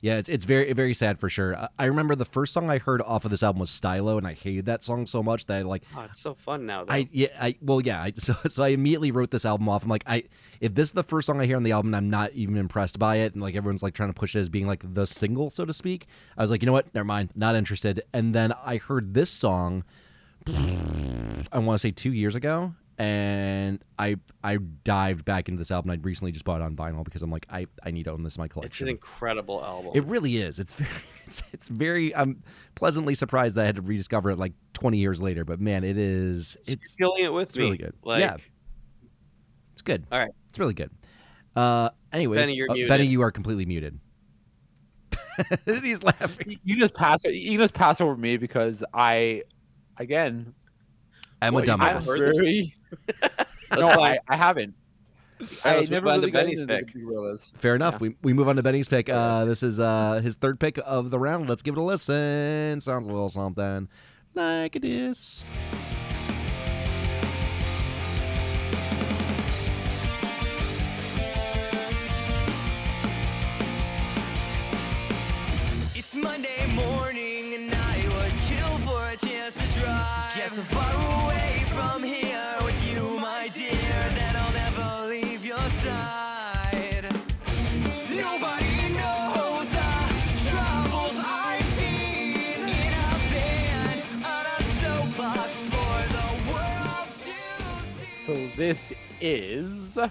Yeah, 0.00 0.16
it's, 0.16 0.28
it's 0.28 0.44
very 0.44 0.72
very 0.72 0.94
sad 0.94 1.18
for 1.18 1.28
sure. 1.28 1.56
I, 1.56 1.68
I 1.78 1.84
remember 1.86 2.14
the 2.14 2.24
first 2.24 2.52
song 2.52 2.70
I 2.70 2.78
heard 2.78 3.02
off 3.02 3.24
of 3.24 3.30
this 3.30 3.42
album 3.42 3.60
was 3.60 3.70
Stylo, 3.70 4.18
and 4.18 4.26
I 4.26 4.32
hated 4.34 4.66
that 4.66 4.82
song 4.82 5.06
so 5.06 5.22
much 5.22 5.46
that 5.46 5.58
I 5.58 5.62
like 5.62 5.82
Oh, 5.96 6.02
it's 6.02 6.20
so 6.20 6.34
fun 6.34 6.66
now. 6.66 6.84
Though. 6.84 6.92
I 6.92 7.08
yeah 7.12 7.28
I 7.40 7.56
well 7.60 7.80
yeah 7.80 8.02
I, 8.02 8.12
so 8.16 8.36
so 8.46 8.62
I 8.62 8.68
immediately 8.68 9.10
wrote 9.10 9.30
this 9.30 9.44
album 9.44 9.68
off. 9.68 9.82
I'm 9.82 9.88
like 9.88 10.04
I 10.06 10.24
if 10.60 10.74
this 10.74 10.88
is 10.88 10.92
the 10.92 11.02
first 11.02 11.26
song 11.26 11.40
I 11.40 11.46
hear 11.46 11.56
on 11.56 11.62
the 11.62 11.72
album, 11.72 11.94
I'm 11.94 12.10
not 12.10 12.32
even 12.32 12.56
impressed 12.56 12.98
by 12.98 13.16
it, 13.16 13.34
and 13.34 13.42
like 13.42 13.54
everyone's 13.54 13.82
like 13.82 13.94
trying 13.94 14.10
to 14.12 14.18
push 14.18 14.34
it 14.34 14.40
as 14.40 14.48
being 14.48 14.66
like 14.66 14.82
the 14.94 15.06
single 15.06 15.50
so 15.50 15.64
to 15.64 15.72
speak. 15.72 16.06
I 16.36 16.42
was 16.42 16.50
like, 16.50 16.62
you 16.62 16.66
know 16.66 16.72
what, 16.72 16.94
never 16.94 17.04
mind, 17.04 17.30
not 17.34 17.54
interested. 17.54 18.02
And 18.12 18.34
then 18.34 18.52
I 18.64 18.76
heard 18.76 19.14
this 19.14 19.30
song, 19.30 19.84
I 20.46 21.58
want 21.58 21.80
to 21.80 21.86
say 21.86 21.90
two 21.90 22.12
years 22.12 22.34
ago, 22.34 22.74
and 22.98 23.82
I 23.98 24.16
I 24.42 24.56
dived 24.84 25.24
back 25.24 25.48
into 25.48 25.58
this 25.58 25.70
album. 25.70 25.90
I 25.90 25.94
recently 26.02 26.32
just 26.32 26.44
bought 26.44 26.60
it 26.60 26.64
on 26.64 26.74
vinyl 26.76 27.04
because 27.04 27.22
I'm 27.22 27.30
like 27.30 27.46
I 27.50 27.66
I 27.84 27.90
need 27.90 28.04
to 28.04 28.12
own 28.12 28.22
this 28.22 28.36
in 28.36 28.40
my 28.40 28.48
collection. 28.48 28.70
it's 28.70 28.80
an 28.80 28.88
incredible 28.88 29.62
album. 29.64 29.92
It 29.94 30.04
really 30.04 30.38
is. 30.38 30.58
It's 30.58 30.72
very, 30.72 30.90
it's, 31.26 31.42
it's 31.52 31.68
very. 31.68 32.14
I'm 32.16 32.42
pleasantly 32.74 33.14
surprised 33.14 33.56
that 33.56 33.62
I 33.62 33.66
had 33.66 33.76
to 33.76 33.82
rediscover 33.82 34.30
it 34.30 34.38
like 34.38 34.52
20 34.74 34.96
years 34.98 35.20
later. 35.20 35.44
But 35.44 35.60
man, 35.60 35.84
it 35.84 35.98
is. 35.98 36.56
It's 36.66 36.94
killing 36.94 37.24
it 37.24 37.32
with 37.32 37.48
it's 37.50 37.56
me. 37.58 37.64
really 37.64 37.76
good. 37.78 37.94
Like, 38.02 38.20
Yeah. 38.20 38.36
it's 39.72 39.82
good. 39.82 40.06
All 40.10 40.18
right. 40.18 40.30
it's 40.48 40.58
really 40.58 40.74
good. 40.74 40.90
Uh, 41.54 41.90
anyways, 42.12 42.40
Benny, 42.40 42.54
you're 42.54 42.70
uh, 42.70 42.74
muted. 42.74 42.88
Benny, 42.88 43.06
you 43.06 43.22
are 43.22 43.30
completely 43.30 43.66
muted. 43.66 43.98
He's 45.82 46.02
laughing. 46.02 46.52
You- 46.52 46.58
You 46.64 46.76
just 46.76 46.94
pass. 46.94 47.24
You 47.24 47.58
just 47.58 47.74
pass 47.74 48.00
over 48.00 48.16
me 48.16 48.36
because 48.38 48.82
I, 48.94 49.42
again, 49.98 50.54
I'm 51.42 51.54
Well, 51.54 51.64
a 51.64 51.66
dumbass. 51.66 51.72
I'm 51.74 51.94
haven't 51.94 52.06
heard 52.06 52.28
this. 52.30 52.38
very. 52.38 52.74
That's 53.20 53.80
no, 53.80 53.88
fine. 53.88 54.18
I, 54.28 54.34
I 54.34 54.36
haven't. 54.36 54.74
right, 55.40 55.48
I 55.64 55.76
let's 55.76 55.90
never 55.90 56.08
on 56.08 56.14
to 56.14 56.20
really 56.20 56.30
got 56.30 56.44
Benny's 56.44 56.60
into 56.60 56.72
the 56.72 56.78
pick. 56.80 56.94
Big 56.94 57.04
Gorillaz. 57.04 57.56
Fair 57.58 57.74
enough. 57.74 57.94
Yeah. 57.94 57.98
We, 57.98 58.16
we 58.22 58.32
move 58.32 58.48
on 58.48 58.56
to 58.56 58.62
Benny's 58.62 58.88
pick. 58.88 59.08
Uh, 59.08 59.44
this 59.44 59.62
is 59.62 59.80
uh, 59.80 60.20
his 60.22 60.36
third 60.36 60.58
pick 60.60 60.78
of 60.84 61.10
the 61.10 61.18
round. 61.18 61.48
Let's 61.48 61.62
give 61.62 61.76
it 61.76 61.80
a 61.80 61.82
listen. 61.82 62.80
Sounds 62.80 63.06
a 63.06 63.10
little 63.10 63.28
something 63.28 63.88
like 64.34 64.80
this. 64.80 65.44
It's 75.94 76.14
Monday 76.14 76.66
morning 76.74 77.54
and 77.54 77.74
I 77.74 78.04
would 78.08 78.32
kill 78.42 78.78
for 78.86 79.08
a 79.08 79.16
chance 79.16 79.56
to 79.56 79.80
drive. 79.80 80.36
Get 80.36 80.52
so 80.52 80.62
far 80.62 81.24
away 81.24 81.64
from 81.68 82.02
here 82.02 82.25
this 98.56 98.92
is 99.20 99.98
uh, 99.98 100.08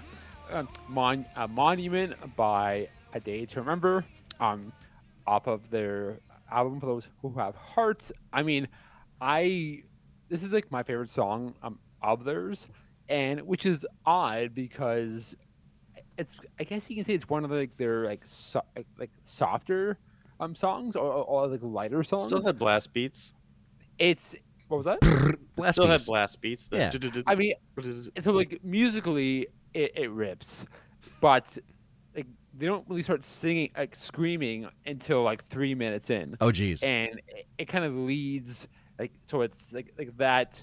Mon- 0.88 1.26
a 1.34 1.48
Monument 1.48 2.14
by 2.36 2.88
A 3.12 3.20
Day 3.20 3.44
to 3.46 3.60
Remember, 3.60 4.04
um, 4.38 4.72
off 5.26 5.48
of 5.48 5.68
their 5.70 6.20
album 6.50 6.78
for 6.78 6.86
those 6.86 7.08
who 7.20 7.32
have 7.32 7.56
hearts. 7.56 8.12
I 8.32 8.44
mean, 8.44 8.68
I 9.20 9.82
this 10.28 10.42
is 10.44 10.52
like 10.52 10.70
my 10.70 10.82
favorite 10.84 11.10
song 11.10 11.54
um, 11.62 11.80
of 12.02 12.24
theirs, 12.24 12.68
and 13.08 13.40
which 13.42 13.66
is 13.66 13.84
odd 14.04 14.54
because 14.54 15.34
it's 16.16 16.36
I 16.60 16.64
guess 16.64 16.88
you 16.88 16.96
can 16.96 17.04
say 17.04 17.14
it's 17.14 17.28
one 17.28 17.42
of 17.42 17.50
the, 17.50 17.56
like 17.56 17.76
their 17.76 18.04
like 18.04 18.22
so, 18.24 18.62
like, 18.76 18.86
like 18.98 19.10
softer 19.22 19.98
um 20.38 20.54
songs 20.54 20.94
or, 20.94 21.12
or, 21.12 21.24
or 21.24 21.46
like 21.48 21.60
lighter 21.62 22.04
songs. 22.04 22.26
Still 22.26 22.42
had 22.42 22.58
blast 22.58 22.92
beats. 22.92 23.32
it's 23.98 24.36
what 24.68 24.78
was 24.78 24.86
that? 24.86 25.00
Blast 25.56 25.74
Still 25.74 25.86
had 25.86 25.96
beats. 25.98 26.06
blast 26.06 26.40
beats. 26.40 26.66
The 26.66 26.76
Yeah. 26.76 27.22
I 27.26 27.34
mean, 27.34 27.54
so 28.22 28.32
like 28.32 28.60
musically 28.64 29.48
it, 29.74 29.92
it 29.96 30.10
rips 30.10 30.66
but 31.20 31.56
like 32.14 32.26
they 32.58 32.66
don't 32.66 32.86
really 32.88 33.02
start 33.02 33.24
singing 33.24 33.70
like 33.76 33.94
screaming 33.94 34.66
until 34.86 35.22
like 35.22 35.44
three 35.44 35.74
minutes 35.74 36.10
in 36.10 36.36
Oh, 36.40 36.50
geez. 36.50 36.82
and 36.82 37.20
it, 37.28 37.46
it 37.58 37.64
kind 37.68 37.84
of 37.84 37.94
leads 37.94 38.68
like 38.98 39.12
so 39.28 39.42
it's 39.42 39.72
like 39.72 39.92
like 39.98 40.16
that 40.16 40.62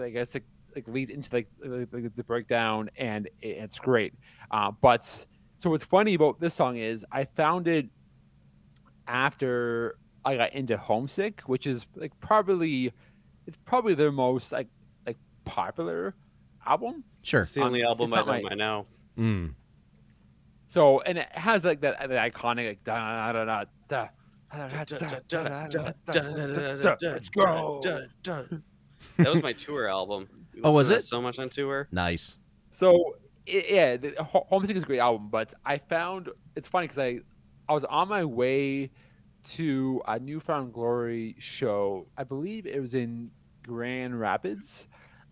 i 0.00 0.10
guess 0.10 0.34
like, 0.34 0.44
like 0.74 0.86
leads 0.88 1.10
into 1.10 1.28
like, 1.34 1.48
like, 1.64 1.88
like 1.92 2.14
the 2.16 2.24
breakdown 2.24 2.90
and 2.96 3.26
it, 3.40 3.48
it's 3.48 3.78
great 3.78 4.12
uh, 4.50 4.70
but 4.82 5.02
so 5.58 5.70
what's 5.70 5.84
funny 5.84 6.14
about 6.14 6.38
this 6.40 6.52
song 6.54 6.76
is 6.76 7.04
i 7.12 7.24
found 7.24 7.66
it 7.68 7.86
after 9.08 9.96
i 10.24 10.36
got 10.36 10.52
into 10.52 10.76
homesick 10.76 11.40
which 11.46 11.66
is 11.66 11.86
like 11.96 12.12
probably 12.20 12.92
it's 13.46 13.56
probably 13.64 13.94
their 13.94 14.12
most 14.12 14.52
like 14.52 14.68
like 15.06 15.18
popular 15.44 16.14
album 16.66 17.04
Sure. 17.24 17.42
It's 17.42 17.52
the 17.52 17.60
Um, 17.60 17.68
only 17.68 17.82
album 17.84 18.12
I 18.12 18.16
know 18.20 18.26
my- 18.26 18.42
I 18.50 18.54
know. 18.54 18.86
Mm. 19.16 19.54
So 20.66 21.00
and 21.02 21.18
it 21.18 21.28
has 21.32 21.64
like 21.64 21.80
that, 21.82 22.08
that 22.08 22.32
iconic 22.32 22.66
like 22.66 22.84
da 22.84 23.32
da 23.32 23.44
da 23.44 23.64
da 23.64 23.64
da. 23.88 24.08
Let's 27.02 27.28
go. 27.28 27.80
That 29.18 29.28
was 29.30 29.42
my 29.42 29.52
tour 29.52 29.88
album. 29.88 30.28
We 30.54 30.62
Oh, 30.64 30.72
was 30.72 30.88
listened 30.88 30.88
to 30.88 30.94
it? 30.94 30.96
that 30.98 31.04
So 31.04 31.22
much 31.22 31.38
on 31.38 31.48
tour. 31.48 31.88
Nice. 31.92 32.36
So 32.70 33.16
i 33.48 33.64
yeah, 33.68 33.96
the, 33.96 34.14
Ho- 34.22 34.46
Homesick 34.48 34.76
is 34.76 34.82
a 34.84 34.86
great 34.86 35.00
album, 35.00 35.28
but 35.30 35.52
I 35.64 35.78
found 35.78 36.28
it's 36.56 36.68
funny 36.68 36.86
because 36.86 36.98
I 36.98 37.18
I 37.68 37.72
was 37.74 37.84
on 37.84 38.08
my 38.08 38.24
way 38.24 38.90
to 39.48 40.02
a 40.08 40.18
New 40.18 40.40
Found 40.40 40.72
Glory 40.72 41.34
show. 41.38 42.06
I 42.16 42.24
believe 42.24 42.66
it 42.66 42.80
was 42.80 42.94
in 42.94 43.30
Grand 43.62 44.18
Rapids. 44.18 44.88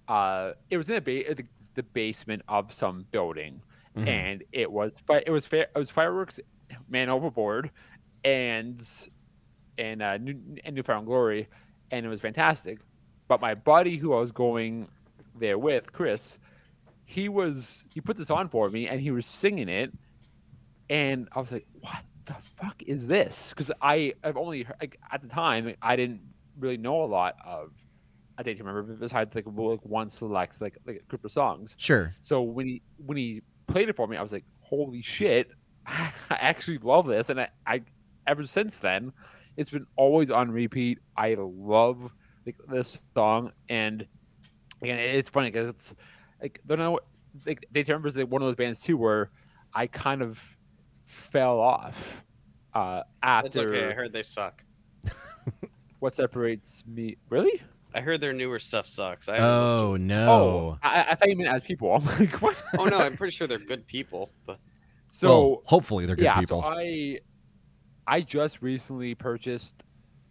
Uh, 0.08 0.52
it 0.70 0.76
was 0.76 0.90
in 0.90 0.96
a 0.96 1.00
ba- 1.00 1.34
the, 1.34 1.44
the 1.74 1.82
basement 1.82 2.42
of 2.48 2.72
some 2.72 3.06
building, 3.12 3.62
Mhm. 3.96 4.08
and 4.08 4.44
it 4.52 4.70
was 4.70 4.92
fi- 5.06 5.22
it 5.26 5.30
was 5.30 5.46
fa- 5.46 5.68
it 5.74 5.78
was 5.78 5.90
fireworks, 5.90 6.38
man 6.88 7.08
overboard, 7.08 7.70
and 8.24 8.82
and 9.78 10.02
uh, 10.02 10.16
New, 10.18 10.38
and 10.64 10.74
New 10.76 10.82
Found 10.82 11.06
Glory, 11.06 11.48
and 11.90 12.04
it 12.04 12.08
was 12.08 12.20
fantastic. 12.20 12.78
But 13.28 13.40
my 13.40 13.54
buddy 13.54 13.96
who 13.96 14.12
I 14.14 14.20
was 14.20 14.32
going 14.32 14.88
there 15.38 15.58
with, 15.58 15.92
Chris, 15.92 16.38
he 17.04 17.28
was 17.28 17.86
he 17.94 18.00
put 18.00 18.16
this 18.16 18.30
on 18.30 18.48
for 18.48 18.68
me 18.70 18.88
and 18.88 19.00
he 19.00 19.10
was 19.10 19.24
singing 19.26 19.68
it, 19.68 19.92
and 20.88 21.28
I 21.34 21.40
was 21.40 21.52
like, 21.52 21.66
"What 21.80 22.02
the 22.30 22.64
fuck 22.64 22.82
is 22.86 23.06
this?" 23.06 23.50
Because 23.50 23.70
I 23.82 24.14
I've 24.24 24.36
only 24.36 24.62
heard, 24.62 24.76
like 24.80 24.98
at 25.12 25.22
the 25.22 25.28
time 25.28 25.74
I 25.82 25.96
didn't 25.96 26.20
really 26.58 26.76
know 26.76 27.02
a 27.02 27.06
lot 27.06 27.34
of 27.44 27.70
I 28.38 28.42
to 28.42 28.54
Remember 28.54 28.82
besides 28.82 29.34
like 29.34 29.44
like 29.46 29.84
one 29.84 30.08
select 30.08 30.60
like 30.60 30.78
like 30.86 31.06
group 31.08 31.24
of 31.24 31.32
songs. 31.32 31.74
Sure. 31.78 32.12
So 32.22 32.40
when 32.42 32.66
he 32.66 32.82
when 32.96 33.18
he 33.18 33.42
played 33.66 33.88
it 33.90 33.96
for 33.96 34.06
me, 34.06 34.16
I 34.16 34.22
was 34.22 34.32
like, 34.32 34.44
"Holy 34.60 35.02
shit! 35.02 35.48
I 35.86 36.12
actually 36.30 36.78
love 36.78 37.06
this!" 37.06 37.28
And 37.28 37.40
I, 37.40 37.48
I 37.66 37.82
ever 38.26 38.46
since 38.46 38.76
then, 38.76 39.12
it's 39.58 39.70
been 39.70 39.86
always 39.96 40.30
on 40.30 40.50
repeat. 40.50 40.98
I 41.16 41.36
love 41.38 42.10
like, 42.46 42.56
this 42.68 42.98
song, 43.14 43.52
and 43.68 44.06
again, 44.82 44.98
it's 44.98 45.28
funny 45.28 45.50
because 45.50 45.68
it's 45.68 45.94
like 46.40 46.60
they're 46.64 46.78
not 46.78 47.02
like 47.46 47.66
Day 47.72 47.82
to 47.82 47.92
Remember 47.92 48.08
is 48.08 48.16
like 48.16 48.28
one 48.30 48.40
of 48.40 48.48
those 48.48 48.56
bands 48.56 48.80
too 48.80 48.96
where 48.96 49.30
I 49.74 49.86
kind 49.86 50.22
of 50.22 50.40
fell 51.10 51.60
off 51.60 52.24
uh, 52.74 53.02
after 53.22 53.46
It's 53.46 53.58
okay. 53.58 53.90
I 53.90 53.92
heard 53.92 54.12
they 54.12 54.22
suck. 54.22 54.64
what 55.98 56.14
separates 56.14 56.84
me. 56.86 57.16
Really? 57.28 57.60
I 57.94 58.00
heard 58.00 58.20
their 58.20 58.32
newer 58.32 58.58
stuff 58.60 58.86
sucks. 58.86 59.28
I 59.28 59.36
haven't 59.36 59.60
listened 59.60 59.80
Oh 59.80 59.92
Oh, 59.92 59.96
no. 59.96 60.78
I, 60.82 61.06
I 61.10 61.14
thought 61.16 61.28
you 61.28 61.36
meant 61.36 61.48
as 61.50 61.62
people. 61.62 61.92
I'm 61.94 62.04
like, 62.04 62.40
what? 62.40 62.62
oh 62.78 62.86
no, 62.86 62.98
I'm 62.98 63.16
pretty 63.16 63.32
sure 63.32 63.46
they're 63.46 63.58
good 63.58 63.86
people. 63.86 64.30
But 64.46 64.58
So 65.08 65.28
well, 65.28 65.62
hopefully 65.66 66.06
they're 66.06 66.16
good 66.16 66.24
yeah, 66.24 66.40
people. 66.40 66.62
so 66.62 66.68
I 66.68 67.18
I 68.06 68.20
just 68.20 68.62
recently 68.62 69.14
purchased 69.14 69.82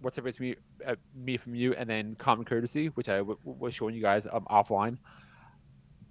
what 0.02 0.16
separates 0.16 0.40
me 0.40 0.56
uh, 0.86 0.96
me 1.14 1.36
from 1.38 1.56
you, 1.56 1.74
and 1.74 1.90
then 1.90 2.16
common 2.16 2.46
courtesy, 2.46 2.88
which 2.88 3.10
I 3.10 3.18
w- 3.18 3.38
was 3.44 3.74
showing 3.74 3.94
you 3.96 4.02
guys 4.02 4.26
um, 4.32 4.46
offline. 4.50 4.98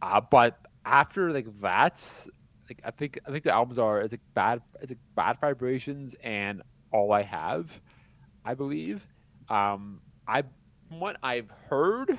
Uh, 0.03 0.21
but 0.21 0.59
after 0.85 1.33
like 1.33 1.47
that's 1.61 2.29
like 2.69 2.81
I 2.85 2.91
think 2.91 3.19
I 3.27 3.31
think 3.31 3.45
the 3.45 3.53
albums 3.53 3.79
are 3.79 4.01
it's 4.01 4.13
like 4.13 4.21
bad 4.35 4.61
it's 4.81 4.91
like 4.91 4.99
bad 5.15 5.39
vibrations 5.41 6.15
and 6.23 6.63
all 6.93 7.13
I 7.13 7.23
have, 7.23 7.71
I 8.45 8.55
believe. 8.55 9.03
Um, 9.49 10.01
I 10.27 10.43
from 10.89 11.01
what 11.01 11.17
I've 11.23 11.51
heard, 11.69 12.19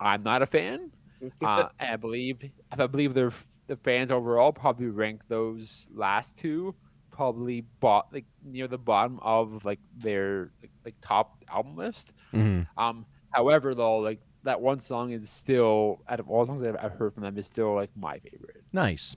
I'm 0.00 0.22
not 0.22 0.42
a 0.42 0.46
fan. 0.46 0.90
Uh, 1.40 1.68
and 1.78 1.92
I 1.92 1.96
believe 1.96 2.38
I 2.72 2.86
believe 2.88 3.14
their 3.14 3.30
the 3.68 3.76
fans 3.76 4.10
overall 4.10 4.52
probably 4.52 4.88
rank 4.88 5.22
those 5.28 5.86
last 5.94 6.36
two 6.36 6.74
probably 7.12 7.60
bought 7.78 8.12
like 8.12 8.24
near 8.44 8.66
the 8.66 8.78
bottom 8.78 9.20
of 9.22 9.64
like 9.64 9.78
their 9.96 10.50
like, 10.60 10.70
like 10.84 10.94
top 11.00 11.36
album 11.48 11.76
list. 11.76 12.12
Mhm. 12.32 12.66
Um, 12.76 13.06
however, 13.30 13.74
though, 13.74 13.98
like 13.98 14.18
that 14.42 14.60
one 14.60 14.80
song 14.80 15.12
is 15.12 15.30
still 15.30 16.00
out 16.08 16.18
of 16.18 16.28
all 16.28 16.44
songs 16.44 16.66
I've, 16.66 16.76
I've 16.82 16.92
heard 16.98 17.14
from 17.14 17.22
them 17.22 17.38
is 17.38 17.46
still 17.46 17.74
like 17.74 17.90
my 17.94 18.18
favorite. 18.18 18.64
Nice. 18.72 19.14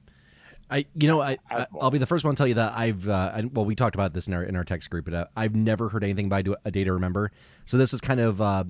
I, 0.69 0.85
you 0.95 1.07
know, 1.07 1.21
I, 1.21 1.37
I 1.49 1.67
I'll 1.79 1.91
be 1.91 1.97
the 1.97 2.07
first 2.07 2.25
one 2.25 2.33
to 2.33 2.37
tell 2.37 2.47
you 2.47 2.55
that 2.55 2.73
I've, 2.75 3.07
uh, 3.07 3.31
I, 3.35 3.43
well, 3.51 3.65
we 3.65 3.75
talked 3.75 3.95
about 3.95 4.13
this 4.13 4.27
in 4.27 4.33
our 4.33 4.43
in 4.43 4.55
our 4.55 4.63
text 4.63 4.89
group, 4.89 5.05
but 5.05 5.13
uh, 5.13 5.25
I've 5.35 5.55
never 5.55 5.89
heard 5.89 6.03
anything 6.03 6.27
by 6.29 6.43
a 6.65 6.71
day 6.71 6.83
to 6.83 6.93
remember. 6.93 7.31
So 7.65 7.77
this 7.77 7.91
was 7.91 8.01
kind 8.01 8.19
of 8.19 8.41
uh, 8.41 8.63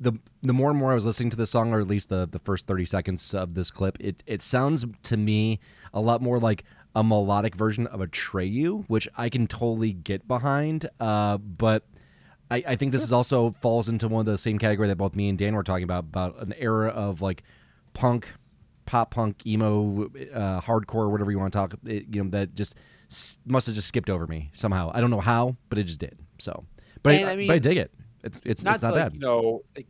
the 0.00 0.12
the 0.42 0.52
more 0.52 0.70
and 0.70 0.78
more 0.78 0.92
I 0.92 0.94
was 0.94 1.04
listening 1.04 1.30
to 1.30 1.36
the 1.36 1.46
song, 1.46 1.72
or 1.72 1.80
at 1.80 1.88
least 1.88 2.08
the 2.08 2.26
the 2.30 2.38
first 2.38 2.66
thirty 2.66 2.84
seconds 2.84 3.34
of 3.34 3.54
this 3.54 3.70
clip, 3.70 3.98
it 4.00 4.22
it 4.26 4.42
sounds 4.42 4.86
to 5.04 5.16
me 5.16 5.60
a 5.92 6.00
lot 6.00 6.22
more 6.22 6.38
like 6.38 6.64
a 6.96 7.04
melodic 7.04 7.54
version 7.56 7.86
of 7.88 8.00
Atreyu, 8.00 8.84
which 8.88 9.08
I 9.16 9.28
can 9.28 9.46
totally 9.46 9.92
get 9.92 10.26
behind. 10.26 10.88
Uh, 11.00 11.38
but 11.38 11.84
I, 12.50 12.62
I 12.68 12.76
think 12.76 12.92
this 12.92 13.02
is 13.02 13.12
also 13.12 13.54
falls 13.60 13.88
into 13.88 14.08
one 14.08 14.20
of 14.20 14.26
the 14.26 14.38
same 14.38 14.58
category 14.58 14.88
that 14.88 14.96
both 14.96 15.14
me 15.14 15.28
and 15.28 15.38
Dan 15.38 15.54
were 15.54 15.62
talking 15.62 15.84
about 15.84 16.04
about 16.04 16.40
an 16.40 16.54
era 16.56 16.88
of 16.88 17.20
like 17.20 17.42
punk, 17.94 18.28
pop 18.86 19.10
punk, 19.12 19.46
emo, 19.46 20.04
uh, 20.32 20.60
hardcore, 20.60 21.10
whatever 21.10 21.30
you 21.30 21.38
want 21.38 21.52
to 21.52 21.56
talk. 21.58 21.74
It, 21.84 22.06
you 22.10 22.22
know 22.24 22.30
that 22.30 22.54
just 22.54 22.74
must 23.46 23.66
have 23.66 23.74
just 23.74 23.88
skipped 23.88 24.10
over 24.10 24.26
me 24.26 24.50
somehow. 24.54 24.90
I 24.94 25.00
don't 25.00 25.10
know 25.10 25.20
how, 25.20 25.56
but 25.68 25.78
it 25.78 25.84
just 25.84 26.00
did. 26.00 26.18
So, 26.38 26.64
but 27.02 27.14
And 27.14 27.28
I, 27.28 27.32
I 27.32 27.46
but 27.46 27.52
I 27.54 27.58
dig 27.58 27.76
it. 27.78 27.90
It's 28.22 28.38
it's 28.44 28.62
Not 28.62 28.74
it's 28.76 28.82
not 28.82 28.90
to, 28.90 28.94
like, 28.94 29.04
bad. 29.04 29.14
you 29.14 29.20
know, 29.20 29.62
like 29.76 29.86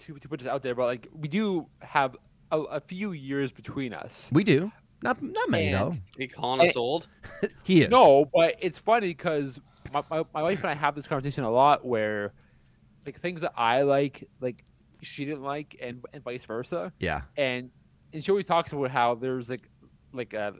to, 0.00 0.18
to 0.18 0.28
put 0.28 0.40
this 0.40 0.48
out 0.48 0.62
there, 0.62 0.74
but 0.74 0.84
like 0.84 1.08
we 1.14 1.28
do 1.28 1.66
have 1.80 2.16
a, 2.52 2.58
a 2.60 2.80
few 2.80 3.12
years 3.12 3.50
between 3.50 3.92
us. 3.94 4.28
we 4.32 4.44
do 4.44 4.70
not 5.02 5.22
not 5.22 5.48
many 5.50 5.70
though. 5.72 5.88
And- 5.88 6.00
Are 6.18 6.22
you 6.22 6.28
calling 6.28 6.66
us 6.68 6.76
old? 6.76 7.06
He 7.62 7.82
is 7.82 7.90
No, 7.90 8.24
but 8.34 8.56
it's 8.60 8.78
funny 8.78 9.08
because 9.08 9.60
my, 9.92 10.02
my, 10.10 10.24
my 10.34 10.42
wife 10.42 10.58
and 10.58 10.66
I 10.70 10.74
have 10.74 10.94
this 10.94 11.06
conversation 11.06 11.44
a 11.44 11.50
lot 11.50 11.84
where 11.84 12.32
like 13.06 13.20
things 13.20 13.40
that 13.42 13.52
I 13.56 13.82
like, 13.82 14.28
like 14.40 14.64
she 15.02 15.24
didn't 15.24 15.42
like, 15.42 15.76
and 15.80 16.04
and 16.12 16.22
vice 16.24 16.44
versa. 16.44 16.92
Yeah, 16.98 17.22
And 17.36 17.70
and 18.12 18.24
she 18.24 18.30
always 18.30 18.46
talks 18.46 18.72
about 18.72 18.90
how 18.90 19.14
there's 19.14 19.48
like 19.48 19.68
like 20.12 20.32
a 20.34 20.54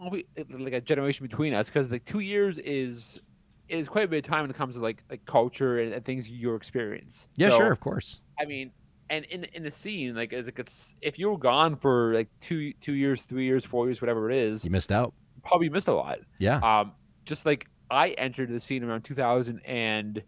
like 0.00 0.72
a 0.72 0.80
generation 0.80 1.26
between 1.26 1.54
us 1.54 1.68
because 1.68 1.90
like 1.90 2.04
two 2.04 2.20
years 2.20 2.58
is 2.58 3.20
is 3.68 3.88
quite 3.88 4.04
a 4.04 4.08
bit 4.08 4.24
of 4.24 4.30
time 4.30 4.42
when 4.42 4.50
it 4.50 4.56
comes 4.56 4.74
to 4.76 4.80
like 4.80 5.02
like 5.10 5.24
culture 5.24 5.78
and, 5.78 5.92
and 5.92 6.04
things 6.04 6.28
you 6.28 6.54
experience. 6.54 7.28
yeah, 7.36 7.48
So, 7.50 7.58
sure, 7.58 7.72
of 7.72 7.80
course. 7.80 8.20
I 8.38 8.44
mean, 8.44 8.70
and 9.10 9.24
in 9.26 9.44
in 9.44 9.62
the 9.62 9.70
scene, 9.70 10.14
like 10.14 10.32
it's 10.32 10.46
like 10.46 10.58
it's 10.58 10.94
if 11.00 11.18
you 11.18 11.30
were 11.30 11.38
gone 11.38 11.76
for 11.76 12.14
like 12.14 12.28
two 12.40 12.72
two 12.80 12.92
years, 12.94 13.22
three 13.22 13.44
years, 13.44 13.64
four 13.64 13.86
years, 13.86 14.00
whatever 14.02 14.30
it 14.30 14.36
is, 14.36 14.64
You 14.64 14.70
missed 14.70 14.92
out. 14.92 15.14
you 15.36 15.42
probably 15.46 15.68
missed 15.68 15.88
a 15.88 15.94
lot. 15.94 16.18
Yeah, 16.38 16.58
Um, 16.58 16.92
just 17.24 17.46
like 17.46 17.66
I 17.90 18.10
entered 18.10 18.50
the 18.50 18.60
scene 18.60 18.82
around 18.84 19.02
2000 19.02 19.60
and 19.64 20.22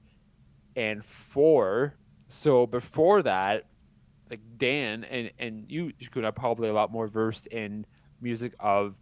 and 0.76 1.04
four. 1.04 1.94
So 2.28 2.66
before 2.66 3.22
that, 3.22 3.64
like 4.30 4.40
Dan 4.58 5.04
and 5.04 5.30
and 5.38 5.64
you, 5.68 5.92
Shakun, 6.00 6.24
are 6.24 6.32
probably 6.32 6.68
a 6.68 6.72
lot 6.72 6.90
more 6.90 7.06
versed 7.06 7.46
in 7.48 7.86
music 8.20 8.54
of 8.60 8.94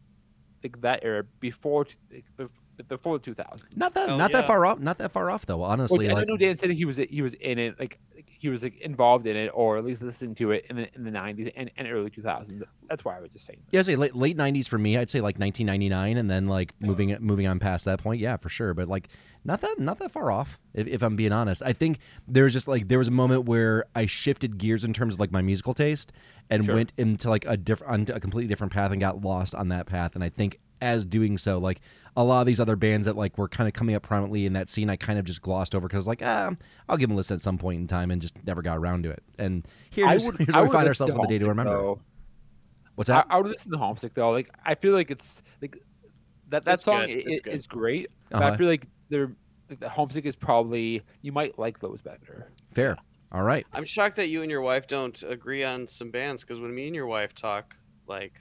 like 0.63 0.81
that 0.81 1.01
era 1.03 1.25
before 1.41 1.87
like, 2.13 2.25
bef- 2.39 2.89
before 2.89 3.19
the 3.19 3.33
2000s. 3.33 3.63
not 3.77 3.95
that 3.95 4.09
Oh, 4.09 4.17
not 4.17 4.33
that 4.33 4.47
far 4.47 4.67
off. 4.67 4.79
Not 4.81 4.99
that 4.99 5.13
far 5.13 5.31
off 5.31 5.47
though. 5.47 5.59
Well, 5.59 5.71
Honestly, 5.71 6.09
I 6.09 6.13
like, 6.13 6.27
know 6.27 6.37
Dan 6.37 6.57
said 6.57 6.71
he 6.71 6.85
was 6.85 6.97
he 6.97 7.23
was 7.23 7.35
in 7.35 7.59
it, 7.59 7.79
like 7.79 7.99
he 8.45 8.51
was 8.51 8.63
like 8.63 8.79
involved 8.83 9.27
in 9.27 9.37
it, 9.37 9.51
or 9.55 9.79
at 9.79 9.87
least 9.87 10.03
listening 10.03 10.35
to 10.35 10.51
it 10.51 10.67
in 10.69 10.77
the 10.77 10.95
in 10.95 11.03
the 11.05 11.11
90s 11.11 11.51
and, 11.57 11.71
and 11.79 11.89
early 11.89 12.11
2000s. 12.11 12.63
That's 12.91 13.03
why 13.03 13.17
I 13.17 13.21
was 13.21 13.31
just 13.31 13.47
saying. 13.47 13.61
Yeah, 13.71 13.81
say 13.81 13.97
late 13.97 14.15
late 14.15 14.37
nineties 14.37 14.69
for 14.69 14.77
me. 14.77 14.99
I'd 14.99 15.09
say 15.09 15.23
like 15.23 15.39
nineteen 15.39 15.67
ninety 15.67 15.89
nine, 15.89 16.19
and 16.19 16.31
then 16.31 16.47
like 16.47 16.75
moving 16.79 17.17
moving 17.21 17.47
on 17.47 17.59
past 17.59 17.87
that 17.87 18.03
point. 18.03 18.21
Yeah, 18.21 18.37
for 18.37 18.51
sure. 18.51 18.75
But 18.75 18.87
like 18.87 19.09
not 19.47 19.63
that 19.63 19.79
not 19.79 19.99
that 20.01 20.13
far 20.13 20.31
off. 20.31 20.61
If, 20.75 20.87
if 20.87 21.03
I'm 21.03 21.17
being 21.17 21.33
honest, 21.33 21.63
I 21.63 21.73
think 21.73 22.01
there 22.29 22.45
was 22.45 22.53
just 22.53 22.69
like 22.69 22.89
there 22.89 22.99
was 22.99 23.09
a 23.09 23.13
moment 23.13 23.47
where 23.47 23.87
I 23.95 24.05
shifted 24.05 24.59
gears 24.59 24.85
in 24.85 24.93
terms 24.93 25.15
of 25.15 25.21
like 25.21 25.33
my 25.33 25.41
musical 25.41 25.73
taste 25.73 26.13
and 26.51 26.67
Sure. 26.67 26.75
went 26.75 26.93
into 26.99 27.31
like 27.31 27.47
a 27.47 27.57
different 27.57 28.11
a 28.11 28.21
completely 28.21 28.49
different 28.49 28.75
path 28.75 28.93
and 28.93 29.01
got 29.01 29.23
lost 29.23 29.55
on 29.55 29.69
that 29.69 29.87
path. 29.87 30.15
And 30.15 30.23
I 30.23 30.29
think 30.29 30.61
as 30.85 31.05
doing 31.05 31.39
so, 31.39 31.59
like 31.59 31.81
a 32.17 32.23
lot 32.23 32.41
of 32.43 32.47
these 32.47 32.61
other 32.61 32.77
bands 32.77 33.07
that 33.07 33.17
like 33.17 33.37
were 33.39 33.49
kind 33.49 33.67
of 33.67 33.75
coming 33.75 33.95
up 33.97 34.03
prominently 34.03 34.47
in 34.47 34.53
that 34.53 34.71
scene, 34.71 34.89
I 34.91 34.97
kind 34.97 35.19
of 35.19 35.25
just 35.25 35.43
glossed 35.43 35.75
over 35.75 35.89
because 35.89 36.07
like 36.07 36.21
ah, 36.23 36.53
I'll 36.89 36.97
give 36.97 37.09
them 37.09 37.15
a 37.15 37.17
listen 37.17 37.35
at 37.35 37.41
some 37.43 37.59
point 37.59 37.81
in 37.81 37.87
time 37.89 38.11
and 38.11 38.23
just 38.23 38.35
never 38.47 38.63
got 38.63 38.79
around 38.79 39.03
to 39.05 39.11
it. 39.11 39.23
And 39.39 39.67
here's, 39.91 40.23
I 40.23 40.27
would, 40.27 40.37
here's 40.39 40.53
where 40.55 40.65
we 40.65 40.71
find 40.71 40.87
ourselves 40.87 41.15
to 41.15 41.19
on 41.19 41.27
the 41.27 41.29
day 41.33 41.39
to 41.39 41.49
remember. 41.49 41.73
though. 41.73 42.01
What's 42.95 43.11
I, 43.11 43.15
that? 43.17 43.27
I 43.31 43.39
would 43.39 43.47
listen 43.51 43.73
to 43.73 43.79
Homesick 43.79 44.15
though. 44.15 44.31
Like 44.31 44.51
I 44.65 44.75
feel 44.77 44.93
like 44.93 45.11
it's 45.11 45.43
like 45.61 45.83
that 46.51 46.65
that 46.67 46.75
It's 46.75 46.85
song 46.85 47.01
good. 47.07 47.11
i- 47.11 47.23
It's 47.27 47.41
i- 47.41 47.43
good. 47.43 47.55
is 47.55 47.67
great, 47.67 48.11
Uh-huh. 48.31 48.45
I 48.53 48.57
feel 48.57 48.69
like 48.69 48.87
they're 49.09 49.33
like 49.69 49.81
the 49.81 49.89
Homesick 49.89 50.27
is 50.27 50.37
probably 50.37 51.03
you 51.23 51.33
might 51.33 51.59
like 51.59 51.81
those 51.81 52.01
better. 52.03 52.53
Fair. 52.75 52.97
All 53.33 53.43
right. 53.43 53.67
I'm 53.73 53.85
shocked 53.85 54.15
that 54.17 54.29
you 54.29 54.43
and 54.43 54.51
your 54.51 54.61
wife 54.61 54.87
don't 54.87 55.21
agree 55.25 55.65
on 55.65 55.89
some 55.89 56.13
bands 56.13 56.43
because 56.43 56.61
when 56.61 56.73
me 56.73 56.87
and 56.87 56.95
your 56.95 57.07
wife 57.09 57.35
talk, 57.35 57.75
like 58.07 58.35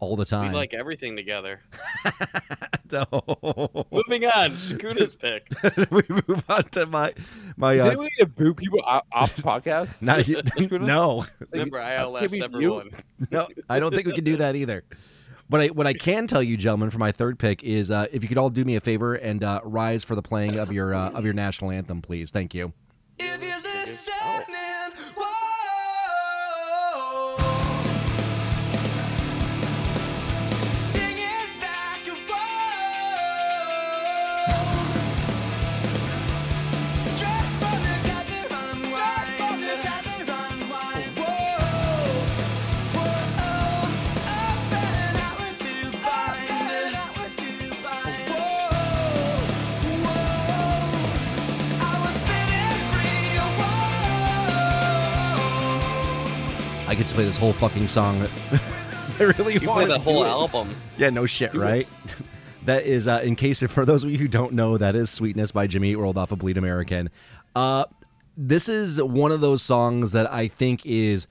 All 0.00 0.14
the 0.14 0.24
time. 0.24 0.52
we 0.52 0.56
like 0.56 0.74
everything 0.74 1.16
together. 1.16 1.60
no. 2.92 3.04
Moving 3.90 4.24
on, 4.26 4.50
Shakuna's 4.50 5.16
pick. 5.16 5.48
we 5.90 6.02
move 6.08 6.44
on 6.48 6.64
to 6.70 6.86
my 6.86 7.12
my 7.56 7.74
Is 7.74 7.80
uh, 7.80 7.84
there 7.84 8.00
any 8.00 8.10
to 8.20 8.26
boo 8.26 8.54
people 8.54 8.80
off, 8.82 9.04
off 9.10 9.34
the 9.34 9.42
podcast? 9.42 10.00
not 10.02 10.20
Shakuna? 10.20 10.82
no 10.82 11.26
Remember, 11.50 11.80
I 11.80 11.96
outlast 11.96 12.32
can 12.32 12.38
we 12.38 12.42
everyone. 12.42 12.90
no 13.30 13.48
I 13.68 13.80
don't 13.80 13.92
think 13.92 14.06
we 14.06 14.12
can 14.12 14.24
do 14.24 14.36
that 14.36 14.54
either. 14.54 14.84
But 15.50 15.60
I, 15.62 15.66
what 15.68 15.86
I 15.86 15.94
can 15.94 16.26
tell 16.26 16.42
you, 16.42 16.56
gentlemen, 16.56 16.90
for 16.90 16.98
my 16.98 17.10
third 17.10 17.38
pick 17.38 17.64
is 17.64 17.90
uh, 17.90 18.06
if 18.12 18.22
you 18.22 18.28
could 18.28 18.38
all 18.38 18.50
do 18.50 18.64
me 18.64 18.76
a 18.76 18.80
favor 18.80 19.14
and 19.14 19.42
uh, 19.42 19.60
rise 19.64 20.04
for 20.04 20.14
the 20.14 20.22
playing 20.22 20.58
of 20.58 20.72
your 20.72 20.94
uh, 20.94 21.10
of 21.10 21.24
your 21.24 21.34
national 21.34 21.70
anthem, 21.70 22.02
please. 22.02 22.30
Thank 22.30 22.54
you. 22.54 22.72
Could 56.98 57.06
just 57.06 57.14
play 57.14 57.24
this 57.24 57.36
whole 57.36 57.52
fucking 57.52 57.86
song. 57.86 58.26
I 59.20 59.22
really 59.22 59.54
You 59.54 59.60
play 59.60 59.68
want 59.68 59.88
the 59.88 59.98
whole 60.00 60.24
album. 60.24 60.74
Yeah, 60.98 61.10
no 61.10 61.26
shit, 61.26 61.52
Do 61.52 61.60
right? 61.60 61.88
that 62.64 62.86
is, 62.86 63.06
uh, 63.06 63.20
in 63.22 63.36
case 63.36 63.62
for 63.62 63.84
those 63.84 64.02
of 64.02 64.10
you 64.10 64.18
who 64.18 64.26
don't 64.26 64.52
know, 64.52 64.76
that 64.76 64.96
is 64.96 65.08
"Sweetness" 65.08 65.52
by 65.52 65.68
Jimmy 65.68 65.92
Eat 65.92 65.96
World 65.96 66.18
off 66.18 66.32
of 66.32 66.40
Bleed 66.40 66.58
American. 66.58 67.10
Uh, 67.54 67.84
this 68.36 68.68
is 68.68 69.00
one 69.00 69.30
of 69.30 69.40
those 69.40 69.62
songs 69.62 70.10
that 70.10 70.30
I 70.32 70.48
think 70.48 70.84
is. 70.84 71.28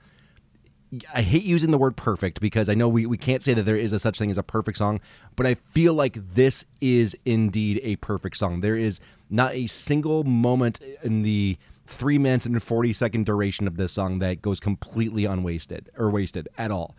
I 1.12 1.20
hate 1.20 1.44
using 1.44 1.70
the 1.70 1.76
word 1.76 1.98
perfect 1.98 2.40
because 2.40 2.70
I 2.70 2.74
know 2.74 2.88
we, 2.88 3.04
we 3.04 3.18
can't 3.18 3.42
say 3.42 3.52
that 3.52 3.64
there 3.64 3.76
is 3.76 3.92
a 3.92 3.98
such 3.98 4.18
thing 4.18 4.30
as 4.30 4.38
a 4.38 4.42
perfect 4.42 4.78
song, 4.78 5.00
but 5.36 5.46
I 5.46 5.56
feel 5.74 5.92
like 5.92 6.34
this 6.34 6.64
is 6.80 7.14
indeed 7.26 7.82
a 7.84 7.96
perfect 7.96 8.38
song. 8.38 8.62
There 8.62 8.76
is 8.76 9.00
not 9.28 9.52
a 9.52 9.66
single 9.66 10.24
moment 10.24 10.80
in 11.02 11.24
the 11.24 11.58
three 11.88 12.18
minutes 12.18 12.46
and 12.46 12.62
40 12.62 12.92
second 12.92 13.26
duration 13.26 13.66
of 13.66 13.76
this 13.76 13.92
song 13.92 14.20
that 14.20 14.42
goes 14.42 14.60
completely 14.60 15.24
unwasted 15.24 15.90
or 15.96 16.10
wasted 16.10 16.48
at 16.56 16.70
all 16.70 16.94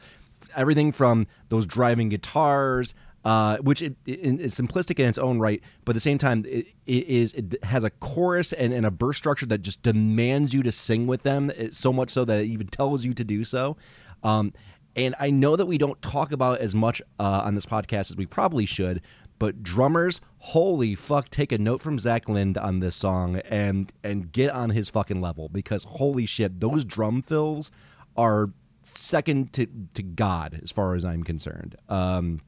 everything 0.55 0.91
from 0.91 1.27
those 1.49 1.65
driving 1.65 2.09
guitars, 2.09 2.93
uh, 3.25 3.57
which 3.57 3.81
it, 3.81 3.95
it, 4.05 4.39
is 4.39 4.55
simplistic 4.55 4.99
in 4.99 5.07
its 5.07 5.17
own 5.17 5.39
right, 5.39 5.61
but 5.85 5.91
at 5.91 5.95
the 5.95 5.99
same 5.99 6.17
time, 6.17 6.45
it, 6.47 6.67
it 6.85 7.07
is 7.07 7.33
it 7.33 7.61
has 7.63 7.83
a 7.83 7.89
chorus 7.89 8.53
and, 8.53 8.73
and 8.73 8.85
a 8.85 8.89
verse 8.89 9.17
structure 9.17 9.45
that 9.45 9.59
just 9.59 9.81
demands 9.83 10.53
you 10.53 10.63
to 10.63 10.71
sing 10.71 11.07
with 11.07 11.23
them. 11.23 11.51
So 11.71 11.91
much 11.91 12.11
so 12.11 12.25
that 12.25 12.39
it 12.39 12.45
even 12.45 12.67
tells 12.71 13.05
you 13.05 13.13
to 13.13 13.23
do 13.23 13.43
so. 13.43 13.77
Um, 14.23 14.53
and 14.95 15.15
I 15.19 15.29
know 15.29 15.55
that 15.55 15.65
we 15.65 15.77
don't 15.77 16.01
talk 16.01 16.31
about 16.31 16.59
as 16.59 16.73
much 16.73 17.01
uh, 17.19 17.41
on 17.45 17.55
this 17.55 17.65
podcast 17.65 18.09
as 18.09 18.15
we 18.15 18.25
probably 18.25 18.65
should, 18.65 19.01
but 19.39 19.63
drummers, 19.63 20.19
holy 20.39 20.95
fuck, 20.95 21.29
take 21.29 21.51
a 21.51 21.57
note 21.57 21.81
from 21.81 21.97
Zach 21.97 22.27
Lind 22.27 22.57
on 22.57 22.81
this 22.81 22.95
song 22.95 23.37
and 23.49 23.91
and 24.03 24.31
get 24.31 24.51
on 24.51 24.69
his 24.71 24.89
fucking 24.89 25.21
level 25.21 25.49
because 25.49 25.85
holy 25.85 26.25
shit, 26.25 26.59
those 26.59 26.85
drum 26.85 27.21
fills 27.21 27.71
are 28.17 28.49
second 28.83 29.53
to 29.53 29.67
to 29.93 30.03
God 30.03 30.59
as 30.61 30.71
far 30.71 30.93
as 30.93 31.05
I'm 31.05 31.23
concerned. 31.23 31.75
Um, 31.87 32.41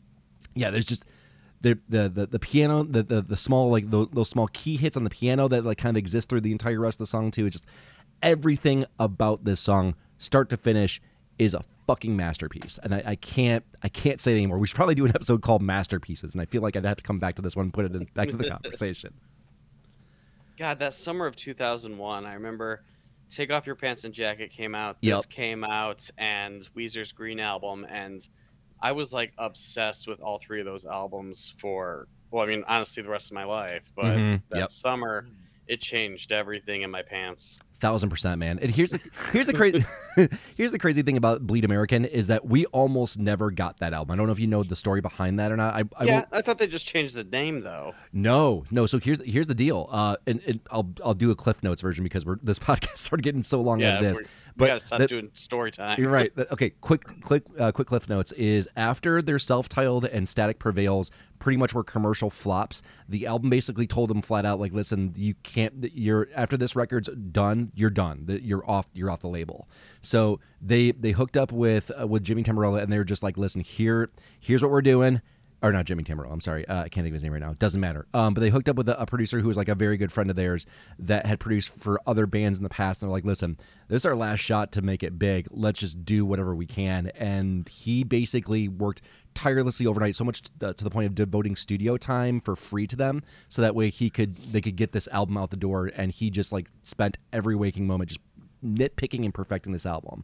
yeah, 0.54 0.70
there's 0.70 0.86
just 0.86 1.06
the 1.62 1.80
the 1.88 2.10
the, 2.10 2.28
the 2.28 2.40
piano, 2.40 2.84
the, 2.84 3.04
the 3.04 3.22
the 3.22 3.38
small 3.38 3.72
like 3.72 3.90
those, 3.90 4.10
those 4.12 4.30
small 4.30 4.48
key 4.48 4.78
hits 4.78 4.98
on 4.98 5.04
the 5.04 5.10
piano 5.10 5.48
that 5.48 5.64
like 5.64 5.78
kind 5.78 5.96
of 5.96 6.00
exist 6.00 6.30
through 6.30 6.42
the 6.42 6.52
entire 6.52 6.80
rest 6.80 6.96
of 6.96 7.06
the 7.06 7.08
song 7.08 7.32
too. 7.32 7.46
It's 7.46 7.54
just 7.54 7.66
everything 8.22 8.86
about 9.00 9.46
this 9.46 9.60
song, 9.60 9.96
start 10.18 10.50
to 10.50 10.58
finish, 10.58 11.02
is 11.40 11.54
a 11.54 11.64
fucking 11.92 12.16
masterpiece, 12.16 12.80
and 12.82 12.96
I, 12.96 13.04
I 13.06 13.16
can't 13.16 13.66
I 13.84 13.90
can't 13.90 14.22
say 14.22 14.32
it 14.32 14.38
anymore. 14.38 14.58
We 14.60 14.68
should 14.68 14.78
probably 14.78 14.96
do 14.96 15.06
an 15.06 15.12
episode 15.14 15.42
called 15.42 15.62
masterpieces, 15.62 16.34
and 16.34 16.42
I 16.42 16.46
feel 16.46 16.62
like 16.62 16.78
I'd 16.78 16.86
have 16.86 16.96
to 16.98 17.04
come 17.04 17.20
back 17.20 17.36
to 17.36 17.42
this 17.42 17.54
one 17.54 17.66
and 17.66 17.74
put 17.74 17.84
it 17.84 17.94
in, 17.94 18.06
back 18.14 18.30
to 18.30 18.38
the 18.38 18.48
conversation. 18.50 19.14
God, 20.58 20.80
that 20.80 20.94
summer 20.94 21.26
of 21.26 21.36
2001, 21.36 22.26
I 22.26 22.34
remember 22.34 22.84
Take 23.30 23.52
Off 23.52 23.66
Your 23.66 23.76
Pants 23.76 24.06
and 24.06 24.14
Jacket 24.14 24.52
came 24.52 24.74
out. 24.74 24.96
Yep. 25.02 25.18
This 25.18 25.26
came 25.26 25.66
out, 25.66 26.10
and 26.18 26.68
Weezer's 26.78 27.12
Green 27.12 27.40
Album. 27.40 27.86
And 27.90 28.26
I 28.82 28.94
was 28.94 29.12
like 29.12 29.34
obsessed 29.38 30.08
with 30.08 30.22
all 30.22 30.38
three 30.38 30.60
of 30.60 30.66
those 30.66 30.86
albums 30.86 31.54
for, 31.58 32.08
well, 32.30 32.44
I 32.44 32.48
mean, 32.48 32.64
honestly, 32.68 33.04
the 33.04 33.10
rest 33.10 33.32
of 33.32 33.34
my 33.34 33.44
life. 33.44 33.84
But 33.96 34.18
Mhm, 34.18 34.42
that 34.50 34.58
yep. 34.60 34.72
summer, 34.72 35.28
it 35.68 35.82
changed 35.82 36.32
everything 36.32 36.84
in 36.84 36.92
my 36.92 37.02
pants. 37.02 37.60
Thousand 37.82 38.10
percent, 38.12 38.38
man. 38.40 38.60
And 38.60 38.74
here's 38.74 38.92
the 38.92 39.00
here's 39.32 39.48
the 39.48 39.54
crazy 39.54 39.84
here's 40.56 40.72
the 40.72 40.78
crazy 40.80 41.02
thing 41.02 41.18
about 41.18 41.48
Bleed 41.48 41.66
American 41.66 42.06
is 42.06 42.28
that 42.28 42.46
we 42.46 42.66
almost 42.68 43.18
never 43.18 43.50
got 43.50 43.80
that 43.80 43.92
album. 43.94 44.14
I 44.14 44.16
don't 44.18 44.28
know 44.28 44.32
if 44.34 44.40
you 44.40 44.46
know 44.48 44.62
the 44.62 44.76
story 44.76 45.02
behind 45.02 45.40
that 45.40 45.52
or 45.52 45.58
not. 45.58 45.74
I, 45.76 45.84
I 45.98 46.04
yeah, 46.06 46.14
won't- 46.14 46.28
I 46.32 46.42
thought 46.44 46.60
they 46.60 46.68
just 46.68 46.88
changed 46.88 47.16
the 47.16 47.24
name, 47.24 47.62
though. 47.62 47.96
No, 48.14 48.66
no. 48.70 48.86
So 48.86 49.00
here's 49.00 49.20
here's 49.26 49.48
the 49.48 49.56
deal. 49.56 49.90
Uh, 49.92 50.18
and, 50.28 50.42
and 50.46 50.60
I'll 50.70 50.90
I'll 51.04 51.14
do 51.16 51.32
a 51.32 51.36
Cliff 51.36 51.64
Notes 51.64 51.82
version 51.82 52.04
because 52.04 52.24
we're 52.26 52.38
this 52.44 52.60
podcast 52.70 52.98
started 53.00 53.24
getting 53.24 53.42
so 53.44 53.60
long 53.62 53.80
Yeah, 53.80 53.96
as 53.96 53.98
it 53.98 54.04
is. 54.06 54.14
we're- 54.16 54.26
we 54.26 54.54
But 54.58 54.68
gotta 54.68 54.80
stop 54.82 55.00
the- 55.00 55.08
doing 55.08 55.30
story 55.34 55.72
time. 55.72 56.00
You're 56.00 56.12
right. 56.12 56.32
Okay, 56.52 56.72
quick, 56.82 57.22
quick, 57.24 57.44
uh, 57.58 57.72
quick. 57.72 57.88
Cliff 57.88 58.08
notes 58.10 58.32
is 58.34 58.68
after 58.76 59.22
their 59.22 59.40
self-titled 59.40 60.06
and 60.06 60.28
Static 60.30 60.60
Prevails 60.60 61.10
pretty 61.42 61.58
much 61.58 61.74
were 61.74 61.84
commercial 61.84 62.30
flops. 62.30 62.82
The 63.10 63.28
album 63.28 63.50
basically 63.50 63.88
told 63.88 64.10
them 64.10 64.22
flat 64.22 64.46
out, 64.46 64.62
like, 64.62 64.72
listen, 64.72 65.14
you 65.18 65.34
can't. 65.44 65.74
You're 65.94 66.30
after 66.34 66.56
this 66.56 66.74
record's 66.76 67.10
done, 67.10 67.74
you're 67.76 67.90
done. 67.90 68.40
You're 68.42 68.64
off. 68.70 68.88
You're 68.94 69.12
off 69.12 69.20
the 69.20 69.28
label. 69.28 69.68
So 70.02 70.40
they 70.62 70.92
they 70.94 71.12
hooked 71.12 71.36
up 71.36 71.52
with 71.52 71.92
uh, 72.00 72.08
with 72.08 72.24
Jimmy 72.24 72.44
Tamborello, 72.44 72.82
and 72.82 72.94
they 72.94 72.98
were 72.98 73.04
just 73.04 73.24
like, 73.24 73.38
listen, 73.38 73.62
here, 73.62 74.12
here's 74.40 74.62
what 74.62 74.72
we're 74.72 74.82
doing. 74.82 75.22
Or 75.64 75.72
not 75.72 75.86
Jimmy 75.86 76.04
Tamborello. 76.04 76.32
I'm 76.34 76.42
sorry, 76.42 76.68
uh, 76.68 76.86
I 76.86 76.90
can't 76.90 77.06
think 77.06 77.12
of 77.12 77.14
his 77.14 77.24
name 77.24 77.34
right 77.34 77.42
now. 77.42 77.54
Doesn't 77.54 77.80
matter. 77.80 78.08
Um, 78.16 78.34
but 78.34 78.42
they 78.42 78.50
hooked 78.50 78.68
up 78.68 78.78
with 78.78 78.90
a, 78.90 79.00
a 79.00 79.06
producer 79.06 79.42
who 79.42 79.48
was 79.48 79.58
like 79.58 79.70
a 79.70 79.76
very 79.76 79.96
good 79.96 80.12
friend 80.12 80.32
of 80.32 80.36
theirs 80.36 80.66
that 80.98 81.28
had 81.28 81.40
produced 81.40 81.70
for 81.78 82.02
other 82.08 82.26
bands 82.26 82.58
in 82.58 82.64
the 82.64 82.70
past. 82.70 83.02
And 83.02 83.08
they're 83.08 83.14
like, 83.14 83.26
listen, 83.26 83.60
this 83.88 84.02
is 84.02 84.06
our 84.08 84.16
last 84.16 84.40
shot 84.40 84.72
to 84.72 84.82
make 84.82 85.04
it 85.04 85.20
big. 85.20 85.48
Let's 85.52 85.80
just 85.80 86.04
do 86.04 86.26
whatever 86.26 86.56
we 86.56 86.66
can. 86.66 87.12
And 87.14 87.70
he 87.70 88.04
basically 88.04 88.70
worked 88.70 89.04
tirelessly 89.34 89.86
overnight, 89.86 90.16
so 90.16 90.24
much 90.24 90.44
to, 90.60 90.74
to 90.74 90.84
the 90.84 90.90
point 90.90 91.08
of 91.08 91.16
devoting 91.16 91.56
studio 91.56 91.98
time 91.98 92.42
for 92.42 92.56
free 92.56 92.88
to 92.88 92.96
them, 92.96 93.24
so 93.50 93.62
that 93.62 93.76
way 93.76 93.90
he 93.90 94.10
could 94.10 94.36
they 94.52 94.62
could 94.62 94.76
get 94.76 94.92
this 94.92 95.08
album 95.12 95.38
out 95.38 95.50
the 95.50 95.58
door. 95.58 95.92
And 95.96 96.12
he 96.12 96.30
just 96.30 96.52
like 96.52 96.70
spent 96.84 97.18
every 97.32 97.56
waking 97.56 97.88
moment 97.88 98.10
just 98.10 98.22
nitpicking 98.64 99.24
and 99.24 99.34
perfecting 99.34 99.74
this 99.74 99.86
album, 99.86 100.24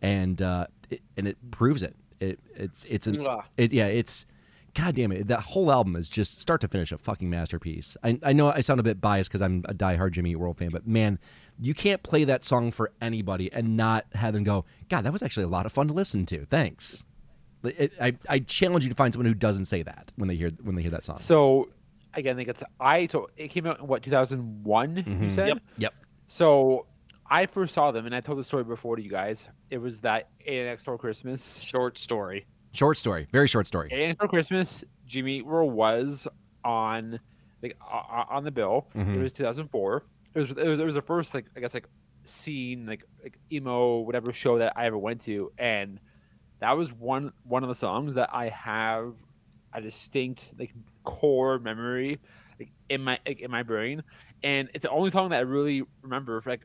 and 0.00 0.40
uh, 0.40 0.66
it, 0.90 1.02
and 1.16 1.26
it 1.26 1.36
proves 1.50 1.82
it. 1.82 1.96
It 2.20 2.38
it's 2.54 2.84
it's 2.88 3.06
an 3.06 3.26
it 3.56 3.72
yeah 3.72 3.86
it's 3.86 4.26
god 4.74 4.94
damn 4.94 5.12
it 5.12 5.26
that 5.26 5.40
whole 5.40 5.70
album 5.70 5.96
is 5.96 6.08
just 6.08 6.40
start 6.40 6.60
to 6.60 6.68
finish 6.68 6.92
a 6.92 6.98
fucking 6.98 7.28
masterpiece 7.28 7.96
i, 8.04 8.18
I 8.22 8.32
know 8.32 8.50
i 8.50 8.60
sound 8.60 8.80
a 8.80 8.82
bit 8.82 9.00
biased 9.00 9.28
because 9.28 9.42
i'm 9.42 9.64
a 9.68 9.74
diehard 9.74 10.12
jimmy 10.12 10.30
Eat 10.30 10.36
world 10.36 10.56
fan 10.56 10.70
but 10.70 10.86
man 10.86 11.18
you 11.60 11.74
can't 11.74 12.02
play 12.02 12.24
that 12.24 12.44
song 12.44 12.70
for 12.70 12.92
anybody 13.00 13.52
and 13.52 13.76
not 13.76 14.06
have 14.14 14.34
them 14.34 14.44
go 14.44 14.64
god 14.88 15.02
that 15.02 15.12
was 15.12 15.22
actually 15.22 15.44
a 15.44 15.48
lot 15.48 15.66
of 15.66 15.72
fun 15.72 15.88
to 15.88 15.94
listen 15.94 16.24
to 16.26 16.46
thanks 16.46 17.04
I, 17.64 18.16
I 18.28 18.38
challenge 18.40 18.84
you 18.84 18.90
to 18.90 18.96
find 18.96 19.12
someone 19.12 19.26
who 19.26 19.34
doesn't 19.34 19.66
say 19.66 19.82
that 19.82 20.12
when 20.16 20.28
they 20.28 20.36
hear 20.36 20.50
when 20.62 20.74
they 20.74 20.82
hear 20.82 20.90
that 20.90 21.04
song 21.04 21.18
So 21.18 21.68
again, 22.14 22.34
I 22.34 22.36
think 22.36 22.48
it's 22.48 22.62
I. 22.80 23.06
So 23.06 23.30
it 23.36 23.48
came 23.48 23.66
out 23.66 23.78
in 23.80 23.86
what 23.86 24.02
2001. 24.02 24.96
You 24.96 25.02
Mhm. 25.04 25.34
said. 25.34 25.48
Yep. 25.48 25.58
yep 25.78 25.94
So 26.26 26.86
I 27.30 27.46
first 27.46 27.72
saw 27.74 27.90
them, 27.92 28.04
and 28.06 28.14
I 28.14 28.20
told 28.20 28.38
the 28.38 28.44
story 28.44 28.64
before 28.64 28.96
to 28.96 29.02
you 29.02 29.10
guys. 29.10 29.48
It 29.70 29.78
was 29.78 30.00
that 30.02 30.28
A 30.46 30.64
Next 30.64 30.84
Door 30.84 30.98
Christmas. 30.98 31.58
Short 31.60 31.96
story. 31.98 32.46
short 32.74 32.96
story 32.96 33.26
very 33.32 33.46
short 33.46 33.66
story 33.66 33.88
A 33.92 34.06
Next 34.08 34.18
Door 34.18 34.28
Christmas. 34.28 34.84
Jimmy 35.06 35.36
Eat 35.38 35.46
World 35.46 35.72
was 35.72 36.26
on 36.64 37.20
like 37.62 37.76
uh, 37.80 38.24
on 38.30 38.44
the 38.44 38.50
bill. 38.50 38.88
Mhm. 38.94 39.14
It 39.16 39.18
was 39.22 39.32
2004. 39.32 40.04
It 40.34 40.38
was 40.38 40.50
it 40.52 40.66
was 40.66 40.80
it 40.80 40.84
was 40.84 40.94
the 40.94 41.02
first 41.02 41.34
like 41.34 41.44
I 41.56 41.60
guess 41.60 41.74
like 41.74 41.86
scene 42.24 42.86
like 42.86 43.04
like 43.22 43.38
emo 43.52 43.98
whatever 44.00 44.32
show 44.32 44.58
that 44.58 44.72
I 44.76 44.86
ever 44.86 44.98
went 44.98 45.20
to, 45.22 45.52
and 45.58 45.98
that 46.62 46.76
was 46.76 46.92
one 46.92 47.32
one 47.44 47.62
of 47.62 47.68
the 47.68 47.74
songs 47.74 48.14
that 48.14 48.30
I 48.32 48.48
have 48.48 49.14
a 49.72 49.80
distinct 49.80 50.52
like 50.58 50.72
core 51.04 51.58
memory 51.58 52.20
like, 52.58 52.70
in 52.88 53.02
my 53.02 53.18
like, 53.26 53.40
in 53.40 53.50
my 53.50 53.62
brain, 53.62 54.02
and 54.42 54.68
it's 54.74 54.82
the 54.82 54.90
only 54.90 55.10
song 55.10 55.30
that 55.30 55.38
I 55.38 55.40
really 55.40 55.82
remember 56.02 56.40
for, 56.40 56.50
like. 56.50 56.62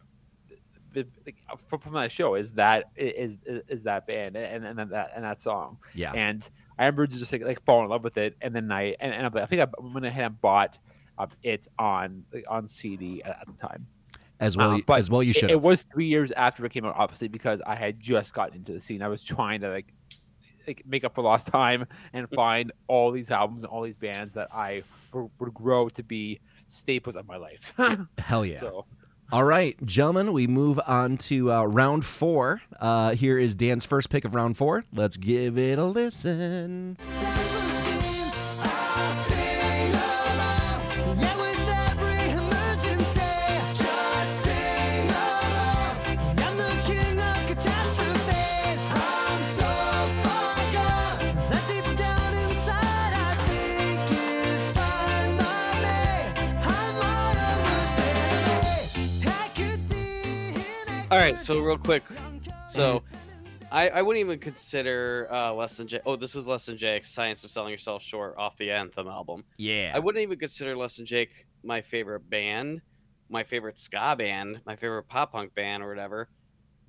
the- 0.93 1.07
like, 1.25 1.35
from 1.67 1.79
from 1.79 1.93
that 1.93 2.11
show 2.11 2.35
is 2.35 2.53
that 2.53 2.85
is 2.95 3.37
is, 3.45 3.61
is 3.67 3.83
that 3.83 4.07
band 4.07 4.35
and, 4.35 4.65
and 4.65 4.79
and 4.79 4.91
that 4.91 5.11
and 5.15 5.23
that 5.23 5.39
song 5.41 5.77
yeah 5.93 6.11
and 6.13 6.49
I 6.79 6.83
remember 6.85 7.07
just 7.07 7.31
like, 7.31 7.43
like 7.43 7.63
falling 7.65 7.85
in 7.85 7.89
love 7.89 8.03
with 8.03 8.17
it, 8.17 8.35
and 8.41 8.55
then 8.55 8.71
I 8.71 8.95
and, 8.99 9.13
and 9.13 9.37
I 9.37 9.45
think 9.45 9.61
I 9.61 9.67
went 9.79 10.05
ahead 10.05 10.25
and 10.25 10.41
bought 10.41 10.77
uh, 11.17 11.25
it 11.43 11.67
on 11.79 12.23
like, 12.33 12.45
on 12.47 12.67
CD 12.67 13.21
at, 13.23 13.37
at 13.41 13.47
the 13.47 13.53
time. 13.67 13.87
As 14.39 14.55
well 14.57 14.71
Um, 14.71 14.83
but 14.85 14.99
as 14.99 15.09
well 15.09 15.23
you 15.23 15.33
should 15.33 15.45
it 15.49 15.53
have. 15.53 15.61
was 15.63 15.83
three 15.83 16.05
years 16.07 16.31
after 16.33 16.65
it 16.65 16.71
came 16.71 16.85
out, 16.85 16.95
obviously, 16.97 17.27
because 17.27 17.61
I 17.65 17.75
had 17.75 17.99
just 17.99 18.33
gotten 18.33 18.55
into 18.57 18.73
the 18.73 18.79
scene. 18.79 19.01
I 19.01 19.07
was 19.07 19.23
trying 19.23 19.61
to 19.61 19.69
like 19.69 19.93
like 20.67 20.83
make 20.85 21.03
up 21.05 21.15
for 21.15 21.21
lost 21.23 21.47
time 21.47 21.85
and 22.11 22.27
find 22.31 22.73
all 22.87 23.11
these 23.11 23.31
albums 23.31 23.63
and 23.63 23.71
all 23.71 23.83
these 23.83 23.95
bands 23.95 24.33
that 24.33 24.49
I 24.53 24.83
would, 25.13 25.29
would 25.39 25.53
grow 25.53 25.87
to 25.89 26.03
be 26.03 26.39
staples 26.67 27.15
of 27.15 27.25
my 27.25 27.37
life. 27.37 27.73
hell 28.17 28.45
yeah 28.45 28.59
So 28.59 28.85
All 29.31 29.45
right, 29.45 29.75
gentlemen, 29.85 30.33
we 30.33 30.45
move 30.45 30.77
on 30.85 31.17
to 31.29 31.51
uh, 31.53 31.63
round 31.63 32.05
four. 32.05 32.61
Uh, 32.79 33.11
here 33.13 33.37
is 33.37 33.55
Dan's 33.55 33.85
first 33.85 34.09
pick 34.09 34.25
of 34.25 34.35
round 34.35 34.57
four. 34.57 34.83
Let's 34.93 35.15
give 35.17 35.57
it 35.57 35.79
a 35.79 35.85
listen. 35.85 36.97
Right, 61.31 61.39
so 61.39 61.59
real 61.59 61.77
quick, 61.77 62.03
so 62.69 63.03
I, 63.71 63.89
I 63.89 64.01
wouldn't 64.01 64.21
even 64.25 64.39
consider 64.39 65.27
uh, 65.29 65.53
Less 65.53 65.75
Than 65.75 65.87
Jake. 65.87 66.01
Oh, 66.05 66.15
this 66.15 66.35
is 66.35 66.47
Less 66.47 66.67
Than 66.67 66.77
Jake, 66.77 67.05
Science 67.05 67.43
of 67.43 67.51
Selling 67.51 67.71
Yourself 67.71 68.01
Short 68.01 68.35
off 68.37 68.55
the 68.57 68.71
Anthem 68.71 69.07
album. 69.07 69.43
Yeah. 69.57 69.91
I 69.93 69.99
wouldn't 69.99 70.21
even 70.21 70.39
consider 70.39 70.75
Less 70.75 70.97
Than 70.97 71.05
Jake 71.05 71.45
my 71.63 71.81
favorite 71.81 72.29
band, 72.29 72.81
my 73.29 73.43
favorite 73.43 73.77
ska 73.77 74.15
band, 74.17 74.61
my 74.65 74.77
favorite 74.77 75.03
pop 75.03 75.33
punk 75.33 75.53
band, 75.53 75.83
or 75.83 75.89
whatever. 75.89 76.29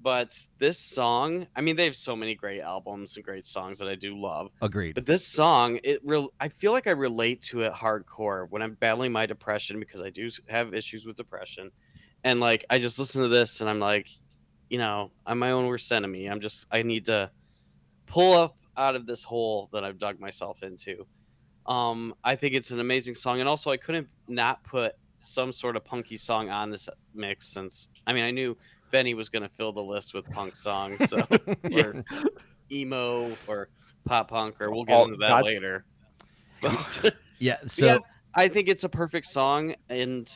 But 0.00 0.38
this 0.58 0.78
song, 0.78 1.48
I 1.56 1.60
mean, 1.60 1.74
they 1.74 1.84
have 1.84 1.96
so 1.96 2.14
many 2.14 2.36
great 2.36 2.60
albums 2.60 3.16
and 3.16 3.24
great 3.24 3.44
songs 3.44 3.80
that 3.80 3.88
I 3.88 3.96
do 3.96 4.16
love. 4.16 4.50
Agreed. 4.62 4.94
But 4.94 5.06
this 5.06 5.26
song, 5.26 5.80
it 5.82 6.00
real 6.04 6.32
I 6.38 6.48
feel 6.48 6.70
like 6.70 6.86
I 6.86 6.92
relate 6.92 7.42
to 7.44 7.62
it 7.62 7.72
hardcore 7.72 8.46
when 8.50 8.62
I'm 8.62 8.74
battling 8.74 9.10
my 9.10 9.26
depression 9.26 9.80
because 9.80 10.00
I 10.00 10.10
do 10.10 10.30
have 10.48 10.74
issues 10.74 11.04
with 11.04 11.16
depression. 11.16 11.72
And 12.22 12.38
like 12.38 12.64
I 12.70 12.78
just 12.78 13.00
listen 13.00 13.22
to 13.22 13.28
this 13.28 13.60
and 13.60 13.68
I'm 13.68 13.80
like, 13.80 14.08
you 14.70 14.78
know, 14.78 15.10
I'm 15.26 15.38
my 15.38 15.52
own 15.52 15.66
worst 15.66 15.90
enemy. 15.92 16.26
I'm 16.26 16.40
just 16.40 16.66
I 16.70 16.82
need 16.82 17.06
to 17.06 17.30
pull 18.06 18.34
up 18.34 18.56
out 18.76 18.96
of 18.96 19.06
this 19.06 19.24
hole 19.24 19.68
that 19.72 19.84
I've 19.84 19.98
dug 19.98 20.20
myself 20.20 20.62
into. 20.62 21.06
Um 21.66 22.14
I 22.24 22.36
think 22.36 22.54
it's 22.54 22.70
an 22.70 22.80
amazing 22.80 23.14
song 23.14 23.40
and 23.40 23.48
also 23.48 23.70
I 23.70 23.76
couldn't 23.76 24.08
not 24.26 24.62
put 24.64 24.94
some 25.20 25.52
sort 25.52 25.76
of 25.76 25.84
punky 25.84 26.16
song 26.16 26.48
on 26.48 26.70
this 26.70 26.88
mix 27.14 27.48
since 27.48 27.88
I 28.06 28.12
mean 28.12 28.24
I 28.24 28.30
knew 28.30 28.56
Benny 28.90 29.14
was 29.14 29.28
going 29.28 29.42
to 29.42 29.48
fill 29.50 29.72
the 29.72 29.82
list 29.82 30.14
with 30.14 30.24
punk 30.30 30.56
songs 30.56 31.10
so 31.10 31.18
or 31.72 32.04
emo 32.72 33.36
or 33.46 33.68
pop 34.04 34.28
punk 34.28 34.60
or 34.60 34.70
we'll 34.70 34.84
get 34.84 35.00
into 35.00 35.16
that 35.16 35.44
later. 35.44 35.84
But 36.60 37.14
yeah. 37.38 37.58
So 37.68 37.86
yeah, 37.86 37.98
I 38.34 38.48
think 38.48 38.68
it's 38.68 38.82
a 38.82 38.88
perfect 38.88 39.26
song 39.26 39.74
and 39.88 40.28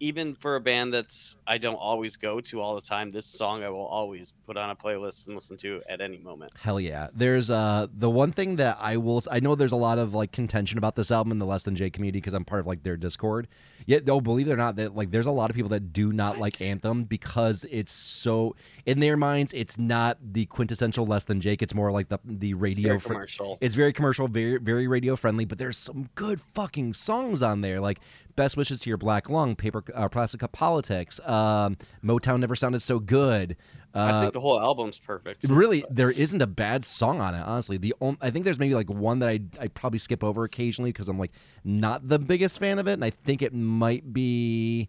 even 0.00 0.34
for 0.34 0.56
a 0.56 0.60
band 0.60 0.94
that's 0.94 1.36
I 1.46 1.58
don't 1.58 1.76
always 1.76 2.16
go 2.16 2.40
to 2.40 2.60
all 2.60 2.74
the 2.74 2.80
time, 2.80 3.10
this 3.10 3.26
song 3.26 3.62
I 3.62 3.68
will 3.68 3.86
always 3.86 4.32
put 4.46 4.56
on 4.56 4.70
a 4.70 4.76
playlist 4.76 5.26
and 5.26 5.34
listen 5.34 5.56
to 5.58 5.82
at 5.88 6.00
any 6.00 6.18
moment. 6.18 6.52
Hell 6.60 6.78
yeah. 6.80 7.08
There's 7.14 7.50
uh 7.50 7.88
the 7.92 8.10
one 8.10 8.32
thing 8.32 8.56
that 8.56 8.78
I 8.80 8.96
will 8.96 9.22
I 9.30 9.40
know 9.40 9.54
there's 9.54 9.72
a 9.72 9.76
lot 9.76 9.98
of 9.98 10.14
like 10.14 10.32
contention 10.32 10.78
about 10.78 10.94
this 10.94 11.10
album 11.10 11.32
in 11.32 11.38
the 11.38 11.46
Less 11.46 11.64
Than 11.64 11.74
Jake 11.74 11.92
community 11.92 12.20
because 12.20 12.34
I'm 12.34 12.44
part 12.44 12.60
of 12.60 12.66
like 12.66 12.82
their 12.82 12.96
Discord. 12.96 13.48
Yet 13.86 14.06
though 14.06 14.20
believe 14.20 14.48
it 14.48 14.52
or 14.52 14.56
not 14.56 14.76
that 14.76 14.94
like 14.94 15.10
there's 15.10 15.26
a 15.26 15.30
lot 15.32 15.50
of 15.50 15.56
people 15.56 15.70
that 15.70 15.92
do 15.92 16.12
not 16.12 16.38
like 16.38 16.60
Anthem 16.60 17.04
because 17.04 17.64
it's 17.70 17.92
so 17.92 18.54
in 18.86 19.00
their 19.00 19.16
minds 19.16 19.52
it's 19.54 19.78
not 19.78 20.18
the 20.22 20.46
quintessential 20.46 21.06
Less 21.06 21.24
Than 21.24 21.40
Jake. 21.40 21.62
It's 21.62 21.74
more 21.74 21.90
like 21.90 22.08
the 22.08 22.18
the 22.24 22.50
It's 22.50 22.60
radio 22.60 22.88
very 22.88 23.00
fr- 23.00 23.08
commercial. 23.08 23.58
It's 23.60 23.74
very 23.74 23.92
commercial, 23.92 24.28
very 24.28 24.58
very 24.58 24.86
radio 24.86 25.16
friendly, 25.16 25.44
but 25.44 25.58
there's 25.58 25.78
some 25.78 26.08
good 26.14 26.40
fucking 26.54 26.94
songs 26.94 27.42
on 27.42 27.62
there. 27.62 27.80
Like 27.80 27.98
Best 28.38 28.56
Wishes 28.56 28.78
to 28.78 28.88
Your 28.88 28.96
Black 28.96 29.28
Lung, 29.28 29.56
Paper 29.56 29.82
uh, 29.92 30.08
Plastic 30.08 30.38
Cup 30.38 30.52
Politics, 30.52 31.18
um, 31.26 31.76
Motown 32.04 32.38
Never 32.38 32.54
Sounded 32.54 32.80
So 32.82 33.00
Good. 33.00 33.56
Uh, 33.92 34.00
I 34.00 34.20
think 34.20 34.32
the 34.32 34.38
whole 34.40 34.60
album's 34.60 34.96
perfect. 34.96 35.44
really, 35.48 35.84
there 35.90 36.12
isn't 36.12 36.40
a 36.40 36.46
bad 36.46 36.84
song 36.84 37.20
on 37.20 37.34
it. 37.34 37.40
Honestly, 37.40 37.78
the 37.78 37.96
on- 38.00 38.16
I 38.20 38.30
think 38.30 38.44
there's 38.44 38.60
maybe 38.60 38.76
like 38.76 38.88
one 38.88 39.18
that 39.18 39.28
I 39.28 39.40
I 39.58 39.66
probably 39.66 39.98
skip 39.98 40.22
over 40.22 40.44
occasionally 40.44 40.92
because 40.92 41.08
I'm 41.08 41.18
like 41.18 41.32
not 41.64 42.08
the 42.08 42.20
biggest 42.20 42.60
fan 42.60 42.78
of 42.78 42.86
it, 42.86 42.92
and 42.92 43.04
I 43.04 43.10
think 43.10 43.42
it 43.42 43.52
might 43.52 44.12
be. 44.12 44.88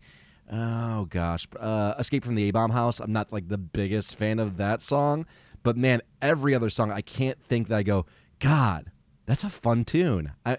Oh 0.51 1.05
gosh, 1.05 1.47
uh, 1.59 1.95
Escape 1.97 2.23
from 2.23 2.35
the 2.35 2.49
A 2.49 2.51
Bomb 2.51 2.69
House. 2.69 2.99
I'm 2.99 3.11
not 3.11 3.34
like 3.34 3.47
the 3.49 3.57
biggest 3.57 4.15
fan 4.15 4.38
of 4.38 4.57
that 4.57 4.84
song, 4.84 5.26
but 5.63 5.76
man, 5.76 6.03
every 6.21 6.53
other 6.53 6.69
song 6.69 6.91
I 6.91 7.01
can't 7.01 7.41
think 7.41 7.67
that 7.69 7.77
I 7.77 7.84
go, 7.84 8.05
God, 8.38 8.91
that's 9.26 9.43
a 9.43 9.49
fun 9.49 9.85
tune. 9.85 10.34
I, 10.45 10.57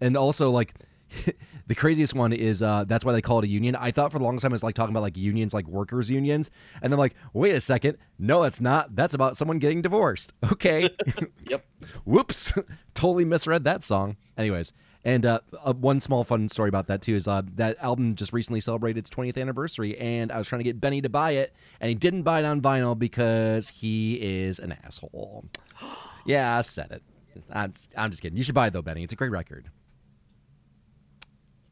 and 0.00 0.16
also 0.16 0.50
like 0.50 0.74
the 1.66 1.74
craziest 1.74 2.14
one 2.14 2.32
is 2.32 2.62
uh 2.62 2.84
that's 2.86 3.04
why 3.04 3.12
they 3.12 3.22
call 3.22 3.38
it 3.38 3.44
a 3.44 3.48
union. 3.48 3.76
I 3.76 3.90
thought 3.90 4.12
for 4.12 4.18
the 4.18 4.24
longest 4.24 4.42
time 4.42 4.52
it 4.52 4.54
was 4.54 4.62
like 4.62 4.74
talking 4.74 4.92
about 4.92 5.02
like 5.02 5.16
unions, 5.16 5.54
like 5.54 5.66
workers 5.66 6.10
unions, 6.10 6.50
and 6.82 6.92
then 6.92 6.98
like, 6.98 7.14
wait 7.32 7.54
a 7.54 7.60
second, 7.60 7.98
no, 8.18 8.42
it's 8.44 8.60
not. 8.60 8.94
That's 8.94 9.14
about 9.14 9.36
someone 9.36 9.58
getting 9.58 9.82
divorced. 9.82 10.32
Okay, 10.52 10.90
Yep. 11.48 11.64
whoops, 12.04 12.52
totally 12.94 13.24
misread 13.24 13.64
that 13.64 13.84
song. 13.84 14.16
Anyways, 14.36 14.72
and 15.04 15.24
uh, 15.24 15.40
uh, 15.62 15.72
one 15.74 16.00
small 16.00 16.24
fun 16.24 16.48
story 16.48 16.68
about 16.68 16.86
that 16.88 17.02
too 17.02 17.14
is 17.14 17.28
uh, 17.28 17.42
that 17.54 17.76
album 17.80 18.14
just 18.16 18.32
recently 18.32 18.60
celebrated 18.60 18.98
its 18.98 19.10
20th 19.10 19.40
anniversary, 19.40 19.96
and 19.98 20.32
I 20.32 20.38
was 20.38 20.48
trying 20.48 20.60
to 20.60 20.64
get 20.64 20.80
Benny 20.80 21.00
to 21.02 21.08
buy 21.08 21.32
it, 21.32 21.54
and 21.80 21.88
he 21.88 21.94
didn't 21.94 22.22
buy 22.22 22.40
it 22.40 22.44
on 22.44 22.60
vinyl 22.60 22.98
because 22.98 23.68
he 23.68 24.14
is 24.14 24.58
an 24.58 24.74
asshole. 24.84 25.44
Yeah, 26.26 26.58
I 26.58 26.60
said 26.60 26.90
it. 26.90 27.02
I'm, 27.50 27.72
I'm 27.96 28.10
just 28.10 28.20
kidding. 28.20 28.36
You 28.36 28.42
should 28.42 28.54
buy 28.54 28.66
it 28.66 28.74
though, 28.74 28.82
Benny. 28.82 29.02
It's 29.02 29.14
a 29.14 29.16
great 29.16 29.30
record. 29.30 29.70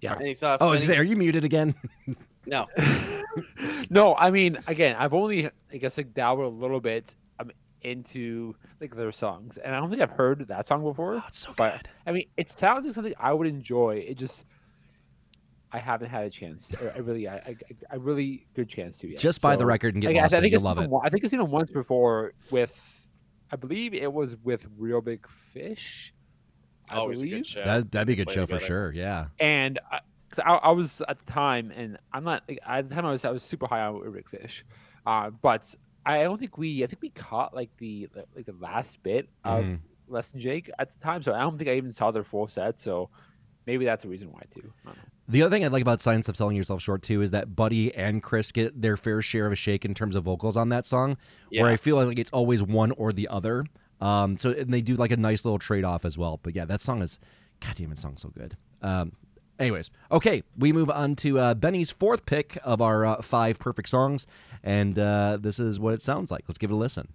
Yeah. 0.06 0.18
Any 0.20 0.34
thoughts? 0.34 0.62
Oh, 0.62 0.68
I 0.68 0.70
was 0.70 0.80
Benny? 0.80 0.86
gonna 0.88 0.96
say, 0.96 1.00
are 1.00 1.04
you 1.04 1.16
muted 1.16 1.44
again? 1.44 1.74
no. 2.46 2.66
no, 3.90 4.14
I 4.16 4.30
mean, 4.30 4.58
again, 4.66 4.96
I've 4.98 5.14
only, 5.14 5.50
I 5.72 5.76
guess, 5.76 5.96
like 5.96 6.14
dabbled 6.14 6.46
a 6.46 6.56
little 6.56 6.80
bit 6.80 7.14
um, 7.40 7.50
into 7.82 8.54
like 8.80 8.94
their 8.96 9.12
songs, 9.12 9.58
and 9.58 9.74
I 9.74 9.80
don't 9.80 9.90
think 9.90 10.02
I've 10.02 10.10
heard 10.10 10.46
that 10.48 10.66
song 10.66 10.82
before. 10.82 11.14
Oh, 11.16 11.22
it's 11.28 11.40
so 11.40 11.52
but 11.56 11.72
good. 11.78 11.88
I 12.06 12.12
mean, 12.12 12.26
it 12.36 12.48
sounds 12.48 12.86
like 12.86 12.94
something 12.94 13.14
I 13.18 13.32
would 13.32 13.46
enjoy. 13.46 14.04
It 14.06 14.16
just, 14.18 14.44
I 15.72 15.78
haven't 15.78 16.08
had 16.10 16.24
a 16.24 16.30
chance. 16.30 16.72
I, 16.80 16.96
I 16.96 16.98
really, 16.98 17.28
I, 17.28 17.36
I, 17.36 17.56
I 17.90 17.94
really 17.96 18.46
good 18.54 18.68
chance 18.68 18.98
to. 18.98 19.08
Yet. 19.10 19.18
Just 19.18 19.40
buy 19.42 19.56
the 19.56 19.66
record 19.66 19.94
and 19.94 20.02
get 20.02 20.08
like, 20.08 20.16
I- 20.18 20.22
lost 20.22 20.34
I 20.34 20.38
in 20.38 20.40
it. 20.40 20.42
think 20.44 20.52
You'll 20.52 20.58
it's 20.58 20.64
love 20.64 20.78
it. 20.78 20.88
one- 20.90 21.04
I 21.06 21.10
think 21.10 21.24
I've 21.24 21.30
seen 21.30 21.40
them 21.40 21.50
once 21.50 21.70
before 21.70 22.32
with, 22.50 22.72
I 23.50 23.56
believe 23.56 23.92
it 23.94 24.12
was 24.12 24.36
with 24.44 24.66
Reel 24.78 25.00
Big 25.00 25.26
Fish. 25.52 26.12
I 26.88 26.96
Always 26.96 27.18
a 27.20 27.24
believe. 27.24 27.38
good 27.38 27.46
show. 27.46 27.64
That 27.64 27.90
that'd 27.92 28.06
be 28.06 28.12
a 28.14 28.16
good 28.16 28.26
Play 28.28 28.34
show 28.34 28.46
for 28.46 28.60
sure. 28.60 28.92
Yeah. 28.92 29.26
and 29.40 29.78
I, 29.90 30.00
'cause 30.30 30.40
I, 30.44 30.54
I 30.54 30.70
was 30.70 31.02
at 31.08 31.18
the 31.18 31.24
time, 31.30 31.72
and 31.74 31.98
I'm 32.12 32.24
not 32.24 32.42
like, 32.48 32.58
at 32.66 32.88
the 32.88 32.94
time 32.94 33.06
I 33.06 33.10
was 33.10 33.24
I 33.24 33.30
was 33.30 33.42
super 33.42 33.66
high 33.66 33.82
on 33.82 33.98
Rick 34.00 34.28
Fish, 34.30 34.64
uh, 35.06 35.30
but 35.30 35.74
I 36.04 36.22
don't 36.22 36.38
think 36.38 36.56
we 36.58 36.84
I 36.84 36.86
think 36.86 37.02
we 37.02 37.10
caught 37.10 37.54
like 37.54 37.70
the 37.78 38.08
the- 38.14 38.26
like 38.34 38.46
the 38.46 38.54
last 38.60 39.02
bit 39.02 39.28
of. 39.44 39.64
Less 40.08 40.30
Than 40.30 40.40
Jake 40.40 40.70
at 40.78 40.92
the 40.92 41.00
time, 41.04 41.20
so 41.24 41.34
I 41.34 41.40
don't 41.40 41.58
think 41.58 41.68
I 41.68 41.72
even 41.74 41.92
saw 41.92 42.12
their 42.12 42.22
full 42.22 42.46
set. 42.46 42.78
So 42.78 43.10
maybe 43.66 43.84
that's 43.84 44.04
a 44.04 44.08
reason 44.08 44.28
why 44.30 44.42
too. 44.54 44.72
I 44.84 44.90
don't 44.90 44.96
know. 44.98 45.02
The 45.26 45.42
other 45.42 45.50
thing 45.56 45.64
I 45.64 45.66
like 45.66 45.82
about 45.82 46.00
Science 46.00 46.28
of 46.28 46.36
Selling 46.36 46.54
Yourself 46.56 46.80
Short 46.80 47.02
too 47.02 47.22
is 47.22 47.32
that 47.32 47.56
Buddy 47.56 47.92
and 47.92 48.22
Chris 48.22 48.52
get 48.52 48.80
their 48.80 48.96
fair 48.96 49.20
share 49.20 49.46
of 49.46 49.52
a 49.52 49.56
shake 49.56 49.84
in 49.84 49.94
terms 49.94 50.14
of 50.14 50.22
vocals 50.22 50.56
on 50.56 50.68
that 50.68 50.86
song, 50.86 51.16
Yeah. 51.50 51.62
where 51.62 51.72
I 51.72 51.76
feel 51.76 51.96
like 51.96 52.20
it's 52.20 52.30
always 52.30 52.62
one 52.62 52.92
or 52.92 53.12
the 53.12 53.26
other. 53.26 53.64
Um, 54.00 54.36
so 54.38 54.50
and 54.50 54.72
they 54.72 54.80
do 54.80 54.94
like 54.96 55.10
a 55.10 55.16
nice 55.16 55.44
little 55.44 55.58
trade 55.58 55.84
off 55.84 56.04
as 56.04 56.18
well. 56.18 56.40
But 56.42 56.54
yeah, 56.54 56.64
that 56.66 56.82
song 56.82 57.02
is, 57.02 57.18
goddamn, 57.60 57.92
it 57.92 57.98
song's 57.98 58.22
so 58.22 58.28
good. 58.28 58.56
Um, 58.82 59.12
anyways, 59.58 59.90
okay, 60.10 60.42
we 60.56 60.72
move 60.72 60.90
on 60.90 61.16
to 61.16 61.38
uh, 61.38 61.54
Benny's 61.54 61.90
fourth 61.90 62.26
pick 62.26 62.58
of 62.62 62.80
our 62.80 63.04
uh, 63.04 63.22
five 63.22 63.58
perfect 63.58 63.88
songs, 63.88 64.26
and 64.62 64.98
uh, 64.98 65.38
this 65.40 65.58
is 65.58 65.80
what 65.80 65.94
it 65.94 66.02
sounds 66.02 66.30
like. 66.30 66.44
Let's 66.46 66.58
give 66.58 66.70
it 66.70 66.74
a 66.74 66.76
listen. 66.76 67.08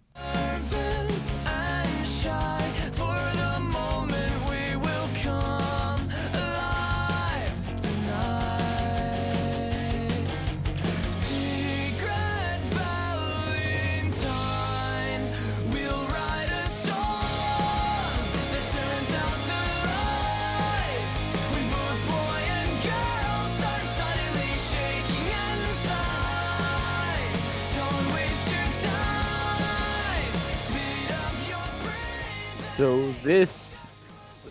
This 33.23 33.81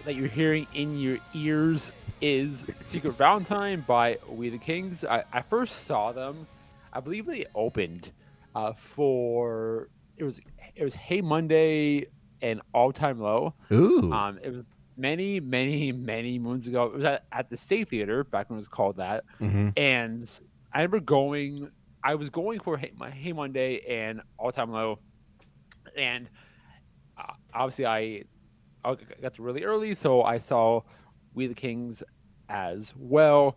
that 0.05 0.15
you're 0.15 0.29
hearing 0.29 0.67
in 0.75 0.99
your 0.99 1.19
ears 1.35 1.93
is 2.21 2.67
Secret 2.79 3.13
Valentine 3.13 3.85
by 3.87 4.19
We 4.29 4.51
the 4.51 4.59
Kings. 4.59 5.05
I, 5.05 5.25
I 5.33 5.43
first 5.43 5.87
saw 5.87 6.13
them, 6.13 6.47
I 6.93 7.01
believe 7.01 7.27
they 7.27 7.47
opened 7.55 8.13
uh, 8.55 8.73
for 8.73 9.89
it 10.17 10.25
was 10.25 10.41
it 10.77 10.85
was 10.85 10.95
Hey 10.95 11.21
Monday 11.21 12.07
and 12.43 12.61
All 12.73 12.93
Time 12.93 13.19
Low. 13.21 13.55
Ooh, 13.73 14.13
Um, 14.13 14.39
it 14.43 14.55
was 14.55 14.69
many, 14.97 15.41
many, 15.41 15.93
many 15.93 16.39
moons 16.39 16.67
ago. 16.67 16.85
It 16.87 16.93
was 16.95 17.05
at, 17.05 17.25
at 17.33 17.49
the 17.51 17.57
State 17.57 17.89
Theater 17.89 18.25
back 18.25 18.49
when 18.51 18.57
it 18.57 18.61
was 18.61 18.69
called 18.69 18.97
that. 18.97 19.25
mm-hmm. 19.41 19.71
And 19.77 20.41
I 20.73 20.79
remember 20.79 21.01
going. 21.01 21.71
I 22.03 22.15
was 22.15 22.31
going 22.31 22.61
for 22.61 22.79
Hey, 22.79 22.93
my 22.97 23.11
Hey 23.11 23.33
Monday 23.33 23.83
and 23.87 24.23
All 24.39 24.53
Time 24.53 24.71
Low, 24.71 24.99
and 25.99 26.29
uh, 27.19 27.33
obviously 27.53 27.85
I, 27.85 28.23
I 28.85 28.95
got 29.23 29.37
there 29.37 29.45
really 29.47 29.65
early, 29.65 29.95
so 29.95 30.23
I 30.23 30.39
saw 30.39 30.83
We 31.35 31.47
the 31.47 31.55
Kings 31.55 32.03
as 32.49 32.93
well. 32.97 33.57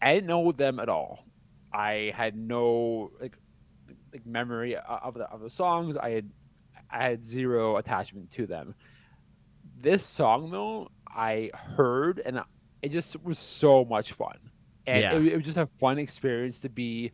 I 0.00 0.14
didn't 0.14 0.28
know 0.28 0.52
them 0.52 0.80
at 0.80 0.88
all. 0.88 1.24
I 1.72 2.12
had 2.14 2.36
no 2.36 3.10
like 3.20 3.36
like 4.12 4.26
memory 4.26 4.76
of 4.76 5.14
the 5.14 5.24
of 5.24 5.40
the 5.40 5.50
songs. 5.50 5.96
I 5.96 6.10
had 6.10 6.30
I 6.90 7.04
had 7.04 7.24
zero 7.24 7.76
attachment 7.76 8.30
to 8.32 8.46
them. 8.46 8.74
This 9.76 10.04
song 10.04 10.50
though, 10.50 10.88
I 11.08 11.50
heard 11.54 12.20
and 12.24 12.40
it 12.82 12.90
just 12.90 13.22
was 13.22 13.38
so 13.38 13.84
much 13.84 14.12
fun, 14.12 14.38
and 14.86 15.10
Yeah. 15.10 15.12
it, 15.12 15.26
it 15.26 15.36
was 15.36 15.44
just 15.44 15.58
a 15.58 15.68
fun 15.80 15.98
experience 15.98 16.60
to 16.60 16.68
be 16.68 17.12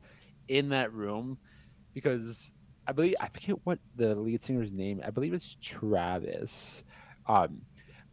in 0.48 0.70
that 0.70 0.92
room 0.92 1.38
because 1.94 2.52
I 2.86 2.92
believe 2.92 3.16
I 3.20 3.28
forget 3.28 3.56
what 3.64 3.78
the 3.94 4.14
lead 4.14 4.42
singer's 4.42 4.72
name. 4.72 5.00
I 5.04 5.10
believe 5.10 5.34
it's 5.34 5.56
Travis, 5.62 6.84
um, 7.28 7.62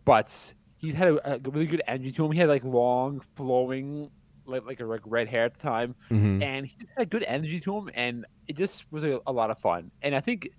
but 0.05 0.53
he's 0.77 0.93
had 0.93 1.07
a, 1.07 1.35
a 1.35 1.39
really 1.49 1.65
good 1.65 1.81
energy 1.87 2.11
to 2.11 2.25
him. 2.25 2.31
He 2.31 2.39
had 2.39 2.49
like 2.49 2.63
long 2.63 3.21
flowing 3.35 4.09
like 4.45 4.63
like 4.65 4.79
a 4.79 4.85
like 4.85 5.01
red 5.05 5.27
hair 5.27 5.45
at 5.45 5.53
the 5.55 5.59
time, 5.59 5.95
Mhm. 6.11 6.43
and 6.43 6.65
he 6.67 6.75
just 6.79 6.91
had 6.97 7.09
good 7.09 7.23
energy 7.23 7.59
to 7.61 7.77
him, 7.77 7.89
and 7.95 8.25
it 8.47 8.55
just 8.55 8.85
was 8.91 9.03
a, 9.03 9.19
a 9.25 9.31
lot 9.31 9.49
of 9.49 9.57
fun. 9.59 9.89
And 10.03 10.15
I 10.15 10.19
think 10.21 10.49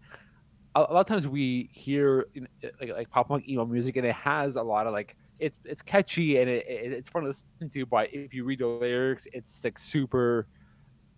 a, 0.75 0.81
a 0.81 0.93
lot 0.93 1.01
of 1.01 1.07
times 1.07 1.29
we 1.29 1.71
hear 1.73 2.27
you 2.35 2.41
know, 2.43 2.71
like 2.81 2.91
like 2.91 3.11
pop 3.11 3.29
punk 3.29 3.49
emo 3.49 3.65
music, 3.65 3.97
and 3.97 4.07
it 4.07 4.15
has 4.15 4.57
a 4.57 4.63
lot 4.63 4.87
of 4.87 4.93
like 4.93 5.17
it's 5.39 5.57
it's 5.65 5.83
catchy 5.83 6.39
and 6.39 6.49
it, 6.51 6.67
it, 6.67 6.93
it's 6.93 7.09
fun 7.09 7.23
to 7.23 7.29
listen 7.29 7.71
to. 7.73 7.87
But 7.87 8.09
if 8.13 8.35
you 8.35 8.45
read 8.45 8.59
the 8.61 8.67
lyrics, 8.67 9.29
it's 9.33 9.63
like 9.63 9.79
super 9.79 10.49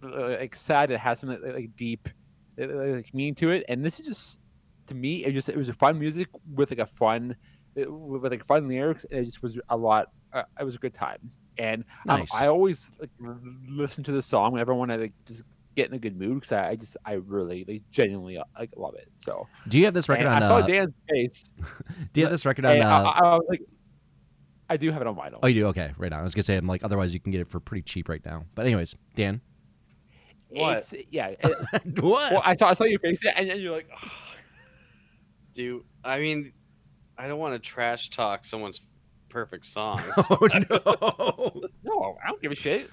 uh, 0.02 0.36
like 0.40 0.54
sad. 0.54 0.90
It 0.90 1.00
has 1.00 1.20
some 1.20 1.30
like, 1.30 1.40
like 1.42 1.76
deep 1.76 2.08
like 2.58 3.14
meaning 3.14 3.34
to 3.36 3.50
it, 3.50 3.64
and 3.68 3.84
this 3.84 4.00
is 4.00 4.06
just 4.06 4.40
to 4.88 4.94
me 4.94 5.24
it 5.24 5.32
just 5.32 5.48
it 5.48 5.56
was 5.56 5.68
a 5.68 5.74
fun 5.74 5.98
music 5.98 6.28
with 6.54 6.70
like 6.70 6.80
a 6.80 6.86
fun 6.86 7.36
with 7.86 8.30
like 8.32 8.44
fun 8.46 8.68
lyrics, 8.68 9.06
and 9.10 9.20
it 9.20 9.24
just 9.24 9.42
was 9.42 9.58
a 9.68 9.76
lot. 9.76 10.08
Uh, 10.32 10.42
it 10.60 10.64
was 10.64 10.76
a 10.76 10.78
good 10.78 10.94
time, 10.94 11.18
and 11.58 11.84
um, 12.08 12.20
Nice. 12.20 12.28
I 12.34 12.48
always 12.48 12.90
like 12.98 13.10
listen 13.68 14.04
to 14.04 14.12
the 14.12 14.22
song 14.22 14.52
whenever 14.52 14.72
I 14.72 14.76
want 14.76 14.90
to 14.90 14.96
like 14.96 15.12
just 15.26 15.44
get 15.76 15.88
in 15.88 15.94
a 15.94 15.98
good 15.98 16.18
mood 16.18 16.40
because 16.40 16.52
I, 16.52 16.70
I 16.70 16.76
just 16.76 16.96
I 17.04 17.12
really 17.14 17.64
like 17.68 17.82
genuinely 17.92 18.36
uh, 18.38 18.44
like 18.58 18.70
love 18.76 18.94
it. 18.96 19.08
So 19.14 19.46
Do 19.68 19.78
you 19.78 19.84
have 19.84 19.94
this 19.94 20.08
record 20.08 20.26
and 20.26 20.34
on? 20.34 20.42
I 20.42 20.48
saw 20.48 20.56
uh, 20.56 20.66
Dan's 20.66 20.92
face. 21.08 21.52
do 22.12 22.20
you 22.20 22.26
have 22.26 22.32
this 22.32 22.44
record 22.44 22.64
on? 22.64 22.72
and 22.72 22.82
I, 22.82 23.00
Uh, 23.00 23.02
I, 23.04 23.18
I 23.18 23.34
was 23.36 23.46
like, 23.48 23.62
I 24.68 24.76
do 24.76 24.90
have 24.90 25.00
it 25.00 25.06
on 25.06 25.14
vinyl. 25.16 25.38
Oh, 25.42 25.46
you 25.46 25.54
do? 25.62 25.66
Okay, 25.68 25.92
right 25.96 26.12
on. 26.12 26.20
I 26.20 26.22
was 26.22 26.34
gonna 26.34 26.42
say, 26.44 26.56
I'm 26.56 26.66
like, 26.66 26.82
otherwise 26.84 27.14
you 27.14 27.20
can 27.20 27.32
get 27.32 27.40
it 27.40 27.48
for 27.48 27.60
pretty 27.60 27.82
cheap 27.82 28.08
right 28.08 28.24
now. 28.24 28.44
But 28.54 28.66
anyways, 28.66 28.96
Dan. 29.14 29.40
What? 30.48 30.78
It's, 30.78 30.94
yeah. 31.10 31.28
it- 31.28 32.00
what? 32.02 32.32
well, 32.32 32.42
I 32.44 32.56
saw 32.56 32.68
I 32.68 32.72
saw 32.74 32.84
you 32.84 32.98
face 32.98 33.24
it, 33.24 33.34
and 33.36 33.48
then 33.48 33.60
you're 33.60 33.76
like, 33.76 33.88
"Ugh." 34.02 34.10
Do 35.58 35.84
I 36.04 36.20
mean 36.20 36.52
I 37.18 37.26
don't 37.26 37.40
want 37.40 37.52
to 37.54 37.58
trash 37.58 38.10
talk 38.10 38.44
someone's 38.44 38.80
perfect 39.28 39.66
songs. 39.66 40.04
oh 40.30 40.38
no. 40.70 41.68
no, 41.82 42.16
I 42.24 42.28
don't 42.28 42.40
give 42.40 42.52
a 42.52 42.54
shit. 42.54 42.88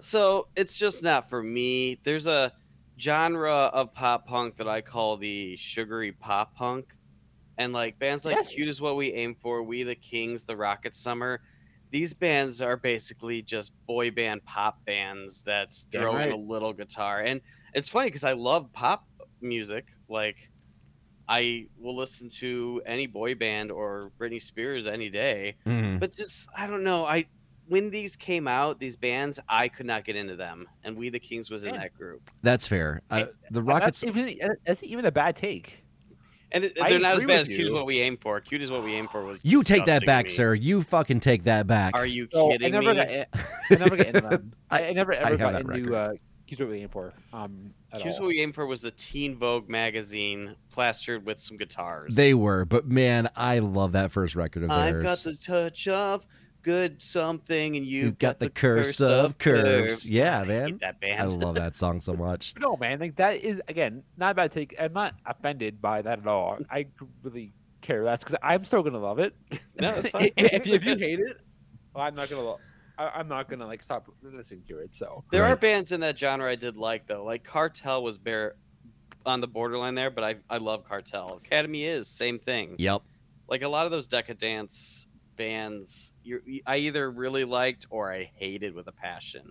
so 0.00 0.48
it's 0.56 0.76
just 0.76 1.04
not 1.04 1.28
for 1.28 1.40
me. 1.40 2.00
There's 2.02 2.26
a 2.26 2.52
genre 2.98 3.70
of 3.72 3.94
pop 3.94 4.26
punk 4.26 4.56
that 4.56 4.66
I 4.66 4.80
call 4.80 5.16
the 5.16 5.56
sugary 5.56 6.10
pop 6.10 6.56
punk. 6.56 6.92
And 7.56 7.72
like 7.72 8.00
bands 8.00 8.24
like 8.24 8.34
Yes. 8.34 8.52
Cute 8.52 8.66
is 8.66 8.80
What 8.80 8.96
We 8.96 9.12
Aim 9.12 9.36
For, 9.40 9.62
We 9.62 9.84
the 9.84 9.94
Kings, 9.94 10.44
The 10.44 10.56
Rocket 10.56 10.96
Summer, 10.96 11.40
these 11.92 12.12
bands 12.14 12.60
are 12.60 12.76
basically 12.76 13.42
just 13.42 13.70
boy 13.86 14.10
band 14.10 14.44
pop 14.44 14.84
bands 14.86 15.42
that's 15.42 15.84
Damn 15.84 16.00
throwing 16.00 16.16
right. 16.16 16.32
a 16.32 16.36
little 16.36 16.72
guitar. 16.72 17.20
And 17.20 17.40
it's 17.74 17.88
funny 17.88 18.08
because 18.08 18.24
I 18.24 18.32
love 18.32 18.72
pop 18.72 19.06
music. 19.40 19.86
Like 20.08 20.50
I 21.28 21.66
will 21.78 21.96
listen 21.96 22.28
to 22.40 22.82
any 22.86 23.06
boy 23.06 23.34
band 23.34 23.70
or 23.70 24.10
Britney 24.18 24.40
Spears 24.42 24.86
any 24.86 25.08
day 25.08 25.54
Mhm. 25.66 26.00
but 26.00 26.14
just 26.16 26.48
I 26.56 26.66
don't 26.66 26.82
know. 26.84 27.04
I 27.04 27.26
when 27.68 27.90
these 27.90 28.16
came 28.16 28.48
out, 28.48 28.80
these 28.80 28.96
bands, 28.96 29.38
I 29.48 29.68
could 29.68 29.86
not 29.86 30.04
get 30.04 30.16
into 30.16 30.34
them, 30.36 30.66
and 30.84 30.96
We 30.96 31.08
the 31.10 31.20
Kings 31.20 31.48
was 31.50 31.62
in 31.64 31.74
Yeah. 31.74 31.80
that 31.82 31.94
group. 31.94 32.28
That's 32.42 32.66
fair. 32.66 33.00
Uh, 33.10 33.26
the 33.50 33.62
That's 33.62 33.66
Rockets. 33.66 34.04
even 34.04 34.36
that's 34.66 34.82
even 34.82 35.04
a 35.04 35.12
bad 35.12 35.36
take. 35.36 35.84
And 36.54 36.64
they're 36.64 36.98
not 36.98 37.12
as 37.14 37.22
agree 37.22 37.32
bad 37.34 37.40
as 37.40 37.48
"Cute 37.48 37.60
is. 37.68 37.72
What 37.72 37.86
We 37.86 38.00
Aim 38.00 38.18
For." 38.18 38.38
"Cute 38.40 38.60
is 38.60 38.70
What 38.70 38.82
We 38.82 38.92
Aim 38.94 39.08
For" 39.08 39.24
was 39.24 39.42
You 39.42 39.62
take 39.62 39.86
that 39.86 40.04
back, 40.04 40.26
me. 40.26 40.30
sir. 40.32 40.54
You 40.54 40.82
fucking 40.82 41.20
take 41.20 41.44
that 41.44 41.66
back. 41.66 41.96
Are 41.96 42.04
you 42.04 42.28
So 42.30 42.48
I 42.50 42.52
kidding 42.58 42.72
never 42.72 42.88
me? 42.88 42.94
got 42.94 43.08
I 43.70 43.74
never 43.76 43.96
got 43.96 44.06
into 44.06 44.20
them. 44.20 44.52
I, 44.70 44.86
I 44.88 44.92
never 44.92 45.14
ever 45.14 45.30
have 45.30 45.38
got 45.38 45.54
into 45.62 45.66
record. 45.72 45.94
uh, 45.94 46.12
Keys 46.46 46.58
What 46.60 46.68
We 46.68 46.80
Aim 46.82 46.88
For. 46.90 47.14
Um, 47.32 47.72
at 47.92 48.00
"Cute 48.00 48.14
is 48.14 48.18
all. 48.18 48.22
What 48.26 48.28
We 48.28 48.40
aimed 48.40 48.54
For" 48.54 48.66
was 48.66 48.82
the 48.82 48.90
Teen 48.92 49.34
Vogue 49.36 49.68
magazine 49.68 50.56
plastered 50.70 51.24
with 51.26 51.40
some 51.40 51.56
guitars. 51.56 52.14
They 52.14 52.34
were, 52.34 52.64
but 52.64 52.86
man, 52.86 53.28
I 53.36 53.58
love 53.60 53.92
that 53.92 54.12
first 54.12 54.34
record 54.34 54.64
of 54.64 54.68
theirs. 54.70 54.94
I've 54.96 55.02
got 55.02 55.18
the 55.18 55.34
touch 55.36 55.88
of 55.88 56.26
good 56.62 57.02
something, 57.02 57.76
and 57.76 57.84
you've, 57.84 58.04
You've 58.04 58.18
got 58.18 58.38
the 58.38 58.48
curse 58.48 59.00
of 59.00 59.36
curves. 59.38 60.08
Yeah, 60.10 60.40
God, 60.40 60.44
I 60.44 60.46
man. 60.48 60.68
hate 60.68 60.80
that 60.80 61.20
I 61.20 61.24
love 61.24 61.56
that 61.56 61.74
song 61.74 62.00
so 62.00 62.12
much. 62.14 62.54
No, 62.58 62.76
man, 62.76 63.00
like 63.00 63.16
that 63.16 63.36
is 63.36 63.60
again 63.68 64.04
not 64.16 64.32
a 64.32 64.34
bad 64.34 64.52
take. 64.52 64.74
I'm 64.78 64.92
not 64.92 65.14
offended 65.26 65.80
by 65.82 66.02
that 66.02 66.18
at 66.20 66.26
all. 66.26 66.58
I 66.70 66.86
really 67.22 67.52
care 67.80 68.04
less 68.04 68.20
because 68.20 68.36
I'm 68.42 68.64
still 68.64 68.82
gonna 68.84 69.00
love 69.00 69.18
it. 69.18 69.34
No, 69.80 69.90
it's 69.90 70.08
fine. 70.10 70.30
if, 70.36 70.64
you- 70.66 70.74
if 70.74 70.84
you 70.84 70.96
hate 70.96 71.18
it, 71.18 71.38
well, 71.94 72.04
I'm 72.04 72.14
not 72.14 72.30
gonna. 72.30 72.42
lo- 72.42 72.60
I, 72.98 73.08
I'm 73.16 73.28
not 73.28 73.48
gonna 73.48 73.66
like 73.66 73.82
stop 73.82 74.06
listening 74.22 74.62
to 74.68 74.78
it. 74.78 74.92
So 74.92 75.24
There 75.30 75.44
are 75.44 75.56
bands 75.56 75.92
in 75.92 76.00
that 76.00 76.18
genre 76.18 76.50
I 76.50 76.54
did 76.56 76.76
like 76.76 77.06
though. 77.06 77.24
Like 77.24 77.44
Cartel 77.44 78.02
was 78.02 78.18
bare 78.18 78.54
on 79.24 79.40
the 79.40 79.46
borderline 79.48 79.94
there, 79.94 80.10
but 80.10 80.24
I 80.24 80.36
I 80.50 80.58
love 80.58 80.84
Cartel. 80.84 81.40
Academy 81.44 81.84
is 81.84 82.08
same 82.08 82.38
thing. 82.38 82.74
Yep. 82.78 83.02
Like 83.48 83.62
a 83.62 83.68
lot 83.68 83.84
of 83.86 83.90
those 83.92 84.08
Decaydance 84.08 85.06
bands, 85.36 86.12
you 86.22 86.40
I 86.66 86.76
either 86.78 87.10
really 87.10 87.44
liked 87.44 87.86
or 87.90 88.12
I 88.12 88.30
hated 88.34 88.74
with 88.74 88.86
a 88.88 88.92
passion. 88.92 89.50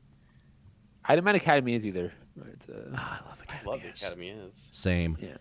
I 1.05 1.15
didn't 1.15 1.25
mind 1.25 1.37
Academy 1.37 1.73
is 1.73 1.85
either. 1.85 2.13
But, 2.37 2.73
uh, 2.73 2.91
Ah, 2.95 3.21
I 3.23 3.29
love 3.29 3.39
Academy. 3.41 3.67
I 3.67 3.71
love 3.71 3.81
the 3.81 3.89
Academy. 3.89 4.29
Academy 4.29 4.47
is. 4.49 4.69
Same. 4.71 5.17
Yeah. 5.19 5.37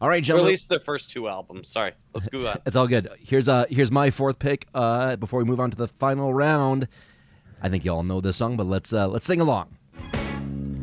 All 0.00 0.08
right, 0.08 0.16
Or 0.16 0.18
at 0.18 0.22
gentlemen. 0.24 0.50
least 0.50 0.68
the 0.68 0.80
first 0.80 1.10
two 1.10 1.28
albums. 1.28 1.68
Sorry, 1.68 1.92
let's 2.12 2.26
go 2.28 2.46
on. 2.48 2.60
It's 2.66 2.74
all 2.76 2.88
good. 2.88 3.08
Here's 3.20 3.46
uh 3.48 3.66
here's 3.70 3.90
my 3.92 4.10
fourth 4.10 4.38
pick. 4.38 4.66
Uh, 4.74 5.16
before 5.16 5.38
we 5.38 5.44
move 5.44 5.60
on 5.60 5.70
to 5.70 5.76
the 5.76 5.88
final 5.88 6.34
round, 6.34 6.88
I 7.64 7.68
think 7.70 7.82
you 7.86 7.92
all 7.92 8.02
know 8.02 8.20
this 8.20 8.36
song, 8.36 8.58
but 8.58 8.66
let's 8.66 8.92
uh 8.92 9.08
let's 9.08 9.24
sing 9.24 9.40
along. 9.40 9.68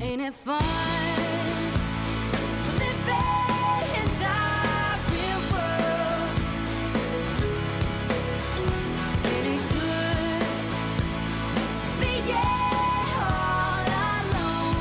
Ain't 0.02 0.20
it 0.20 0.34
fun? 0.34 0.64
Living 2.82 3.86
in 3.99 4.08
the 4.18 4.41
real 5.14 5.41
world. 5.53 6.34
Ain't 9.30 9.48
it 9.53 9.62
good? 9.78 10.41
Being 11.99 12.34
all 13.30 13.86
alone. 14.18 14.74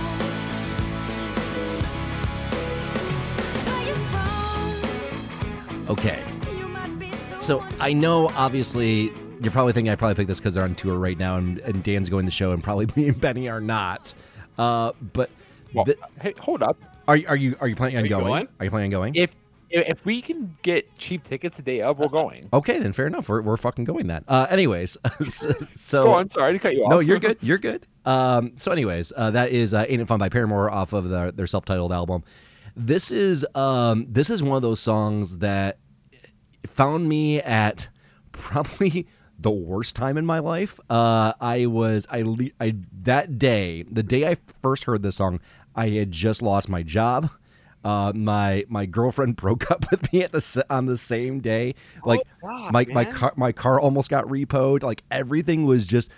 Where 3.67 3.85
you 3.87 3.97
from? 4.09 5.91
Okay. 5.91 6.19
You 6.57 6.67
might 6.69 6.99
be 6.99 7.11
the 7.11 7.41
So 7.41 7.63
I 7.79 7.93
know, 7.93 8.31
obviously, 8.37 9.13
you're 9.41 9.53
probably 9.53 9.73
thinking 9.73 9.91
I 9.91 9.97
probably 9.97 10.15
picked 10.15 10.29
this 10.29 10.39
because 10.39 10.55
they're 10.55 10.65
on 10.65 10.75
tour 10.75 10.99
right 10.99 11.19
now, 11.19 11.37
and, 11.37 11.59
and 11.61 11.83
Dan's 11.83 12.09
going 12.09 12.25
the 12.27 12.31
show, 12.31 12.53
and 12.53 12.63
probably 12.63 12.87
me 12.97 13.09
and 13.09 13.21
Benny 13.21 13.49
are 13.49 13.61
not. 13.61 14.15
Uh, 14.59 14.93
but 15.15 15.31
well, 15.73 15.85
the- 15.85 15.97
hey, 16.21 16.35
hold 16.39 16.63
up. 16.63 16.77
are 17.09 17.17
you 17.17 17.27
are 17.29 17.37
you 17.37 17.57
are 17.61 17.69
you 17.69 17.77
planning 17.77 17.97
on 17.97 18.07
going? 18.07 18.25
going? 18.25 18.49
Are 18.59 18.65
you 18.65 18.71
planning 18.71 18.95
on 18.95 19.01
going? 19.01 19.15
If 19.15 19.31
if 19.71 20.05
we 20.05 20.21
can 20.21 20.57
get 20.63 20.97
cheap 20.99 21.23
tickets 21.23 21.57
the 21.57 21.63
day 21.63 21.81
of, 21.81 21.99
we're 21.99 22.09
going. 22.09 22.49
okay, 22.53 22.81
then 22.81 22.93
fair 22.93 23.07
enough. 23.07 23.29
We're, 23.29 23.41
we're 23.41 23.57
fucking 23.57 23.85
going 23.85 24.09
that. 24.09 24.25
Uh, 24.27 24.47
anyways, 24.51 24.97
so, 25.29 25.53
so 25.75 26.05
Go 26.05 26.13
on. 26.15 26.29
Sorry 26.29 26.53
to 26.55 26.59
cut 26.59 26.75
you 26.75 26.85
off. 26.85 26.91
no, 26.91 26.99
you're 26.99 27.21
good. 27.21 27.39
You're 27.43 27.59
good. 27.59 27.87
Um, 28.05 28.53
so, 28.57 28.73
anyways, 28.73 29.13
uh, 29.17 29.31
that 29.31 29.51
is 29.51 29.73
uh, 29.73 29.85
"Ain't 29.89 30.03
It 30.03 30.09
Fun" 30.09 30.19
by 30.19 30.29
Paramore 30.29 30.71
off 30.71 30.93
of 30.93 31.09
the, 31.09 31.33
their 31.35 31.47
self-titled 31.47 31.93
album. 31.93 32.25
This 32.77 33.11
is 33.11 33.47
um, 33.55 34.07
this 34.09 34.29
is 34.31 34.43
one 34.43 34.57
of 34.57 34.63
those 34.63 34.81
songs 34.81 35.39
that 35.39 35.79
found 36.67 37.09
me 37.09 37.41
at 37.41 37.89
probably 38.33 39.07
the 39.41 39.51
worst 39.51 39.97
time 39.97 40.19
in 40.19 40.27
my 40.27 40.39
life. 40.39 40.79
Uh, 40.89 41.33
I 41.41 41.67
was 41.67 42.07
I, 42.11 42.25
I 42.61 42.75
that 43.03 43.39
day, 43.39 43.83
the 43.91 44.03
day 44.03 44.29
I 44.29 44.37
first 44.63 44.85
heard 44.85 45.03
this 45.03 45.17
song, 45.17 45.41
I 45.75 45.91
had 45.91 46.13
just 46.13 46.43
lost 46.43 46.69
my 46.69 46.83
job. 46.83 47.31
Uh, 47.83 48.13
my 48.15 48.65
my 48.69 48.87
girlfriend 48.87 49.37
broke 49.37 49.71
up 49.71 49.91
with 49.91 50.13
me 50.13 50.23
at 50.23 50.33
the 50.33 50.67
on 50.69 50.87
the 50.87 50.99
same 50.99 51.41
day. 51.41 51.75
Like 52.05 52.23
God, 52.43 52.73
my 52.73 52.85
my 52.87 53.05
car 53.05 53.33
my 53.37 53.53
car 53.53 53.81
almost 53.81 54.11
got 54.11 54.27
repoed. 54.27 54.83
Like 54.83 55.03
everything 55.11 55.65
was 55.65 55.87
just 55.87 56.11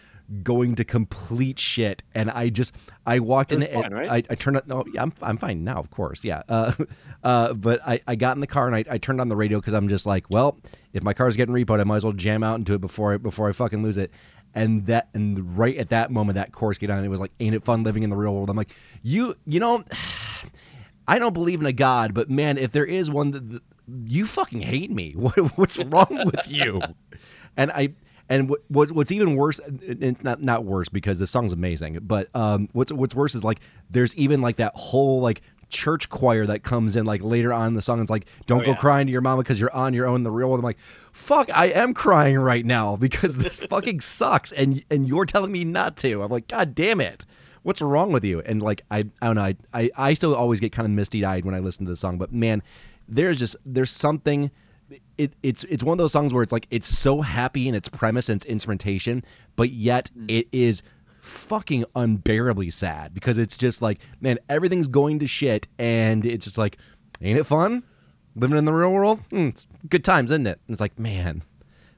going 0.42 0.74
to 0.76 0.84
complete 0.84 1.58
shit. 1.58 2.02
And 2.14 2.30
I 2.30 2.48
just 2.48 2.72
I 3.06 3.18
walked 3.18 3.52
in 3.52 3.60
was 3.60 3.68
and 3.70 3.94
right? 3.94 4.10
I, 4.10 4.32
I 4.32 4.34
turned 4.34 4.56
it. 4.56 4.66
No, 4.66 4.84
yeah, 4.92 5.02
I'm 5.02 5.12
I'm 5.20 5.36
fine 5.36 5.64
now, 5.64 5.78
of 5.78 5.90
course. 5.90 6.24
Yeah. 6.24 6.42
Uh, 6.48 6.72
uh, 7.24 7.52
but 7.54 7.80
I, 7.86 8.00
I 8.06 8.14
got 8.14 8.36
in 8.36 8.40
the 8.40 8.46
car 8.46 8.66
and 8.66 8.76
I, 8.76 8.84
I 8.90 8.98
turned 8.98 9.20
on 9.20 9.28
the 9.28 9.36
radio 9.36 9.60
because 9.60 9.74
I'm 9.74 9.88
just 9.88 10.06
like, 10.06 10.26
well, 10.30 10.58
if 10.92 11.02
my 11.02 11.12
car's 11.12 11.36
getting 11.36 11.54
repoed, 11.54 11.80
I 11.80 11.84
might 11.84 11.98
as 11.98 12.04
well 12.04 12.12
jam 12.12 12.42
out 12.42 12.58
into 12.58 12.74
it 12.74 12.80
before 12.80 13.14
I 13.14 13.16
before 13.16 13.48
I 13.48 13.52
fucking 13.52 13.82
lose 13.82 13.96
it. 13.96 14.10
And 14.54 14.86
that 14.86 15.08
and 15.14 15.56
right 15.56 15.76
at 15.76 15.88
that 15.90 16.10
moment, 16.10 16.36
that 16.36 16.52
chorus 16.52 16.78
get 16.78 16.90
on. 16.90 17.04
It 17.04 17.08
was 17.08 17.20
like, 17.20 17.32
ain't 17.40 17.54
it 17.54 17.64
fun 17.64 17.82
living 17.82 18.02
in 18.02 18.10
the 18.10 18.16
real 18.16 18.34
world? 18.34 18.50
I'm 18.50 18.56
like, 18.56 18.74
you 19.02 19.36
you 19.46 19.60
know. 19.60 19.84
I 21.08 21.18
don't 21.18 21.32
believe 21.32 21.58
in 21.58 21.66
a 21.66 21.72
god, 21.72 22.14
but 22.14 22.30
man, 22.30 22.56
if 22.56 22.70
there 22.70 22.84
is 22.84 23.10
one, 23.10 23.32
that 23.32 23.50
that- 23.50 23.62
you 24.06 24.26
fucking 24.26 24.60
hate 24.60 24.90
me. 24.90 25.12
What, 25.16 25.36
what's 25.58 25.78
wrong 25.78 26.22
with 26.24 26.48
you? 26.48 26.80
And 27.54 27.70
I 27.70 27.90
and 28.32 28.48
what, 28.48 28.60
what 28.68 28.90
what's 28.92 29.12
even 29.12 29.36
worse, 29.36 29.60
not 30.22 30.42
not 30.42 30.64
worse 30.64 30.88
because 30.88 31.18
the 31.18 31.26
song's 31.26 31.52
amazing, 31.52 31.98
but 32.02 32.28
um, 32.34 32.68
what's 32.72 32.90
what's 32.92 33.14
worse 33.14 33.34
is 33.34 33.44
like 33.44 33.60
there's 33.90 34.14
even 34.16 34.40
like 34.40 34.56
that 34.56 34.72
whole 34.74 35.20
like 35.20 35.42
church 35.68 36.08
choir 36.10 36.44
that 36.46 36.62
comes 36.62 36.96
in 36.96 37.04
like 37.06 37.22
later 37.22 37.52
on 37.52 37.68
in 37.68 37.74
the 37.74 37.82
song. 37.82 38.00
It's 38.00 38.10
like, 38.10 38.26
don't 38.46 38.60
Oh, 38.62 38.64
go 38.64 38.70
yeah. 38.72 38.76
crying 38.76 39.06
to 39.06 39.12
your 39.12 39.22
mama 39.22 39.42
because 39.42 39.58
you're 39.60 39.74
on 39.74 39.94
your 39.94 40.06
own 40.06 40.16
in 40.16 40.22
the 40.22 40.30
real 40.30 40.48
world. 40.48 40.60
I'm 40.60 40.64
like, 40.64 40.78
fuck, 41.12 41.48
I 41.56 41.66
am 41.66 41.94
crying 41.94 42.38
right 42.38 42.64
now 42.64 42.96
because 43.06 43.36
this 43.38 43.60
fucking 43.70 44.00
sucks, 44.00 44.50
and 44.52 44.82
and 44.90 45.06
you're 45.08 45.26
telling 45.26 45.52
me 45.52 45.64
not 45.64 45.96
to. 45.98 46.22
I'm 46.22 46.30
like, 46.30 46.48
god 46.48 46.74
damn 46.74 47.00
it 47.00 47.24
what's 47.64 47.80
wrong 47.80 48.10
with 48.10 48.24
you? 48.24 48.40
And 48.40 48.60
like 48.60 48.82
I, 48.90 49.04
I 49.20 49.26
don't 49.26 49.36
know, 49.36 49.42
I, 49.44 49.56
I, 49.72 49.90
I 49.96 50.14
still 50.14 50.34
always 50.34 50.58
get 50.58 50.72
kind 50.72 50.84
of 50.84 50.90
misty 50.90 51.24
eyed 51.24 51.44
when 51.44 51.54
I 51.54 51.60
listen 51.60 51.86
to 51.86 51.92
the 51.92 51.96
song. 51.96 52.18
But 52.18 52.32
man, 52.32 52.60
there's 53.08 53.38
just 53.38 53.54
there's 53.64 53.90
something. 53.92 54.50
It, 55.18 55.34
it's 55.42 55.64
it's 55.64 55.82
one 55.82 55.94
of 55.94 55.98
those 55.98 56.12
songs 56.12 56.32
where 56.32 56.42
it's 56.42 56.52
like 56.52 56.66
it's 56.70 56.88
so 56.88 57.20
happy 57.20 57.68
in 57.68 57.74
its 57.74 57.88
premise 57.88 58.28
and 58.28 58.36
its 58.36 58.44
instrumentation, 58.46 59.24
but 59.56 59.70
yet 59.70 60.10
it 60.28 60.48
is 60.52 60.82
fucking 61.20 61.84
unbearably 61.94 62.70
sad 62.70 63.14
because 63.14 63.38
it's 63.38 63.56
just 63.56 63.80
like 63.80 64.00
man 64.20 64.38
everything's 64.48 64.88
going 64.88 65.20
to 65.20 65.26
shit 65.28 65.68
and 65.78 66.26
it's 66.26 66.44
just 66.44 66.58
like 66.58 66.78
ain't 67.20 67.38
it 67.38 67.44
fun? 67.44 67.82
Living 68.34 68.56
in 68.58 68.64
the 68.64 68.72
real 68.72 68.90
world? 68.90 69.20
Hmm, 69.30 69.48
it's 69.48 69.66
good 69.88 70.04
times 70.04 70.32
isn't 70.32 70.46
it? 70.46 70.58
And 70.66 70.74
it's 70.74 70.80
like 70.80 70.98
man. 70.98 71.42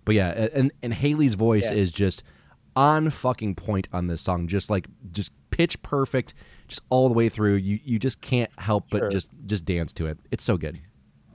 But 0.05 0.15
yeah 0.17 0.49
and 0.53 0.71
and 0.83 0.93
Hayley's 0.93 1.35
voice 1.35 1.71
Yeah. 1.71 1.77
is 1.79 1.91
just 1.91 2.23
on 2.77 3.09
fucking 3.11 3.55
point 3.55 3.89
on 3.93 4.09
this 4.09 4.21
song 4.21 4.49
just 4.49 4.69
like 4.69 4.89
just 5.13 5.31
pitch 5.51 5.81
perfect 5.83 6.35
just 6.69 6.81
all 6.91 7.09
the 7.09 7.15
way 7.15 7.29
through. 7.31 7.55
You 7.55 7.79
you 7.83 7.99
just 7.99 8.21
can't 8.21 8.51
help 8.59 8.91
but 8.91 9.11
just 9.11 9.31
just 9.47 9.65
dance 9.65 9.93
to 9.95 10.07
it. 10.07 10.19
It's 10.31 10.45
so 10.45 10.57
good 10.59 10.81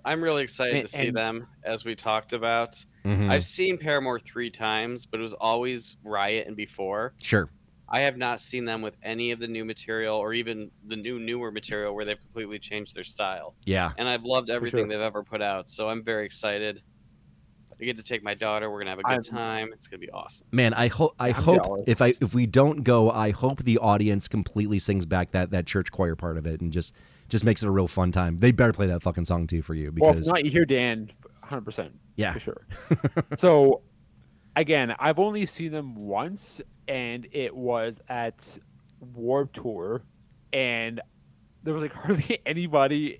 I'm 0.09 0.23
really 0.23 0.41
excited 0.41 0.75
And- 0.77 0.87
to 0.87 0.97
see 0.97 1.07
and- 1.09 1.15
them, 1.17 1.47
as 1.63 1.85
we 1.85 1.93
talked 1.95 2.33
about. 2.33 2.83
Mhm. 3.05 3.29
I've 3.29 3.43
seen 3.43 3.77
Paramore 3.77 4.19
three 4.19 4.49
times, 4.49 5.05
but 5.05 5.19
it 5.19 5.23
was 5.23 5.35
always 5.35 5.97
Riot 6.03 6.47
and 6.47 6.55
before. 6.55 7.13
sure 7.21 7.49
I 7.91 8.01
have 8.01 8.17
not 8.17 8.39
seen 8.39 8.65
them 8.65 8.81
with 8.83 8.95
any 9.01 9.31
of 9.31 9.39
the 9.39 9.47
new 9.47 9.65
material 9.65 10.15
or 10.17 10.33
even 10.33 10.69
the 10.85 10.95
new 10.95 11.19
newer 11.19 11.51
material 11.51 11.95
where 11.95 12.05
they've 12.05 12.19
completely 12.19 12.59
changed 12.59 12.95
their 12.95 13.03
style. 13.03 13.55
yeah 13.65 13.91
And 13.97 14.07
I've 14.07 14.23
loved 14.23 14.49
everything 14.49 14.81
sure. 14.81 14.87
they've 14.87 14.99
ever 14.99 15.23
put 15.23 15.41
out, 15.41 15.69
so 15.69 15.89
I'm 15.89 16.03
very 16.03 16.25
excited. 16.25 16.81
I 17.81 17.85
get 17.85 17.95
to 17.97 18.03
take 18.03 18.21
my 18.23 18.33
daughter. 18.33 18.69
We're 18.69 18.79
gonna 18.79 18.89
have 18.91 18.99
a 18.99 19.03
good 19.03 19.11
I'm- 19.11 19.21
time. 19.23 19.69
It's 19.73 19.87
gonna 19.87 19.99
be 19.99 20.09
awesome. 20.11 20.45
Man, 20.51 20.73
I 20.73 20.87
hope 20.87 21.15
I 21.19 21.29
I'm 21.29 21.33
hope 21.35 21.63
jealous. 21.63 21.83
if 21.87 22.01
I 22.01 22.13
if 22.19 22.33
we 22.33 22.45
don't 22.45 22.83
go, 22.83 23.09
I 23.11 23.29
hope 23.31 23.63
the 23.63 23.77
audience 23.77 24.27
completely 24.27 24.79
sings 24.79 25.05
back 25.05 25.31
that 25.31 25.51
that 25.51 25.65
church 25.65 25.89
choir 25.91 26.15
part 26.15 26.37
of 26.37 26.45
it 26.45 26.59
and 26.61 26.71
just 26.73 26.93
just 27.29 27.45
makes 27.45 27.63
it 27.63 27.67
a 27.67 27.71
real 27.71 27.87
fun 27.87 28.11
time. 28.11 28.37
They 28.37 28.51
better 28.51 28.73
play 28.73 28.87
that 28.87 29.01
fucking 29.03 29.25
song 29.25 29.47
too 29.47 29.61
for 29.61 29.73
you 29.75 29.91
Well, 29.97 30.11
if 30.11 30.15
because 30.17 30.27
not, 30.27 30.43
you 30.45 30.51
hear 30.51 30.65
Dan 30.65 31.11
100%. 31.43 31.91
yeah, 32.15 32.33
For 32.33 32.39
sure. 32.39 32.67
so, 33.37 33.81
again, 34.55 34.95
I've 34.99 35.19
only 35.19 35.45
seen 35.45 35.71
them 35.71 35.95
once, 35.95 36.61
and 36.87 37.27
it 37.31 37.55
was 37.55 38.01
at 38.09 38.57
Warped 39.15 39.55
Tour, 39.55 40.03
and 40.53 41.01
there 41.63 41.73
was 41.73 41.83
like 41.83 41.93
hardly 42.03 42.39
anybody 42.45 43.19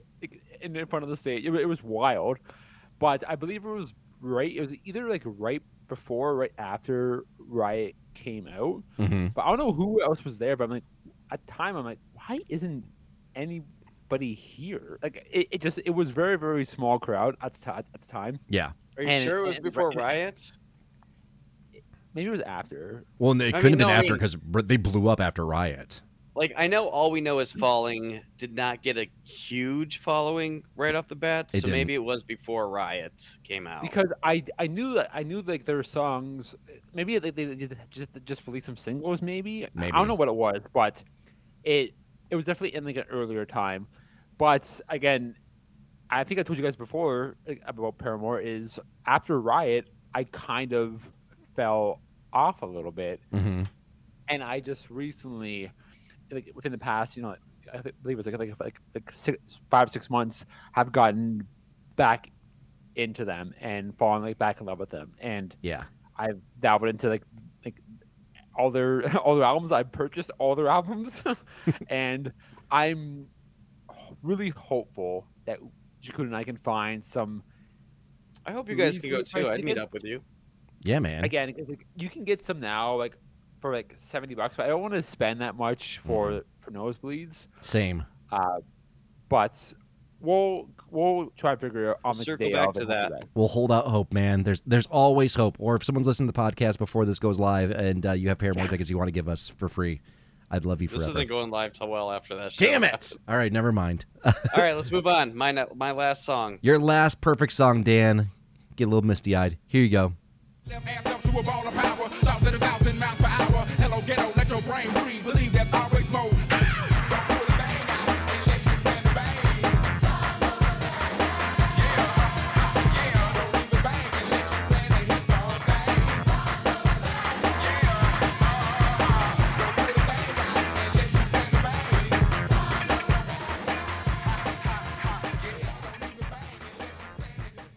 in 0.61 0.75
in 0.75 0.85
front 0.87 1.03
of 1.03 1.09
the 1.09 1.17
stage. 1.17 1.45
It, 1.45 1.53
it 1.55 1.65
was 1.65 1.81
wild, 1.83 2.37
but 2.99 3.23
I 3.27 3.35
believe 3.35 3.63
it 3.65 3.69
was 3.69 3.93
right. 4.21 4.53
It 4.53 4.59
was 4.61 4.73
either 4.85 5.07
like 5.07 5.21
right 5.25 5.61
before, 5.87 6.31
or 6.31 6.35
right 6.35 6.51
after 6.57 7.23
Riot 7.39 7.95
came 8.13 8.47
out. 8.47 8.83
hmm 8.97 9.27
But 9.27 9.43
I 9.45 9.49
don't 9.49 9.59
know 9.59 9.71
who 9.73 10.01
else 10.03 10.23
was 10.23 10.37
there. 10.37 10.55
But 10.57 10.65
I'm 10.65 10.71
like, 10.71 10.83
at 11.31 11.45
the 11.45 11.51
time, 11.51 11.75
I'm 11.77 11.85
like, 11.85 11.99
why 12.13 12.39
isn't 12.49 12.83
anybody 14.09 14.33
here? 14.33 14.99
Like, 15.03 15.27
it, 15.31 15.47
it 15.51 15.61
just 15.61 15.79
it 15.85 15.91
was 15.91 16.09
very 16.09 16.37
very 16.37 16.65
small 16.65 16.99
crowd 16.99 17.35
at 17.41 17.53
the, 17.53 17.59
ti- 17.59 17.77
at 17.77 17.85
the 18.01 18.07
time. 18.07 18.39
yeah. 18.49 18.71
Are 18.97 19.03
you 19.03 19.09
And- 19.09 19.23
sure 19.23 19.39
it 19.39 19.47
was 19.47 19.55
and- 19.57 19.63
before 19.63 19.89
and- 19.91 19.97
riots? 19.97 20.57
Maybe 22.15 22.27
it 22.27 22.31
was 22.31 22.41
after. 22.41 23.05
Well, 23.19 23.31
and 23.33 23.41
it 23.41 23.53
I 23.53 23.61
couldn't 23.61 23.77
mean, 23.77 23.87
have 23.87 23.87
been 23.87 23.87
no, 23.87 23.93
I 23.93 23.97
after 23.97 24.13
mean- 24.13 24.41
because 24.51 24.65
they 24.67 24.77
blew 24.77 25.07
up 25.09 25.21
after 25.21 25.45
Riot. 25.45 26.01
Like 26.35 26.53
I 26.55 26.67
know 26.67 26.87
all 26.87 27.11
we 27.11 27.19
know 27.21 27.39
is 27.39 27.51
falling 27.51 28.21
did 28.37 28.53
not 28.55 28.81
get 28.81 28.97
a 28.97 29.09
huge 29.25 29.97
following 29.99 30.63
right 30.77 30.95
off 30.95 31.07
the 31.09 31.15
bat, 31.15 31.51
It 31.53 31.61
so 31.63 31.67
maybe 31.67 31.93
it 31.95 32.03
was 32.03 32.23
before 32.23 32.69
Riot 32.69 33.29
came 33.43 33.67
out. 33.67 33.81
because 33.81 34.07
I 34.23 34.43
I 34.57 34.67
knew 34.67 34.93
that 34.93 35.09
I 35.13 35.21
knew 35.23 35.41
like 35.41 35.65
their 35.65 35.83
songs. 35.83 36.55
Maybe 36.93 37.19
they, 37.19 37.31
they 37.31 37.55
just 37.55 37.73
just 37.89 38.09
just 38.25 38.47
released 38.47 38.67
some 38.67 38.77
singles. 38.77 39.21
Maybe. 39.21 39.67
I 39.77 39.89
don't 39.91 40.07
know 40.07 40.13
what 40.15 40.29
it 40.29 40.35
was, 40.35 40.61
but 40.73 41.03
it 41.63 41.93
it 42.29 42.35
was 42.35 42.45
definitely 42.45 42.75
in 42.75 42.85
like 42.85 42.95
an 42.97 43.05
earlier 43.11 43.45
time. 43.45 43.85
But 44.39 44.81
again, 44.89 45.35
I 46.11 46.23
think 46.25 46.39
I 46.41 46.43
told 46.43 46.57
you 46.59 46.65
guys 46.65 46.77
before 46.77 47.37
about 47.67 47.99
Paramore 47.99 48.41
is 48.41 48.79
after 49.07 49.41
Riot, 49.41 49.89
I 50.15 50.25
kind 50.25 50.73
of 50.73 51.03
fell 51.55 52.01
off 52.33 52.63
a 52.63 52.67
little 52.67 52.91
bit, 52.91 53.21
hmm 53.33 53.63
and 54.29 54.43
I 54.43 54.61
just 54.61 54.89
recently, 54.91 55.71
like 56.31 56.51
within 56.55 56.71
the 56.73 56.79
past, 56.79 57.17
you 57.17 57.23
know, 57.23 57.35
I 57.73 57.81
believe 58.03 58.15
it 58.15 58.17
was 58.17 58.27
like 58.27 58.39
like 58.39 58.53
like, 58.59 58.79
like 58.95 59.11
six, 59.13 59.59
five 59.71 59.91
six 59.91 60.09
months, 60.09 60.45
have 60.73 60.91
gotten 60.93 61.47
back 61.97 62.31
into 62.95 63.25
them 63.25 63.53
and 63.61 63.97
fallen 63.97 64.23
like 64.23 64.37
back 64.39 64.61
in 64.61 64.67
love 64.67 64.79
with 64.79 64.89
them, 64.91 65.13
and 65.19 65.55
Yeah. 65.61 65.85
I've 66.17 66.41
dabbled 66.59 66.89
into 66.89 67.09
like 67.09 67.23
like 67.65 67.81
all 68.57 68.71
their 68.71 69.03
all 69.19 69.35
their 69.35 69.45
albums. 69.45 69.71
I've 69.71 69.91
purchased 69.91 70.31
all 70.39 70.55
their 70.55 70.69
albums, 70.69 71.23
and 71.89 72.33
I'm 72.71 73.29
really 74.23 74.49
hopeful 74.49 75.25
that 75.45 75.59
Jakun 76.01 76.21
and 76.25 76.35
I 76.35 76.43
can 76.43 76.57
find 76.57 77.03
some 77.03 77.43
I 78.45 78.51
hope 78.51 78.69
you 78.69 78.75
guys 78.75 78.97
can 78.97 79.09
go 79.09 79.21
too. 79.21 79.49
I'd 79.49 79.63
meet 79.63 79.77
up 79.77 79.93
with 79.93 80.03
you. 80.03 80.21
Yeah, 80.83 80.99
man. 80.99 81.23
again. 81.23 81.53
like, 81.67 81.85
you 81.97 82.09
can 82.09 82.23
get 82.23 82.41
some 82.41 82.59
now 82.59 82.95
like 82.95 83.13
for 83.61 83.73
like 83.73 83.93
seventy 83.97 84.33
bucks, 84.33 84.55
but 84.55 84.65
I 84.65 84.69
don't 84.69 84.81
want 84.81 84.93
to 84.93 85.01
spend 85.01 85.41
that 85.41 85.55
much 85.55 85.99
for 86.05 86.31
Mm-hmm. 86.31 86.61
for 86.61 86.71
nosebleeds. 86.71 87.47
Same. 87.61 88.05
Uh, 88.31 88.59
but 89.27 89.73
we'll 90.21 90.69
we'll 90.89 91.31
try 91.37 91.53
to 91.53 91.59
figure 91.59 91.91
out 91.91 91.99
on 92.05 92.17
the 92.17 92.23
Circle 92.23 92.47
day 92.47 92.53
back 92.53 92.73
to 92.73 92.79
and 92.81 92.89
we'll 92.89 92.97
that. 93.09 93.25
We'll 93.35 93.47
hold 93.49 93.71
out 93.71 93.87
hope, 93.87 94.13
man. 94.13 94.43
There's 94.43 94.61
there's 94.65 94.85
always 94.87 95.35
hope. 95.35 95.57
Or 95.59 95.75
if 95.75 95.83
someone's 95.83 96.07
listening 96.07 96.29
to 96.29 96.33
the 96.33 96.39
podcast 96.39 96.77
before 96.77 97.05
this 97.05 97.19
goes 97.19 97.39
live 97.39 97.71
and 97.71 98.05
uh, 98.05 98.11
you 98.13 98.29
have 98.29 98.37
Paramore 98.37 98.67
tickets 98.67 98.89
you 98.89 98.97
want 98.97 99.09
to 99.09 99.13
give 99.13 99.27
us 99.27 99.49
for 99.57 99.67
free, 99.67 100.01
I'd 100.51 100.65
love 100.65 100.81
you 100.81 100.87
for 100.87 100.97
This 100.97 101.07
isn't 101.07 101.29
going 101.29 101.51
live 101.51 101.73
till 101.73 101.87
well 101.87 102.11
after 102.11 102.35
that. 102.37 102.53
Show. 102.53 102.65
Damn 102.65 102.83
it! 102.83 103.13
All 103.27 103.37
right, 103.37 103.51
never 103.51 103.71
mind. 103.71 104.05
All 104.25 104.33
right, 104.57 104.75
let's 104.75 104.91
move 104.91 105.07
on. 105.07 105.35
My 105.35 105.51
my 105.75 105.91
last 105.91 106.25
song. 106.25 106.59
Your 106.61 106.79
last 106.79 107.21
perfect 107.21 107.53
song, 107.53 107.83
Dan. 107.83 108.31
Get 108.75 108.85
a 108.85 108.87
little 108.87 109.05
misty 109.05 109.35
eyed. 109.35 109.57
Here 109.67 109.83
you 109.83 109.89
go. 109.89 110.13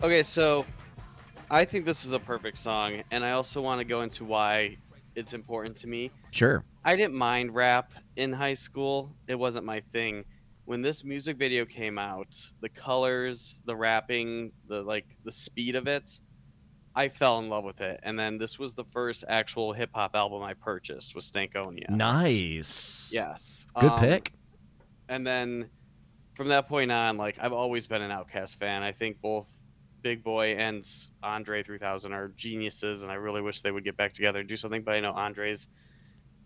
Okay, 0.02 0.24
so 0.24 0.66
I 1.48 1.64
think 1.64 1.86
this 1.86 2.04
is 2.04 2.12
a 2.12 2.18
perfect 2.18 2.58
song, 2.58 3.02
and 3.12 3.24
I 3.24 3.32
also 3.32 3.60
want 3.60 3.78
to 3.78 3.84
go 3.84 4.02
into 4.02 4.24
why 4.24 4.76
it's 5.14 5.32
important 5.32 5.76
to 5.76 5.86
me. 5.86 6.10
Sure. 6.32 6.64
I 6.84 6.96
didn't 6.96 7.14
mind 7.14 7.54
rap 7.54 7.92
in 8.16 8.32
high 8.32 8.54
school. 8.54 9.14
It 9.28 9.36
wasn't 9.36 9.64
my 9.64 9.80
thing. 9.92 10.24
When 10.64 10.82
this 10.82 11.04
music 11.04 11.36
video 11.36 11.64
came 11.64 11.98
out, 11.98 12.34
the 12.60 12.68
colors, 12.68 13.60
the 13.64 13.76
rapping, 13.76 14.50
the 14.66 14.82
like 14.82 15.06
the 15.24 15.30
speed 15.30 15.76
of 15.76 15.86
it, 15.86 16.18
I 16.96 17.08
fell 17.08 17.38
in 17.38 17.48
love 17.48 17.62
with 17.62 17.80
it. 17.80 18.00
And 18.02 18.18
then 18.18 18.38
this 18.38 18.58
was 18.58 18.74
the 18.74 18.84
first 18.84 19.24
actual 19.28 19.72
hip 19.72 19.90
hop 19.94 20.16
album 20.16 20.42
I 20.42 20.54
purchased 20.54 21.14
was 21.14 21.30
Stankonia. 21.30 21.90
Nice. 21.90 23.10
Yes. 23.12 23.66
Good 23.78 23.90
Um, 23.90 24.00
pick. 24.00 24.32
And 25.08 25.24
then 25.24 25.70
from 26.34 26.48
that 26.48 26.68
point 26.68 26.90
on, 26.90 27.16
like 27.16 27.38
I've 27.40 27.52
always 27.52 27.86
been 27.86 28.02
an 28.02 28.10
OutKast 28.10 28.56
fan. 28.56 28.82
I 28.82 28.90
think 28.92 29.20
both 29.20 29.46
Big 30.02 30.22
Boi 30.24 30.54
and 30.56 30.86
Andre 31.22 31.62
3000 31.62 32.12
are 32.12 32.28
geniuses, 32.36 33.02
and 33.02 33.10
I 33.12 33.14
really 33.14 33.40
wish 33.40 33.60
they 33.62 33.70
would 33.70 33.84
get 33.84 33.96
back 33.96 34.12
together 34.12 34.40
and 34.40 34.48
do 34.48 34.56
something. 34.56 34.82
But 34.82 34.94
I 34.94 35.00
know 35.00 35.12
Andre's 35.12 35.68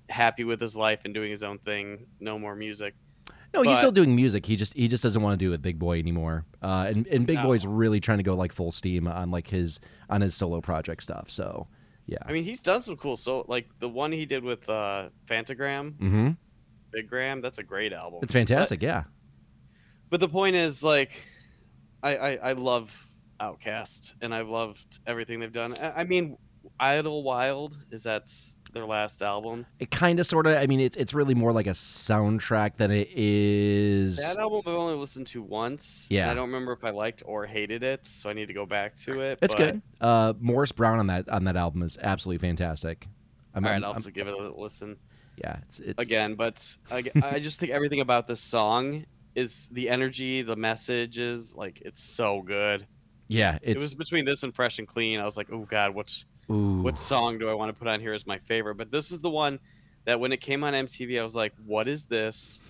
happy 0.09 0.45
with 0.45 0.61
his 0.61 0.77
life 0.77 1.01
and 1.05 1.13
doing 1.15 1.31
his 1.31 1.43
own 1.43 1.59
thing. 1.59 2.07
No 2.21 2.39
more 2.39 2.55
music. 2.55 2.95
No, 3.55 3.63
he's 3.63 3.79
still 3.79 3.93
doing 3.93 4.15
music. 4.15 4.45
He 4.45 4.55
just 4.57 4.75
he 4.75 4.87
just 4.87 5.03
doesn't 5.03 5.23
want 5.23 5.39
to 5.39 5.43
do 5.43 5.49
it 5.49 5.53
with 5.53 5.63
Big 5.63 5.79
Boi 5.79 5.99
anymore. 5.99 6.45
Uh, 6.63 6.87
and 6.89 7.07
and 7.07 7.27
Big 7.27 7.37
No. 7.37 7.45
Boy's 7.45 7.67
really 7.67 8.01
trying 8.01 8.19
to 8.19 8.25
go 8.25 8.35
like 8.35 8.53
full 8.53 8.71
steam 8.71 9.09
on 9.09 9.31
like 9.31 9.49
his 9.49 9.81
on 10.11 10.21
his 10.21 10.35
solo 10.35 10.61
project 10.61 11.03
stuff. 11.03 11.31
So 11.31 11.67
yeah. 12.07 12.19
I 12.27 12.33
mean, 12.33 12.45
he's 12.45 12.63
done 12.63 12.83
some 12.83 12.97
cool 12.97 13.17
so 13.17 13.45
like 13.49 13.67
the 13.79 13.89
one 13.89 14.13
he 14.13 14.27
did 14.27 14.45
with 14.45 14.69
uh, 14.69 15.09
Phantogram, 15.27 15.93
Mm-hmm. 15.95 16.31
Big 16.93 17.09
Gram. 17.09 17.41
That's 17.41 17.59
a 17.59 17.63
great 17.63 17.93
album. 17.93 18.21
It's 18.23 18.33
fantastic. 18.33 18.83
yeah. 18.83 19.05
But 20.09 20.21
the 20.21 20.29
point 20.29 20.55
is, 20.55 20.85
like, 20.85 21.11
I, 22.03 22.17
I, 22.17 22.31
I 22.37 22.53
love 22.53 22.93
OutKast, 23.41 24.15
and 24.21 24.35
I've 24.35 24.49
loved 24.49 25.01
everything 25.07 25.41
they've 25.41 25.53
done. 25.53 25.75
I, 25.75 26.01
I 26.01 26.05
mean, 26.05 26.37
Idlewild 26.81 27.77
is 27.91 28.03
that 28.05 28.33
their 28.73 28.85
last 28.85 29.23
album. 29.23 29.67
It 29.79 29.91
kind 29.91 30.21
of 30.21 30.27
sort 30.27 30.47
of. 30.47 30.57
I 30.57 30.67
mean, 30.67 30.81
it's 30.81 30.97
it's 30.97 31.15
really 31.15 31.35
more 31.35 31.53
like 31.53 31.67
a 31.67 31.71
soundtrack 31.71 32.77
than 32.77 32.91
it 32.91 33.09
is. 33.13 34.17
That 34.17 34.37
album 34.37 34.63
I've 34.67 34.75
only 34.75 34.95
listened 34.95 35.27
to 35.29 35.43
once. 35.43 36.09
Yeah. 36.11 36.31
I 36.31 36.35
don't 36.35 36.49
remember 36.49 36.73
if 36.73 36.85
I 36.85 36.91
liked 36.91 37.23
or 37.27 37.47
hated 37.47 37.83
it, 37.83 38.07
so 38.07 38.29
I 38.29 38.33
need 38.33 38.47
to 38.49 38.55
go 38.55 38.67
back 38.67 38.97
to 38.99 39.21
it. 39.21 39.39
It's 39.43 39.55
but- 39.55 39.73
good. 39.73 39.83
Uh, 40.01 40.35
Morris 40.41 40.73
Brown 40.73 40.99
on 40.99 41.07
that 41.07 41.29
on 41.29 41.45
that 41.45 41.57
album 41.57 41.83
is 41.83 41.97
absolutely 42.03 42.47
fantastic. 42.47 43.07
I'm, 43.55 43.65
All 43.65 43.71
right, 43.71 43.83
I'll 43.83 43.93
I'm- 43.93 44.03
give 44.13 44.29
it 44.29 44.35
a 44.35 44.53
listen 44.55 44.99
yeah, 45.37 45.59
it's, 45.63 45.79
it's 45.81 45.99
again. 45.99 46.35
But 46.35 46.77
I, 46.91 47.05
I 47.23 47.39
just 47.39 47.61
think 47.61 47.73
everything 47.73 48.01
about 48.01 48.27
this 48.27 48.41
song 48.41 49.05
is 49.35 49.69
the 49.73 49.89
energy, 49.89 50.43
the 50.43 50.57
messages. 50.57 51.55
Like, 51.55 51.83
it's 51.85 52.03
so 52.03 52.43
good. 52.43 52.87
Yeah, 53.29 53.59
it 53.63 53.79
was 53.79 53.95
between 53.95 54.25
this 54.25 54.43
and 54.43 54.55
Fresh 54.55 54.79
and 54.79 54.87
Clean. 54.87 55.21
I 55.21 55.25
was 55.25 55.37
like, 55.37 55.49
oh 55.53 55.67
god, 55.69 55.95
what's 55.95 56.25
ooh, 56.51 56.83
what 56.83 56.99
song 56.99 57.39
do 57.39 57.49
I 57.49 57.55
want 57.55 57.71
to 57.71 57.79
put 57.79 57.89
on 57.89 58.01
here 58.01 58.13
as 58.15 58.27
my 58.27 58.39
favorite? 58.39 58.77
But 58.77 58.91
this 58.91 59.11
is 59.11 59.21
the 59.21 59.31
one 59.31 59.59
that 60.05 60.21
when 60.21 60.33
it 60.33 60.41
came 60.41 60.63
on 60.65 60.73
MTV, 60.73 61.21
I 61.21 61.23
was 61.23 61.35
like, 61.35 61.53
what 61.65 61.89
is 61.89 62.05
this? 62.05 62.61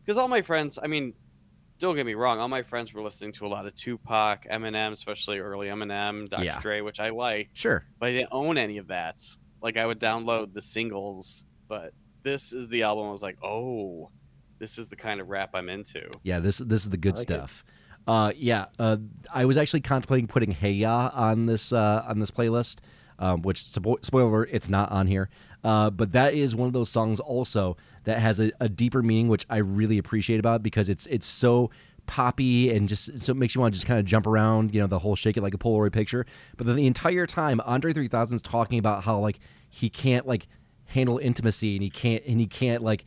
Because 0.00 0.18
all 0.18 0.28
my 0.28 0.42
friends, 0.42 0.78
I 0.82 0.86
mean, 0.86 1.14
don't 1.78 1.96
get 1.96 2.04
me 2.06 2.14
wrong, 2.14 2.38
all 2.38 2.48
my 2.48 2.62
friends 2.62 2.92
were 2.92 3.02
listening 3.02 3.32
to 3.32 3.46
a 3.46 3.48
lot 3.48 3.66
of 3.66 3.74
Tupac, 3.74 4.46
Eminem, 4.50 4.92
especially 4.92 5.38
early 5.38 5.68
Eminem, 5.68 6.28
Dr. 6.28 6.44
Yeah. 6.44 6.60
Dre, 6.60 6.80
which 6.80 7.00
I 7.00 7.10
liked, 7.10 7.56
sure. 7.56 7.84
but 7.98 8.08
I 8.08 8.12
didn't 8.12 8.28
own 8.32 8.58
any 8.58 8.78
of 8.78 8.88
that. 8.88 9.22
Like 9.62 9.76
I 9.76 9.86
would 9.86 10.00
download 10.00 10.52
the 10.52 10.62
singles, 10.62 11.46
but 11.68 11.92
this 12.22 12.52
is 12.52 12.68
the 12.68 12.82
album. 12.82 13.06
I 13.08 13.12
was 13.12 13.22
like, 13.22 13.38
oh, 13.42 14.10
this 14.58 14.78
is 14.78 14.88
the 14.88 14.96
kind 14.96 15.20
of 15.20 15.28
rap 15.28 15.50
I'm 15.54 15.68
into. 15.68 16.08
Yeah, 16.22 16.38
this 16.38 16.58
this 16.58 16.84
is 16.84 16.90
the 16.90 16.96
good 16.96 17.14
I 17.14 17.18
like 17.18 17.30
it. 17.30 17.50
Uh, 18.10 18.32
yeah, 18.36 18.64
uh, 18.80 18.96
I 19.32 19.44
was 19.44 19.56
actually 19.56 19.82
contemplating 19.82 20.26
putting 20.26 20.50
Hey 20.50 20.72
Ya 20.72 21.12
on 21.14 21.46
this 21.46 21.72
uh, 21.72 22.04
on 22.08 22.18
this 22.18 22.32
playlist, 22.32 22.78
um, 23.20 23.42
which 23.42 23.62
spo- 23.62 24.04
spoiler, 24.04 24.26
alert, 24.26 24.48
it's 24.50 24.68
not 24.68 24.90
on 24.90 25.06
here. 25.06 25.30
Uh, 25.62 25.90
but 25.90 26.10
that 26.10 26.34
is 26.34 26.56
one 26.56 26.66
of 26.66 26.72
those 26.72 26.88
songs 26.88 27.20
also 27.20 27.76
that 28.04 28.18
has 28.18 28.40
a, 28.40 28.50
a 28.58 28.68
deeper 28.68 29.00
meaning, 29.00 29.28
which 29.28 29.46
I 29.48 29.58
really 29.58 29.96
appreciate 29.96 30.40
about 30.40 30.56
it 30.56 30.62
because 30.64 30.88
it's 30.88 31.06
it's 31.06 31.24
so 31.24 31.70
poppy 32.06 32.74
and 32.74 32.88
just 32.88 33.16
so 33.20 33.30
it 33.30 33.36
makes 33.36 33.54
you 33.54 33.60
want 33.60 33.74
to 33.74 33.76
just 33.76 33.86
kind 33.86 34.00
of 34.00 34.06
jump 34.06 34.26
around, 34.26 34.74
you 34.74 34.80
know, 34.80 34.88
the 34.88 34.98
whole 34.98 35.14
shake 35.14 35.36
it 35.36 35.42
like 35.44 35.54
a 35.54 35.58
Polaroid 35.58 35.92
picture. 35.92 36.26
But 36.56 36.66
then 36.66 36.74
the 36.74 36.88
entire 36.88 37.28
time, 37.28 37.60
Andre 37.64 37.92
3000 37.92 38.34
is 38.34 38.42
talking 38.42 38.80
about 38.80 39.04
how 39.04 39.20
like 39.20 39.38
he 39.68 39.88
can't 39.88 40.26
like 40.26 40.48
handle 40.86 41.18
intimacy 41.18 41.76
and 41.76 41.84
he 41.84 41.90
can't 41.90 42.24
and 42.26 42.40
he 42.40 42.48
can't 42.48 42.82
like 42.82 43.04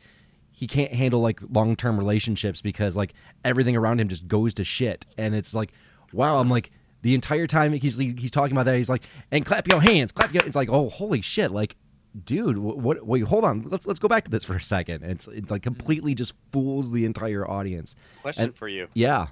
he 0.64 0.66
can't 0.66 0.94
handle 0.94 1.20
like 1.20 1.40
long 1.50 1.76
term 1.76 1.98
relationships 1.98 2.62
because 2.62 2.96
like 2.96 3.12
everything 3.44 3.76
around 3.76 4.00
him 4.00 4.08
just 4.08 4.26
goes 4.26 4.54
to 4.54 4.64
shit. 4.64 5.04
And 5.18 5.34
it's 5.34 5.52
like, 5.52 5.72
wow, 6.10 6.38
I'm 6.38 6.48
like 6.48 6.70
the 7.02 7.14
entire 7.14 7.46
time 7.46 7.74
he's 7.74 7.98
he's 7.98 8.30
talking 8.30 8.52
about 8.52 8.64
that, 8.64 8.78
he's 8.78 8.88
like, 8.88 9.02
and 9.30 9.44
clap 9.44 9.68
your 9.68 9.82
hands, 9.82 10.10
clap 10.10 10.32
your. 10.32 10.42
It's 10.46 10.56
like, 10.56 10.70
oh, 10.70 10.88
holy 10.88 11.20
shit, 11.20 11.50
like 11.50 11.76
dude 12.24 12.56
wh- 12.56 12.78
what 12.78 13.04
wait 13.04 13.24
hold 13.24 13.42
on 13.42 13.66
let's 13.68 13.88
let's 13.88 13.98
go 13.98 14.06
back 14.06 14.24
to 14.24 14.30
this 14.30 14.42
for 14.42 14.56
a 14.56 14.62
second. 14.62 15.04
It's 15.04 15.28
it's 15.28 15.50
like 15.50 15.60
mm-hmm. 15.60 15.74
completely 15.74 16.14
just 16.14 16.32
fools 16.50 16.90
the 16.90 17.04
entire 17.04 17.46
audience. 17.46 17.94
Question 18.22 18.44
And- 18.44 18.56
for 18.56 18.66
you: 18.66 18.88
yeah. 18.94 19.26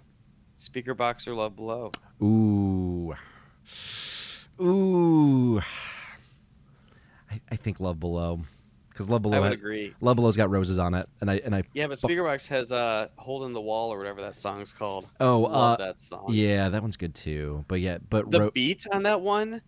Speaker 0.56 0.92
box 0.94 1.26
or 1.26 1.34
Love 1.34 1.56
Below? 1.56 1.92
ooh. 2.22 3.14
Ooh. 4.60 5.60
I, 7.30 7.40
I 7.50 7.56
think 7.56 7.80
love 7.80 7.98
below 7.98 8.42
because 8.93 9.09
love 9.09 9.23
Below. 9.23 9.36
I 9.36 9.40
would 9.40 9.44
had- 9.47 9.52
agree. 9.55 9.94
love 10.01 10.16
below's 10.16 10.36
got 10.36 10.51
roses 10.51 10.78
on 10.78 10.94
it 10.94 11.09
and 11.20 11.31
i 11.31 11.36
and 11.44 11.55
i 11.55 11.62
Yeah, 11.73 11.86
but 11.86 11.98
Speaker 11.98 12.23
Box 12.24 12.47
has 12.48 12.70
uh, 12.73 13.09
"Hole 13.16 13.44
in 13.47 13.52
the 13.52 13.60
Wall" 13.60 13.93
or 13.93 13.98
whatever 13.98 14.20
that 14.23 14.35
song's 14.35 14.73
called. 14.73 15.06
oh 15.20 15.40
Love 15.40 15.81
uh 15.81 15.85
that 15.85 16.01
song. 16.01 16.27
yeah 16.31 16.69
that 16.69 16.82
one's 16.82 16.97
good 16.97 17.14
too 17.14 17.64
but 17.69 17.81
yeah 17.81 17.98
but 18.10 18.31
The 18.31 18.40
ro- 18.40 18.51
beat 18.52 18.86
on 18.93 19.02
that 19.05 19.20
one. 19.20 19.62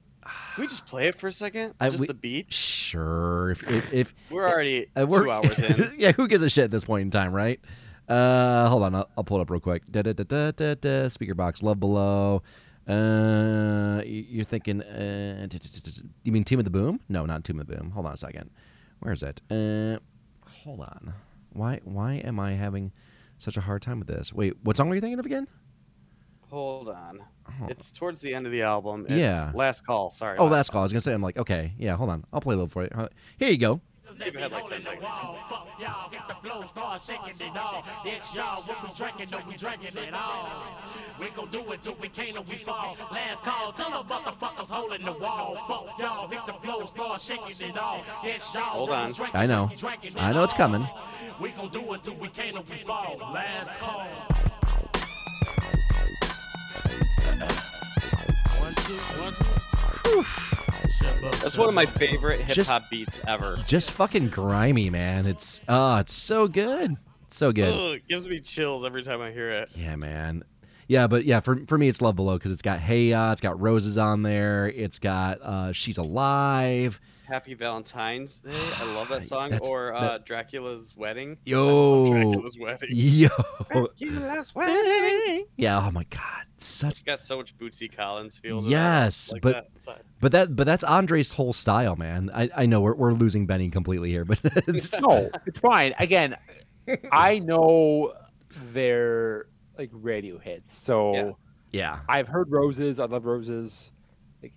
Can 0.54 0.62
we 0.62 0.66
just 0.68 0.86
play 0.86 1.06
it 1.08 1.16
for 1.16 1.28
a 1.28 1.32
second? 1.32 1.74
I- 1.80 1.90
just 1.90 2.00
we- 2.00 2.06
the 2.06 2.14
beat. 2.14 2.50
sure 2.50 3.50
if 3.50 3.62
if, 3.70 3.92
if 3.92 4.14
We're 4.30 4.48
already 4.48 4.86
Uh, 4.96 5.06
we're- 5.08 5.24
two 5.24 5.30
hours 5.30 5.58
in. 5.58 5.94
yeah, 5.98 6.12
who 6.12 6.28
gives 6.28 6.42
a 6.42 6.48
shit 6.48 6.64
at 6.64 6.70
this 6.70 6.84
point 6.84 7.02
in 7.02 7.10
time, 7.10 7.32
right? 7.32 7.60
Uh, 8.08 8.68
hold 8.68 8.82
on, 8.82 8.94
I'll, 8.94 9.08
I'll 9.16 9.24
pull 9.24 9.38
it 9.38 9.40
up 9.42 9.50
real 9.50 9.60
quick. 9.60 9.82
Da, 9.90 10.02
da, 10.02 10.12
da, 10.12 10.24
da, 10.24 10.50
da, 10.50 10.74
da, 10.74 11.08
speaker 11.08 11.34
box, 11.34 11.62
love 11.62 11.80
below. 11.80 12.42
Uh, 12.86 14.02
you're 14.04 14.44
thinking, 14.44 14.82
uh, 14.82 15.46
you 16.22 16.30
mean 16.32 16.44
Tomb 16.44 16.58
of 16.58 16.64
the 16.64 16.70
Boom? 16.70 17.00
No, 17.08 17.24
not 17.26 17.44
Tomb 17.44 17.60
of 17.60 17.66
the 17.66 17.74
Boom. 17.76 17.90
Hold 17.92 18.04
on 18.06 18.12
a 18.12 18.16
second. 18.16 18.50
Where 19.04 19.12
is 19.12 19.22
it? 19.22 19.42
Uh, 19.50 19.98
hold 20.62 20.80
on. 20.80 21.12
Why, 21.52 21.78
why 21.84 22.14
am 22.24 22.40
I 22.40 22.54
having 22.54 22.90
such 23.36 23.58
a 23.58 23.60
hard 23.60 23.82
time 23.82 23.98
with 23.98 24.08
this? 24.08 24.32
Wait, 24.32 24.54
what 24.62 24.78
song 24.78 24.88
were 24.88 24.94
you 24.94 25.02
thinking 25.02 25.18
of 25.18 25.26
again? 25.26 25.46
Hold 26.48 26.88
on. 26.88 27.20
Oh. 27.46 27.66
It's 27.68 27.92
towards 27.92 28.22
the 28.22 28.34
end 28.34 28.46
of 28.46 28.52
the 28.52 28.62
album. 28.62 29.04
It's 29.06 29.14
Yeah. 29.18 29.52
Last 29.52 29.86
call. 29.86 30.08
Sorry. 30.08 30.38
Oh, 30.38 30.46
last 30.46 30.70
call. 30.72 30.80
I 30.80 30.84
was 30.84 30.92
gonna 30.92 31.02
say, 31.02 31.12
I'm 31.12 31.20
like, 31.20 31.36
okay, 31.36 31.74
yeah, 31.76 31.96
hold 31.96 32.08
on, 32.08 32.24
I'll 32.32 32.40
play 32.40 32.54
a 32.54 32.56
little 32.56 32.70
for 32.70 32.84
you. 32.84 33.08
Here 33.36 33.50
you 33.50 33.58
go. 33.58 33.82
Keep 34.18 34.34
it 34.34 34.40
had 34.40 34.52
like 34.52 34.68
10 34.68 34.82
seconds. 34.82 35.06
Fuck 35.48 35.66
y'all, 35.80 36.10
hit 36.10 36.20
the 36.28 36.34
flow, 36.34 36.64
start 36.66 37.02
shaking 37.02 37.48
it 37.48 37.56
all. 37.56 37.84
It's 38.04 38.34
y'all, 38.34 38.62
what 38.62 38.82
we 38.82 38.94
drinking, 38.94 39.28
no, 39.32 39.38
we 39.48 39.56
drinking 39.56 40.02
it 40.02 40.14
all. 40.14 40.62
We 41.18 41.30
gon' 41.30 41.48
do 41.50 41.72
it 41.72 41.82
till 41.82 41.94
we 41.94 42.08
can't 42.08 42.36
or 42.36 42.42
we 42.42 42.56
fall. 42.56 42.96
Last 43.10 43.44
call, 43.44 43.72
tell 43.72 43.90
them 43.90 44.04
motherfuckers 44.04 44.70
holding 44.70 45.04
the 45.04 45.12
wall. 45.12 45.56
Fuck 45.68 45.98
y'all, 45.98 46.28
hit 46.28 46.40
the 46.46 46.52
flow, 46.54 46.84
start 46.84 47.20
shaking 47.20 47.70
it 47.70 47.78
all. 47.78 48.04
It's 48.22 48.54
y'all, 48.54 48.62
Hold 48.62 48.90
on. 48.90 49.12
I 49.34 49.46
know. 49.46 49.66
we 49.70 49.76
drinking 49.76 50.10
it 50.12 50.16
I 50.20 50.32
know 50.32 50.44
it's 50.44 50.54
coming. 50.54 50.86
We 51.40 51.50
gon' 51.50 51.68
do 51.70 51.92
it 51.94 52.02
till 52.02 52.14
we 52.14 52.28
can't 52.28 52.56
or 52.56 52.62
we 52.70 52.76
fall. 52.76 53.18
Last 53.32 53.78
call. 53.78 54.06
That's 61.20 61.56
one 61.58 61.68
of 61.68 61.74
my 61.74 61.86
favorite 61.86 62.40
hip 62.40 62.66
hop 62.66 62.90
beats 62.90 63.20
ever. 63.26 63.58
Just 63.66 63.90
fucking 63.90 64.28
grimy, 64.28 64.90
man. 64.90 65.26
It's 65.26 65.60
oh, 65.68 65.96
it's 65.96 66.14
so 66.14 66.48
good, 66.48 66.96
so 67.30 67.52
good. 67.52 67.72
Ugh, 67.72 67.94
it 67.96 68.08
gives 68.08 68.26
me 68.26 68.40
chills 68.40 68.84
every 68.84 69.02
time 69.02 69.20
I 69.20 69.30
hear 69.30 69.50
it. 69.50 69.70
Yeah, 69.74 69.96
man. 69.96 70.44
Yeah, 70.88 71.06
but 71.06 71.24
yeah, 71.24 71.40
for 71.40 71.64
for 71.66 71.78
me, 71.78 71.88
it's 71.88 72.02
Love 72.02 72.16
Below 72.16 72.38
because 72.38 72.52
it's 72.52 72.62
got 72.62 72.78
Hey 72.78 73.04
Ya, 73.04 73.32
it's 73.32 73.40
got 73.40 73.60
Roses 73.60 73.98
on 73.98 74.22
there, 74.22 74.68
it's 74.68 74.98
got 74.98 75.40
uh, 75.40 75.72
She's 75.72 75.98
Alive. 75.98 77.00
Happy 77.24 77.54
Valentine's 77.54 78.38
Day. 78.38 78.50
I 78.76 78.84
love 78.94 79.08
that 79.08 79.24
song. 79.32 79.50
That's- 79.50 79.68
or 79.70 79.94
uh, 79.94 80.00
that- 80.00 80.26
Dracula's 80.26 80.94
Wedding. 80.96 81.38
Yo. 81.44 82.02
love 82.04 82.08
Dracula's 82.12 82.58
Wedding. 82.58 82.88
Yo, 82.92 83.28
Dracula's 83.70 84.54
Wedding. 84.54 85.46
yeah. 85.56 85.84
Oh 85.86 85.90
my 85.90 86.04
God, 86.04 86.20
such. 86.58 86.92
It's 86.92 87.02
got 87.02 87.18
so 87.20 87.36
much 87.38 87.56
Bootsy 87.58 87.94
Collins 87.94 88.38
feel. 88.38 88.62
Yes, 88.64 89.32
Like 89.32 89.42
but- 89.42 89.52
that. 89.86 90.02
But 90.20 90.32
that 90.32 90.56
but 90.56 90.64
that's 90.66 90.82
Andre's 90.84 91.32
whole 91.32 91.52
style, 91.52 91.96
man. 91.96 92.30
I, 92.32 92.48
I 92.56 92.66
know 92.66 92.80
we're 92.80 92.94
we're 92.94 93.12
losing 93.12 93.46
Benny 93.46 93.68
completely 93.68 94.08
here, 94.10 94.24
but 94.24 94.38
it's, 94.44 94.98
no, 95.02 95.28
it's 95.46 95.58
fine. 95.58 95.94
Again, 95.98 96.36
I 97.12 97.38
know 97.40 98.14
their 98.72 99.46
like 99.76 99.90
radio 99.92 100.38
hits, 100.38 100.72
so 100.72 101.14
Yeah. 101.14 101.30
yeah. 101.72 101.98
I've 102.08 102.28
heard 102.28 102.50
Roses. 102.50 102.98
I 103.00 103.04
love 103.04 103.26
Roses. 103.26 103.90
Like, 104.42 104.54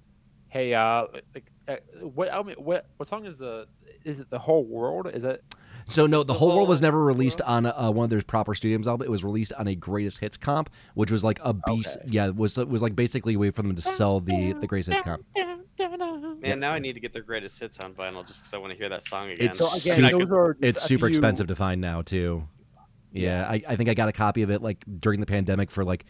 hey, 0.47 0.73
uh, 0.73 1.07
like, 1.35 1.45
uh, 1.45 1.56
what? 2.01 2.31
I 2.33 2.41
mean, 2.43 2.55
what? 2.57 2.87
What 2.97 3.07
song 3.09 3.25
is 3.25 3.37
the? 3.37 3.67
Is 4.03 4.19
it 4.19 4.29
the 4.29 4.39
whole 4.39 4.63
world? 4.65 5.07
Is 5.13 5.23
it? 5.23 5.43
So 5.89 6.05
no, 6.05 6.19
the 6.23 6.33
The 6.33 6.33
whole 6.39 6.55
world 6.55 6.67
was 6.69 6.81
never 6.81 7.01
released 7.03 7.39
world? 7.39 7.65
on 7.65 7.85
uh, 7.85 7.91
one 7.91 8.03
of 8.05 8.09
their 8.09 8.21
proper 8.21 8.53
studios 8.55 8.87
album. 8.87 9.05
It 9.05 9.09
was 9.11 9.23
released 9.23 9.53
on 9.53 9.67
a 9.67 9.75
greatest 9.75 10.19
hits 10.19 10.35
comp, 10.37 10.69
which 10.95 11.11
was 11.11 11.23
like 11.23 11.39
a 11.43 11.53
beast. 11.53 11.97
Yeah, 12.05 12.27
it 12.27 12.35
was 12.35 12.57
it 12.57 12.67
was 12.67 12.81
like 12.81 12.95
basically 12.95 13.35
a 13.35 13.39
way 13.39 13.51
for 13.51 13.61
them 13.61 13.75
to 13.75 13.81
sell 13.81 14.19
the 14.19 14.53
the 14.59 14.67
greatest 14.67 14.89
hits 14.89 15.01
comp. 15.01 15.25
Man, 16.41 16.59
now 16.59 16.71
I 16.71 16.79
need 16.79 16.93
to 16.93 16.99
get 16.99 17.13
their 17.13 17.21
greatest 17.23 17.59
hits 17.59 17.79
on 17.79 17.93
vinyl 17.93 18.25
just 18.25 18.39
because 18.41 18.53
I 18.53 18.57
want 18.57 18.71
to 18.73 18.77
hear 18.77 18.89
that 18.89 19.03
song 19.03 19.29
again. 19.31 19.49
It's 19.49 19.59
So 19.59 19.65
So 19.67 19.91
again, 19.93 20.05
I 20.05 20.11
those 20.11 20.21
could- 20.23 20.31
are 20.33 20.57
It's 20.61 20.83
super 20.83 21.01
few- 21.01 21.07
expensive 21.09 21.47
to 21.47 21.55
find 21.55 21.81
now 21.81 22.01
too. 22.01 22.47
Yeah, 23.11 23.47
I, 23.49 23.61
I 23.67 23.75
think 23.75 23.89
I 23.89 23.93
got 23.93 24.09
a 24.09 24.13
copy 24.13 24.41
of 24.43 24.51
it 24.51 24.61
like 24.61 24.83
during 24.99 25.19
the 25.19 25.25
pandemic 25.25 25.71
for 25.71 25.83
like 25.83 26.05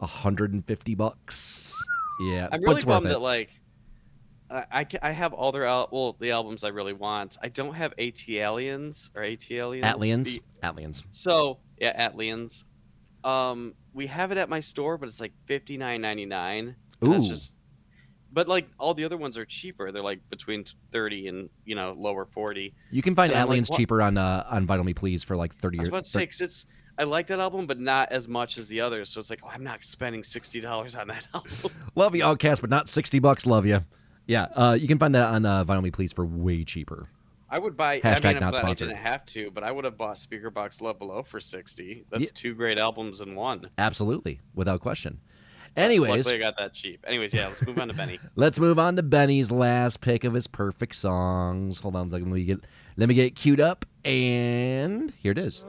hundred 0.00 0.52
and 0.52 0.64
fifty 0.66 0.94
bucks. 0.94 1.72
Yeah, 2.20 2.44
I'm 2.52 2.60
but 2.60 2.60
really 2.60 2.74
it's 2.76 2.86
worth 2.86 2.94
bummed 2.94 3.06
it. 3.06 3.10
that 3.10 3.20
like 3.20 3.50
I, 4.52 4.86
I, 5.02 5.10
have 5.10 5.32
all 5.32 5.52
their 5.52 5.66
al- 5.66 5.88
well 5.90 6.16
the 6.20 6.30
albums 6.30 6.64
I 6.64 6.68
really 6.68 6.92
want. 6.92 7.38
I 7.42 7.48
don't 7.48 7.74
have 7.74 7.92
AT 7.98 8.28
Aliens 8.28 9.10
or 9.14 9.22
AT 9.22 9.50
Aliens. 9.50 9.86
ATLiens, 9.86 10.24
The- 10.24 10.42
ATLiens. 10.62 11.02
So 11.10 11.58
yeah, 11.78 12.08
ATLiens. 12.08 12.64
Um, 13.24 13.74
we 13.94 14.06
have 14.08 14.32
it 14.32 14.38
at 14.38 14.48
my 14.48 14.60
store, 14.60 14.98
but 14.98 15.08
it's 15.08 15.20
like 15.20 15.32
fifty 15.46 15.76
nine 15.76 16.00
ninety 16.00 16.26
nine. 16.26 16.76
That's 17.00 17.24
Ooh. 17.24 17.28
just. 17.28 17.52
But 18.34 18.48
like 18.48 18.68
all 18.78 18.94
the 18.94 19.04
other 19.04 19.18
ones 19.18 19.36
are 19.36 19.44
cheaper. 19.44 19.92
They're 19.92 20.02
like 20.02 20.20
between 20.30 20.64
thirty 20.90 21.28
and 21.28 21.48
you 21.64 21.74
know 21.74 21.94
lower 21.96 22.24
forty. 22.24 22.74
You 22.90 23.02
can 23.02 23.14
find 23.14 23.32
and 23.32 23.40
I'm 23.40 23.48
like, 23.48 23.60
ATLiens 23.60 23.76
cheaper 23.76 24.02
on 24.02 24.16
uh, 24.16 24.46
on 24.48 24.66
Vinyl 24.66 24.84
Me 24.84 24.94
Please 24.94 25.22
for 25.22 25.36
like 25.36 25.54
thirty 25.56 25.78
I 25.78 25.82
was 25.82 25.88
or 25.88 25.92
about 25.92 26.06
say 26.06 26.26
'cause 26.26 26.40
it's 26.40 26.66
I 26.98 27.04
like 27.04 27.26
that 27.28 27.40
album, 27.40 27.66
but 27.66 27.80
not 27.80 28.12
as 28.12 28.28
much 28.28 28.58
as 28.58 28.68
the 28.68 28.80
others. 28.80 29.10
So 29.10 29.18
it's 29.18 29.30
like, 29.30 29.40
oh, 29.42 29.48
I'm 29.48 29.64
not 29.64 29.82
spending 29.84 30.24
sixty 30.24 30.60
dollars 30.60 30.94
on 30.96 31.08
that 31.08 31.26
album. 31.34 31.72
Love 31.94 32.14
you, 32.14 32.22
OutKast, 32.22 32.60
but 32.60 32.70
not 32.70 32.88
sixty 32.88 33.18
bucks. 33.18 33.46
Love 33.46 33.66
you. 33.66 33.80
Yeah, 34.26 34.44
uh, 34.54 34.76
you 34.80 34.86
can 34.88 34.98
find 34.98 35.14
that 35.14 35.28
on 35.28 35.44
uh, 35.44 35.64
Vinyl 35.64 35.82
Me 35.82 35.90
Please 35.90 36.12
for 36.12 36.24
way 36.24 36.64
cheaper. 36.64 37.08
I 37.50 37.60
would 37.60 37.76
buy. 37.76 38.00
Hashtag 38.00 38.24
I 38.24 38.28
mean, 38.28 38.36
I'm 38.36 38.42
not 38.42 38.52
glad 38.54 38.64
I 38.64 38.74
didn't 38.74 38.96
have 38.96 39.26
to, 39.26 39.50
but 39.50 39.62
I 39.62 39.70
would 39.70 39.84
have 39.84 39.98
bought 39.98 40.16
Speaker 40.16 40.48
Box 40.48 40.80
Love 40.80 40.98
Below 40.98 41.22
for 41.22 41.38
sixty. 41.40 42.04
That's 42.10 42.24
Yeah. 42.24 42.30
two 42.32 42.54
great 42.54 42.78
albums 42.78 43.20
in 43.20 43.34
one. 43.34 43.68
Absolutely, 43.76 44.40
without 44.54 44.80
question. 44.80 45.18
Anyways, 45.76 46.26
Luckily, 46.26 46.34
I 46.34 46.50
got 46.50 46.58
that 46.58 46.74
cheap. 46.74 47.02
Anyways, 47.06 47.32
yeah, 47.32 47.48
let's 47.48 47.62
move 47.66 47.78
on 47.78 47.88
to 47.88 47.94
Benny. 47.94 48.18
let's 48.36 48.58
move 48.58 48.78
on 48.78 48.96
to 48.96 49.02
Benny's 49.02 49.50
last 49.50 50.02
pick 50.02 50.24
of 50.24 50.34
his 50.34 50.46
perfect 50.46 50.94
songs. 50.94 51.80
Hold 51.80 51.96
on 51.96 52.08
a 52.08 52.10
second. 52.10 52.30
Let 52.30 52.34
me 52.34 52.44
get 52.44 52.60
let 52.96 53.08
me 53.08 53.14
get 53.14 53.26
it 53.26 53.34
queued 53.34 53.60
up, 53.60 53.84
and 54.04 55.12
here 55.22 55.32
it 55.32 55.38
is. 55.38 55.64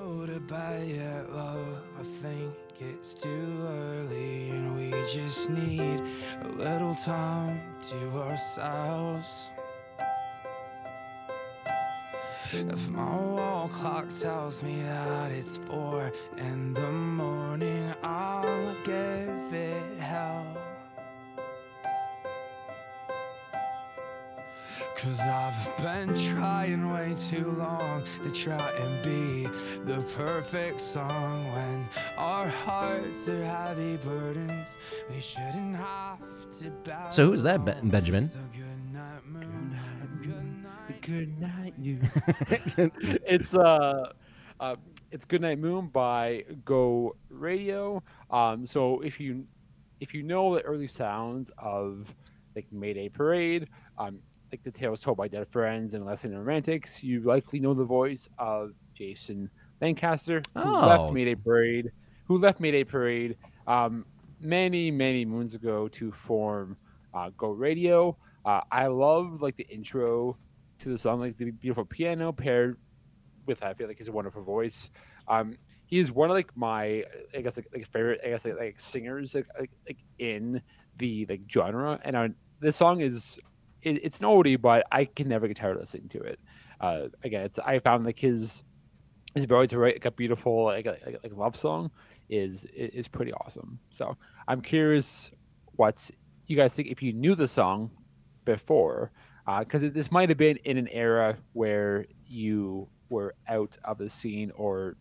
It's 2.90 3.14
too 3.14 3.66
early, 3.66 4.50
and 4.50 4.76
we 4.76 4.92
just 5.14 5.50
need 5.50 6.02
a 6.42 6.48
little 6.50 6.96
time 6.96 7.62
to 7.90 8.20
ourselves. 8.20 9.52
If 12.52 12.90
my 12.90 13.16
wall 13.16 13.70
clock 13.70 14.08
tells 14.14 14.62
me 14.62 14.84
that 14.84 15.32
it's 15.32 15.58
four 15.60 16.12
in 16.38 16.74
the 16.74 16.92
morning, 16.92 17.94
I'll 18.04 18.76
give 18.84 19.54
it 19.54 20.00
hell. 20.00 20.73
Cause 24.96 25.20
I've 25.20 25.78
been 25.78 26.14
trying 26.16 26.92
way 26.92 27.16
too 27.30 27.52
long 27.52 28.04
to 28.24 28.32
try 28.32 28.70
and 28.82 29.04
be 29.04 29.48
the 29.86 30.02
perfect 30.16 30.80
song 30.80 31.52
when 31.54 31.88
our 32.18 32.48
hearts 32.48 33.28
are 33.28 33.44
heavy 33.44 33.98
burdens. 33.98 34.78
We 35.10 35.20
shouldn't 35.20 35.76
have 35.76 36.52
to 36.60 36.70
bow. 36.86 37.10
So 37.10 37.28
who's 37.28 37.44
that, 37.44 37.66
Ben- 37.66 37.90
Benjamin? 37.90 38.24
So 38.24 38.40
good 38.56 38.94
night, 38.94 39.26
moon. 39.26 39.78
Good 40.22 40.64
night. 40.64 41.02
Good 41.02 41.42
night, 41.42 41.74
you. 41.78 42.00
it's 43.28 43.54
uh, 43.56 44.14
uh, 44.60 44.76
it's 45.12 45.26
Goodnight 45.26 45.60
Moon 45.60 45.88
by 45.88 46.46
Go 46.66 47.16
Radio. 47.30 48.02
Um, 48.32 48.66
so 48.66 49.02
if 49.02 49.20
you 49.20 49.46
if 50.00 50.14
you 50.14 50.24
know 50.24 50.56
the 50.56 50.62
early 50.62 50.88
sounds 50.88 51.52
of 51.58 52.14
like 52.56 52.66
Mayday 52.72 53.10
Parade, 53.10 53.68
um, 53.98 54.20
like 54.54 54.64
the 54.64 54.72
tales 54.72 55.02
told 55.02 55.18
by 55.18 55.28
dead 55.28 55.48
friends 55.52 55.96
and 55.96 56.06
Lesson 56.06 56.32
in 56.32 56.40
Romantics, 56.40 57.04
you 57.04 57.22
likely 57.22 57.60
know 57.60 57.74
the 57.74 57.84
voice 57.86 58.30
of 58.38 58.72
Jason 58.96 59.52
Lancaster, 59.82 60.48
who 60.62 60.76
Oh. 60.76 60.88
left 60.88 61.12
Mayday 61.12 61.36
Parade 61.36 61.92
who 62.28 62.38
left 62.38 62.62
Mayday 62.62 62.86
Parade 62.86 63.38
um, 63.68 64.06
many, 64.40 64.92
many 64.92 65.26
moons 65.26 65.56
ago 65.56 65.90
to 65.90 66.12
form 66.12 66.78
uh, 67.14 67.32
Go 67.38 67.52
Radio. 67.52 68.18
Uh, 68.46 68.62
I 68.72 68.88
love 68.88 69.42
like 69.42 69.58
the 69.58 69.68
intro 69.70 70.40
to 70.80 70.90
the 70.90 70.98
song, 70.98 71.20
like 71.20 71.38
the 71.38 71.52
beautiful 71.52 71.86
piano 71.86 72.32
paired 72.32 72.78
with 73.46 73.64
I 73.64 73.74
feel 73.74 73.88
like 73.88 73.98
his 74.00 74.10
wonderful 74.10 74.44
voice. 74.44 74.90
Um, 75.28 75.58
he 75.86 76.00
is 76.00 76.12
one 76.12 76.30
of 76.30 76.36
like 76.36 76.52
my 76.56 77.04
I 77.36 77.42
guess 77.42 77.58
like, 77.58 77.68
like 77.74 77.88
favorite 77.92 78.22
I 78.26 78.30
guess 78.30 78.46
like, 78.46 78.58
like 78.60 78.80
singers 78.80 79.36
like, 79.36 79.48
like 79.60 79.72
like 79.88 80.00
in 80.20 80.62
the 80.98 81.26
like 81.30 81.42
genre. 81.52 82.00
And 82.04 82.16
uh, 82.16 82.30
this 82.62 82.78
song 82.78 83.02
is 83.02 83.40
it, 83.84 84.00
it's 84.04 84.20
an 84.20 84.26
oldie, 84.26 84.60
but 84.60 84.86
I 84.92 85.06
can 85.06 85.28
never 85.28 85.48
get 85.48 85.58
tired 85.58 85.76
of 85.76 85.82
listening 85.82 86.10
to 86.10 86.20
it. 86.22 86.40
Uh, 86.80 87.08
again, 87.24 87.44
it's 87.44 87.60
I 87.60 87.80
found 87.80 88.06
like 88.06 88.20
his 88.20 88.64
his 89.36 89.44
ability 89.46 89.68
to 89.70 89.80
write 89.80 89.96
like 89.96 90.06
a 90.06 90.12
beautiful 90.12 90.66
like 90.66 90.86
like, 90.86 91.20
like 91.24 91.32
love 91.36 91.56
song 91.56 91.92
is 92.30 92.66
is 92.76 93.08
pretty 93.08 93.34
awesome. 93.34 93.80
So 93.92 94.18
I'm 94.48 94.62
curious 94.62 95.32
what 95.76 96.10
you 96.48 96.56
guys 96.56 96.74
think 96.74 96.90
if 96.90 97.02
you 97.02 97.14
knew 97.14 97.36
the 97.36 97.48
song 97.48 97.90
before, 98.46 99.12
because 99.60 99.82
this 99.82 100.12
might 100.12 100.30
have 100.30 100.38
been 100.38 100.58
in 100.66 100.78
an 100.78 100.88
era 100.90 101.38
where 101.54 102.06
you 102.28 102.88
were 103.10 103.34
out 103.48 103.78
of 103.86 103.98
the 103.98 104.10
scene 104.10 104.52
or 104.56 104.96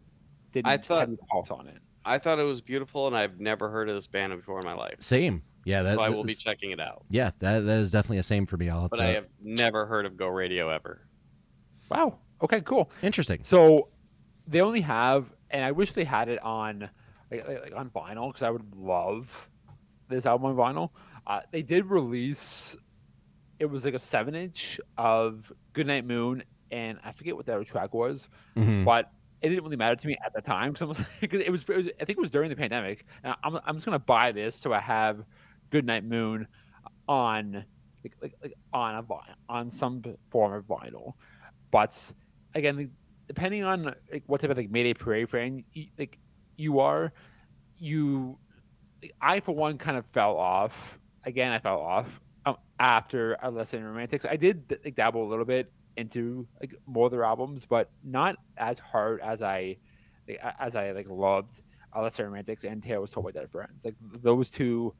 didn't 0.52 0.66
I 0.68 0.76
thought- 0.76 1.00
have 1.00 1.08
your 1.10 1.18
pulse 1.30 1.50
on 1.50 1.66
it. 1.68 1.78
I 2.04 2.18
thought 2.18 2.40
it 2.40 2.42
was 2.42 2.60
beautiful, 2.60 3.06
and 3.06 3.16
I've 3.16 3.38
never 3.38 3.70
heard 3.70 3.88
of 3.88 3.94
this 3.94 4.08
band 4.08 4.34
before 4.36 4.58
in 4.58 4.64
my 4.64 4.72
life. 4.74 4.96
Same. 4.98 5.40
Yeah, 5.64 5.82
that, 5.82 5.94
So 5.96 6.00
I 6.02 6.08
will 6.08 6.24
be 6.24 6.34
checking 6.34 6.70
it 6.72 6.80
out. 6.80 7.04
Yeah, 7.08 7.30
that 7.38 7.60
that 7.60 7.78
is 7.78 7.90
definitely 7.90 8.18
a 8.18 8.22
same 8.22 8.46
for 8.46 8.56
me. 8.56 8.68
I'll 8.68 8.82
have 8.82 8.90
But 8.90 8.96
to, 8.96 9.02
I 9.04 9.14
have 9.14 9.26
never 9.40 9.86
heard 9.86 10.06
of 10.06 10.16
Go 10.16 10.26
Radio 10.28 10.68
ever. 10.68 11.00
Wow. 11.90 12.18
Okay. 12.42 12.60
Cool. 12.62 12.90
interesting. 13.02 13.40
So 13.42 13.88
they 14.48 14.60
only 14.60 14.80
have, 14.80 15.26
and 15.50 15.64
I 15.64 15.70
wish 15.72 15.92
they 15.92 16.04
had 16.04 16.28
it 16.28 16.42
on 16.42 16.88
like, 17.30 17.46
like, 17.46 17.62
like 17.62 17.72
on 17.76 17.90
vinyl 17.90 18.28
because 18.28 18.42
I 18.42 18.50
would 18.50 18.74
love 18.74 19.30
this 20.08 20.26
album 20.26 20.46
on 20.46 20.56
vinyl. 20.74 20.90
Uh, 21.26 21.40
they 21.52 21.62
did 21.62 21.86
release. 21.86 22.76
It 23.60 23.66
was 23.66 23.84
like 23.84 23.94
a 23.94 23.98
seven 24.00 24.34
inch 24.34 24.80
of 24.98 25.52
Goodnight 25.72 26.04
Moon, 26.04 26.42
and 26.72 26.98
I 27.04 27.12
forget 27.12 27.36
what 27.36 27.46
that 27.46 27.54
other 27.54 27.64
track 27.64 27.94
was, 27.94 28.28
Mhm. 28.56 28.84
but 28.84 29.12
it 29.40 29.48
didn't 29.48 29.62
really 29.64 29.76
matter 29.76 29.94
to 29.96 30.06
me 30.06 30.16
at 30.24 30.32
the 30.34 30.40
time 30.40 30.72
because 30.72 30.96
it 31.20 31.50
was, 31.50 31.62
it 31.68 31.76
was. 31.76 31.86
I 32.00 32.04
think 32.04 32.18
it 32.18 32.20
was 32.20 32.30
during 32.32 32.50
the 32.50 32.56
pandemic, 32.56 33.04
and 33.22 33.34
I'm 33.44 33.60
I'm 33.64 33.76
just 33.76 33.84
gonna 33.86 33.98
buy 34.00 34.32
this 34.32 34.56
so 34.56 34.72
I 34.72 34.80
have 34.80 35.24
Goodnight 35.72 36.04
Moon 36.04 36.46
on 37.08 37.64
like, 38.04 38.14
like, 38.20 38.34
like 38.42 38.54
on 38.72 38.94
a 38.94 39.04
on 39.48 39.70
some 39.70 40.02
form 40.30 40.52
of 40.52 40.64
vinyl. 40.66 41.14
But 41.70 41.96
again, 42.54 42.90
depending 43.26 43.64
on 43.64 43.94
like 44.12 44.22
what 44.26 44.40
type 44.40 44.50
of 44.50 44.56
like 44.56 44.70
Mayday 44.70 44.94
Parade 44.94 45.30
fan 45.30 45.64
you, 45.72 45.86
like 45.98 46.18
you 46.56 46.80
are, 46.80 47.12
you 47.78 48.38
I 49.20 49.40
for 49.40 49.54
one 49.54 49.78
kind 49.78 49.96
of 49.96 50.04
fell 50.12 50.36
off. 50.36 50.98
Again, 51.24 51.52
I 51.52 51.58
fell 51.58 51.80
off 51.80 52.20
um, 52.46 52.56
after 52.78 53.36
a 53.42 53.50
lesson 53.50 53.80
in 53.80 53.86
Romantics. 53.86 54.24
I 54.28 54.36
did 54.36 54.78
like 54.84 54.94
dabble 54.94 55.24
a 55.24 55.28
little 55.28 55.44
bit 55.44 55.72
into 55.96 56.46
like 56.60 56.74
more 56.86 57.06
of 57.06 57.12
their 57.12 57.24
albums, 57.24 57.66
but 57.66 57.90
not 58.04 58.36
as 58.58 58.78
hard 58.78 59.20
as 59.22 59.42
I 59.42 59.76
a- 60.28 60.62
as 60.62 60.76
I 60.76 60.92
like 60.92 61.06
loved 61.08 61.62
Alessa 61.94 62.24
Romantics 62.24 62.64
and 62.64 62.82
Tale 62.82 63.00
was 63.00 63.10
told 63.10 63.26
by 63.26 63.32
dead 63.32 63.50
friends. 63.50 63.84
Like 63.84 63.94
those 64.00 64.50
two 64.50 64.94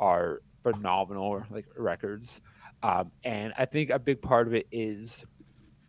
are 0.00 0.42
phenomenal 0.62 1.42
like 1.50 1.66
records, 1.76 2.40
um, 2.82 3.10
and 3.24 3.52
I 3.56 3.64
think 3.66 3.90
a 3.90 3.98
big 3.98 4.20
part 4.20 4.46
of 4.46 4.54
it 4.54 4.66
is 4.70 5.24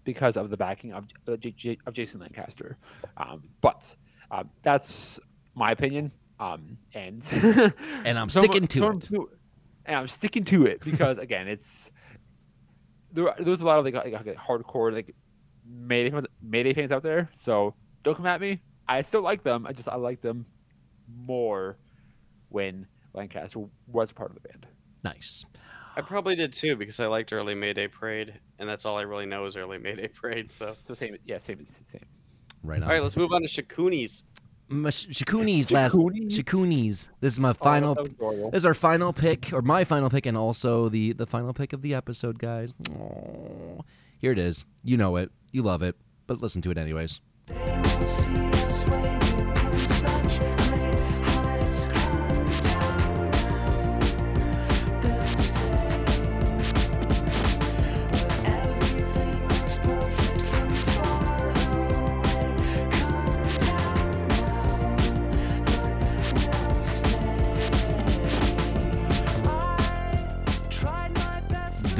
because 0.04 0.38
of 0.38 0.50
the 0.50 0.58
backing 0.58 0.94
of 0.94 1.06
uh, 1.28 1.36
J- 1.38 1.52
J- 1.52 1.78
of 1.86 1.94
Jason 1.94 2.22
Lancaster. 2.22 2.78
Um, 3.18 3.44
but 3.62 3.96
um, 4.32 4.50
that's 4.64 5.20
my 5.56 5.72
opinion, 5.72 6.12
um, 6.40 6.78
and 6.94 7.24
And 8.06 8.18
I'm 8.20 8.30
sticking 8.30 8.68
to 8.68 8.80
some- 8.80 9.02
it. 9.12 9.22
And 9.86 9.96
I'm 9.96 10.08
sticking 10.08 10.44
to 10.46 10.66
it 10.66 10.82
because 10.82 11.18
again, 11.18 11.48
it's 11.48 11.92
there. 13.14 13.34
There's 13.40 13.62
a 13.62 13.66
lot 13.66 13.80
of 13.80 13.86
like, 13.86 13.94
like, 13.94 14.26
like 14.26 14.36
hardcore 14.38 14.94
like 14.94 15.16
Mayday 15.66 16.10
fans, 16.12 16.28
Mayday 16.42 16.74
fans 16.74 16.92
out 16.92 17.04
there. 17.04 17.30
So 17.38 17.74
don't 18.04 18.16
come 18.16 18.26
at 18.26 18.42
me. 18.42 18.62
I 18.90 19.02
still 19.02 19.22
like 19.22 19.44
them. 19.44 19.66
I 19.66 19.72
just 19.72 19.88
I 19.88 19.96
like 19.96 20.22
them 20.22 20.46
more 21.26 21.78
when 22.50 22.86
Lancaster 23.18 23.60
was 23.88 24.12
part 24.12 24.30
of 24.30 24.36
the 24.36 24.48
band. 24.48 24.68
Nice. 25.04 25.44
I 25.96 26.02
probably 26.02 26.36
did 26.36 26.54
too 26.54 26.76
because 26.76 27.00
I 27.00 27.08
liked 27.08 27.34
early 27.34 27.56
Mayday 27.56 27.88
Parade, 27.88 28.34
and 28.60 28.70
that's 28.70 28.86
all 28.86 28.98
I 28.98 29.02
really 29.02 29.26
know 29.26 29.46
is 29.46 29.58
early 29.58 29.80
Mayday 29.80 30.08
Parade. 30.08 30.52
So, 30.52 30.76
So 30.88 30.94
same, 30.94 31.18
yeah, 31.26 31.40
same, 31.40 31.66
same. 31.66 32.06
Right 32.64 32.78
on. 32.78 32.84
all 32.84 32.90
right, 32.90 33.02
let's 33.02 33.18
move 33.18 33.34
on 33.34 33.42
to 33.42 33.48
Shakuni's. 33.48 34.24
Shakuni's 34.70 35.72
last 35.72 35.96
Shakuni's? 35.96 36.38
Shakuni's. 36.38 37.10
This 37.22 37.34
is 37.34 37.40
my 37.40 37.52
oh, 37.52 37.54
final. 37.54 37.92
Oh, 37.92 37.96
that 37.96 38.02
was 38.04 38.12
adorable. 38.12 38.52
This 38.52 38.60
is 38.60 38.66
our 38.66 38.74
final 38.74 39.14
pick, 39.14 39.52
or 39.54 39.62
my 39.62 39.84
final 39.84 40.10
pick, 40.10 40.26
and 40.26 40.38
also 40.38 40.90
the 40.90 41.14
the 41.14 41.26
final 41.26 41.54
pick 41.54 41.74
of 41.74 41.82
the 41.82 41.96
episode, 41.96 42.38
guys. 42.38 42.74
Aw. 43.00 43.82
Here 44.20 44.32
it 44.32 44.40
is. 44.40 44.66
You 44.84 44.98
know 44.98 45.16
it. 45.16 45.32
You 45.52 45.64
love 45.64 45.82
it. 45.82 45.96
But 46.28 46.42
listen 46.42 46.62
to 46.64 46.72
it 46.72 46.78
anyways. 46.78 47.22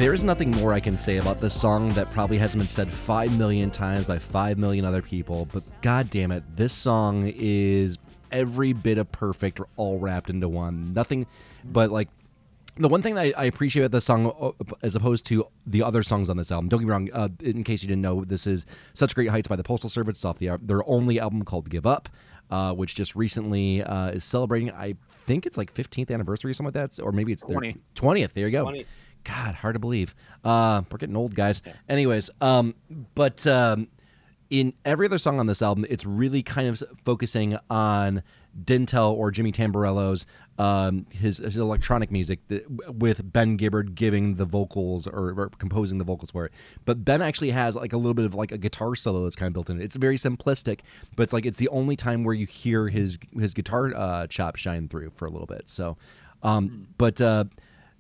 There 0.08 0.14
is 0.14 0.24
nothing 0.24 0.52
more 0.52 0.72
I 0.72 0.80
can 0.80 0.98
say 0.98 1.18
about 1.18 1.38
this 1.38 1.54
song 1.54 1.90
that 1.90 2.10
probably 2.12 2.38
hasn't 2.38 2.62
been 2.62 2.70
said 2.70 2.90
five 2.90 3.38
million 3.38 3.70
times 3.70 4.06
by 4.06 4.18
five 4.18 4.58
million 4.58 4.86
other 4.86 5.02
people. 5.02 5.50
But 5.52 5.64
god 5.82 6.10
damn 6.10 6.32
it, 6.32 6.46
this 6.56 6.72
song 6.72 7.30
is 7.36 7.98
every 8.32 8.72
bit 8.72 9.00
of 9.00 9.12
perfect, 9.12 9.60
all 9.76 10.00
wrapped 10.00 10.30
into 10.30 10.48
one. 10.48 10.94
Nothing, 10.94 11.28
but 11.66 11.92
like 11.92 12.08
the 12.78 12.88
one 12.88 13.02
thing 13.02 13.16
that 13.16 13.22
I, 13.22 13.34
I 13.36 13.44
appreciate 13.44 13.84
about 13.84 13.92
this 13.92 14.06
song, 14.06 14.34
uh, 14.40 14.52
as 14.82 14.96
opposed 14.96 15.26
to 15.26 15.46
the 15.66 15.84
other 15.84 16.04
songs 16.04 16.30
on 16.30 16.38
this 16.38 16.54
album, 16.54 16.70
don't 16.70 16.80
get 16.80 16.86
me 16.86 16.92
wrong. 16.92 17.10
Uh, 17.12 17.28
in 17.42 17.66
case 17.66 17.82
you 17.82 17.90
didn't 17.90 18.02
know, 18.02 18.24
this 18.24 18.48
is 18.48 18.66
"Such 18.94 19.14
Great 19.14 19.28
Heights" 19.28 19.50
by 19.50 19.58
the 19.58 19.64
Postal 19.64 19.90
Service. 19.90 20.24
Off 20.24 20.40
the, 20.40 20.58
their 20.62 20.90
only 20.90 21.20
album 21.20 21.44
called 21.44 21.70
"Give 21.70 21.86
Up," 21.86 22.08
uh, 22.50 22.72
which 22.72 22.96
just 22.96 23.14
recently 23.14 23.84
uh, 23.84 24.12
is 24.12 24.24
celebrating. 24.24 24.72
I 24.72 24.96
think 25.26 25.46
it's 25.46 25.58
like 25.58 25.74
15th 25.74 26.10
anniversary 26.12 26.52
or 26.52 26.54
something 26.54 26.74
like 26.74 26.96
that, 26.96 27.04
or 27.04 27.12
maybe 27.12 27.34
it's 27.34 27.44
their 27.44 27.58
20th. 27.96 28.32
There 28.34 28.46
you 28.46 28.52
go. 28.52 28.62
20. 28.64 28.86
God, 29.28 29.56
hard 29.56 29.76
to 29.76 29.80
believe. 29.80 30.16
Uh, 30.44 30.84
we're 30.90 30.98
getting 30.98 31.18
old, 31.18 31.36
guys. 31.36 31.62
Anyways, 31.90 32.30
um, 32.40 32.76
but 33.14 33.46
um, 33.46 33.90
in 34.50 34.74
every 34.86 35.06
other 35.06 35.18
song 35.18 35.38
on 35.40 35.48
this 35.48 35.62
album, 35.62 35.86
it's 35.90 36.06
really 36.06 36.42
kind 36.42 36.70
of 36.70 36.82
focusing 37.04 37.58
on 37.70 38.24
Dntel 38.64 39.12
or 39.12 39.30
Jimmy 39.32 39.52
Tamborello's 39.52 40.26
um, 40.58 41.08
his, 41.10 41.40
his 41.40 41.58
electronic 41.58 42.10
music 42.10 42.40
th- 42.48 42.64
with 42.88 43.34
Ben 43.34 43.58
Gibbard 43.58 43.96
giving 43.96 44.36
the 44.36 44.46
vocals 44.46 45.08
or, 45.08 45.38
or 45.38 45.50
composing 45.60 45.98
the 45.98 46.06
vocals 46.06 46.32
for 46.32 46.46
it. 46.46 46.54
But 46.86 47.04
Ben 47.04 47.22
actually 47.22 47.52
has 47.52 47.76
like 47.76 47.92
a 47.92 47.98
little 47.98 48.14
bit 48.14 48.26
of 48.26 48.34
like 48.34 48.54
a 48.54 48.58
guitar 48.58 48.96
solo 48.96 49.26
that's 49.26 49.36
kind 49.36 49.48
of 49.48 49.54
built 49.54 49.70
in. 49.70 49.82
It's 49.82 49.98
very 49.98 50.16
simplistic, 50.16 50.80
but 51.18 51.24
it's 51.24 51.34
like 51.34 51.46
it's 51.46 51.58
the 51.58 51.68
only 51.68 51.98
time 51.98 52.24
where 52.24 52.34
you 52.34 52.48
hear 52.48 52.88
his 52.88 53.18
his 53.38 53.54
guitar 53.54 53.94
uh, 53.94 54.28
chop 54.28 54.56
shine 54.56 54.88
through 54.88 55.12
for 55.18 55.26
a 55.26 55.30
little 55.30 55.48
bit. 55.48 55.64
So, 55.66 55.98
um, 56.44 56.88
but. 56.98 57.20
Uh, 57.20 57.44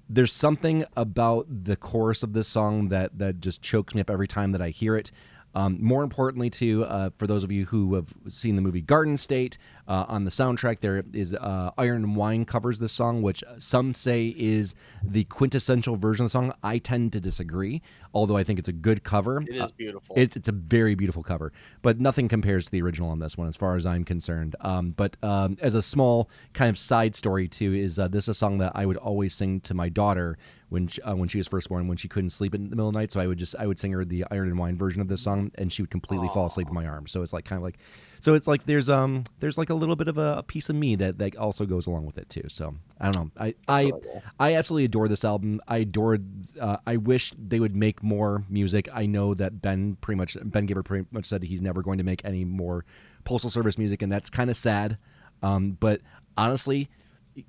there's 0.09 0.33
something 0.33 0.85
about 0.95 1.45
the 1.49 1.75
chorus 1.75 2.23
of 2.23 2.33
this 2.33 2.47
song 2.47 2.89
that 2.89 3.17
that 3.17 3.41
just 3.41 3.61
chokes 3.61 3.93
me 3.93 4.01
up 4.01 4.09
every 4.09 4.27
time 4.27 4.51
that 4.51 4.61
I 4.61 4.69
hear 4.69 4.95
it. 4.95 5.11
Um, 5.55 5.77
more 5.81 6.03
importantly, 6.03 6.49
too, 6.51 6.83
uh, 6.85 7.09
for 7.17 7.25
those 7.25 7.43
of 7.43 7.51
you 7.51 7.65
who 7.65 7.95
have 7.95 8.13
seen 8.29 8.55
the 8.55 8.61
movie 8.61 8.81
Garden 8.81 9.17
State, 9.17 9.57
uh, 9.87 10.05
on 10.07 10.23
the 10.23 10.29
soundtrack 10.29 10.81
there 10.81 11.03
is 11.13 11.33
uh, 11.33 11.71
Iron 11.77 12.03
and 12.03 12.15
Wine 12.15 12.45
covers 12.45 12.77
this 12.77 12.91
song, 12.91 13.21
which 13.23 13.43
some 13.57 13.93
say 13.95 14.27
is 14.37 14.75
the 15.01 15.23
quintessential 15.23 15.95
version 15.95 16.25
of 16.25 16.31
the 16.31 16.33
song. 16.33 16.53
I 16.61 16.77
tend 16.77 17.13
to 17.13 17.19
disagree, 17.19 17.81
although 18.13 18.37
I 18.37 18.43
think 18.43 18.59
it's 18.59 18.67
a 18.67 18.73
good 18.73 19.03
cover. 19.03 19.41
It 19.47 19.55
is 19.55 19.61
Uh, 19.61 19.67
beautiful. 19.77 20.15
it's 20.17 20.35
it's 20.35 20.47
a 20.49 20.51
very 20.51 20.93
beautiful 20.93 21.23
cover, 21.23 21.51
but 21.81 21.99
nothing 21.99 22.27
compares 22.27 22.65
to 22.65 22.71
the 22.71 22.81
original 22.83 23.09
on 23.09 23.19
this 23.19 23.35
one, 23.37 23.47
as 23.47 23.55
far 23.55 23.75
as 23.75 23.85
I'm 23.85 24.03
concerned. 24.03 24.55
Um, 24.61 24.91
but 24.91 25.17
um, 25.23 25.57
as 25.61 25.73
a 25.73 25.81
small 25.81 26.29
kind 26.53 26.69
of 26.69 26.77
side 26.77 27.15
story 27.15 27.47
too, 27.47 27.73
is 27.73 27.97
uh, 27.97 28.07
this 28.09 28.25
is 28.25 28.29
a 28.29 28.33
song 28.35 28.59
that 28.59 28.73
I 28.75 28.85
would 28.85 28.97
always 28.97 29.33
sing 29.33 29.61
to 29.61 29.73
my 29.73 29.89
daughter 29.89 30.37
when 30.69 30.87
she, 30.87 31.01
uh, 31.01 31.15
when 31.15 31.29
she 31.29 31.37
was 31.37 31.47
first 31.47 31.69
born, 31.69 31.87
when 31.87 31.97
she 31.97 32.07
couldn't 32.07 32.31
sleep 32.31 32.53
in 32.53 32.69
the 32.69 32.75
middle 32.75 32.89
of 32.89 32.93
the 32.93 32.99
night. 32.99 33.11
So 33.11 33.19
I 33.19 33.27
would 33.27 33.37
just 33.37 33.55
I 33.57 33.65
would 33.65 33.79
sing 33.79 33.91
her 33.93 34.03
the 34.03 34.25
Iron 34.31 34.49
and 34.49 34.59
Wine 34.59 34.77
version 34.77 35.01
of 35.01 35.07
this 35.07 35.21
song, 35.21 35.51
and 35.55 35.71
she 35.71 35.81
would 35.81 35.91
completely 35.91 36.27
fall 36.29 36.45
asleep 36.47 36.67
in 36.67 36.73
my 36.73 36.85
arms. 36.85 37.11
So 37.11 37.21
it's 37.21 37.33
like 37.33 37.45
kind 37.45 37.57
of 37.57 37.63
like, 37.63 37.77
so 38.19 38.33
it's 38.33 38.47
like 38.47 38.65
there's 38.65 38.89
um 38.89 39.23
there's 39.39 39.57
like 39.57 39.69
a 39.69 39.73
little 39.73 39.95
bit 39.95 40.07
of 40.07 40.17
a, 40.17 40.37
a 40.39 40.43
piece 40.43 40.69
of 40.69 40.75
me 40.75 40.95
that 40.97 41.17
that 41.19 41.37
also 41.37 41.65
goes 41.65 41.87
along 41.87 42.05
with 42.05 42.17
it 42.17 42.29
too. 42.29 42.43
So 42.49 42.75
I 42.99 43.11
don't 43.11 43.15
know. 43.15 43.31
I 43.37 43.55
I 43.67 43.91
I 44.39 44.55
absolutely 44.55 44.85
adore 44.85 45.07
this 45.07 45.23
album. 45.23 45.61
I 45.67 45.77
adore. 45.77 46.17
Uh, 46.59 46.77
I 46.85 46.97
wish 46.97 47.33
they 47.37 47.59
would 47.59 47.75
make 47.75 48.03
more 48.03 48.43
music. 48.49 48.89
I 48.93 49.05
know 49.05 49.33
that 49.35 49.61
Ben 49.61 49.97
pretty 50.01 50.17
much 50.17 50.37
Ben 50.43 50.65
Gibbard 50.65 50.85
pretty 50.85 51.07
much 51.11 51.25
said 51.25 51.43
he's 51.43 51.61
never 51.61 51.81
going 51.81 51.97
to 51.99 52.03
make 52.03 52.23
any 52.25 52.43
more 52.43 52.83
Postal 53.23 53.49
Service 53.49 53.77
music, 53.77 54.01
and 54.01 54.11
that's 54.11 54.29
kind 54.29 54.49
of 54.49 54.57
sad. 54.57 54.97
Um, 55.43 55.77
but 55.79 56.01
honestly, 56.35 56.89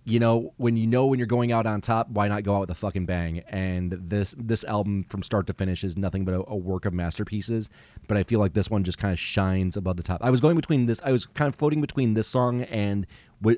you 0.04 0.18
know, 0.18 0.52
when 0.56 0.76
you 0.76 0.86
know 0.86 1.06
when 1.06 1.18
you're 1.18 1.26
going 1.26 1.52
out 1.52 1.66
on 1.66 1.80
top, 1.80 2.10
why 2.10 2.28
not 2.28 2.42
go 2.42 2.54
out 2.54 2.60
with 2.60 2.70
a 2.70 2.74
fucking 2.74 3.06
bang? 3.06 3.40
And 3.48 3.92
this 3.92 4.34
this 4.36 4.64
album 4.64 5.04
from 5.08 5.22
start 5.22 5.46
to 5.46 5.54
finish 5.54 5.84
is 5.84 5.96
nothing 5.96 6.24
but 6.24 6.34
a, 6.34 6.44
a 6.48 6.56
work 6.56 6.84
of 6.84 6.92
masterpieces. 6.92 7.68
But 8.06 8.16
I 8.16 8.22
feel 8.22 8.40
like 8.40 8.54
this 8.54 8.70
one 8.70 8.84
just 8.84 8.98
kind 8.98 9.12
of 9.12 9.18
shines 9.18 9.76
above 9.76 9.96
the 9.96 10.02
top. 10.02 10.20
I 10.22 10.30
was 10.30 10.40
going 10.40 10.56
between 10.56 10.86
this, 10.86 11.00
I 11.04 11.12
was 11.12 11.26
kind 11.26 11.48
of 11.48 11.54
floating 11.54 11.80
between 11.80 12.14
this 12.14 12.26
song 12.26 12.62
and 12.62 13.06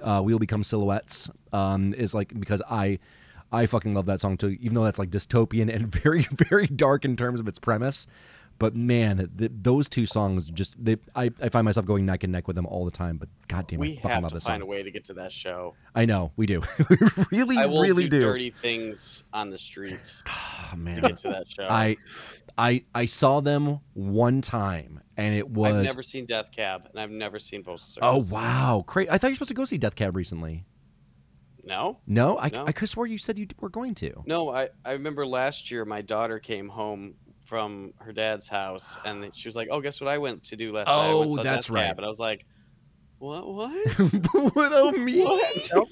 uh, 0.02 0.22
"We'll 0.24 0.38
Become 0.38 0.62
Silhouettes." 0.62 1.30
Um, 1.52 1.94
is 1.94 2.14
like 2.14 2.38
because 2.38 2.62
I. 2.70 2.98
I 3.52 3.66
fucking 3.66 3.94
love 3.94 4.06
that 4.06 4.20
song 4.20 4.36
too, 4.36 4.56
even 4.60 4.76
though 4.76 4.84
that's 4.84 5.00
like 5.00 5.10
dystopian 5.10 5.74
and 5.74 5.92
very, 6.02 6.22
very 6.30 6.68
dark 6.68 7.04
in 7.04 7.16
terms 7.16 7.40
of 7.40 7.48
its 7.48 7.58
premise. 7.58 8.06
But 8.60 8.76
man, 8.76 9.30
th- 9.38 9.50
those 9.62 9.88
two 9.88 10.04
songs 10.04 10.50
just 10.50 10.74
they 10.78 10.98
I, 11.16 11.30
I 11.40 11.48
find 11.48 11.64
myself 11.64 11.86
going 11.86 12.04
neck 12.04 12.24
and 12.24 12.32
neck 12.32 12.46
with 12.46 12.56
them 12.56 12.66
all 12.66 12.84
the 12.84 12.90
time. 12.90 13.16
But 13.16 13.30
goddamn, 13.48 13.80
we 13.80 13.98
I 14.04 14.08
have 14.08 14.22
love 14.22 14.32
to 14.32 14.40
find 14.40 14.60
song. 14.60 14.62
a 14.62 14.66
way 14.66 14.82
to 14.82 14.90
get 14.90 15.06
to 15.06 15.14
that 15.14 15.32
show. 15.32 15.74
I 15.94 16.04
know 16.04 16.30
we 16.36 16.44
do. 16.44 16.60
we 16.90 16.98
really, 17.32 17.56
I 17.56 17.64
will 17.64 17.80
really 17.80 18.04
do, 18.04 18.18
do. 18.18 18.20
dirty 18.20 18.50
things 18.50 19.24
on 19.32 19.48
the 19.48 19.56
streets 19.56 20.22
Oh, 20.28 20.74
to 20.94 21.00
get 21.00 21.16
to 21.16 21.28
that 21.30 21.48
show. 21.48 21.68
I, 21.70 21.96
I, 22.58 22.84
I 22.94 23.06
saw 23.06 23.40
them 23.40 23.80
one 23.94 24.42
time, 24.42 25.00
and 25.16 25.34
it 25.34 25.48
was. 25.48 25.72
I've 25.72 25.82
never 25.82 26.02
seen 26.02 26.26
Death 26.26 26.50
Cab, 26.54 26.86
and 26.90 27.00
I've 27.00 27.10
never 27.10 27.38
seen 27.38 27.64
Postal 27.64 27.98
oh, 28.02 28.20
Service. 28.20 28.30
oh 28.30 28.34
wow, 28.34 28.84
cra 28.86 29.06
I 29.10 29.16
thought 29.16 29.28
you 29.28 29.32
were 29.32 29.36
supposed 29.36 29.48
to 29.48 29.54
go 29.54 29.64
see 29.64 29.78
Death 29.78 29.94
Cab 29.96 30.14
recently. 30.14 30.66
No, 31.64 31.98
No, 32.06 32.38
I, 32.38 32.50
No. 32.50 32.64
I 32.66 32.72
could 32.72 32.88
swear 32.90 33.06
you 33.06 33.16
said 33.16 33.38
you 33.38 33.46
were 33.58 33.68
going 33.70 33.94
to. 33.96 34.22
no. 34.26 34.50
I 34.50 34.68
I 34.84 34.92
remember 34.92 35.26
last 35.26 35.70
year 35.70 35.86
my 35.86 36.02
daughter 36.02 36.38
came 36.38 36.68
home 36.68 37.14
from 37.50 37.92
her 37.98 38.12
dad's 38.12 38.48
house, 38.48 38.96
and 39.04 39.28
she 39.34 39.48
was 39.48 39.56
like, 39.56 39.68
"Oh, 39.72 39.80
guess 39.80 40.00
what 40.00 40.08
I 40.08 40.18
went 40.18 40.44
to 40.44 40.56
do 40.56 40.72
last 40.72 40.86
night? 40.86 40.94
I 40.94 41.14
went 41.14 41.30
and 41.30 41.40
Oh, 41.40 41.42
that's 41.42 41.66
Death 41.66 41.70
right. 41.74 41.86
Cab." 41.88 41.96
And 41.98 42.06
I 42.06 42.08
was 42.08 42.20
like, 42.20 42.46
"What? 43.18 43.52
What? 43.52 43.72
oh 44.34 44.92
me. 44.92 45.20
what? 45.24 45.70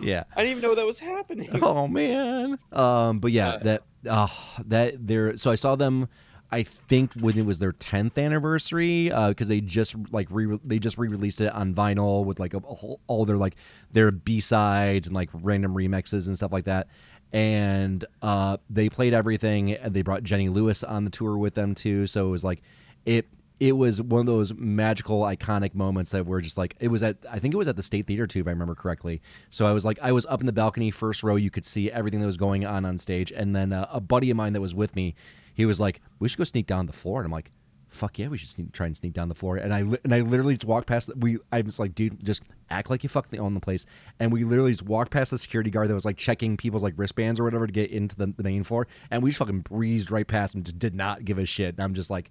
Yeah. 0.00 0.24
I 0.34 0.42
didn't 0.42 0.58
even 0.58 0.62
know 0.68 0.74
that 0.74 0.86
was 0.86 0.98
happening." 0.98 1.50
Oh 1.62 1.86
man. 1.86 2.58
Um, 2.72 3.20
but 3.20 3.30
yeah, 3.32 3.50
Uh, 3.50 3.58
that 3.58 3.82
uh, 4.08 4.28
that 4.66 5.06
they're 5.06 5.36
so 5.36 5.50
I 5.50 5.54
saw 5.56 5.76
them. 5.76 6.08
I 6.54 6.64
think 6.64 7.14
when 7.14 7.38
it 7.38 7.46
was 7.46 7.60
their 7.60 7.72
10th 7.72 8.18
anniversary, 8.22 9.08
because 9.08 9.48
they 9.48 9.62
just 9.62 9.94
like 10.10 10.28
re 10.30 10.58
they 10.62 10.78
just 10.78 10.98
re-released 10.98 11.40
it 11.40 11.50
on 11.50 11.72
vinyl 11.74 12.26
with 12.26 12.38
like 12.38 12.52
a, 12.52 12.58
a 12.58 12.74
whole, 12.74 13.00
all 13.06 13.24
their 13.24 13.38
like 13.38 13.56
their 13.92 14.10
B 14.10 14.38
sides 14.40 15.06
and 15.06 15.14
like 15.16 15.30
random 15.32 15.74
remixes 15.74 16.26
and 16.26 16.36
stuff 16.36 16.52
like 16.52 16.64
that. 16.66 16.88
And 17.32 18.04
uh, 18.20 18.58
they 18.68 18.90
played 18.90 19.14
everything, 19.14 19.78
they 19.86 20.02
brought 20.02 20.22
Jenny 20.22 20.48
Lewis 20.50 20.82
on 20.82 21.04
the 21.04 21.10
tour 21.10 21.38
with 21.38 21.54
them 21.54 21.74
too. 21.74 22.06
So 22.06 22.26
it 22.26 22.30
was 22.30 22.44
like 22.44 22.62
it 23.06 23.26
it 23.62 23.76
was 23.76 24.02
one 24.02 24.18
of 24.18 24.26
those 24.26 24.52
magical 24.54 25.20
iconic 25.20 25.72
moments 25.72 26.10
that 26.10 26.26
were 26.26 26.40
just 26.40 26.58
like 26.58 26.74
it 26.80 26.88
was 26.88 27.00
at 27.00 27.16
i 27.30 27.38
think 27.38 27.54
it 27.54 27.56
was 27.56 27.68
at 27.68 27.76
the 27.76 27.82
state 27.82 28.08
theater 28.08 28.26
too 28.26 28.40
if 28.40 28.48
i 28.48 28.50
remember 28.50 28.74
correctly. 28.74 29.22
So 29.50 29.66
i 29.66 29.72
was 29.72 29.84
like 29.84 29.98
i 30.02 30.10
was 30.10 30.26
up 30.26 30.40
in 30.40 30.46
the 30.46 30.52
balcony 30.52 30.90
first 30.90 31.22
row 31.22 31.36
you 31.36 31.48
could 31.48 31.64
see 31.64 31.88
everything 31.90 32.18
that 32.20 32.26
was 32.26 32.36
going 32.36 32.66
on 32.66 32.84
on 32.84 32.98
stage. 32.98 33.30
And 33.30 33.54
then 33.54 33.72
uh, 33.72 33.86
a 33.90 34.00
buddy 34.00 34.30
of 34.30 34.36
mine 34.36 34.52
that 34.54 34.60
was 34.60 34.74
with 34.74 34.96
me 34.96 35.14
he 35.54 35.64
was 35.64 35.78
like 35.78 36.00
we 36.18 36.28
should 36.28 36.38
go 36.38 36.44
sneak 36.44 36.66
down 36.66 36.86
the 36.86 36.92
floor. 36.92 37.20
And 37.20 37.26
i'm 37.26 37.32
like 37.32 37.52
fuck 37.92 38.18
yeah 38.18 38.28
we 38.28 38.38
should 38.38 38.48
sneak, 38.48 38.72
try 38.72 38.86
and 38.86 38.96
sneak 38.96 39.12
down 39.12 39.28
the 39.28 39.34
floor. 39.34 39.56
And 39.56 39.72
i 39.72 39.82
li- 39.82 39.98
and 40.04 40.14
i 40.14 40.20
literally 40.20 40.54
just 40.54 40.64
walked 40.64 40.86
past 40.86 41.08
the, 41.08 41.14
we 41.16 41.38
i 41.52 41.60
was 41.60 41.78
like 41.78 41.94
dude 41.94 42.24
just 42.24 42.42
act 42.70 42.90
like 42.90 43.02
you 43.02 43.08
fucking 43.08 43.38
own 43.38 43.54
the 43.54 43.60
place. 43.60 43.86
And 44.18 44.32
we 44.32 44.44
literally 44.44 44.72
just 44.72 44.84
walked 44.84 45.10
past 45.10 45.30
the 45.30 45.38
security 45.38 45.70
guard 45.70 45.88
that 45.88 45.94
was 45.94 46.04
like 46.04 46.16
checking 46.16 46.56
people's 46.56 46.82
like 46.82 46.94
wristbands 46.96 47.38
or 47.38 47.44
whatever 47.44 47.66
to 47.66 47.72
get 47.72 47.90
into 47.90 48.16
the, 48.16 48.32
the 48.36 48.42
main 48.42 48.62
floor. 48.62 48.86
And 49.10 49.22
we 49.22 49.30
just 49.30 49.38
fucking 49.38 49.60
breezed 49.60 50.10
right 50.10 50.26
past 50.26 50.54
him 50.54 50.62
just 50.62 50.78
did 50.78 50.94
not 50.94 51.24
give 51.24 51.38
a 51.38 51.46
shit. 51.46 51.74
And 51.76 51.84
i'm 51.84 51.94
just 51.94 52.10
like 52.10 52.30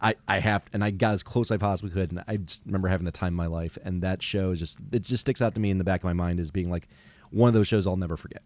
I, 0.00 0.14
I 0.28 0.40
have 0.40 0.62
and 0.72 0.84
I 0.84 0.90
got 0.90 1.14
as 1.14 1.22
close 1.22 1.50
as 1.50 1.54
I 1.54 1.56
possibly 1.56 1.90
could. 1.90 2.10
And 2.10 2.22
I 2.28 2.36
just 2.36 2.62
remember 2.66 2.88
having 2.88 3.06
the 3.06 3.12
time 3.12 3.32
of 3.32 3.36
my 3.36 3.46
life. 3.46 3.78
And 3.82 4.02
that 4.02 4.22
show 4.22 4.50
is 4.50 4.58
just 4.58 4.78
it 4.92 5.00
just 5.00 5.22
sticks 5.22 5.40
out 5.40 5.54
to 5.54 5.60
me 5.60 5.70
in 5.70 5.78
the 5.78 5.84
back 5.84 6.00
of 6.00 6.04
my 6.04 6.12
mind 6.12 6.38
as 6.38 6.50
being 6.50 6.70
like 6.70 6.88
one 7.30 7.48
of 7.48 7.54
those 7.54 7.68
shows 7.68 7.86
I'll 7.86 7.96
never 7.96 8.16
forget. 8.16 8.42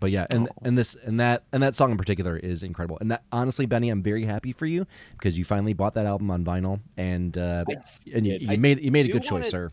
But 0.00 0.10
yeah, 0.10 0.26
and 0.32 0.48
and 0.62 0.76
this 0.78 0.96
and 1.04 1.18
that 1.20 1.44
and 1.52 1.62
that 1.62 1.74
song 1.74 1.90
in 1.90 1.96
particular 1.98 2.36
is 2.36 2.62
incredible. 2.62 2.98
And 3.00 3.10
that 3.10 3.22
honestly, 3.32 3.66
Benny, 3.66 3.88
I'm 3.90 4.02
very 4.02 4.24
happy 4.24 4.52
for 4.52 4.66
you 4.66 4.86
because 5.12 5.36
you 5.36 5.44
finally 5.44 5.72
bought 5.72 5.94
that 5.94 6.06
album 6.06 6.30
on 6.30 6.44
vinyl 6.44 6.80
and 6.96 7.36
uh, 7.36 7.64
I 7.68 7.76
and 8.14 8.26
you, 8.26 8.38
you 8.40 8.50
I 8.50 8.56
made 8.56 8.80
you 8.80 8.90
made 8.90 9.06
a 9.06 9.12
good 9.12 9.22
choice, 9.22 9.30
wanna- 9.32 9.46
sir. 9.46 9.72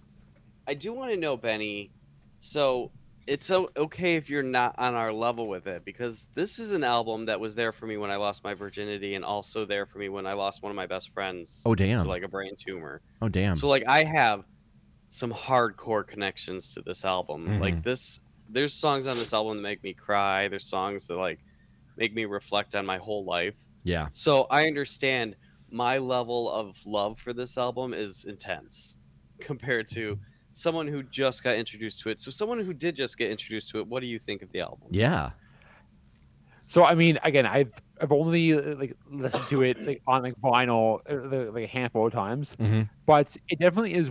I 0.68 0.74
do 0.74 0.94
want 0.94 1.12
to 1.12 1.18
know, 1.18 1.38
Benny. 1.38 1.92
So 2.40 2.92
it's 3.28 3.50
okay 3.52 4.16
if 4.16 4.30
you're 4.30 4.44
not 4.44 4.76
on 4.78 4.94
our 4.94 5.12
level 5.12 5.48
with 5.48 5.66
it 5.68 5.84
because 5.84 6.30
this 6.36 6.60
is 6.60 6.74
an 6.74 6.84
album 6.84 7.26
that 7.26 7.40
was 7.40 7.56
there 7.56 7.72
for 7.72 7.88
me 7.88 7.98
when 7.98 8.12
I 8.12 8.18
lost 8.18 8.44
my 8.44 8.54
virginity 8.54 9.16
and 9.16 9.26
also 9.26 9.66
there 9.66 9.86
for 9.88 9.98
me 9.98 10.10
when 10.10 10.28
I 10.28 10.34
lost 10.34 10.62
one 10.62 10.72
of 10.72 10.76
my 10.76 10.86
best 10.86 11.12
friends. 11.14 11.62
Oh 11.66 11.76
damn! 11.76 12.04
to 12.04 12.08
like 12.08 12.24
a 12.24 12.28
brain 12.28 12.54
tumor. 12.58 13.02
oh 13.22 13.30
damn! 13.30 13.56
So 13.56 13.68
like 13.68 13.84
I 13.88 14.04
have 14.04 14.44
some 15.10 15.32
hardcore 15.32 16.06
connections 16.06 16.74
to 16.74 16.82
this 16.82 17.06
album. 17.06 17.48
Mhm. 17.48 17.62
Like 17.62 17.84
this 17.84 18.20
there's 18.48 18.76
songs 18.76 19.08
on 19.08 19.18
this 19.18 19.34
album 19.34 19.58
that 19.58 19.64
make 19.64 19.84
me 19.84 19.94
cry. 19.94 20.48
There's 20.48 20.68
songs 20.68 21.08
that 21.08 21.16
like 21.16 21.44
make 21.98 22.14
me 22.14 22.26
reflect 22.26 22.76
on 22.76 22.86
my 22.86 22.98
whole 22.98 23.26
life. 23.26 23.58
yeah, 23.84 24.10
So 24.12 24.44
I 24.50 24.68
understand 24.68 25.38
my 25.70 25.98
level 25.98 26.50
of 26.52 26.78
love 26.86 27.20
for 27.20 27.34
this 27.34 27.58
album 27.58 27.94
is 27.94 28.24
intense 28.24 28.98
compared 29.42 29.88
to 29.90 30.18
someone 30.52 30.88
who 30.88 31.04
just 31.04 31.44
got 31.44 31.56
introduced 31.56 32.02
to 32.02 32.10
it. 32.10 32.20
So 32.20 32.32
someone 32.32 32.60
who 32.60 32.74
did 32.74 32.96
just 32.96 33.18
get 33.18 33.32
introduced 33.32 33.70
to 33.72 33.80
it, 33.80 33.88
what 33.88 34.02
do 34.02 34.08
you 34.08 34.20
think 34.20 34.42
of 34.42 34.52
the 34.52 34.62
album? 34.62 34.90
yeah, 34.90 35.34
So 36.66 36.84
I 36.84 36.96
mean, 36.96 37.20
again, 37.24 37.46
I've 37.46 37.72
I've 38.02 38.12
only 38.12 38.54
uh, 38.54 38.76
like 38.76 38.96
listened 39.06 39.48
to 39.50 39.62
it 39.64 39.78
like 39.86 40.02
on 40.08 40.24
like 40.24 40.36
vinyl 40.44 41.00
uh, 41.10 41.52
like 41.52 41.66
a 41.66 41.68
handful 41.68 42.08
of 42.08 42.14
times, 42.14 42.58
hmm 42.60 42.90
but 43.06 43.36
it 43.50 43.60
definitely 43.60 43.94
is. 43.94 44.10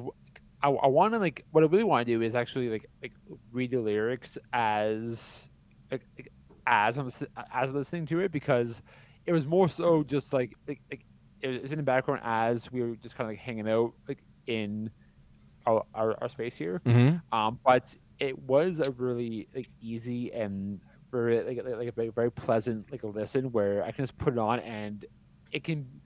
I, 0.65 0.71
I 0.71 0.89
want 0.89 1.13
to 1.15 1.19
like 1.21 1.45
what 1.53 1.63
I 1.63 1.69
really 1.69 1.85
want 1.85 2.07
to 2.07 2.13
do 2.15 2.23
is 2.23 2.35
actually 2.35 2.71
like 2.71 2.87
like 3.03 3.13
read 3.53 3.71
the 3.73 3.81
lyrics 3.81 4.39
as 4.55 5.49
like, 5.93 6.07
like, 6.19 6.33
as 6.67 6.97
I'm 6.99 7.11
as 7.53 7.73
listening 7.73 8.07
to 8.07 8.21
it 8.21 8.33
because 8.33 8.83
it 9.27 9.33
was 9.33 9.47
more 9.47 9.69
so 9.69 10.03
just 10.03 10.33
like 10.33 10.57
like, 10.67 10.81
like 10.91 11.05
it 11.43 11.63
was 11.63 11.73
in 11.73 11.79
the 11.79 11.85
background 11.85 12.23
as 12.25 12.73
we 12.73 12.83
were 12.83 12.97
just 12.97 13.17
kind 13.17 13.29
of 13.29 13.33
like 13.33 13.41
hanging 13.41 13.69
out 13.69 13.93
like 14.09 14.25
in 14.47 14.91
our, 15.67 15.85
our, 15.95 16.17
our 16.23 16.29
space 16.29 16.57
here. 16.57 16.81
hmm 16.85 17.17
Um, 17.33 17.61
but 17.65 17.95
it 18.19 18.39
was 18.39 18.81
a 18.81 18.91
really 18.93 19.49
like 19.55 19.69
easy 19.81 20.33
and 20.33 20.81
very 21.13 21.43
like, 21.43 21.65
like 21.65 21.77
like 21.77 21.89
a 21.89 21.93
very, 21.93 22.09
very 22.11 22.33
pleasant 22.33 22.91
like 22.91 23.03
a 23.03 23.09
listen 23.09 23.53
where 23.53 23.85
I 23.85 23.93
can 23.93 24.05
just 24.05 24.19
put 24.19 24.33
it 24.35 24.39
on 24.39 24.61
and 24.61 25.05
it 25.53 25.65
can. 25.65 26.01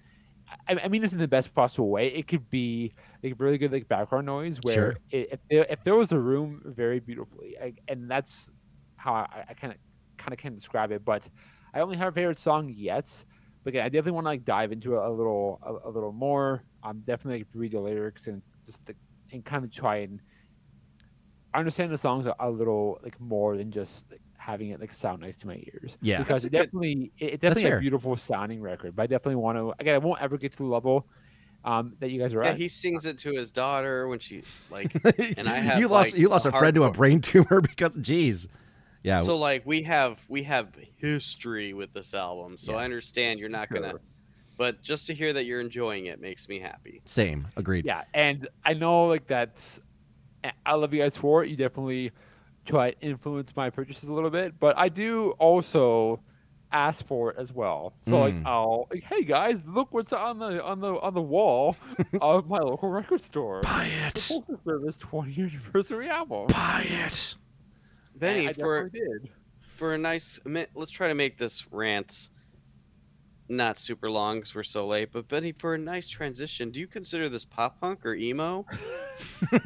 I, 0.69 0.79
I 0.85 0.89
mean 0.89 1.03
this 1.03 1.13
in 1.13 1.19
the 1.19 1.29
best 1.29 1.55
possible 1.55 1.91
way. 1.91 2.09
It 2.09 2.27
could 2.29 2.49
be 2.51 2.95
like 3.23 3.35
really 3.39 3.59
good 3.59 3.73
like 3.73 3.89
background 3.89 4.27
noise 4.27 4.63
where 4.63 4.75
Sure. 4.75 5.01
it, 5.11 5.29
if 5.33 5.41
there, 5.51 5.67
if 5.71 5.83
there 5.85 5.97
was 5.97 6.13
a 6.13 6.19
room 6.19 6.63
very 6.65 7.01
beautifully, 7.01 7.57
I, 7.61 7.75
and 7.89 8.11
that's 8.11 8.49
how 8.97 9.15
I, 9.15 9.55
kind 9.55 9.73
of 9.73 9.79
kind 10.19 10.33
of 10.33 10.39
can 10.39 10.55
describe 10.55 10.91
it. 10.93 11.05
But 11.05 11.29
I 11.75 11.81
only 11.81 11.97
have 11.97 12.09
a 12.09 12.13
favorite 12.13 12.39
song 12.39 12.69
yet. 12.75 13.25
But 13.65 13.71
again, 13.71 13.85
I 13.85 13.89
definitely 13.89 14.13
want 14.13 14.25
to 14.27 14.31
like 14.31 14.45
dive 14.45 14.73
into 14.73 14.95
it 14.95 14.99
a 15.05 15.11
little 15.11 15.59
a, 15.63 15.89
a 15.89 15.91
little 15.91 16.13
more. 16.13 16.65
I'm 16.83 17.01
definitely 17.01 17.41
like, 17.41 17.49
read 17.55 17.73
the 17.73 17.81
lyrics 17.81 18.27
and 18.27 18.43
just 18.67 18.81
like, 18.89 18.97
and 19.33 19.45
kind 19.45 19.65
of 19.65 19.71
try 19.73 19.97
and 19.99 20.21
understand 21.55 21.93
the 21.93 21.99
songs 21.99 22.27
a, 22.27 22.35
a 22.41 22.51
little 22.51 22.99
like 23.03 23.19
more 23.21 23.57
than 23.57 23.71
just 23.71 24.11
like, 24.11 24.21
having 24.49 24.71
it 24.71 24.81
like 24.81 24.93
sound 24.93 25.21
nice 25.21 25.37
to 25.37 25.47
my 25.47 25.63
ears. 25.75 25.99
Yeah. 26.01 26.19
because 26.19 26.43
That's 26.43 26.45
a 26.45 26.47
it 26.47 26.51
good- 26.51 26.65
definitely 26.65 27.13
it, 27.19 27.27
it's 27.35 27.43
definitely 27.43 27.71
a 27.71 27.79
beautiful 27.81 28.17
sounding 28.17 28.63
record. 28.63 28.97
But 28.97 29.03
I 29.03 29.07
definitely 29.07 29.37
want 29.37 29.59
to 29.59 29.75
again. 29.79 29.95
I 29.95 29.99
won't 29.99 30.21
ever 30.23 30.39
get 30.39 30.53
to 30.53 30.59
the 30.59 30.65
level 30.65 31.07
um, 31.65 31.95
that 32.01 32.11
you 32.11 32.19
guys 32.19 32.35
are 32.35 32.43
Yeah, 32.43 32.51
at. 32.51 32.57
he 32.57 32.67
sings 32.69 33.05
it 33.05 33.19
to 33.19 33.33
his 33.35 33.51
daughter 33.53 34.09
when 34.09 34.19
she 34.21 34.43
like 34.71 34.91
And 35.37 35.49
I 35.49 35.57
have, 35.59 35.79
you 35.79 35.89
lost 35.89 36.13
like, 36.13 36.21
you 36.21 36.29
lost 36.29 36.47
a 36.47 36.51
the 36.51 36.59
friend 36.59 36.75
to 36.77 36.85
a 36.85 36.91
brain 36.91 37.21
tumor 37.21 37.61
because 37.71 37.95
jeez, 37.99 38.47
yeah, 39.03 39.21
so 39.21 39.37
like 39.37 39.67
we 39.67 39.83
have 39.83 40.19
we 40.29 40.43
have 40.45 40.69
history 40.97 41.75
with 41.75 41.93
this 41.93 42.15
album. 42.15 42.57
So 42.57 42.73
Yeah. 42.73 42.79
I 42.79 42.85
understand 42.85 43.39
you're 43.41 43.49
not 43.51 43.69
gonna 43.69 43.91
Sure. 43.91 44.01
but 44.57 44.81
just 44.83 45.07
to 45.09 45.15
hear 45.15 45.33
that 45.35 45.45
you're 45.45 45.61
enjoying 45.61 46.07
it 46.07 46.21
makes 46.23 46.49
me 46.49 46.59
happy. 46.59 47.03
same, 47.05 47.49
agreed. 47.57 47.85
Yeah, 47.85 48.05
and 48.15 48.49
I 48.65 48.73
know 48.75 49.07
like 49.09 49.27
that's. 49.27 49.79
I 50.65 50.75
love 50.75 50.95
you 50.95 51.03
guys 51.03 51.17
for 51.17 51.43
it. 51.45 51.51
You 51.51 51.57
definitely 51.57 52.13
try 52.69 52.91
to 52.93 53.01
influence 53.01 53.55
my 53.57 53.71
purchases 53.71 54.09
a 54.09 54.13
little 54.13 54.31
bit, 54.31 54.59
but 54.61 54.77
I 54.79 54.89
do 54.89 55.31
also 55.39 56.21
ask 56.71 57.07
for 57.07 57.31
it 57.31 57.37
as 57.39 57.51
well. 57.53 57.95
So 58.07 58.21
like 58.21 58.35
Mm. 58.35 58.47
I'll 58.47 58.87
like, 58.93 59.03
hey 59.05 59.25
guys, 59.25 59.65
look 59.67 59.89
what's 59.93 60.13
on 60.13 60.39
the 60.39 60.63
on 60.63 60.81
the 60.81 61.01
on 61.01 61.15
the 61.15 61.23
wall 61.23 61.77
of 62.21 62.47
my 62.49 62.59
local 62.59 62.91
record 62.91 63.21
store. 63.23 63.63
Buy 63.63 63.85
The 63.87 64.07
it, 64.09 64.15
Postal 64.29 64.61
Service 64.65 64.99
20 64.99 65.33
year 65.33 65.47
anniversary 65.47 66.09
album. 66.11 66.47
buy 66.49 66.87
it. 66.89 67.35
Benny, 68.17 68.53
for 68.53 68.89
did. 68.91 69.31
for 69.77 69.95
a 69.95 69.99
nice 69.99 70.39
let's 70.75 70.91
try 70.91 71.09
to 71.09 71.15
make 71.15 71.39
this 71.39 71.71
rant 71.73 72.29
not 73.49 73.79
super 73.79 74.11
long 74.11 74.37
because 74.39 74.55
we're 74.55 74.63
so 74.63 74.87
late. 74.87 75.11
But 75.11 75.27
Benny, 75.27 75.53
for 75.53 75.75
a 75.75 75.79
nice 75.79 76.07
transition, 76.07 76.71
do 76.71 76.81
you 76.81 76.87
consider 76.87 77.31
this 77.31 77.47
pop 77.47 77.81
punk 77.81 78.05
or 78.05 78.15
emo? 78.15 78.67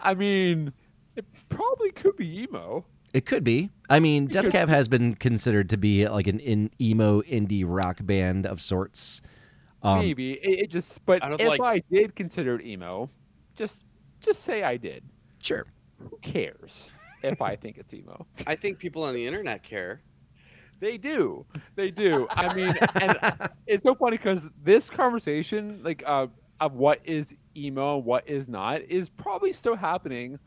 I 0.00 0.14
mean, 0.14 0.72
it 1.16 1.24
probably 1.48 1.90
could 1.92 2.16
be 2.16 2.42
emo. 2.42 2.84
It 3.12 3.24
could 3.24 3.44
be. 3.44 3.70
I 3.88 4.00
mean, 4.00 4.24
It 4.24 4.32
Death 4.32 4.44
could 4.44 4.52
Cab 4.52 4.68
has 4.68 4.88
been 4.88 5.14
considered 5.14 5.70
to 5.70 5.76
be 5.76 6.06
like 6.06 6.26
an 6.26 6.38
in 6.40 6.70
emo 6.80 7.22
indie 7.22 7.64
rock 7.66 7.98
band 8.02 8.46
of 8.46 8.60
sorts. 8.60 9.22
Um, 9.82 10.00
Maybe 10.00 10.32
it, 10.32 10.64
it 10.64 10.70
just. 10.70 11.04
But 11.06 11.22
Out 11.22 11.32
of, 11.32 11.40
if 11.40 11.48
like- 11.48 11.60
I 11.60 11.82
did 11.90 12.14
consider 12.14 12.56
it 12.58 12.66
emo, 12.66 13.08
just 13.54 13.84
just 14.20 14.42
say 14.42 14.62
I 14.62 14.76
did. 14.76 15.02
Sure. 15.42 15.66
Who 15.98 16.18
cares 16.20 16.90
if 17.22 17.40
I 17.40 17.56
think 17.56 17.78
it's 17.78 17.94
emo? 17.94 18.26
I 18.46 18.54
think 18.54 18.78
people 18.78 19.02
on 19.04 19.14
the 19.14 19.26
internet 19.26 19.62
care. 19.62 20.02
They 20.78 20.98
do. 20.98 21.46
They 21.74 21.90
do. 21.90 22.26
I 22.30 22.52
mean, 22.52 22.74
and 22.96 23.16
it's 23.66 23.82
so 23.82 23.94
funny 23.94 24.18
because 24.18 24.50
this 24.62 24.90
conversation, 24.90 25.80
like, 25.82 26.02
uh, 26.04 26.26
of 26.60 26.74
what 26.74 27.00
is 27.02 27.34
emo 27.56 27.96
and 27.96 28.04
what 28.04 28.28
is 28.28 28.46
not, 28.46 28.82
is 28.82 29.08
probably 29.08 29.54
still 29.54 29.74
happening 29.74 30.38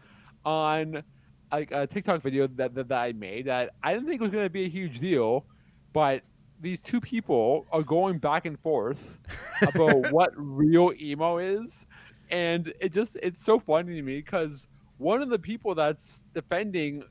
on 0.45 1.03
like 1.51 1.71
a 1.71 1.87
TikTok 1.87 2.21
video 2.21 2.47
that, 2.47 2.75
that, 2.75 2.87
that 2.89 2.99
I 2.99 3.11
made 3.13 3.45
that 3.47 3.71
I 3.83 3.93
didn't 3.93 4.07
think 4.07 4.21
was 4.21 4.31
going 4.31 4.45
to 4.45 4.49
be 4.49 4.65
a 4.65 4.69
huge 4.69 4.99
deal, 4.99 5.45
but 5.93 6.21
these 6.61 6.83
two 6.83 6.99
people 6.99 7.65
are 7.71 7.83
going 7.83 8.19
back 8.19 8.45
and 8.45 8.59
forth 8.59 9.19
about 9.61 10.11
what 10.11 10.31
real 10.35 10.91
emo 10.99 11.37
is, 11.37 11.87
and 12.29 12.73
it 12.79 12.93
just 12.93 13.17
it's 13.23 13.43
so 13.43 13.59
funny 13.59 13.95
to 13.95 14.01
me 14.01 14.17
because 14.17 14.67
one 14.97 15.21
of 15.21 15.29
the 15.29 15.39
people 15.39 15.73
that's 15.73 16.25
defending, 16.33 17.03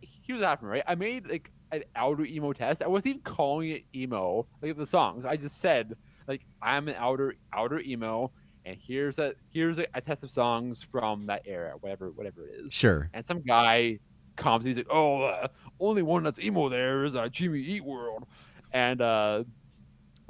he 0.00 0.32
was 0.32 0.42
after 0.42 0.66
me, 0.66 0.72
right? 0.72 0.84
I 0.86 0.94
made 0.94 1.28
like 1.28 1.52
an 1.70 1.84
elder 1.94 2.24
emo 2.24 2.52
test. 2.52 2.82
I 2.82 2.88
wasn't 2.88 3.08
even 3.08 3.22
calling 3.22 3.70
it 3.70 3.84
emo, 3.94 4.46
like 4.62 4.76
the 4.76 4.86
songs. 4.86 5.24
I 5.24 5.36
just 5.36 5.60
said 5.60 5.94
like 6.26 6.42
I'm 6.62 6.88
an 6.88 6.94
elder 6.94 7.34
elder 7.56 7.80
emo, 7.80 8.30
and 8.68 8.78
here's 8.86 9.18
a 9.18 9.34
here's 9.50 9.78
a, 9.78 9.86
a 9.94 10.00
test 10.00 10.22
of 10.22 10.30
songs 10.30 10.82
from 10.82 11.26
that 11.26 11.42
era, 11.46 11.74
whatever 11.80 12.10
whatever 12.10 12.46
it 12.46 12.66
is. 12.66 12.72
Sure. 12.72 13.08
And 13.14 13.24
some 13.24 13.40
guy 13.40 13.98
comes, 14.36 14.66
he's 14.66 14.76
like, 14.76 14.90
"Oh, 14.90 15.22
uh, 15.22 15.48
only 15.80 16.02
one 16.02 16.22
that's 16.22 16.38
emo 16.38 16.68
there 16.68 17.04
is 17.04 17.16
uh, 17.16 17.28
Jimmy 17.28 17.60
Eat 17.60 17.82
World," 17.82 18.26
and 18.72 19.00
uh, 19.00 19.44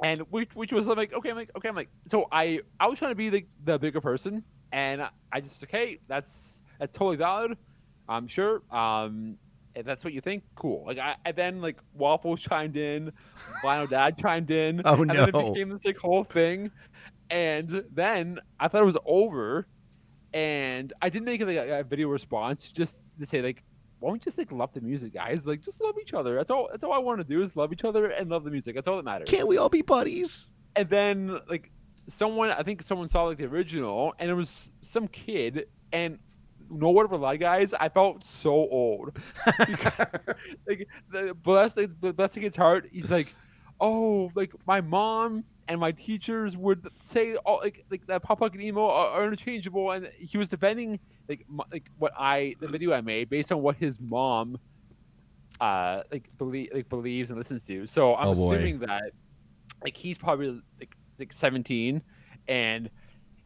and 0.01 0.21
which 0.31 0.49
which 0.55 0.71
was 0.71 0.87
like, 0.87 1.11
okay, 1.13 1.29
I'm 1.29 1.35
like, 1.35 1.51
okay, 1.57 1.67
I'm 1.67 1.75
like, 1.75 1.89
so 2.07 2.27
I 2.31 2.61
I 2.79 2.87
was 2.87 2.97
trying 2.97 3.11
to 3.11 3.15
be 3.15 3.29
the 3.29 3.45
the 3.65 3.77
bigger 3.77 3.99
person, 3.99 4.43
and 4.71 5.03
I 5.33 5.41
just 5.41 5.61
okay, 5.63 5.99
that's 6.07 6.61
that's 6.79 6.97
totally 6.97 7.17
valid. 7.17 7.57
I'm 8.07 8.27
sure. 8.27 8.61
Um, 8.71 9.37
if 9.75 9.85
that's 9.85 10.03
what 10.03 10.13
you 10.13 10.21
think, 10.21 10.43
cool. 10.55 10.83
Like 10.85 10.97
I, 10.97 11.15
and 11.25 11.35
then 11.35 11.61
like 11.61 11.77
Waffles 11.93 12.41
chimed 12.41 12.75
in, 12.75 13.11
Vinyl 13.63 13.89
Dad 13.89 14.17
chimed 14.17 14.51
in. 14.51 14.81
Oh, 14.89 15.01
and 15.01 15.09
then 15.09 15.29
it 15.29 15.31
became 15.31 15.69
this 15.69 15.85
like 15.85 15.97
whole 15.97 16.23
thing, 16.23 16.71
and 17.29 17.83
then 17.93 18.39
I 18.59 18.67
thought 18.67 18.81
it 18.81 18.85
was 18.85 18.97
over, 19.05 19.67
and 20.33 20.93
I 21.01 21.09
didn't 21.09 21.25
make 21.25 21.41
like, 21.41 21.57
a, 21.57 21.79
a 21.79 21.83
video 21.83 22.07
response 22.09 22.71
just 22.71 23.01
to 23.19 23.25
say 23.25 23.41
like, 23.41 23.63
why 23.99 24.09
don't 24.09 24.15
you 24.15 24.21
just 24.21 24.37
like 24.37 24.51
love 24.51 24.73
the 24.73 24.81
music, 24.81 25.13
guys? 25.13 25.45
Like 25.45 25.61
just 25.61 25.81
love 25.81 25.95
each 26.01 26.13
other. 26.13 26.35
That's 26.35 26.49
all. 26.51 26.69
That's 26.71 26.83
all 26.83 26.93
I 26.93 26.99
want 26.99 27.19
to 27.19 27.23
do 27.25 27.41
is 27.41 27.55
love 27.55 27.73
each 27.73 27.83
other 27.83 28.07
and 28.07 28.29
love 28.29 28.43
the 28.43 28.51
music. 28.51 28.75
That's 28.75 28.87
all 28.87 28.95
that 28.97 29.05
matters 29.05 29.29
Can't 29.29 29.47
we 29.47 29.57
all 29.57 29.69
be 29.69 29.81
buddies? 29.81 30.49
and 30.75 30.89
then 30.89 31.39
like 31.49 31.71
someone 32.07 32.49
i 32.51 32.63
think 32.63 32.81
someone 32.81 33.07
saw 33.09 33.23
like 33.23 33.37
the 33.37 33.45
original 33.45 34.13
and 34.19 34.29
it 34.29 34.33
was 34.33 34.69
some 34.81 35.07
kid 35.07 35.65
and 35.91 36.17
no 36.69 36.91
word 36.91 37.05
of 37.05 37.11
a 37.11 37.17
lie 37.17 37.35
guys 37.37 37.73
i 37.79 37.89
felt 37.89 38.23
so 38.23 38.51
old 38.51 39.17
Because, 39.67 40.07
like 40.67 40.87
the 41.11 41.35
bless 41.43 41.75
like, 41.75 41.89
the 42.01 42.13
bless 42.13 42.33
the 42.33 42.39
kid's 42.41 42.55
heart 42.55 42.87
he's 42.91 43.09
like 43.09 43.33
oh 43.79 44.31
like 44.35 44.51
my 44.67 44.79
mom 44.81 45.43
and 45.69 45.79
my 45.79 45.91
teachers 45.93 46.57
would 46.57 46.87
say 46.95 47.35
all 47.45 47.59
like 47.63 47.85
like 47.91 48.05
that 48.07 48.23
pop 48.23 48.39
punk 48.39 48.53
and 48.55 48.63
emo 48.63 48.85
are, 48.89 49.09
are 49.11 49.25
interchangeable 49.25 49.91
and 49.91 50.09
he 50.19 50.37
was 50.37 50.49
defending 50.49 50.99
like 51.29 51.45
m- 51.49 51.61
like 51.71 51.89
what 51.97 52.11
i 52.19 52.55
the 52.59 52.67
video 52.67 52.91
i 52.93 53.01
made 53.01 53.29
based 53.29 53.51
on 53.53 53.61
what 53.61 53.77
his 53.77 53.99
mom 54.01 54.57
uh 55.61 56.01
like 56.11 56.29
believe 56.37 56.69
like 56.73 56.89
believes 56.89 57.29
and 57.29 57.37
listens 57.39 57.63
to. 57.65 57.87
So 57.87 58.15
i'm 58.15 58.29
Oh, 58.29 58.31
assuming 58.31 58.79
that 58.79 59.11
like 59.83 59.95
he's 59.97 60.17
probably 60.17 60.61
like 60.79 60.95
like 61.19 61.33
17 61.33 62.01
and 62.47 62.89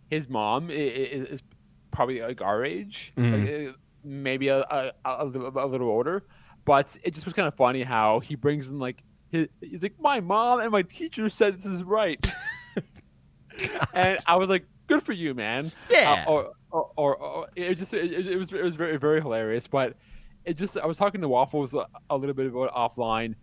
his 0.10 0.30
mom 0.30 0.70
is, 0.70 1.28
is 1.30 1.44
probably 1.92 2.22
like 2.22 2.42
our 2.42 2.64
age 2.64 3.14
like, 3.18 3.50
uh, 3.50 3.72
maybe 4.04 4.48
a, 4.50 4.60
a, 4.62 4.92
a, 5.06 5.26
little, 5.26 5.48
a 5.58 5.66
little 5.66 5.90
older. 5.90 6.24
But 6.66 6.96
it 7.04 7.14
just 7.14 7.26
was 7.26 7.34
kind 7.34 7.48
of 7.48 7.56
funny 7.56 7.84
how 7.84 8.20
he 8.20 8.36
brings 8.36 8.70
in 8.70 8.80
like 8.80 9.04
his, 9.34 9.48
he's 9.60 9.84
like 9.84 10.00
my 10.00 10.20
mom 10.22 10.62
and 10.62 10.72
my 10.72 10.84
teacher 10.84 11.28
said 11.28 11.58
this 11.58 11.66
is 11.66 11.84
right 11.84 12.26
and 13.94 14.18
i 14.26 14.36
was 14.36 14.50
like 14.50 14.66
good 14.88 15.04
for 15.04 15.12
you 15.14 15.34
man 15.34 15.72
Yeah. 15.90 16.24
uh, 16.28 16.32
or, 16.32 16.52
or, 16.72 16.90
or, 16.96 17.16
or 17.18 17.48
it 17.56 17.76
just 17.76 17.94
it, 17.94 18.28
it 18.28 18.38
was 18.38 18.52
it 18.52 18.64
was 18.64 18.76
very 18.76 18.98
very 18.98 19.22
hilarious 19.22 19.68
but 19.68 19.96
it 20.46 20.54
just 20.58 20.78
i 20.78 20.86
was 20.86 20.98
talking 20.98 21.22
to 21.22 21.28
waffles 21.28 21.74
a, 21.74 21.86
a 22.10 22.16
little 22.18 22.34
bit 22.34 22.48
about 22.48 22.64
it 22.66 22.74
offline 22.74 23.36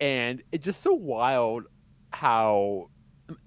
and 0.00 0.42
it's 0.52 0.64
just 0.64 0.82
so 0.82 0.92
wild 0.94 1.64
how 2.12 2.88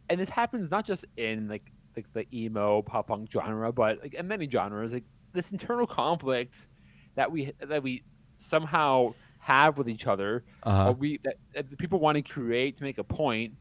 and 0.09 0.19
this 0.19 0.29
happens 0.29 0.69
not 0.71 0.85
just 0.85 1.05
in 1.17 1.47
like 1.47 1.71
like 1.95 2.05
the 2.13 2.25
emo 2.33 2.81
pop 2.81 3.07
punk 3.07 3.29
genre 3.31 3.71
but 3.71 3.99
like 4.01 4.13
in 4.13 4.27
many 4.27 4.49
genres 4.49 4.93
like 4.93 5.03
this 5.33 5.51
internal 5.51 5.87
conflict 5.87 6.67
that 7.15 7.31
we 7.31 7.51
that 7.59 7.81
we 7.81 8.03
somehow 8.37 9.13
have 9.41 9.77
with 9.77 9.89
each 9.89 10.07
other 10.07 10.43
Uh-huh. 10.63 10.89
or 10.89 10.91
we 10.93 11.19
that, 11.23 11.35
that 11.53 11.69
the 11.69 11.75
people 11.75 11.99
want 11.99 12.15
to 12.15 12.21
create 12.21 12.77
to 12.77 12.83
make 12.83 12.97
a 12.99 13.03
point 13.03 13.53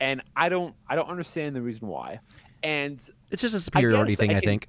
and 0.00 0.22
i 0.34 0.48
don't 0.48 0.74
i 0.88 0.96
don't 0.96 1.08
understand 1.08 1.54
the 1.54 1.60
reason 1.62 1.86
why 1.88 2.18
and 2.62 2.98
It's 3.30 3.42
just 3.42 3.54
a 3.54 3.60
superiority 3.60 4.12
guess 4.12 4.18
thing, 4.18 4.30
I 4.34 4.38
I 4.38 4.40
think. 4.40 4.68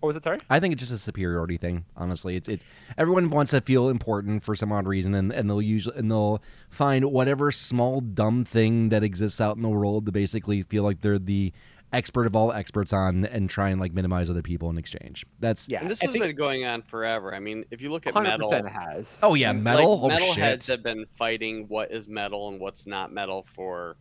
what 0.00 0.06
was 0.08 0.16
it 0.16 0.24
sorry 0.24 0.38
I 0.48 0.60
think 0.60 0.72
it's 0.72 0.80
just 0.80 0.92
a 0.92 0.98
superiority 0.98 1.56
thing. 1.58 1.84
Honestly, 1.96 2.36
it's 2.36 2.48
it. 2.48 2.62
Everyone 2.96 3.30
wants 3.30 3.50
to 3.50 3.60
feel 3.60 3.88
important 3.88 4.42
for 4.44 4.54
some 4.56 4.70
odd 4.72 4.86
reason, 4.86 5.14
and, 5.14 5.32
and 5.32 5.48
they'll 5.50 5.60
usually 5.62 5.96
and 5.98 6.10
they'll 6.10 6.40
find 6.70 7.04
whatever 7.06 7.50
small 7.52 8.00
dumb 8.00 8.44
thing 8.44 8.88
that 8.90 9.02
exists 9.04 9.40
out 9.40 9.56
in 9.56 9.62
the 9.62 9.68
world 9.68 10.06
to 10.06 10.12
basically 10.12 10.62
feel 10.62 10.82
like 10.84 11.00
they're 11.02 11.18
the 11.18 11.52
expert 11.92 12.26
of 12.26 12.34
all 12.34 12.52
experts 12.52 12.92
on, 12.92 13.24
and 13.26 13.50
try 13.50 13.68
and 13.70 13.80
like 13.80 13.92
minimize 13.92 14.30
other 14.30 14.42
people 14.42 14.70
in 14.70 14.78
exchange. 14.78 15.26
That's 15.40 15.68
yeah 15.68 15.80
And 15.80 15.90
this 15.90 16.02
I 16.02 16.06
has 16.06 16.12
been 16.12 16.34
going 16.36 16.64
on 16.64 16.82
forever. 16.82 17.34
I 17.34 17.38
mean, 17.40 17.64
if 17.70 17.80
you 17.80 17.90
look 17.90 18.06
at 18.06 18.14
100% 18.14 18.22
metal, 18.24 18.66
has 18.68 19.18
oh 19.22 19.34
yeah, 19.34 19.52
metal. 19.52 20.00
like, 20.08 20.12
oh 20.20 20.22
metalheads 20.22 20.34
shit, 20.34 20.66
have 20.66 20.82
been 20.82 21.06
fighting 21.16 21.66
what 21.68 21.90
is 21.92 22.08
metal 22.08 22.48
and 22.48 22.60
what's 22.60 22.86
not 22.86 23.12
metal 23.12 23.42
for 23.42 23.96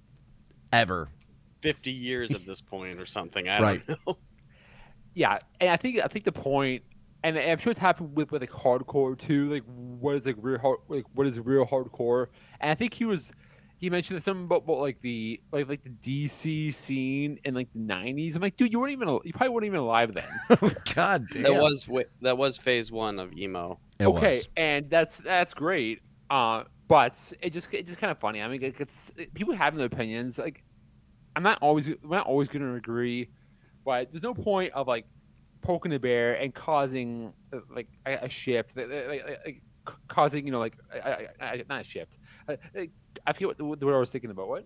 ever. 0.73 1.09
50 1.61 1.91
years 1.91 2.31
at 2.33 2.45
this 2.45 2.59
point 2.61 2.99
or 2.99 3.05
something. 3.05 3.47
I 3.47 3.61
Right. 3.61 3.87
don't 3.87 3.99
know. 4.07 4.17
yeah, 5.13 5.39
and 5.59 5.69
I 5.69 5.77
think 5.77 5.99
I 6.03 6.07
think 6.07 6.25
the 6.25 6.31
point, 6.31 6.83
and 7.23 7.37
I'm 7.37 7.57
sure 7.59 7.71
it's 7.71 7.79
happened 7.79 8.15
with, 8.15 8.31
with 8.31 8.41
like 8.41 8.49
hardcore 8.51 9.17
too. 9.17 9.51
Like, 9.53 9.63
what 9.99 10.15
is 10.15 10.25
like 10.25 10.37
real 10.39 10.57
hard? 10.59 10.79
Like, 10.87 11.03
what 11.13 11.27
is 11.27 11.39
real 11.39 11.65
hardcore? 11.65 12.27
And 12.59 12.71
I 12.71 12.75
think 12.75 12.93
he 12.93 13.05
was, 13.05 13.31
he 13.81 13.89
mentioned 13.89 14.21
something 14.21 14.45
about, 14.45 14.63
about 14.63 14.79
like 14.79 15.01
the 15.01 15.41
like 15.51 15.67
like 15.67 15.81
the 15.83 15.89
DC 15.89 16.73
scene 16.73 17.39
in 17.43 17.55
like 17.55 17.73
the 17.73 17.79
'90s. 17.79 18.35
I'm 18.35 18.41
like, 18.41 18.55
dude, 18.55 18.71
you 18.71 18.79
weren't 18.79 18.91
even 18.91 19.07
you 19.23 19.33
probably 19.33 19.49
weren't 19.49 19.65
even 19.65 19.79
alive 19.79 20.13
then. 20.13 20.75
God 20.95 21.25
damn. 21.31 21.43
That 21.43 21.53
was 21.53 21.89
that 22.21 22.37
was 22.37 22.59
phase 22.59 22.91
one 22.91 23.17
of 23.17 23.33
emo. 23.33 23.79
It 23.97 24.05
okay, 24.05 24.37
was. 24.37 24.47
and 24.55 24.87
that's 24.87 25.17
that's 25.17 25.55
great. 25.55 26.03
Uh, 26.29 26.65
but 26.87 27.33
it 27.41 27.53
just 27.53 27.69
it's 27.71 27.87
just 27.87 27.99
kind 27.99 28.11
of 28.11 28.19
funny. 28.19 28.43
I 28.43 28.47
mean, 28.47 28.61
it 28.61 28.77
gets 28.77 29.11
people 29.33 29.55
having 29.55 29.79
their 29.79 29.87
opinions. 29.87 30.37
Like, 30.37 30.63
I'm 31.35 31.41
not 31.41 31.57
always 31.63 31.87
I'm 31.87 31.97
not 32.03 32.27
always 32.27 32.49
going 32.49 32.61
to 32.61 32.75
agree, 32.75 33.29
but 33.83 34.11
there's 34.11 34.23
no 34.23 34.35
point 34.35 34.73
of 34.73 34.87
like 34.87 35.05
poking 35.63 35.89
the 35.89 35.97
bear 35.97 36.35
and 36.35 36.53
causing 36.53 37.33
uh, 37.51 37.61
like 37.75 37.87
a, 38.05 38.25
a 38.25 38.29
shift, 38.29 38.77
like, 38.77 38.89
like, 38.89 39.07
like, 39.07 39.39
like, 39.43 39.61
causing 40.07 40.45
you 40.45 40.51
know 40.51 40.59
like 40.59 40.75
I, 40.93 41.27
I, 41.39 41.45
I, 41.45 41.63
not 41.67 41.81
a 41.81 41.83
shift. 41.83 42.19
Uh, 42.47 42.55
I, 42.75 42.79
I- 42.79 42.89
I 43.27 43.33
forget 43.33 43.49
what 43.49 43.57
the, 43.57 43.85
what 43.85 43.93
I 43.93 43.97
was 43.99 44.09
thinking 44.09 44.31
about. 44.31 44.47
What? 44.47 44.65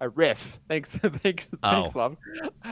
A 0.00 0.08
riff. 0.10 0.58
Thanks, 0.68 0.90
thanks, 1.22 1.48
thanks, 1.62 1.92
Oh. 1.94 1.98
love. 1.98 2.16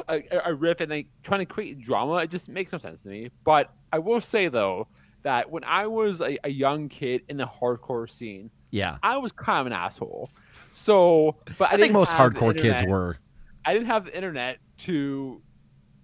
A, 0.08 0.22
a- 0.44 0.54
riff 0.54 0.80
and 0.80 0.90
like 0.90 1.06
trying 1.22 1.40
to 1.40 1.46
create 1.46 1.80
drama. 1.80 2.16
It 2.16 2.30
just 2.30 2.48
makes 2.48 2.72
no 2.72 2.78
sense 2.78 3.02
to 3.04 3.08
me. 3.08 3.30
But 3.44 3.72
I 3.92 3.98
will 3.98 4.20
say 4.20 4.48
though 4.48 4.88
that 5.22 5.50
when 5.50 5.64
I 5.64 5.86
was 5.86 6.20
a, 6.20 6.38
a 6.44 6.50
young 6.50 6.88
kid 6.88 7.22
in 7.28 7.36
the 7.36 7.46
hardcore 7.46 8.10
scene, 8.10 8.50
Yeah, 8.70 8.98
I 9.02 9.16
was 9.16 9.32
kind 9.32 9.60
of 9.60 9.66
an 9.66 9.72
asshole. 9.72 10.30
So, 10.70 11.36
but 11.58 11.70
I, 11.70 11.74
I, 11.74 11.76
think 11.78 11.92
most 11.92 12.12
hardcore 12.12 12.56
kids 12.56 12.82
were. 12.86 13.16
I 13.64 13.72
didn't 13.72 13.86
have 13.88 14.04
the 14.04 14.14
internet 14.14 14.58
to 14.78 15.40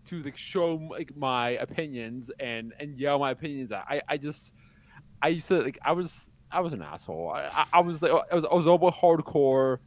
to 0.07 0.23
like 0.23 0.37
show 0.37 0.75
like 0.91 1.15
my 1.17 1.51
opinions 1.51 2.31
and 2.41 2.73
and 2.81 2.99
yell 2.99 3.19
my 3.19 3.31
opinions. 3.33 3.71
I 3.73 4.01
I 4.09 4.17
just 4.17 4.55
I 5.21 5.29
used 5.29 5.49
to 5.49 5.61
like 5.61 5.79
I 5.85 5.93
was 5.93 6.29
I 6.53 6.61
was 6.61 6.73
an 6.73 6.83
asshole. 6.83 7.31
I 7.35 7.67
I, 7.73 7.81
was 7.81 8.03
like 8.03 8.13
I 8.31 8.35
was 8.35 8.45
I 8.45 8.55
was 8.55 8.67
all 8.67 8.75
about 8.75 8.95
hardcore. 8.95 9.79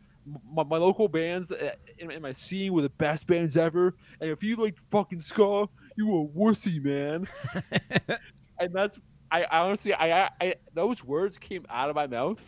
My, 0.51 0.63
my 0.63 0.77
local 0.77 1.07
bands 1.07 1.51
uh, 1.51 1.73
in, 1.99 2.09
in 2.09 2.21
my 2.21 2.31
scene 2.31 2.73
were 2.73 2.81
the 2.81 2.89
best 2.89 3.27
bands 3.27 3.55
ever. 3.55 3.95
And 4.19 4.31
if 4.31 4.43
you 4.43 4.55
like 4.55 4.75
fucking 4.89 5.21
ska, 5.21 5.69
you 5.95 6.09
a 6.09 6.27
wussy 6.27 6.83
man. 6.83 7.27
and 8.59 8.73
that's 8.73 8.99
I, 9.31 9.43
I 9.43 9.59
honestly 9.59 9.93
I, 9.93 10.23
I 10.23 10.29
I 10.41 10.55
those 10.73 11.03
words 11.03 11.37
came 11.37 11.65
out 11.69 11.89
of 11.89 11.95
my 11.95 12.07
mouth, 12.07 12.41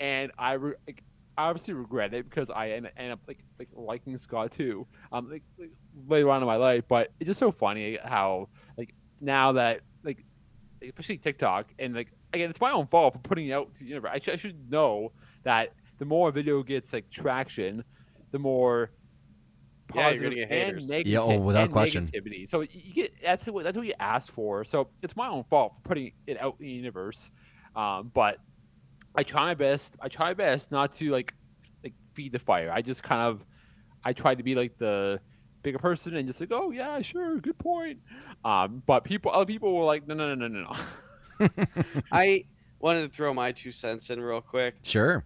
and 0.00 0.30
I 0.38 0.52
re, 0.52 0.74
like, 0.86 1.02
I 1.36 1.48
obviously 1.48 1.74
regret 1.74 2.14
it 2.14 2.28
because 2.28 2.50
I 2.50 2.70
end, 2.70 2.90
end 2.96 3.12
up 3.12 3.20
like 3.26 3.38
like 3.58 3.68
liking 3.74 4.16
ska 4.16 4.48
too. 4.48 4.86
Um, 5.12 5.30
like, 5.30 5.42
like 5.58 5.70
later 6.06 6.30
on 6.30 6.42
in 6.42 6.46
my 6.46 6.56
life, 6.56 6.84
but 6.88 7.12
it's 7.18 7.26
just 7.26 7.40
so 7.40 7.50
funny 7.50 7.98
how 8.04 8.48
like 8.76 8.94
now 9.20 9.52
that 9.52 9.80
like 10.04 10.24
especially 10.82 11.18
TikTok 11.18 11.66
and 11.78 11.94
like 11.94 12.08
again 12.34 12.50
it's 12.50 12.60
my 12.60 12.72
own 12.72 12.86
fault 12.88 13.14
for 13.14 13.20
putting 13.20 13.48
it 13.48 13.52
out 13.52 13.74
to 13.74 13.80
the 13.84 13.88
universe. 13.90 14.10
I, 14.14 14.18
sh- 14.20 14.28
I 14.28 14.36
should 14.36 14.70
know 14.70 15.12
that 15.44 15.70
the 15.98 16.04
more 16.06 16.28
a 16.28 16.32
video 16.32 16.62
gets 16.62 16.92
like 16.92 17.10
traction, 17.10 17.84
the 18.32 18.38
more 18.38 18.90
Yeah, 19.94 20.10
you're 20.10 20.22
positive 20.22 20.24
gonna 20.24 20.36
get 20.36 20.48
and 20.50 20.66
haters. 20.66 20.88
negative 20.88 21.12
Yeah, 21.12 21.20
oh, 21.20 21.38
without 21.38 21.70
question. 21.70 22.12
negativity. 22.12 22.48
So 22.48 22.60
you 22.62 22.94
get 22.94 23.12
that's 23.22 23.46
what 23.46 23.64
that's 23.64 23.76
what 23.76 23.86
you 23.86 23.94
asked 24.00 24.30
for. 24.32 24.64
So 24.64 24.90
it's 25.02 25.16
my 25.16 25.28
own 25.28 25.44
fault 25.44 25.74
for 25.76 25.88
putting 25.88 26.12
it 26.26 26.40
out 26.40 26.56
in 26.60 26.66
the 26.66 26.72
universe. 26.72 27.30
Um, 27.76 28.10
but 28.14 28.38
I 29.16 29.22
try 29.24 29.46
my 29.46 29.54
best. 29.54 29.96
I 30.00 30.08
try 30.08 30.28
my 30.28 30.34
best 30.34 30.70
not 30.70 30.92
to 30.94 31.10
like 31.10 31.32
like 31.84 31.94
feed 32.14 32.32
the 32.32 32.38
fire. 32.38 32.70
I 32.72 32.82
just 32.82 33.02
kind 33.02 33.22
of 33.22 33.44
I 34.04 34.12
try 34.12 34.34
to 34.34 34.42
be 34.42 34.54
like 34.54 34.76
the 34.78 35.20
bigger 35.62 35.78
person 35.78 36.16
and 36.16 36.26
just 36.26 36.40
like, 36.40 36.50
oh 36.52 36.70
yeah, 36.70 37.00
sure, 37.02 37.38
good 37.40 37.58
point. 37.58 38.00
Um, 38.44 38.82
but 38.86 39.04
people, 39.04 39.32
other 39.32 39.46
people 39.46 39.74
were 39.76 39.84
like, 39.84 40.06
no, 40.06 40.14
no, 40.14 40.34
no, 40.34 40.48
no, 40.48 40.48
no, 40.48 40.62
no. 40.70 40.76
I 42.12 42.44
wanted 42.80 43.02
to 43.02 43.08
throw 43.08 43.32
my 43.34 43.52
two 43.52 43.72
cents 43.72 44.10
in 44.10 44.20
real 44.20 44.40
quick. 44.40 44.76
Sure. 44.82 45.24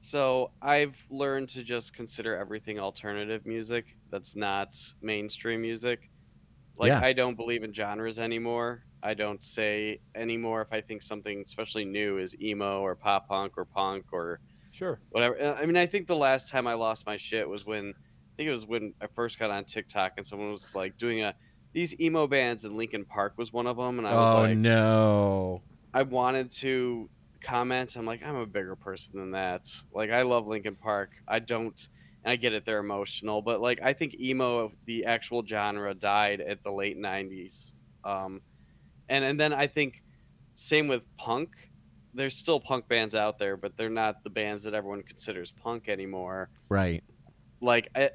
So 0.00 0.52
I've 0.62 0.96
learned 1.10 1.48
to 1.50 1.62
just 1.62 1.94
consider 1.94 2.36
everything 2.36 2.78
alternative 2.78 3.44
music 3.44 3.96
that's 4.10 4.34
not 4.34 4.76
mainstream 5.02 5.60
music. 5.60 6.10
Like 6.76 6.88
Yeah. 6.88 7.00
I 7.02 7.12
don't 7.12 7.36
believe 7.36 7.62
in 7.64 7.72
genres 7.74 8.18
anymore. 8.18 8.84
I 9.02 9.14
don't 9.14 9.42
say 9.42 10.00
anymore 10.14 10.62
if 10.62 10.72
I 10.72 10.80
think 10.80 11.02
something 11.02 11.42
especially 11.44 11.84
new 11.84 12.18
is 12.18 12.34
emo 12.40 12.80
or 12.80 12.94
pop 12.94 13.28
punk 13.28 13.54
or 13.58 13.64
punk 13.64 14.06
or 14.12 14.40
Sure. 14.72 15.00
whatever. 15.10 15.40
Uh, 15.40 15.54
I 15.54 15.66
mean, 15.66 15.76
I 15.76 15.84
think 15.86 16.06
the 16.06 16.16
last 16.16 16.48
time 16.48 16.66
I 16.66 16.74
lost 16.74 17.04
my 17.06 17.16
shit 17.16 17.46
was 17.48 17.66
when 17.66 17.88
I 17.90 18.32
think 18.36 18.48
it 18.48 18.52
was 18.52 18.66
when 18.66 18.94
I 19.02 19.06
first 19.08 19.38
got 19.38 19.50
on 19.50 19.64
TikTok 19.64 20.12
and 20.16 20.26
someone 20.26 20.50
was 20.52 20.74
like 20.74 20.96
doing 20.96 21.22
a 21.22 21.34
these 21.72 21.98
emo 22.00 22.26
bands 22.26 22.64
and 22.64 22.76
Linkin 22.76 23.04
Park 23.04 23.34
was 23.36 23.52
one 23.52 23.66
of 23.66 23.76
them 23.76 23.98
and 23.98 24.06
I 24.06 24.14
was 24.14 24.30
Oh 24.36 24.40
like 24.42 24.56
no. 24.58 25.62
I 25.94 26.02
wanted 26.02 26.50
to 26.50 27.08
comment. 27.42 27.96
I'm 27.96 28.06
like, 28.06 28.24
I'm 28.24 28.36
a 28.36 28.46
bigger 28.46 28.76
person 28.76 29.18
than 29.18 29.30
that. 29.32 29.68
Like, 29.92 30.10
I 30.10 30.22
love 30.22 30.46
Linkin 30.46 30.76
Park. 30.76 31.10
I 31.26 31.38
don't, 31.40 31.88
and 32.24 32.32
I 32.32 32.36
get 32.36 32.52
it, 32.52 32.64
they're 32.64 32.78
emotional, 32.80 33.40
but 33.42 33.60
like, 33.60 33.80
I 33.82 33.92
think 33.92 34.14
emo, 34.20 34.70
the 34.84 35.04
actual 35.06 35.44
genre, 35.44 35.94
died 35.94 36.40
at 36.40 36.62
the 36.62 36.70
late 36.70 36.98
'90s. 36.98 37.72
Um, 38.04 38.40
and 39.08 39.24
and 39.24 39.40
then 39.40 39.52
I 39.52 39.66
think 39.66 40.02
same 40.54 40.86
with 40.86 41.04
punk. 41.16 41.50
There's 42.14 42.36
still 42.36 42.60
punk 42.60 42.88
bands 42.88 43.14
out 43.14 43.38
there, 43.38 43.56
but 43.56 43.76
they're 43.76 43.88
not 43.88 44.22
the 44.22 44.30
bands 44.30 44.64
that 44.64 44.74
everyone 44.74 45.02
considers 45.02 45.52
punk 45.52 45.88
anymore 45.88 46.50
Right. 46.68 47.02
like 47.60 47.88
I, 47.94 48.10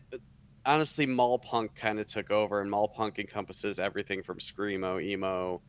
honestly 0.66 1.06
mall 1.06 1.40
punk 1.40 1.76
kind 1.76 2.00
of 2.00 2.08
took 2.08 2.32
over 2.32 2.62
and 2.62 2.70
mall 2.70 2.88
punk 2.88 3.20
encompasses 3.20 3.80
everything 3.80 4.24
from 4.24 4.38
screamo 4.40 5.04
emo 5.04 5.62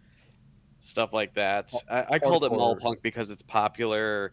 stuff 0.79 1.13
like 1.13 1.35
that. 1.35 1.73
I, 1.91 2.05
I 2.11 2.19
called 2.19 2.45
it 2.45 2.53
mall 2.53 2.77
punk 2.77 3.03
because 3.03 3.31
it's 3.31 3.43
popular 3.43 4.33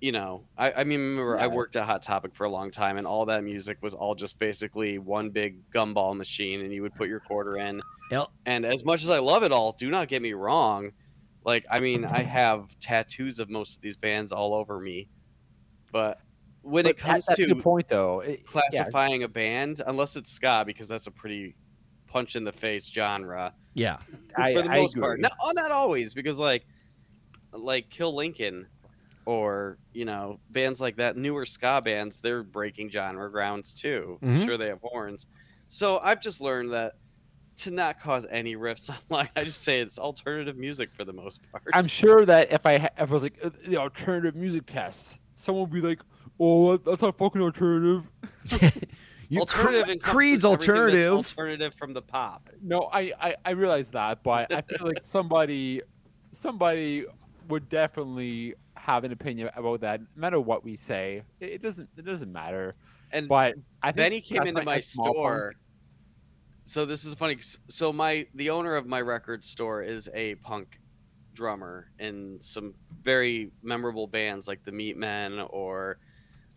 you 0.00 0.12
know. 0.12 0.44
I, 0.58 0.72
I 0.72 0.84
mean 0.84 1.00
remember 1.00 1.38
i 1.38 1.46
worked 1.46 1.76
at 1.76 1.84
hot 1.86 2.02
topic 2.02 2.34
for 2.34 2.44
a 2.44 2.50
long 2.50 2.70
time 2.70 2.98
and 2.98 3.06
all 3.06 3.24
that 3.26 3.42
music 3.42 3.78
was 3.80 3.94
all 3.94 4.14
just 4.14 4.38
basically 4.38 4.98
one 4.98 5.30
big 5.30 5.70
gumball 5.70 6.16
machine 6.16 6.60
and 6.60 6.72
you 6.72 6.82
would 6.82 6.94
put 6.94 7.08
your 7.08 7.20
quarter 7.20 7.56
in. 7.56 7.80
Yep. 8.10 8.26
and 8.44 8.66
as 8.66 8.84
much 8.84 9.02
as 9.02 9.08
i 9.08 9.18
love 9.18 9.44
it 9.44 9.50
all 9.50 9.72
do 9.72 9.90
not 9.90 10.08
get 10.08 10.20
me 10.20 10.34
wrong 10.34 10.92
like 11.44 11.64
i 11.70 11.80
mean 11.80 12.04
i 12.04 12.22
have 12.40 12.78
tattoos 12.78 13.38
of 13.38 13.48
most 13.48 13.76
of 13.76 13.82
these 13.82 13.96
bands 13.96 14.30
all 14.30 14.52
over 14.52 14.78
me 14.78 15.08
but 15.90 16.20
when 16.64 16.86
it 16.86 16.96
But 16.96 16.96
that- 16.96 17.12
comes 17.12 17.26
that's 17.26 17.36
to 17.38 17.44
a 17.44 17.46
good 17.48 17.62
point 17.62 17.88
though. 17.88 18.20
It- 18.20 18.40
yeah, 18.40 18.46
classifying 18.46 19.22
a 19.22 19.28
band 19.28 19.82
unless 19.86 20.16
it's 20.16 20.32
ska 20.32 20.64
because 20.66 20.88
that's 20.88 21.06
a 21.06 21.10
pretty 21.10 21.54
punch 22.06 22.36
in 22.36 22.44
the 22.44 22.52
face 22.52 22.86
genre 22.90 23.52
Yeah. 23.74 23.98
I, 24.36 24.54
for 24.54 24.62
the 24.62 24.70
I 24.70 24.80
most 24.80 24.96
part. 24.98 25.20
Not, 25.20 25.32
oh, 25.42 25.52
not 25.54 25.70
always 25.70 26.14
because 26.14 26.38
like 26.38 26.64
like 27.52 27.88
Kill 27.90 28.14
Lincoln 28.14 28.66
or 29.26 29.78
you 29.92 30.04
know 30.04 30.38
bands 30.50 30.80
like 30.80 30.96
that 30.96 31.16
newer 31.16 31.46
ska 31.46 31.80
bands 31.82 32.20
they're 32.20 32.42
breaking 32.42 32.90
genre 32.90 33.30
grounds 33.30 33.74
too. 33.74 34.18
Mhm. 34.22 34.44
Sure 34.44 34.56
they 34.56 34.68
have 34.68 34.80
horns. 34.82 35.26
So 35.68 35.98
I've 35.98 36.20
just 36.20 36.40
learned 36.40 36.72
that 36.72 36.94
to 37.56 37.70
not 37.70 38.00
cause 38.00 38.26
any 38.30 38.56
riffs 38.56 38.90
online, 39.10 39.28
I 39.36 39.44
just 39.44 39.62
say 39.62 39.80
it's 39.80 39.98
alternative 39.98 40.56
music 40.56 40.90
for 40.92 41.04
the 41.04 41.12
most 41.12 41.40
part. 41.52 41.62
I'm 41.72 41.86
sure 41.86 42.24
that 42.26 42.52
if 42.52 42.66
I 42.66 42.78
ha- 42.78 42.88
if 42.98 43.10
I 43.10 43.12
was 43.12 43.22
like 43.22 43.38
uh, 43.42 43.50
the 43.66 43.76
alternative 43.76 44.34
music 44.34 44.66
test, 44.66 45.18
someone 45.36 45.62
would 45.70 45.72
be 45.72 45.86
like, 45.86 46.00
"Oh, 46.40 46.76
that's 46.76 47.02
not 47.02 47.16
fucking 47.18 47.42
alternative." 47.42 48.04
You 49.30 49.40
alternative 49.40 50.00
Cre- 50.02 50.10
Creed's 50.10 50.44
everything 50.44 50.58
that's 50.60 50.68
alternative. 50.68 51.14
alternative 51.14 51.74
from 51.74 51.94
the 51.94 52.02
pop. 52.02 52.50
No, 52.62 52.90
I, 52.92 53.10
I 53.20 53.34
I 53.46 53.50
realize 53.52 53.90
that, 53.92 54.22
but 54.22 54.52
I 54.52 54.60
feel 54.60 54.86
like 54.86 54.98
somebody 55.02 55.80
somebody 56.32 57.06
would 57.48 57.68
definitely 57.70 58.54
have 58.76 59.04
an 59.04 59.12
opinion 59.12 59.50
about 59.56 59.80
that, 59.80 60.00
no 60.00 60.06
matter 60.16 60.40
what 60.40 60.62
we 60.62 60.76
say. 60.76 61.22
It, 61.40 61.52
it 61.52 61.62
doesn't 61.62 61.88
it 61.96 62.04
doesn't 62.04 62.30
matter. 62.32 62.74
And 63.12 63.26
But 63.26 63.54
I 63.82 63.88
think 63.92 63.96
Benny 63.96 64.20
came 64.20 64.42
into 64.42 64.62
my 64.62 64.74
a 64.74 64.76
punk. 64.76 64.84
store. 64.84 65.54
So 66.66 66.84
this 66.84 67.04
is 67.04 67.14
funny. 67.14 67.38
So 67.68 67.92
my 67.92 68.26
the 68.34 68.50
owner 68.50 68.74
of 68.76 68.86
my 68.86 69.00
record 69.00 69.42
store 69.42 69.82
is 69.82 70.08
a 70.14 70.34
punk 70.36 70.78
drummer 71.32 71.90
in 71.98 72.36
some 72.40 72.74
very 73.02 73.50
memorable 73.62 74.06
bands 74.06 74.46
like 74.46 74.62
the 74.64 74.70
Meatmen 74.70 75.46
or 75.50 75.98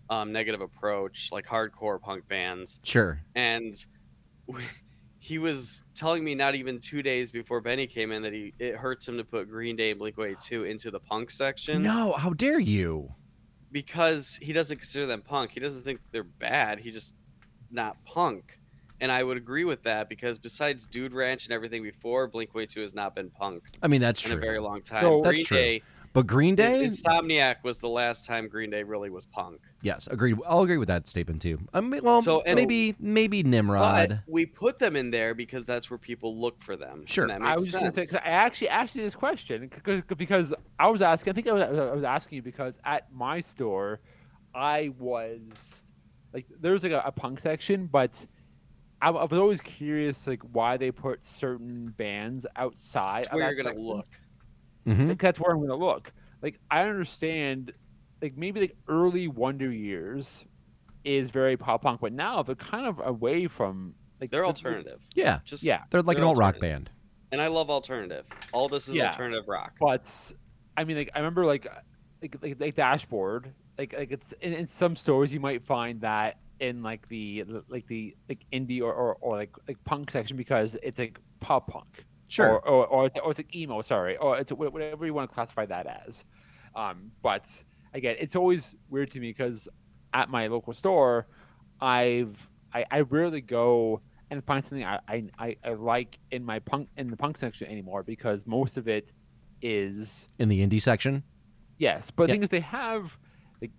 um, 0.09 0.31
Negative 0.31 0.61
Approach, 0.61 1.29
like 1.31 1.45
hardcore 1.45 1.99
punk 2.01 2.27
bands. 2.27 2.79
Sure. 2.83 3.21
And 3.35 3.73
we, 4.47 4.61
he 5.19 5.37
was 5.39 5.83
telling 5.95 6.23
me 6.23 6.35
not 6.35 6.55
even 6.55 6.79
two 6.79 7.01
days 7.01 7.31
before 7.31 7.59
Benny 7.59 7.87
came 7.87 8.11
in 8.11 8.21
that 8.21 8.33
he 8.33 8.53
it 8.59 8.75
hurts 8.75 9.07
him 9.07 9.17
to 9.17 9.23
put 9.23 9.49
Green 9.49 9.75
Day 9.75 9.89
and 9.91 9.99
Blink 9.99 10.17
182 10.17 10.63
into 10.63 10.91
the 10.91 10.99
punk 10.99 11.31
section 11.31 11.81
No, 11.81 12.13
how 12.13 12.31
dare 12.31 12.59
you? 12.59 13.09
because 13.71 14.39
he 14.41 14.53
doesn't 14.53 14.77
consider 14.77 15.05
them 15.05 15.21
punk. 15.21 15.51
He 15.51 15.59
doesn't 15.59 15.83
think 15.83 15.99
they're 16.11 16.23
bad. 16.23 16.79
He 16.79 16.89
just 16.91 17.13
not 17.69 17.97
punk. 18.05 18.59
And 19.01 19.11
I 19.11 19.21
would 19.23 19.37
agree 19.37 19.65
with 19.65 19.83
that 19.83 20.07
because 20.09 20.39
besides 20.39 20.87
Dude 20.87 21.13
Ranch 21.13 21.45
and 21.45 21.53
everything 21.53 21.83
before, 21.83 22.27
Blink 22.27 22.51
182 22.55 22.81
has 22.81 22.95
not 22.95 23.13
been 23.13 23.29
punk 23.29 23.63
I 23.83 23.87
mean, 23.87 24.01
that's 24.01 24.23
in 24.23 24.29
true. 24.31 24.37
a 24.37 24.41
very 24.41 24.59
long 24.59 24.81
time. 24.81 25.01
So- 25.03 25.21
That's 25.23 25.35
Green 25.35 25.45
true. 25.45 25.57
Day, 25.57 25.81
But 26.17 26.25
Green 26.25 26.55
Day, 26.55 26.83
Insomniac 26.83 27.57
was 27.61 27.79
the 27.79 27.87
last 27.89 28.25
time 28.25 28.47
Green 28.47 28.71
Day 28.71 28.81
really 28.81 29.11
was 29.11 29.27
punk. 29.27 29.61
yes, 29.83 30.07
agreed. 30.09 30.35
I'll 30.47 30.63
agree 30.63 30.77
with 30.77 30.87
that 30.87 31.07
statement 31.07 31.43
too. 31.43 31.59
Um, 31.75 31.85
I 31.85 31.87
mean, 31.89 32.03
well, 32.03 32.23
So, 32.23 32.41
and- 32.41 32.55
maybe 32.55 32.95
maybe 32.99 33.43
Nimrod. 33.43 34.09
But 34.09 34.19
we 34.25 34.47
put 34.47 34.79
them 34.79 34.95
in 34.95 35.11
there 35.11 35.35
because 35.35 35.63
that's 35.63 35.91
where 35.91 35.99
people 35.99 36.35
look 36.35 36.59
for 36.63 36.75
them. 36.75 37.01
and 37.01 37.09
Sure. 37.09 37.27
that 37.27 37.39
I 37.39 37.49
makes 37.51 37.59
was 37.61 37.71
just 37.71 37.77
gonna 37.83 37.93
say 37.93 38.01
sense. 38.01 38.11
'cause 38.13 38.21
I 38.25 38.29
actually 38.29 38.69
asked 38.69 38.95
you 38.95 39.03
this 39.03 39.15
question 39.15 39.67
because, 39.67 40.01
because 40.17 40.53
I 40.79 40.87
was 40.87 41.03
asking. 41.03 41.33
I 41.33 41.35
think 41.35 41.47
I 41.49 41.51
was, 41.53 41.61
I 41.61 41.93
was 41.93 42.03
asking 42.03 42.37
you 42.37 42.41
because 42.41 42.79
at 42.83 43.13
my 43.13 43.39
store, 43.39 43.99
I 44.55 44.91
was 44.97 45.83
like 46.33 46.47
there 46.59 46.71
was 46.71 46.81
like 46.81 46.93
a, 46.93 47.03
a 47.05 47.11
punk 47.11 47.39
section, 47.41 47.85
but 47.85 48.25
I, 49.03 49.09
I 49.09 49.23
was 49.25 49.37
always 49.39 49.61
curious 49.61 50.25
like 50.25 50.41
why 50.51 50.77
they 50.77 50.89
put 50.89 51.23
certain 51.23 51.93
bands 51.99 52.47
outside. 52.55 53.25
That's 53.25 53.27
of 53.27 53.33
where 53.35 53.43
that 53.43 53.55
you're 53.55 53.63
gonna 53.65 53.75
section. 53.75 53.87
look. 53.87 54.07
Mhm. 54.87 55.09
Like, 55.09 55.19
that's 55.21 55.39
where 55.39 55.51
I'm 55.53 55.59
gonna 55.61 55.75
look. 55.75 56.11
Like 56.41 56.59
I 56.71 56.83
understand, 56.83 57.73
like 58.21 58.37
maybe 58.37 58.61
like 58.61 58.77
early 58.87 59.27
Wonder 59.27 59.71
Years 59.71 60.45
is 61.03 61.29
very 61.29 61.57
pop 61.57 61.81
punk, 61.83 62.01
but 62.01 62.13
now 62.13 62.43
they're 62.43 62.55
kind 62.55 62.85
of 62.85 62.99
away 63.03 63.47
from 63.47 63.93
like 64.19 64.31
They're 64.31 64.41
the- 64.41 64.47
alternative. 64.47 64.99
Yeah, 65.15 65.39
Just 65.45 65.63
Yeah. 65.63 65.83
they're 65.89 66.01
like 66.01 66.17
they're 66.17 66.23
an 66.23 66.29
alt 66.29 66.37
rock 66.37 66.59
band. 66.59 66.89
And 67.31 67.41
I 67.41 67.47
love 67.47 67.69
alternative. 67.69 68.25
All 68.53 68.67
this 68.69 68.87
is 68.87 68.95
Yeah. 68.95 69.07
alternative 69.07 69.47
rock. 69.47 69.73
But 69.79 70.33
I 70.77 70.83
mean, 70.83 70.97
like 70.97 71.09
I 71.13 71.19
remember 71.19 71.45
like 71.45 71.67
like 72.21 72.37
like, 72.41 72.59
like 72.59 72.75
dashboard. 72.75 73.53
Like 73.77 73.93
like 73.93 74.11
it's 74.11 74.31
in, 74.41 74.53
in 74.53 74.65
some 74.65 74.95
stores 74.95 75.31
you 75.33 75.39
might 75.39 75.61
find 75.61 76.01
that 76.01 76.37
in 76.59 76.81
like 76.81 77.07
the 77.09 77.43
like 77.67 77.85
the 77.87 78.15
like 78.29 78.45
indie 78.51 78.81
or, 78.81 78.91
or, 78.93 79.15
or 79.21 79.35
like 79.35 79.55
like 79.67 79.83
punk 79.83 80.09
section 80.11 80.37
because 80.37 80.75
it's 80.81 80.97
like 80.99 81.19
pop 81.39 81.67
punk. 81.67 82.05
Sure. 82.27 82.59
Or 82.59 82.67
or, 82.67 82.87
or, 82.87 83.05
it's, 83.07 83.19
or 83.23 83.31
it's 83.31 83.39
like 83.39 83.55
emo. 83.55 83.81
Sorry. 83.81 84.17
Or 84.17 84.37
it's 84.37 84.51
whatever 84.51 85.05
you 85.05 85.13
want 85.13 85.29
to 85.29 85.33
classify 85.33 85.65
that 85.65 85.87
as. 86.05 86.23
Um, 86.75 87.11
but 87.23 87.45
again, 87.93 88.15
it's 88.19 88.35
always 88.35 88.75
weird 88.89 89.11
to 89.11 89.19
me 89.19 89.29
because 89.29 89.67
at 90.13 90.29
my 90.29 90.47
local 90.47 90.73
store, 90.73 91.27
I've 91.81 92.37
I, 92.73 92.85
I 92.91 92.99
rarely 93.01 93.41
go 93.41 94.01
and 94.29 94.43
find 94.43 94.63
something 94.63 94.85
I, 94.85 94.99
I, 95.39 95.55
I, 95.63 95.69
like 95.73 96.19
in 96.31 96.43
my 96.43 96.59
punk 96.59 96.89
in 96.97 97.09
the 97.09 97.15
punk 97.15 97.37
section 97.37 97.67
anymore 97.69 98.03
because 98.03 98.45
most 98.45 98.77
of 98.77 98.87
it 98.89 99.11
is 99.61 100.27
In 100.37 100.49
the 100.49 100.65
indie 100.67 100.81
section. 100.81 101.23
yes. 101.77 102.11
But 102.11 102.27
the 102.27 102.33
thing 102.33 102.43
is, 102.43 102.49
they 102.49 102.59
have 102.59 103.17
like 103.61 103.71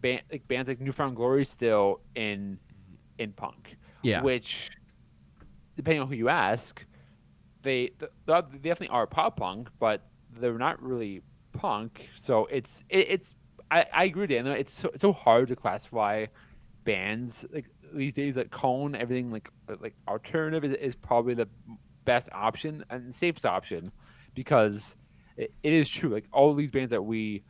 band, 0.00 0.22
like 0.30 0.46
bands 0.46 0.68
like 0.68 0.80
New 0.80 0.92
Found 0.92 1.16
Glory 1.16 1.44
still 1.46 2.00
in 2.14 2.58
in 3.18 3.32
punk, 3.32 3.76
Yeah. 4.02 4.22
which 4.22 4.70
depending 5.76 6.02
on 6.02 6.08
who 6.08 6.14
you 6.14 6.28
ask, 6.28 6.84
they 7.64 7.90
they 8.26 8.40
definitely 8.62 8.88
are 8.88 9.06
pop 9.06 9.38
punk, 9.38 9.68
but 9.80 10.02
they're 10.38 10.58
not 10.58 10.82
really 10.82 11.22
punk. 11.52 12.08
So 12.18 12.46
it's 12.46 12.84
it, 12.88 13.06
it's 13.10 13.34
I, 13.70 13.86
I 13.92 14.04
agree, 14.04 14.26
Dan. 14.26 14.46
It's 14.46 14.72
so, 14.72 14.90
it's 14.90 15.00
so 15.00 15.12
hard 15.12 15.48
to 15.48 15.56
classify 15.56 16.26
bands 16.84 17.44
like 17.52 17.66
these 17.92 18.14
days. 18.14 18.36
Like 18.36 18.50
Cone, 18.50 18.94
everything 18.94 19.30
like 19.30 19.48
uh, 19.68 19.76
like 19.80 19.94
alternative 20.08 20.64
is, 20.64 20.74
is 20.74 20.94
probably 20.94 21.34
the 21.34 21.48
best 22.04 22.28
option 22.32 22.84
and 22.90 23.14
safest 23.14 23.46
option 23.46 23.90
because 24.34 24.96
it, 25.36 25.52
it 25.62 25.72
is 25.72 25.88
true. 25.88 26.10
Like 26.10 26.26
all 26.32 26.54
these 26.54 26.70
bands 26.70 26.90
that 26.90 27.02
we 27.02 27.42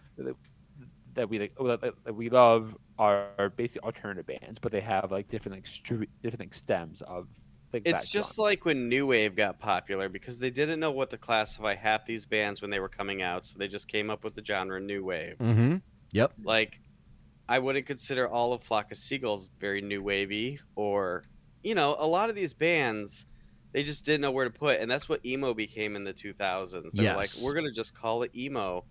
that, 1.14 1.28
we 1.28 1.38
like 1.38 1.52
oh, 1.58 1.66
that, 1.68 1.94
that 2.04 2.14
we 2.14 2.30
love 2.30 2.76
are 2.98 3.52
basically 3.56 3.84
alternative 3.84 4.26
bands, 4.26 4.58
but 4.58 4.70
they 4.72 4.80
have 4.80 5.10
like 5.10 5.28
different 5.28 5.56
like 5.56 5.64
stre- 5.64 6.08
different 6.22 6.40
like 6.40 6.54
stems 6.54 7.02
of 7.02 7.26
like 7.74 7.82
It's 7.84 8.08
just 8.08 8.36
genre. 8.36 8.44
like 8.50 8.64
when 8.64 8.88
new 8.88 9.06
wave 9.06 9.36
got 9.36 9.58
popular 9.58 10.08
because 10.08 10.38
they 10.38 10.50
didn't 10.50 10.80
know 10.80 10.90
what 10.90 11.10
to 11.10 11.18
classify 11.18 11.74
half 11.74 12.06
these 12.06 12.24
bands 12.26 12.62
when 12.62 12.70
they 12.70 12.80
were 12.80 12.88
coming 12.88 13.20
out, 13.22 13.44
so 13.44 13.58
they 13.58 13.68
just 13.68 13.88
came 13.88 14.08
up 14.10 14.24
with 14.24 14.34
the 14.34 14.44
genre 14.44 14.80
new 14.80 15.04
wave. 15.04 15.36
Mm-hmm. 15.38 15.76
Yep. 16.12 16.32
Like, 16.42 16.80
I 17.48 17.58
wouldn't 17.58 17.84
consider 17.86 18.26
all 18.28 18.52
of 18.54 18.62
Flock 18.62 18.90
of 18.92 18.96
Seagulls 18.98 19.50
very 19.60 19.82
new 19.82 20.02
wavy, 20.02 20.60
or 20.76 21.24
you 21.62 21.74
know, 21.74 21.96
a 21.98 22.06
lot 22.06 22.28
of 22.30 22.34
these 22.34 22.54
bands 22.54 23.26
they 23.72 23.82
just 23.82 24.04
didn't 24.04 24.20
know 24.20 24.30
where 24.30 24.44
to 24.44 24.50
put, 24.56 24.78
and 24.80 24.88
that's 24.88 25.08
what 25.08 25.24
emo 25.26 25.52
became 25.52 25.96
in 25.96 26.04
the 26.04 26.12
2000s. 26.14 26.92
They 26.92 27.02
were 27.10 27.16
like, 27.16 27.30
we're 27.42 27.54
gonna 27.54 27.72
just 27.72 27.92
call 27.94 28.22
it 28.22 28.30
emo. 28.36 28.84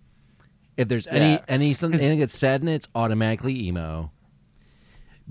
If 0.75 0.87
there's 0.89 1.07
any 1.07 1.33
Yeah. 1.33 1.45
any 1.47 1.73
something 1.73 1.93
'Cause- 1.99 2.01
anything 2.01 2.19
that's 2.19 2.37
sad 2.37 2.61
in 2.61 2.67
it, 2.67 2.75
it's 2.75 2.87
automatically 2.93 3.57
emo. 3.67 4.11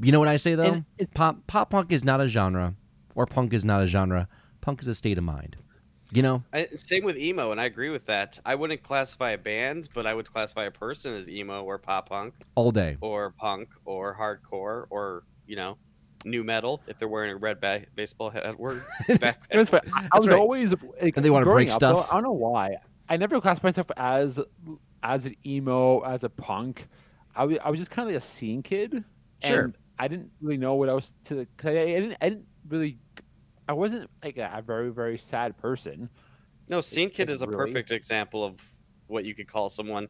You 0.00 0.10
know 0.10 0.18
what 0.20 0.28
I 0.28 0.36
say 0.38 0.54
though? 0.54 0.72
And 0.72 0.84
it- 0.98 1.12
pop 1.12 1.46
pop 1.46 1.68
punk 1.70 1.92
is 1.92 2.02
not 2.02 2.20
a 2.20 2.28
genre, 2.28 2.74
or 3.14 3.26
punk 3.26 3.52
is 3.52 3.64
not 3.64 3.82
a 3.82 3.86
genre. 3.86 4.28
Punk 4.60 4.80
is 4.82 4.88
a 4.88 4.94
state 4.94 5.18
of 5.18 5.24
mind. 5.24 5.56
You 6.10 6.22
know? 6.22 6.42
I, 6.52 6.68
same 6.76 7.04
with 7.04 7.16
emo, 7.16 7.52
and 7.52 7.60
I 7.60 7.64
agree 7.64 7.88
with 7.88 8.04
that. 8.06 8.38
I 8.44 8.54
wouldn't 8.54 8.82
classify 8.82 9.30
a 9.30 9.38
band, 9.38 9.88
but 9.94 10.06
I 10.06 10.12
would 10.12 10.30
classify 10.30 10.64
a 10.64 10.70
person 10.70 11.14
as 11.14 11.30
emo 11.30 11.62
or 11.64 11.78
pop 11.78 12.10
punk 12.10 12.34
All 12.54 12.70
day. 12.70 12.98
or 13.00 13.30
punk 13.30 13.70
or 13.86 14.14
hardcore 14.14 14.84
or 14.90 15.24
you 15.46 15.56
know, 15.56 15.76
new 16.24 16.44
metal 16.44 16.80
if 16.86 16.98
they're 16.98 17.08
wearing 17.08 17.32
a 17.32 17.36
red 17.36 17.60
ba- 17.60 17.86
baseball 17.94 18.28
uh, 18.28 18.30
hat. 18.32 18.58
We're 18.58 18.80
back. 19.20 19.42
It 19.50 19.58
was 19.58 19.68
fun. 19.70 19.80
I, 19.94 20.08
I 20.12 20.18
was 20.18 20.28
right. 20.28 20.38
always 20.38 20.72
like, 21.00 21.16
And 21.16 21.24
they 21.24 21.30
wanna 21.30 21.46
break 21.46 21.70
up, 21.72 21.80
though, 21.80 22.02
stuff. 22.02 22.08
I 22.10 22.14
don't 22.14 22.24
know 22.24 22.32
why. 22.32 22.76
I 23.08 23.16
never 23.16 23.40
classified 23.40 23.64
myself 23.64 23.86
as 23.96 24.38
as 25.02 25.26
an 25.26 25.34
emo, 25.46 26.00
as 26.00 26.24
a 26.24 26.28
punk. 26.28 26.86
I 27.34 27.44
was, 27.44 27.58
I 27.64 27.70
was 27.70 27.78
just 27.80 27.90
kind 27.90 28.06
of 28.08 28.14
like 28.14 28.22
a 28.22 28.24
scene 28.24 28.62
kid, 28.62 29.02
Sure. 29.42 29.60
and 29.64 29.78
I 29.98 30.08
didn't 30.08 30.30
really 30.40 30.58
know 30.58 30.74
what 30.74 30.88
I 30.88 30.94
was 30.94 31.14
to. 31.24 31.46
Cause 31.56 31.74
I, 31.74 31.80
I 31.80 31.84
didn't. 31.86 32.16
I 32.20 32.28
didn't 32.28 32.46
really. 32.68 32.98
I 33.68 33.72
wasn't 33.74 34.10
like 34.24 34.38
a, 34.38 34.50
a 34.54 34.62
very 34.62 34.90
very 34.90 35.18
sad 35.18 35.56
person. 35.56 36.08
No, 36.68 36.80
Scene 36.80 37.10
Kid 37.10 37.28
like, 37.28 37.34
is 37.36 37.42
a 37.42 37.46
really? 37.46 37.66
perfect 37.72 37.90
example 37.90 38.44
of 38.44 38.56
what 39.06 39.24
you 39.24 39.34
could 39.34 39.48
call 39.48 39.68
someone. 39.68 40.08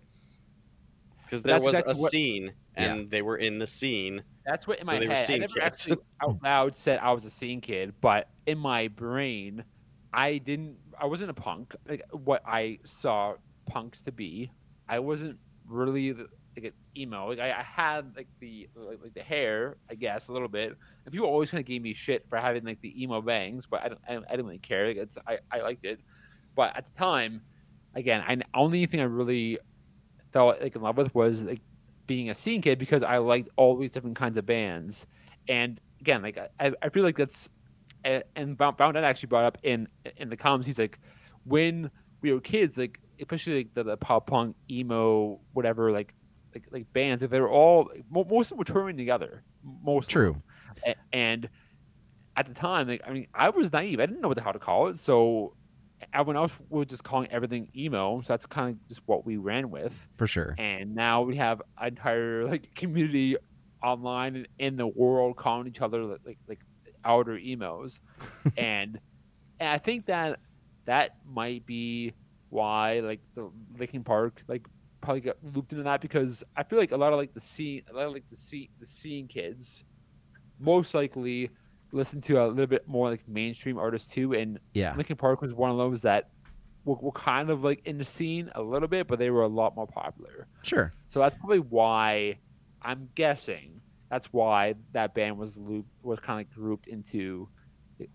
Because 1.24 1.42
there 1.42 1.58
was 1.58 1.68
exactly 1.74 1.92
a 1.92 1.96
what- 2.00 2.10
scene, 2.10 2.44
Yeah. 2.76 2.84
and 2.94 3.10
they 3.10 3.22
were 3.22 3.36
in 3.38 3.58
the 3.58 3.66
scene. 3.66 4.22
That's 4.44 4.66
what 4.66 4.80
in 4.80 4.84
So 4.86 4.92
my 4.92 4.98
they 4.98 5.06
were 5.08 5.14
head. 5.14 5.22
I 5.22 5.26
scene 5.26 5.40
never 5.40 5.52
kids. 5.54 5.64
actually 5.64 5.96
out 6.22 6.42
loud 6.42 6.74
said 6.76 6.98
I 6.98 7.12
was 7.12 7.24
a 7.24 7.30
scene 7.30 7.60
kid, 7.60 7.94
but 8.00 8.28
in 8.46 8.58
my 8.58 8.88
brain, 8.88 9.64
I 10.12 10.38
didn't. 10.38 10.76
I 11.00 11.06
wasn't 11.06 11.30
a 11.30 11.34
punk. 11.34 11.74
Like 11.88 12.02
what 12.12 12.42
I 12.46 12.78
saw 12.84 13.34
punks 13.66 14.02
to 14.04 14.12
be, 14.12 14.50
I 14.88 14.98
wasn't 14.98 15.38
really 15.66 16.12
the- 16.12 16.28
like 16.56 16.74
emo. 16.96 17.28
Like 17.28 17.38
I, 17.38 17.50
I 17.50 17.62
had 17.62 18.14
like 18.16 18.28
the 18.40 18.68
like, 18.74 18.98
like 19.02 19.14
the 19.14 19.22
hair, 19.22 19.76
I 19.90 19.94
guess, 19.94 20.28
a 20.28 20.32
little 20.32 20.48
bit. 20.48 20.76
And 21.04 21.12
people 21.12 21.26
always 21.26 21.50
kind 21.50 21.60
of 21.60 21.66
gave 21.66 21.82
me 21.82 21.94
shit 21.94 22.26
for 22.28 22.38
having 22.38 22.64
like 22.64 22.80
the 22.80 23.02
emo 23.02 23.20
bangs, 23.20 23.66
but 23.66 23.82
I 23.82 23.88
don't. 23.88 24.00
I, 24.08 24.14
I 24.16 24.30
didn't 24.32 24.46
really 24.46 24.58
care. 24.58 24.88
Like 24.88 24.96
it's 24.96 25.18
I, 25.26 25.38
I 25.50 25.60
liked 25.60 25.84
it, 25.84 26.00
but 26.54 26.76
at 26.76 26.84
the 26.84 26.92
time, 26.92 27.42
again, 27.94 28.22
I 28.26 28.38
only 28.58 28.86
thing 28.86 29.00
I 29.00 29.04
really 29.04 29.58
felt 30.32 30.60
like 30.60 30.74
in 30.76 30.82
love 30.82 30.96
with 30.96 31.14
was 31.14 31.42
like 31.42 31.60
being 32.06 32.30
a 32.30 32.34
scene 32.34 32.62
kid 32.62 32.78
because 32.78 33.02
I 33.02 33.18
liked 33.18 33.48
all 33.56 33.76
these 33.76 33.90
different 33.90 34.16
kinds 34.16 34.36
of 34.36 34.46
bands. 34.46 35.06
And 35.48 35.80
again, 36.00 36.22
like 36.22 36.38
I, 36.60 36.72
I 36.82 36.88
feel 36.88 37.02
like 37.02 37.16
that's 37.16 37.48
and 38.04 38.56
Bound 38.56 38.76
Dead 38.78 39.04
actually 39.04 39.28
brought 39.28 39.44
up 39.44 39.58
in 39.62 39.88
in 40.16 40.28
the 40.28 40.36
comments. 40.36 40.66
He's 40.66 40.78
like, 40.78 40.98
when 41.44 41.90
we 42.20 42.32
were 42.32 42.40
kids, 42.40 42.76
like 42.76 42.98
especially 43.20 43.58
like 43.58 43.74
the, 43.74 43.84
the 43.84 43.96
pop 43.96 44.26
punk, 44.26 44.56
emo, 44.70 45.40
whatever, 45.52 45.92
like 45.92 46.14
like 46.54 46.64
like 46.70 46.92
bands, 46.92 47.22
if 47.22 47.30
they 47.30 47.40
were 47.40 47.50
all 47.50 47.90
most 48.10 48.46
of 48.46 48.48
them 48.50 48.58
were 48.58 48.64
touring 48.64 48.96
together. 48.96 49.42
Most 49.84 50.10
True. 50.10 50.42
and 51.12 51.48
at 52.36 52.46
the 52.46 52.54
time, 52.54 52.88
like 52.88 53.02
I 53.06 53.12
mean, 53.12 53.26
I 53.34 53.50
was 53.50 53.72
naive. 53.72 54.00
I 54.00 54.06
didn't 54.06 54.20
know 54.20 54.28
what 54.28 54.36
the 54.36 54.42
hell 54.42 54.52
to 54.52 54.58
call 54.58 54.88
it, 54.88 54.98
so 54.98 55.54
everyone 56.12 56.36
else 56.36 56.52
was 56.68 56.86
just 56.88 57.04
calling 57.04 57.28
everything 57.30 57.68
emo. 57.76 58.20
So 58.22 58.32
that's 58.32 58.46
kind 58.46 58.70
of 58.70 58.88
just 58.88 59.02
what 59.06 59.24
we 59.24 59.36
ran 59.36 59.70
with 59.70 59.94
For 60.16 60.26
sure. 60.26 60.54
and 60.58 60.94
now 60.94 61.22
we 61.22 61.36
have 61.36 61.62
an 61.80 61.88
entire 61.88 62.44
like 62.46 62.74
community 62.74 63.36
online 63.82 64.36
and 64.36 64.48
in 64.58 64.76
the 64.76 64.86
world 64.86 65.36
calling 65.36 65.66
each 65.66 65.80
other 65.80 66.04
like 66.04 66.20
like, 66.24 66.38
like 66.48 66.60
elder 67.04 67.36
emos 67.36 67.98
and 68.56 69.00
and 69.58 69.68
i 69.68 69.76
think 69.76 70.06
that 70.06 70.38
that 70.84 71.16
might 71.26 71.66
be 71.66 72.12
why 72.50 73.00
like 73.00 73.20
the 73.34 73.50
Linkin 73.78 74.04
Park 74.04 74.42
like 74.46 74.66
probably 75.02 75.20
got 75.20 75.36
looped 75.54 75.72
into 75.72 75.84
that 75.84 76.00
because 76.00 76.42
I 76.56 76.62
feel 76.62 76.78
like 76.78 76.92
a 76.92 76.96
lot 76.96 77.12
of 77.12 77.18
like 77.18 77.34
the 77.34 77.40
scene 77.40 77.82
a 77.90 77.92
lot 77.94 78.06
of 78.06 78.12
like 78.12 78.24
the 78.30 78.36
scene 78.36 78.68
the 78.80 78.86
scene 78.86 79.26
kids 79.28 79.84
most 80.58 80.94
likely 80.94 81.50
listen 81.92 82.20
to 82.22 82.42
a 82.42 82.46
little 82.46 82.66
bit 82.66 82.86
more 82.88 83.10
like 83.10 83.26
mainstream 83.28 83.78
artists 83.78 84.08
too 84.08 84.32
and 84.32 84.58
Yeah. 84.72 84.94
Linkin 84.96 85.16
Park 85.16 85.42
was 85.42 85.52
one 85.52 85.70
of 85.70 85.76
those 85.76 86.00
that 86.02 86.30
were, 86.84 86.94
were 86.96 87.12
kind 87.12 87.50
of 87.50 87.62
like 87.64 87.82
in 87.84 87.98
the 87.98 88.04
scene 88.04 88.50
a 88.54 88.62
little 88.62 88.88
bit 88.88 89.06
but 89.08 89.18
they 89.18 89.30
were 89.30 89.42
a 89.42 89.48
lot 89.48 89.76
more 89.76 89.86
popular 89.86 90.46
Sure. 90.62 90.94
so 91.08 91.20
that's 91.20 91.36
probably 91.36 91.58
why 91.60 92.38
I'm 92.80 93.08
guessing 93.14 93.80
that's 94.10 94.26
why 94.32 94.74
that 94.92 95.14
band 95.14 95.36
was 95.38 95.56
looped 95.56 95.88
was 96.02 96.18
kind 96.20 96.40
of 96.40 96.46
like 96.48 96.54
grouped 96.54 96.86
into 96.86 97.48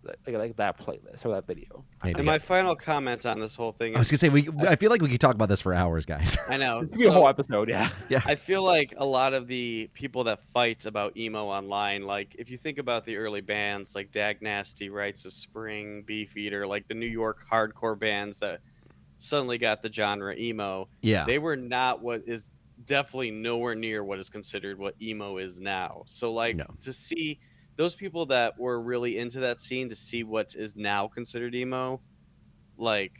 like, 0.04 0.36
like 0.36 0.56
that 0.58 0.78
playlist 0.78 1.26
or 1.26 1.30
that 1.34 1.48
video. 1.48 1.84
Maybe. 2.04 2.20
And 2.20 2.26
my 2.26 2.38
final 2.38 2.76
comment 2.76 3.26
on 3.26 3.40
this 3.40 3.56
whole 3.56 3.72
thing 3.72 3.96
I 3.96 4.00
was 4.00 4.10
gonna 4.10 4.18
say 4.18 4.30
we. 4.30 4.50
I 4.60 4.76
feel 4.76 4.90
like 4.90 5.02
we 5.02 5.10
could 5.10 5.22
talk 5.22 5.36
about 5.36 5.50
this 5.50 5.62
for 5.62 5.74
hours, 5.74 6.06
guys. 6.06 6.38
I 6.50 6.58
know. 6.58 6.80
It 6.80 6.90
could 6.92 7.00
be 7.00 7.06
a 7.06 7.12
whole 7.12 7.24
so- 7.26 7.30
episode, 7.30 7.70
yeah. 7.70 7.90
I 8.26 8.36
feel 8.36 8.64
like 8.64 8.94
a 8.98 9.06
lot 9.06 9.34
of 9.34 9.48
the 9.48 9.90
people 9.94 10.24
that 10.26 10.40
fight 10.54 10.86
about 10.86 11.16
emo 11.18 11.46
online, 11.46 12.04
like 12.04 12.36
if 12.40 12.50
you 12.50 12.58
think 12.58 12.78
about 12.78 13.06
the 13.06 13.18
early 13.18 13.42
bands 13.42 13.96
like 13.96 14.12
Dag 14.12 14.42
Nasty, 14.42 14.90
Rites 14.90 15.26
of 15.26 15.34
Spring, 15.34 16.04
Beefeater, 16.06 16.66
like 16.68 16.88
the 16.88 16.96
New 16.96 17.08
York 17.08 17.40
hardcore 17.52 17.98
bands 17.98 18.40
that 18.40 18.62
suddenly 19.18 19.58
got 19.58 19.82
the 19.82 19.92
genre 19.92 20.36
emo, 20.36 20.88
yeah. 21.02 21.26
they 21.26 21.40
were 21.40 21.56
not 21.56 22.02
what 22.02 22.22
is 22.28 22.52
definitely 22.86 23.32
nowhere 23.32 23.74
near 23.76 24.04
what 24.04 24.20
is 24.20 24.30
considered 24.30 24.78
what 24.78 24.94
emo 25.02 25.38
is 25.38 25.60
now. 25.60 26.04
So 26.06 26.32
like 26.32 26.56
No. 26.56 26.66
to 26.82 26.94
see 26.94 27.40
those 27.78 27.96
people 27.96 28.26
that 28.28 28.60
were 28.60 28.82
really 28.82 29.18
into 29.18 29.40
that 29.40 29.60
scene 29.62 29.88
to 29.90 29.96
see 29.96 30.24
what 30.24 30.54
is 30.56 30.76
now 30.76 31.08
considered 31.08 31.56
emo, 31.56 32.02
like 32.78 33.14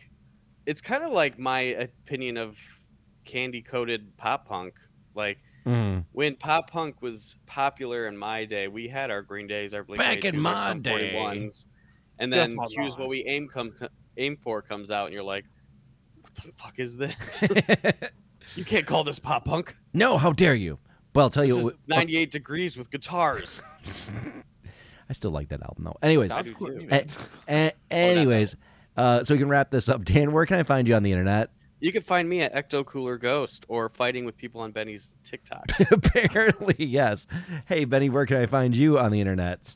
it's 0.66 0.82
kind 0.82 1.04
of 1.04 1.12
like 1.14 1.40
my 1.40 1.60
opinion 1.62 2.36
of 2.38 2.58
candy 3.24 3.62
coated 3.62 4.16
pop 4.18 4.48
punk. 4.48 4.74
Like 5.16 5.38
Mm. 5.66 6.06
when 6.14 6.38
pop 6.38 6.70
punk 6.72 7.02
was 7.02 7.36
popular 7.46 8.08
in 8.08 8.18
my 8.18 8.46
day, 8.46 8.70
we 8.70 8.88
had 8.88 9.12
our 9.12 9.22
Green 9.22 9.48
Days, 9.48 9.74
our 9.74 9.84
Blink 9.84 10.00
Back 10.00 10.24
in 10.24 10.36
182s, 10.36 10.66
our 10.66 10.74
my 10.76 10.80
day. 10.80 11.12
41s, 11.14 11.66
and 12.20 12.32
then 12.32 12.58
Choose. 12.72 12.98
What 12.98 13.10
We 13.10 13.26
Aim 13.26 13.50
come 13.50 13.74
aim 14.16 14.38
for 14.38 14.62
comes 14.62 14.92
out, 14.92 15.08
and 15.08 15.14
you're 15.14 15.24
like, 15.24 15.44
what 16.22 16.34
the 16.36 16.54
fuck 16.54 16.80
is 16.80 16.96
this? 16.96 17.44
you 18.56 18.64
can't 18.64 18.86
call 18.86 19.04
this 19.04 19.20
pop 19.20 19.44
punk. 19.44 19.76
no, 19.94 20.18
how 20.18 20.32
dare 20.32 20.56
you? 20.56 20.80
Well, 21.14 21.26
I'll 21.26 21.30
tell 21.30 21.44
This 21.44 21.52
you. 21.52 21.58
is 21.58 21.64
what- 21.66 21.76
98 21.88 22.32
degrees 22.32 22.78
with 22.78 22.90
guitars. 22.90 23.60
I 25.10 25.14
still 25.14 25.32
like 25.32 25.50
that 25.50 25.62
album 25.62 25.86
though. 25.86 25.98
Anyways, 26.02 26.32
cool. 26.58 26.68
too. 26.68 26.88
man. 26.88 27.08
a- 27.48 27.72
anyways, 27.92 28.56
uh, 28.96 29.24
so 29.24 29.34
we 29.34 29.40
can 29.40 29.48
wrap 29.50 29.72
this 29.72 29.88
up. 29.90 30.04
Dan, 30.04 30.32
where 30.32 30.46
can 30.46 30.60
I 30.60 30.64
find 30.64 30.88
you 30.88 30.96
on 30.96 31.04
the 31.04 31.12
internet? 31.12 31.50
You 31.80 31.92
can 31.92 32.02
find 32.02 32.28
me 32.28 32.42
at 32.42 32.54
Ecto 32.56 32.84
Cooler 32.84 33.18
Ghost 33.18 33.66
or 33.68 33.88
fighting 33.90 34.26
with 34.26 34.36
people 34.36 34.62
on 34.62 34.72
Benny's 34.72 35.14
TikTok. 35.24 35.66
Apparently, 35.92 36.76
yes. 36.80 37.28
Hey, 37.68 37.86
Benny, 37.86 38.10
where 38.10 38.26
can 38.26 38.38
I 38.38 38.48
find 38.48 38.76
you 38.76 38.98
on 38.98 39.12
the 39.12 39.22
internet? 39.22 39.76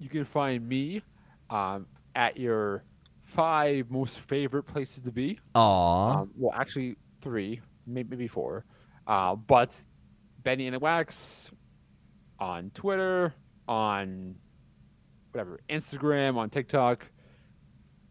You 0.00 0.08
can 0.08 0.24
find 0.24 0.68
me 0.68 1.02
um, 1.48 1.86
at 2.16 2.36
your 2.36 2.82
five 3.26 3.90
most 3.90 4.18
favorite 4.18 4.64
places 4.64 5.02
to 5.02 5.12
be. 5.12 5.38
Aw, 5.54 6.20
Um, 6.22 6.30
well, 6.36 6.52
actually, 6.58 6.96
three, 7.22 7.60
maybe 7.86 8.26
four. 8.26 8.64
Uh, 9.06 9.36
but 9.36 9.80
Benny 10.42 10.66
and 10.66 10.74
the 10.74 10.80
Wax 10.80 11.50
on 12.40 12.70
Twitter, 12.74 13.34
on 13.68 14.36
whatever, 15.32 15.60
Instagram, 15.68 16.36
on 16.36 16.50
TikTok, 16.50 17.06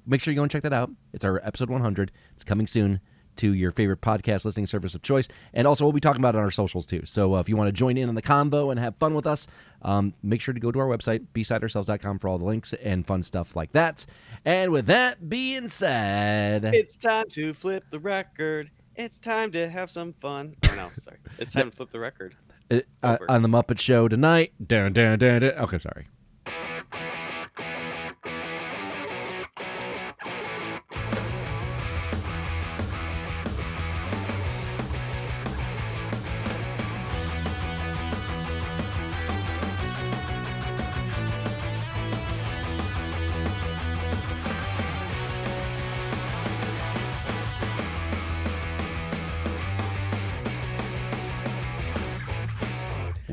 make 0.09 0.21
sure 0.21 0.31
you 0.31 0.35
go 0.35 0.43
and 0.43 0.51
check 0.51 0.63
that 0.63 0.73
out. 0.73 0.91
It's 1.13 1.23
our 1.25 1.39
episode 1.43 1.69
100. 1.69 2.11
It's 2.35 2.43
coming 2.43 2.67
soon 2.67 2.99
to 3.35 3.53
your 3.53 3.71
favorite 3.71 4.01
podcast 4.01 4.43
listening 4.43 4.67
service 4.67 4.95
of 4.95 5.01
choice. 5.01 5.29
And 5.53 5.65
also, 5.65 5.85
we'll 5.85 5.93
be 5.93 6.01
talking 6.01 6.19
about 6.19 6.35
it 6.35 6.39
on 6.39 6.43
our 6.43 6.51
socials 6.51 6.85
too. 6.85 7.03
So 7.05 7.35
uh, 7.35 7.39
if 7.39 7.47
you 7.47 7.55
want 7.55 7.69
to 7.69 7.71
join 7.71 7.97
in 7.97 8.09
on 8.09 8.15
the 8.15 8.21
convo 8.21 8.69
and 8.71 8.79
have 8.79 8.97
fun 8.97 9.13
with 9.13 9.25
us, 9.25 9.47
um, 9.83 10.13
make 10.21 10.41
sure 10.41 10.53
to 10.53 10.59
go 10.59 10.71
to 10.73 10.79
our 10.79 10.87
website, 10.87 11.25
bsideourselves.com, 11.33 12.19
for 12.19 12.27
all 12.27 12.37
the 12.37 12.43
links 12.43 12.73
and 12.73 13.07
fun 13.07 13.23
stuff 13.23 13.55
like 13.55 13.71
that. 13.71 14.05
And 14.43 14.71
with 14.71 14.87
that 14.87 15.29
being 15.29 15.69
said, 15.69 16.65
It's 16.65 16.97
time 16.97 17.29
to 17.29 17.53
flip 17.53 17.85
the 17.91 17.99
record. 17.99 18.71
It's 18.95 19.19
time 19.19 19.53
to 19.53 19.69
have 19.69 19.89
some 19.89 20.11
fun. 20.13 20.55
Oh 20.69 20.75
no, 20.75 20.89
sorry. 20.99 21.19
It's 21.37 21.53
time 21.53 21.69
to 21.71 21.75
flip 21.75 21.91
the 21.91 21.99
record. 21.99 22.35
uh, 22.69 22.81
uh, 23.03 23.17
on 23.29 23.41
the 23.41 23.47
Muppet 23.47 23.79
Show 23.79 24.09
tonight. 24.09 24.51
Dun, 24.67 24.91
dun, 24.91 25.17
dun. 25.19 25.43
Okay, 25.43 25.77
sorry. 25.77 26.07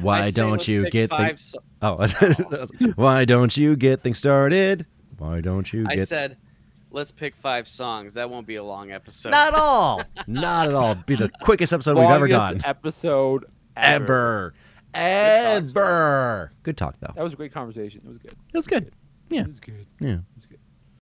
Why 0.07 0.23
I 0.23 0.31
don't 0.31 0.53
let's 0.53 0.69
you 0.69 0.89
get 0.91 1.11
five? 1.11 1.27
things? 1.29 1.43
so- 1.43 1.59
Oh, 1.83 2.07
why 2.97 3.25
don't 3.27 3.55
you 3.57 3.77
get 3.77 4.03
things 4.03 4.19
started? 4.19 4.87
Why 5.19 5.41
don't 5.43 5.71
you 5.73 5.87
I 5.89 5.97
get? 5.97 6.09
said, 6.09 6.37
let's 6.91 7.11
pick 7.11 7.37
five 7.37 7.69
songs. 7.69 8.15
That 8.15 8.31
won't 8.31 8.47
be 8.47 8.57
a 8.57 8.65
long 8.65 8.91
episode. 8.93 9.31
Not 9.31 9.49
at 9.49 9.55
all. 9.61 10.03
Not 10.27 10.69
at 10.69 10.75
all. 10.75 10.95
Be 10.95 11.17
the 11.17 11.31
quickest 11.43 11.73
episode 11.73 11.97
we've 11.99 12.09
ever 12.09 12.29
Longest 12.29 12.63
done. 12.63 12.71
Episode 12.71 13.45
ever. 13.77 14.55
Ever. 14.95 15.61
talk, 15.61 15.69
Stan. 15.69 15.83
Ever. 15.83 16.53
Good 16.63 16.77
talk 16.79 16.95
though. 17.01 17.13
That 17.15 17.23
was 17.23 17.35
a 17.35 17.37
great 17.37 17.53
conversation. 17.53 18.01
It 18.05 18.09
was 18.09 18.19
good. 18.19 18.33
It 18.33 18.57
was 18.57 18.67
good. 18.67 18.93
Yeah. 19.29 19.41
It 19.43 19.49
was 19.49 19.61
good. 19.61 19.87
Yeah. 20.01 20.17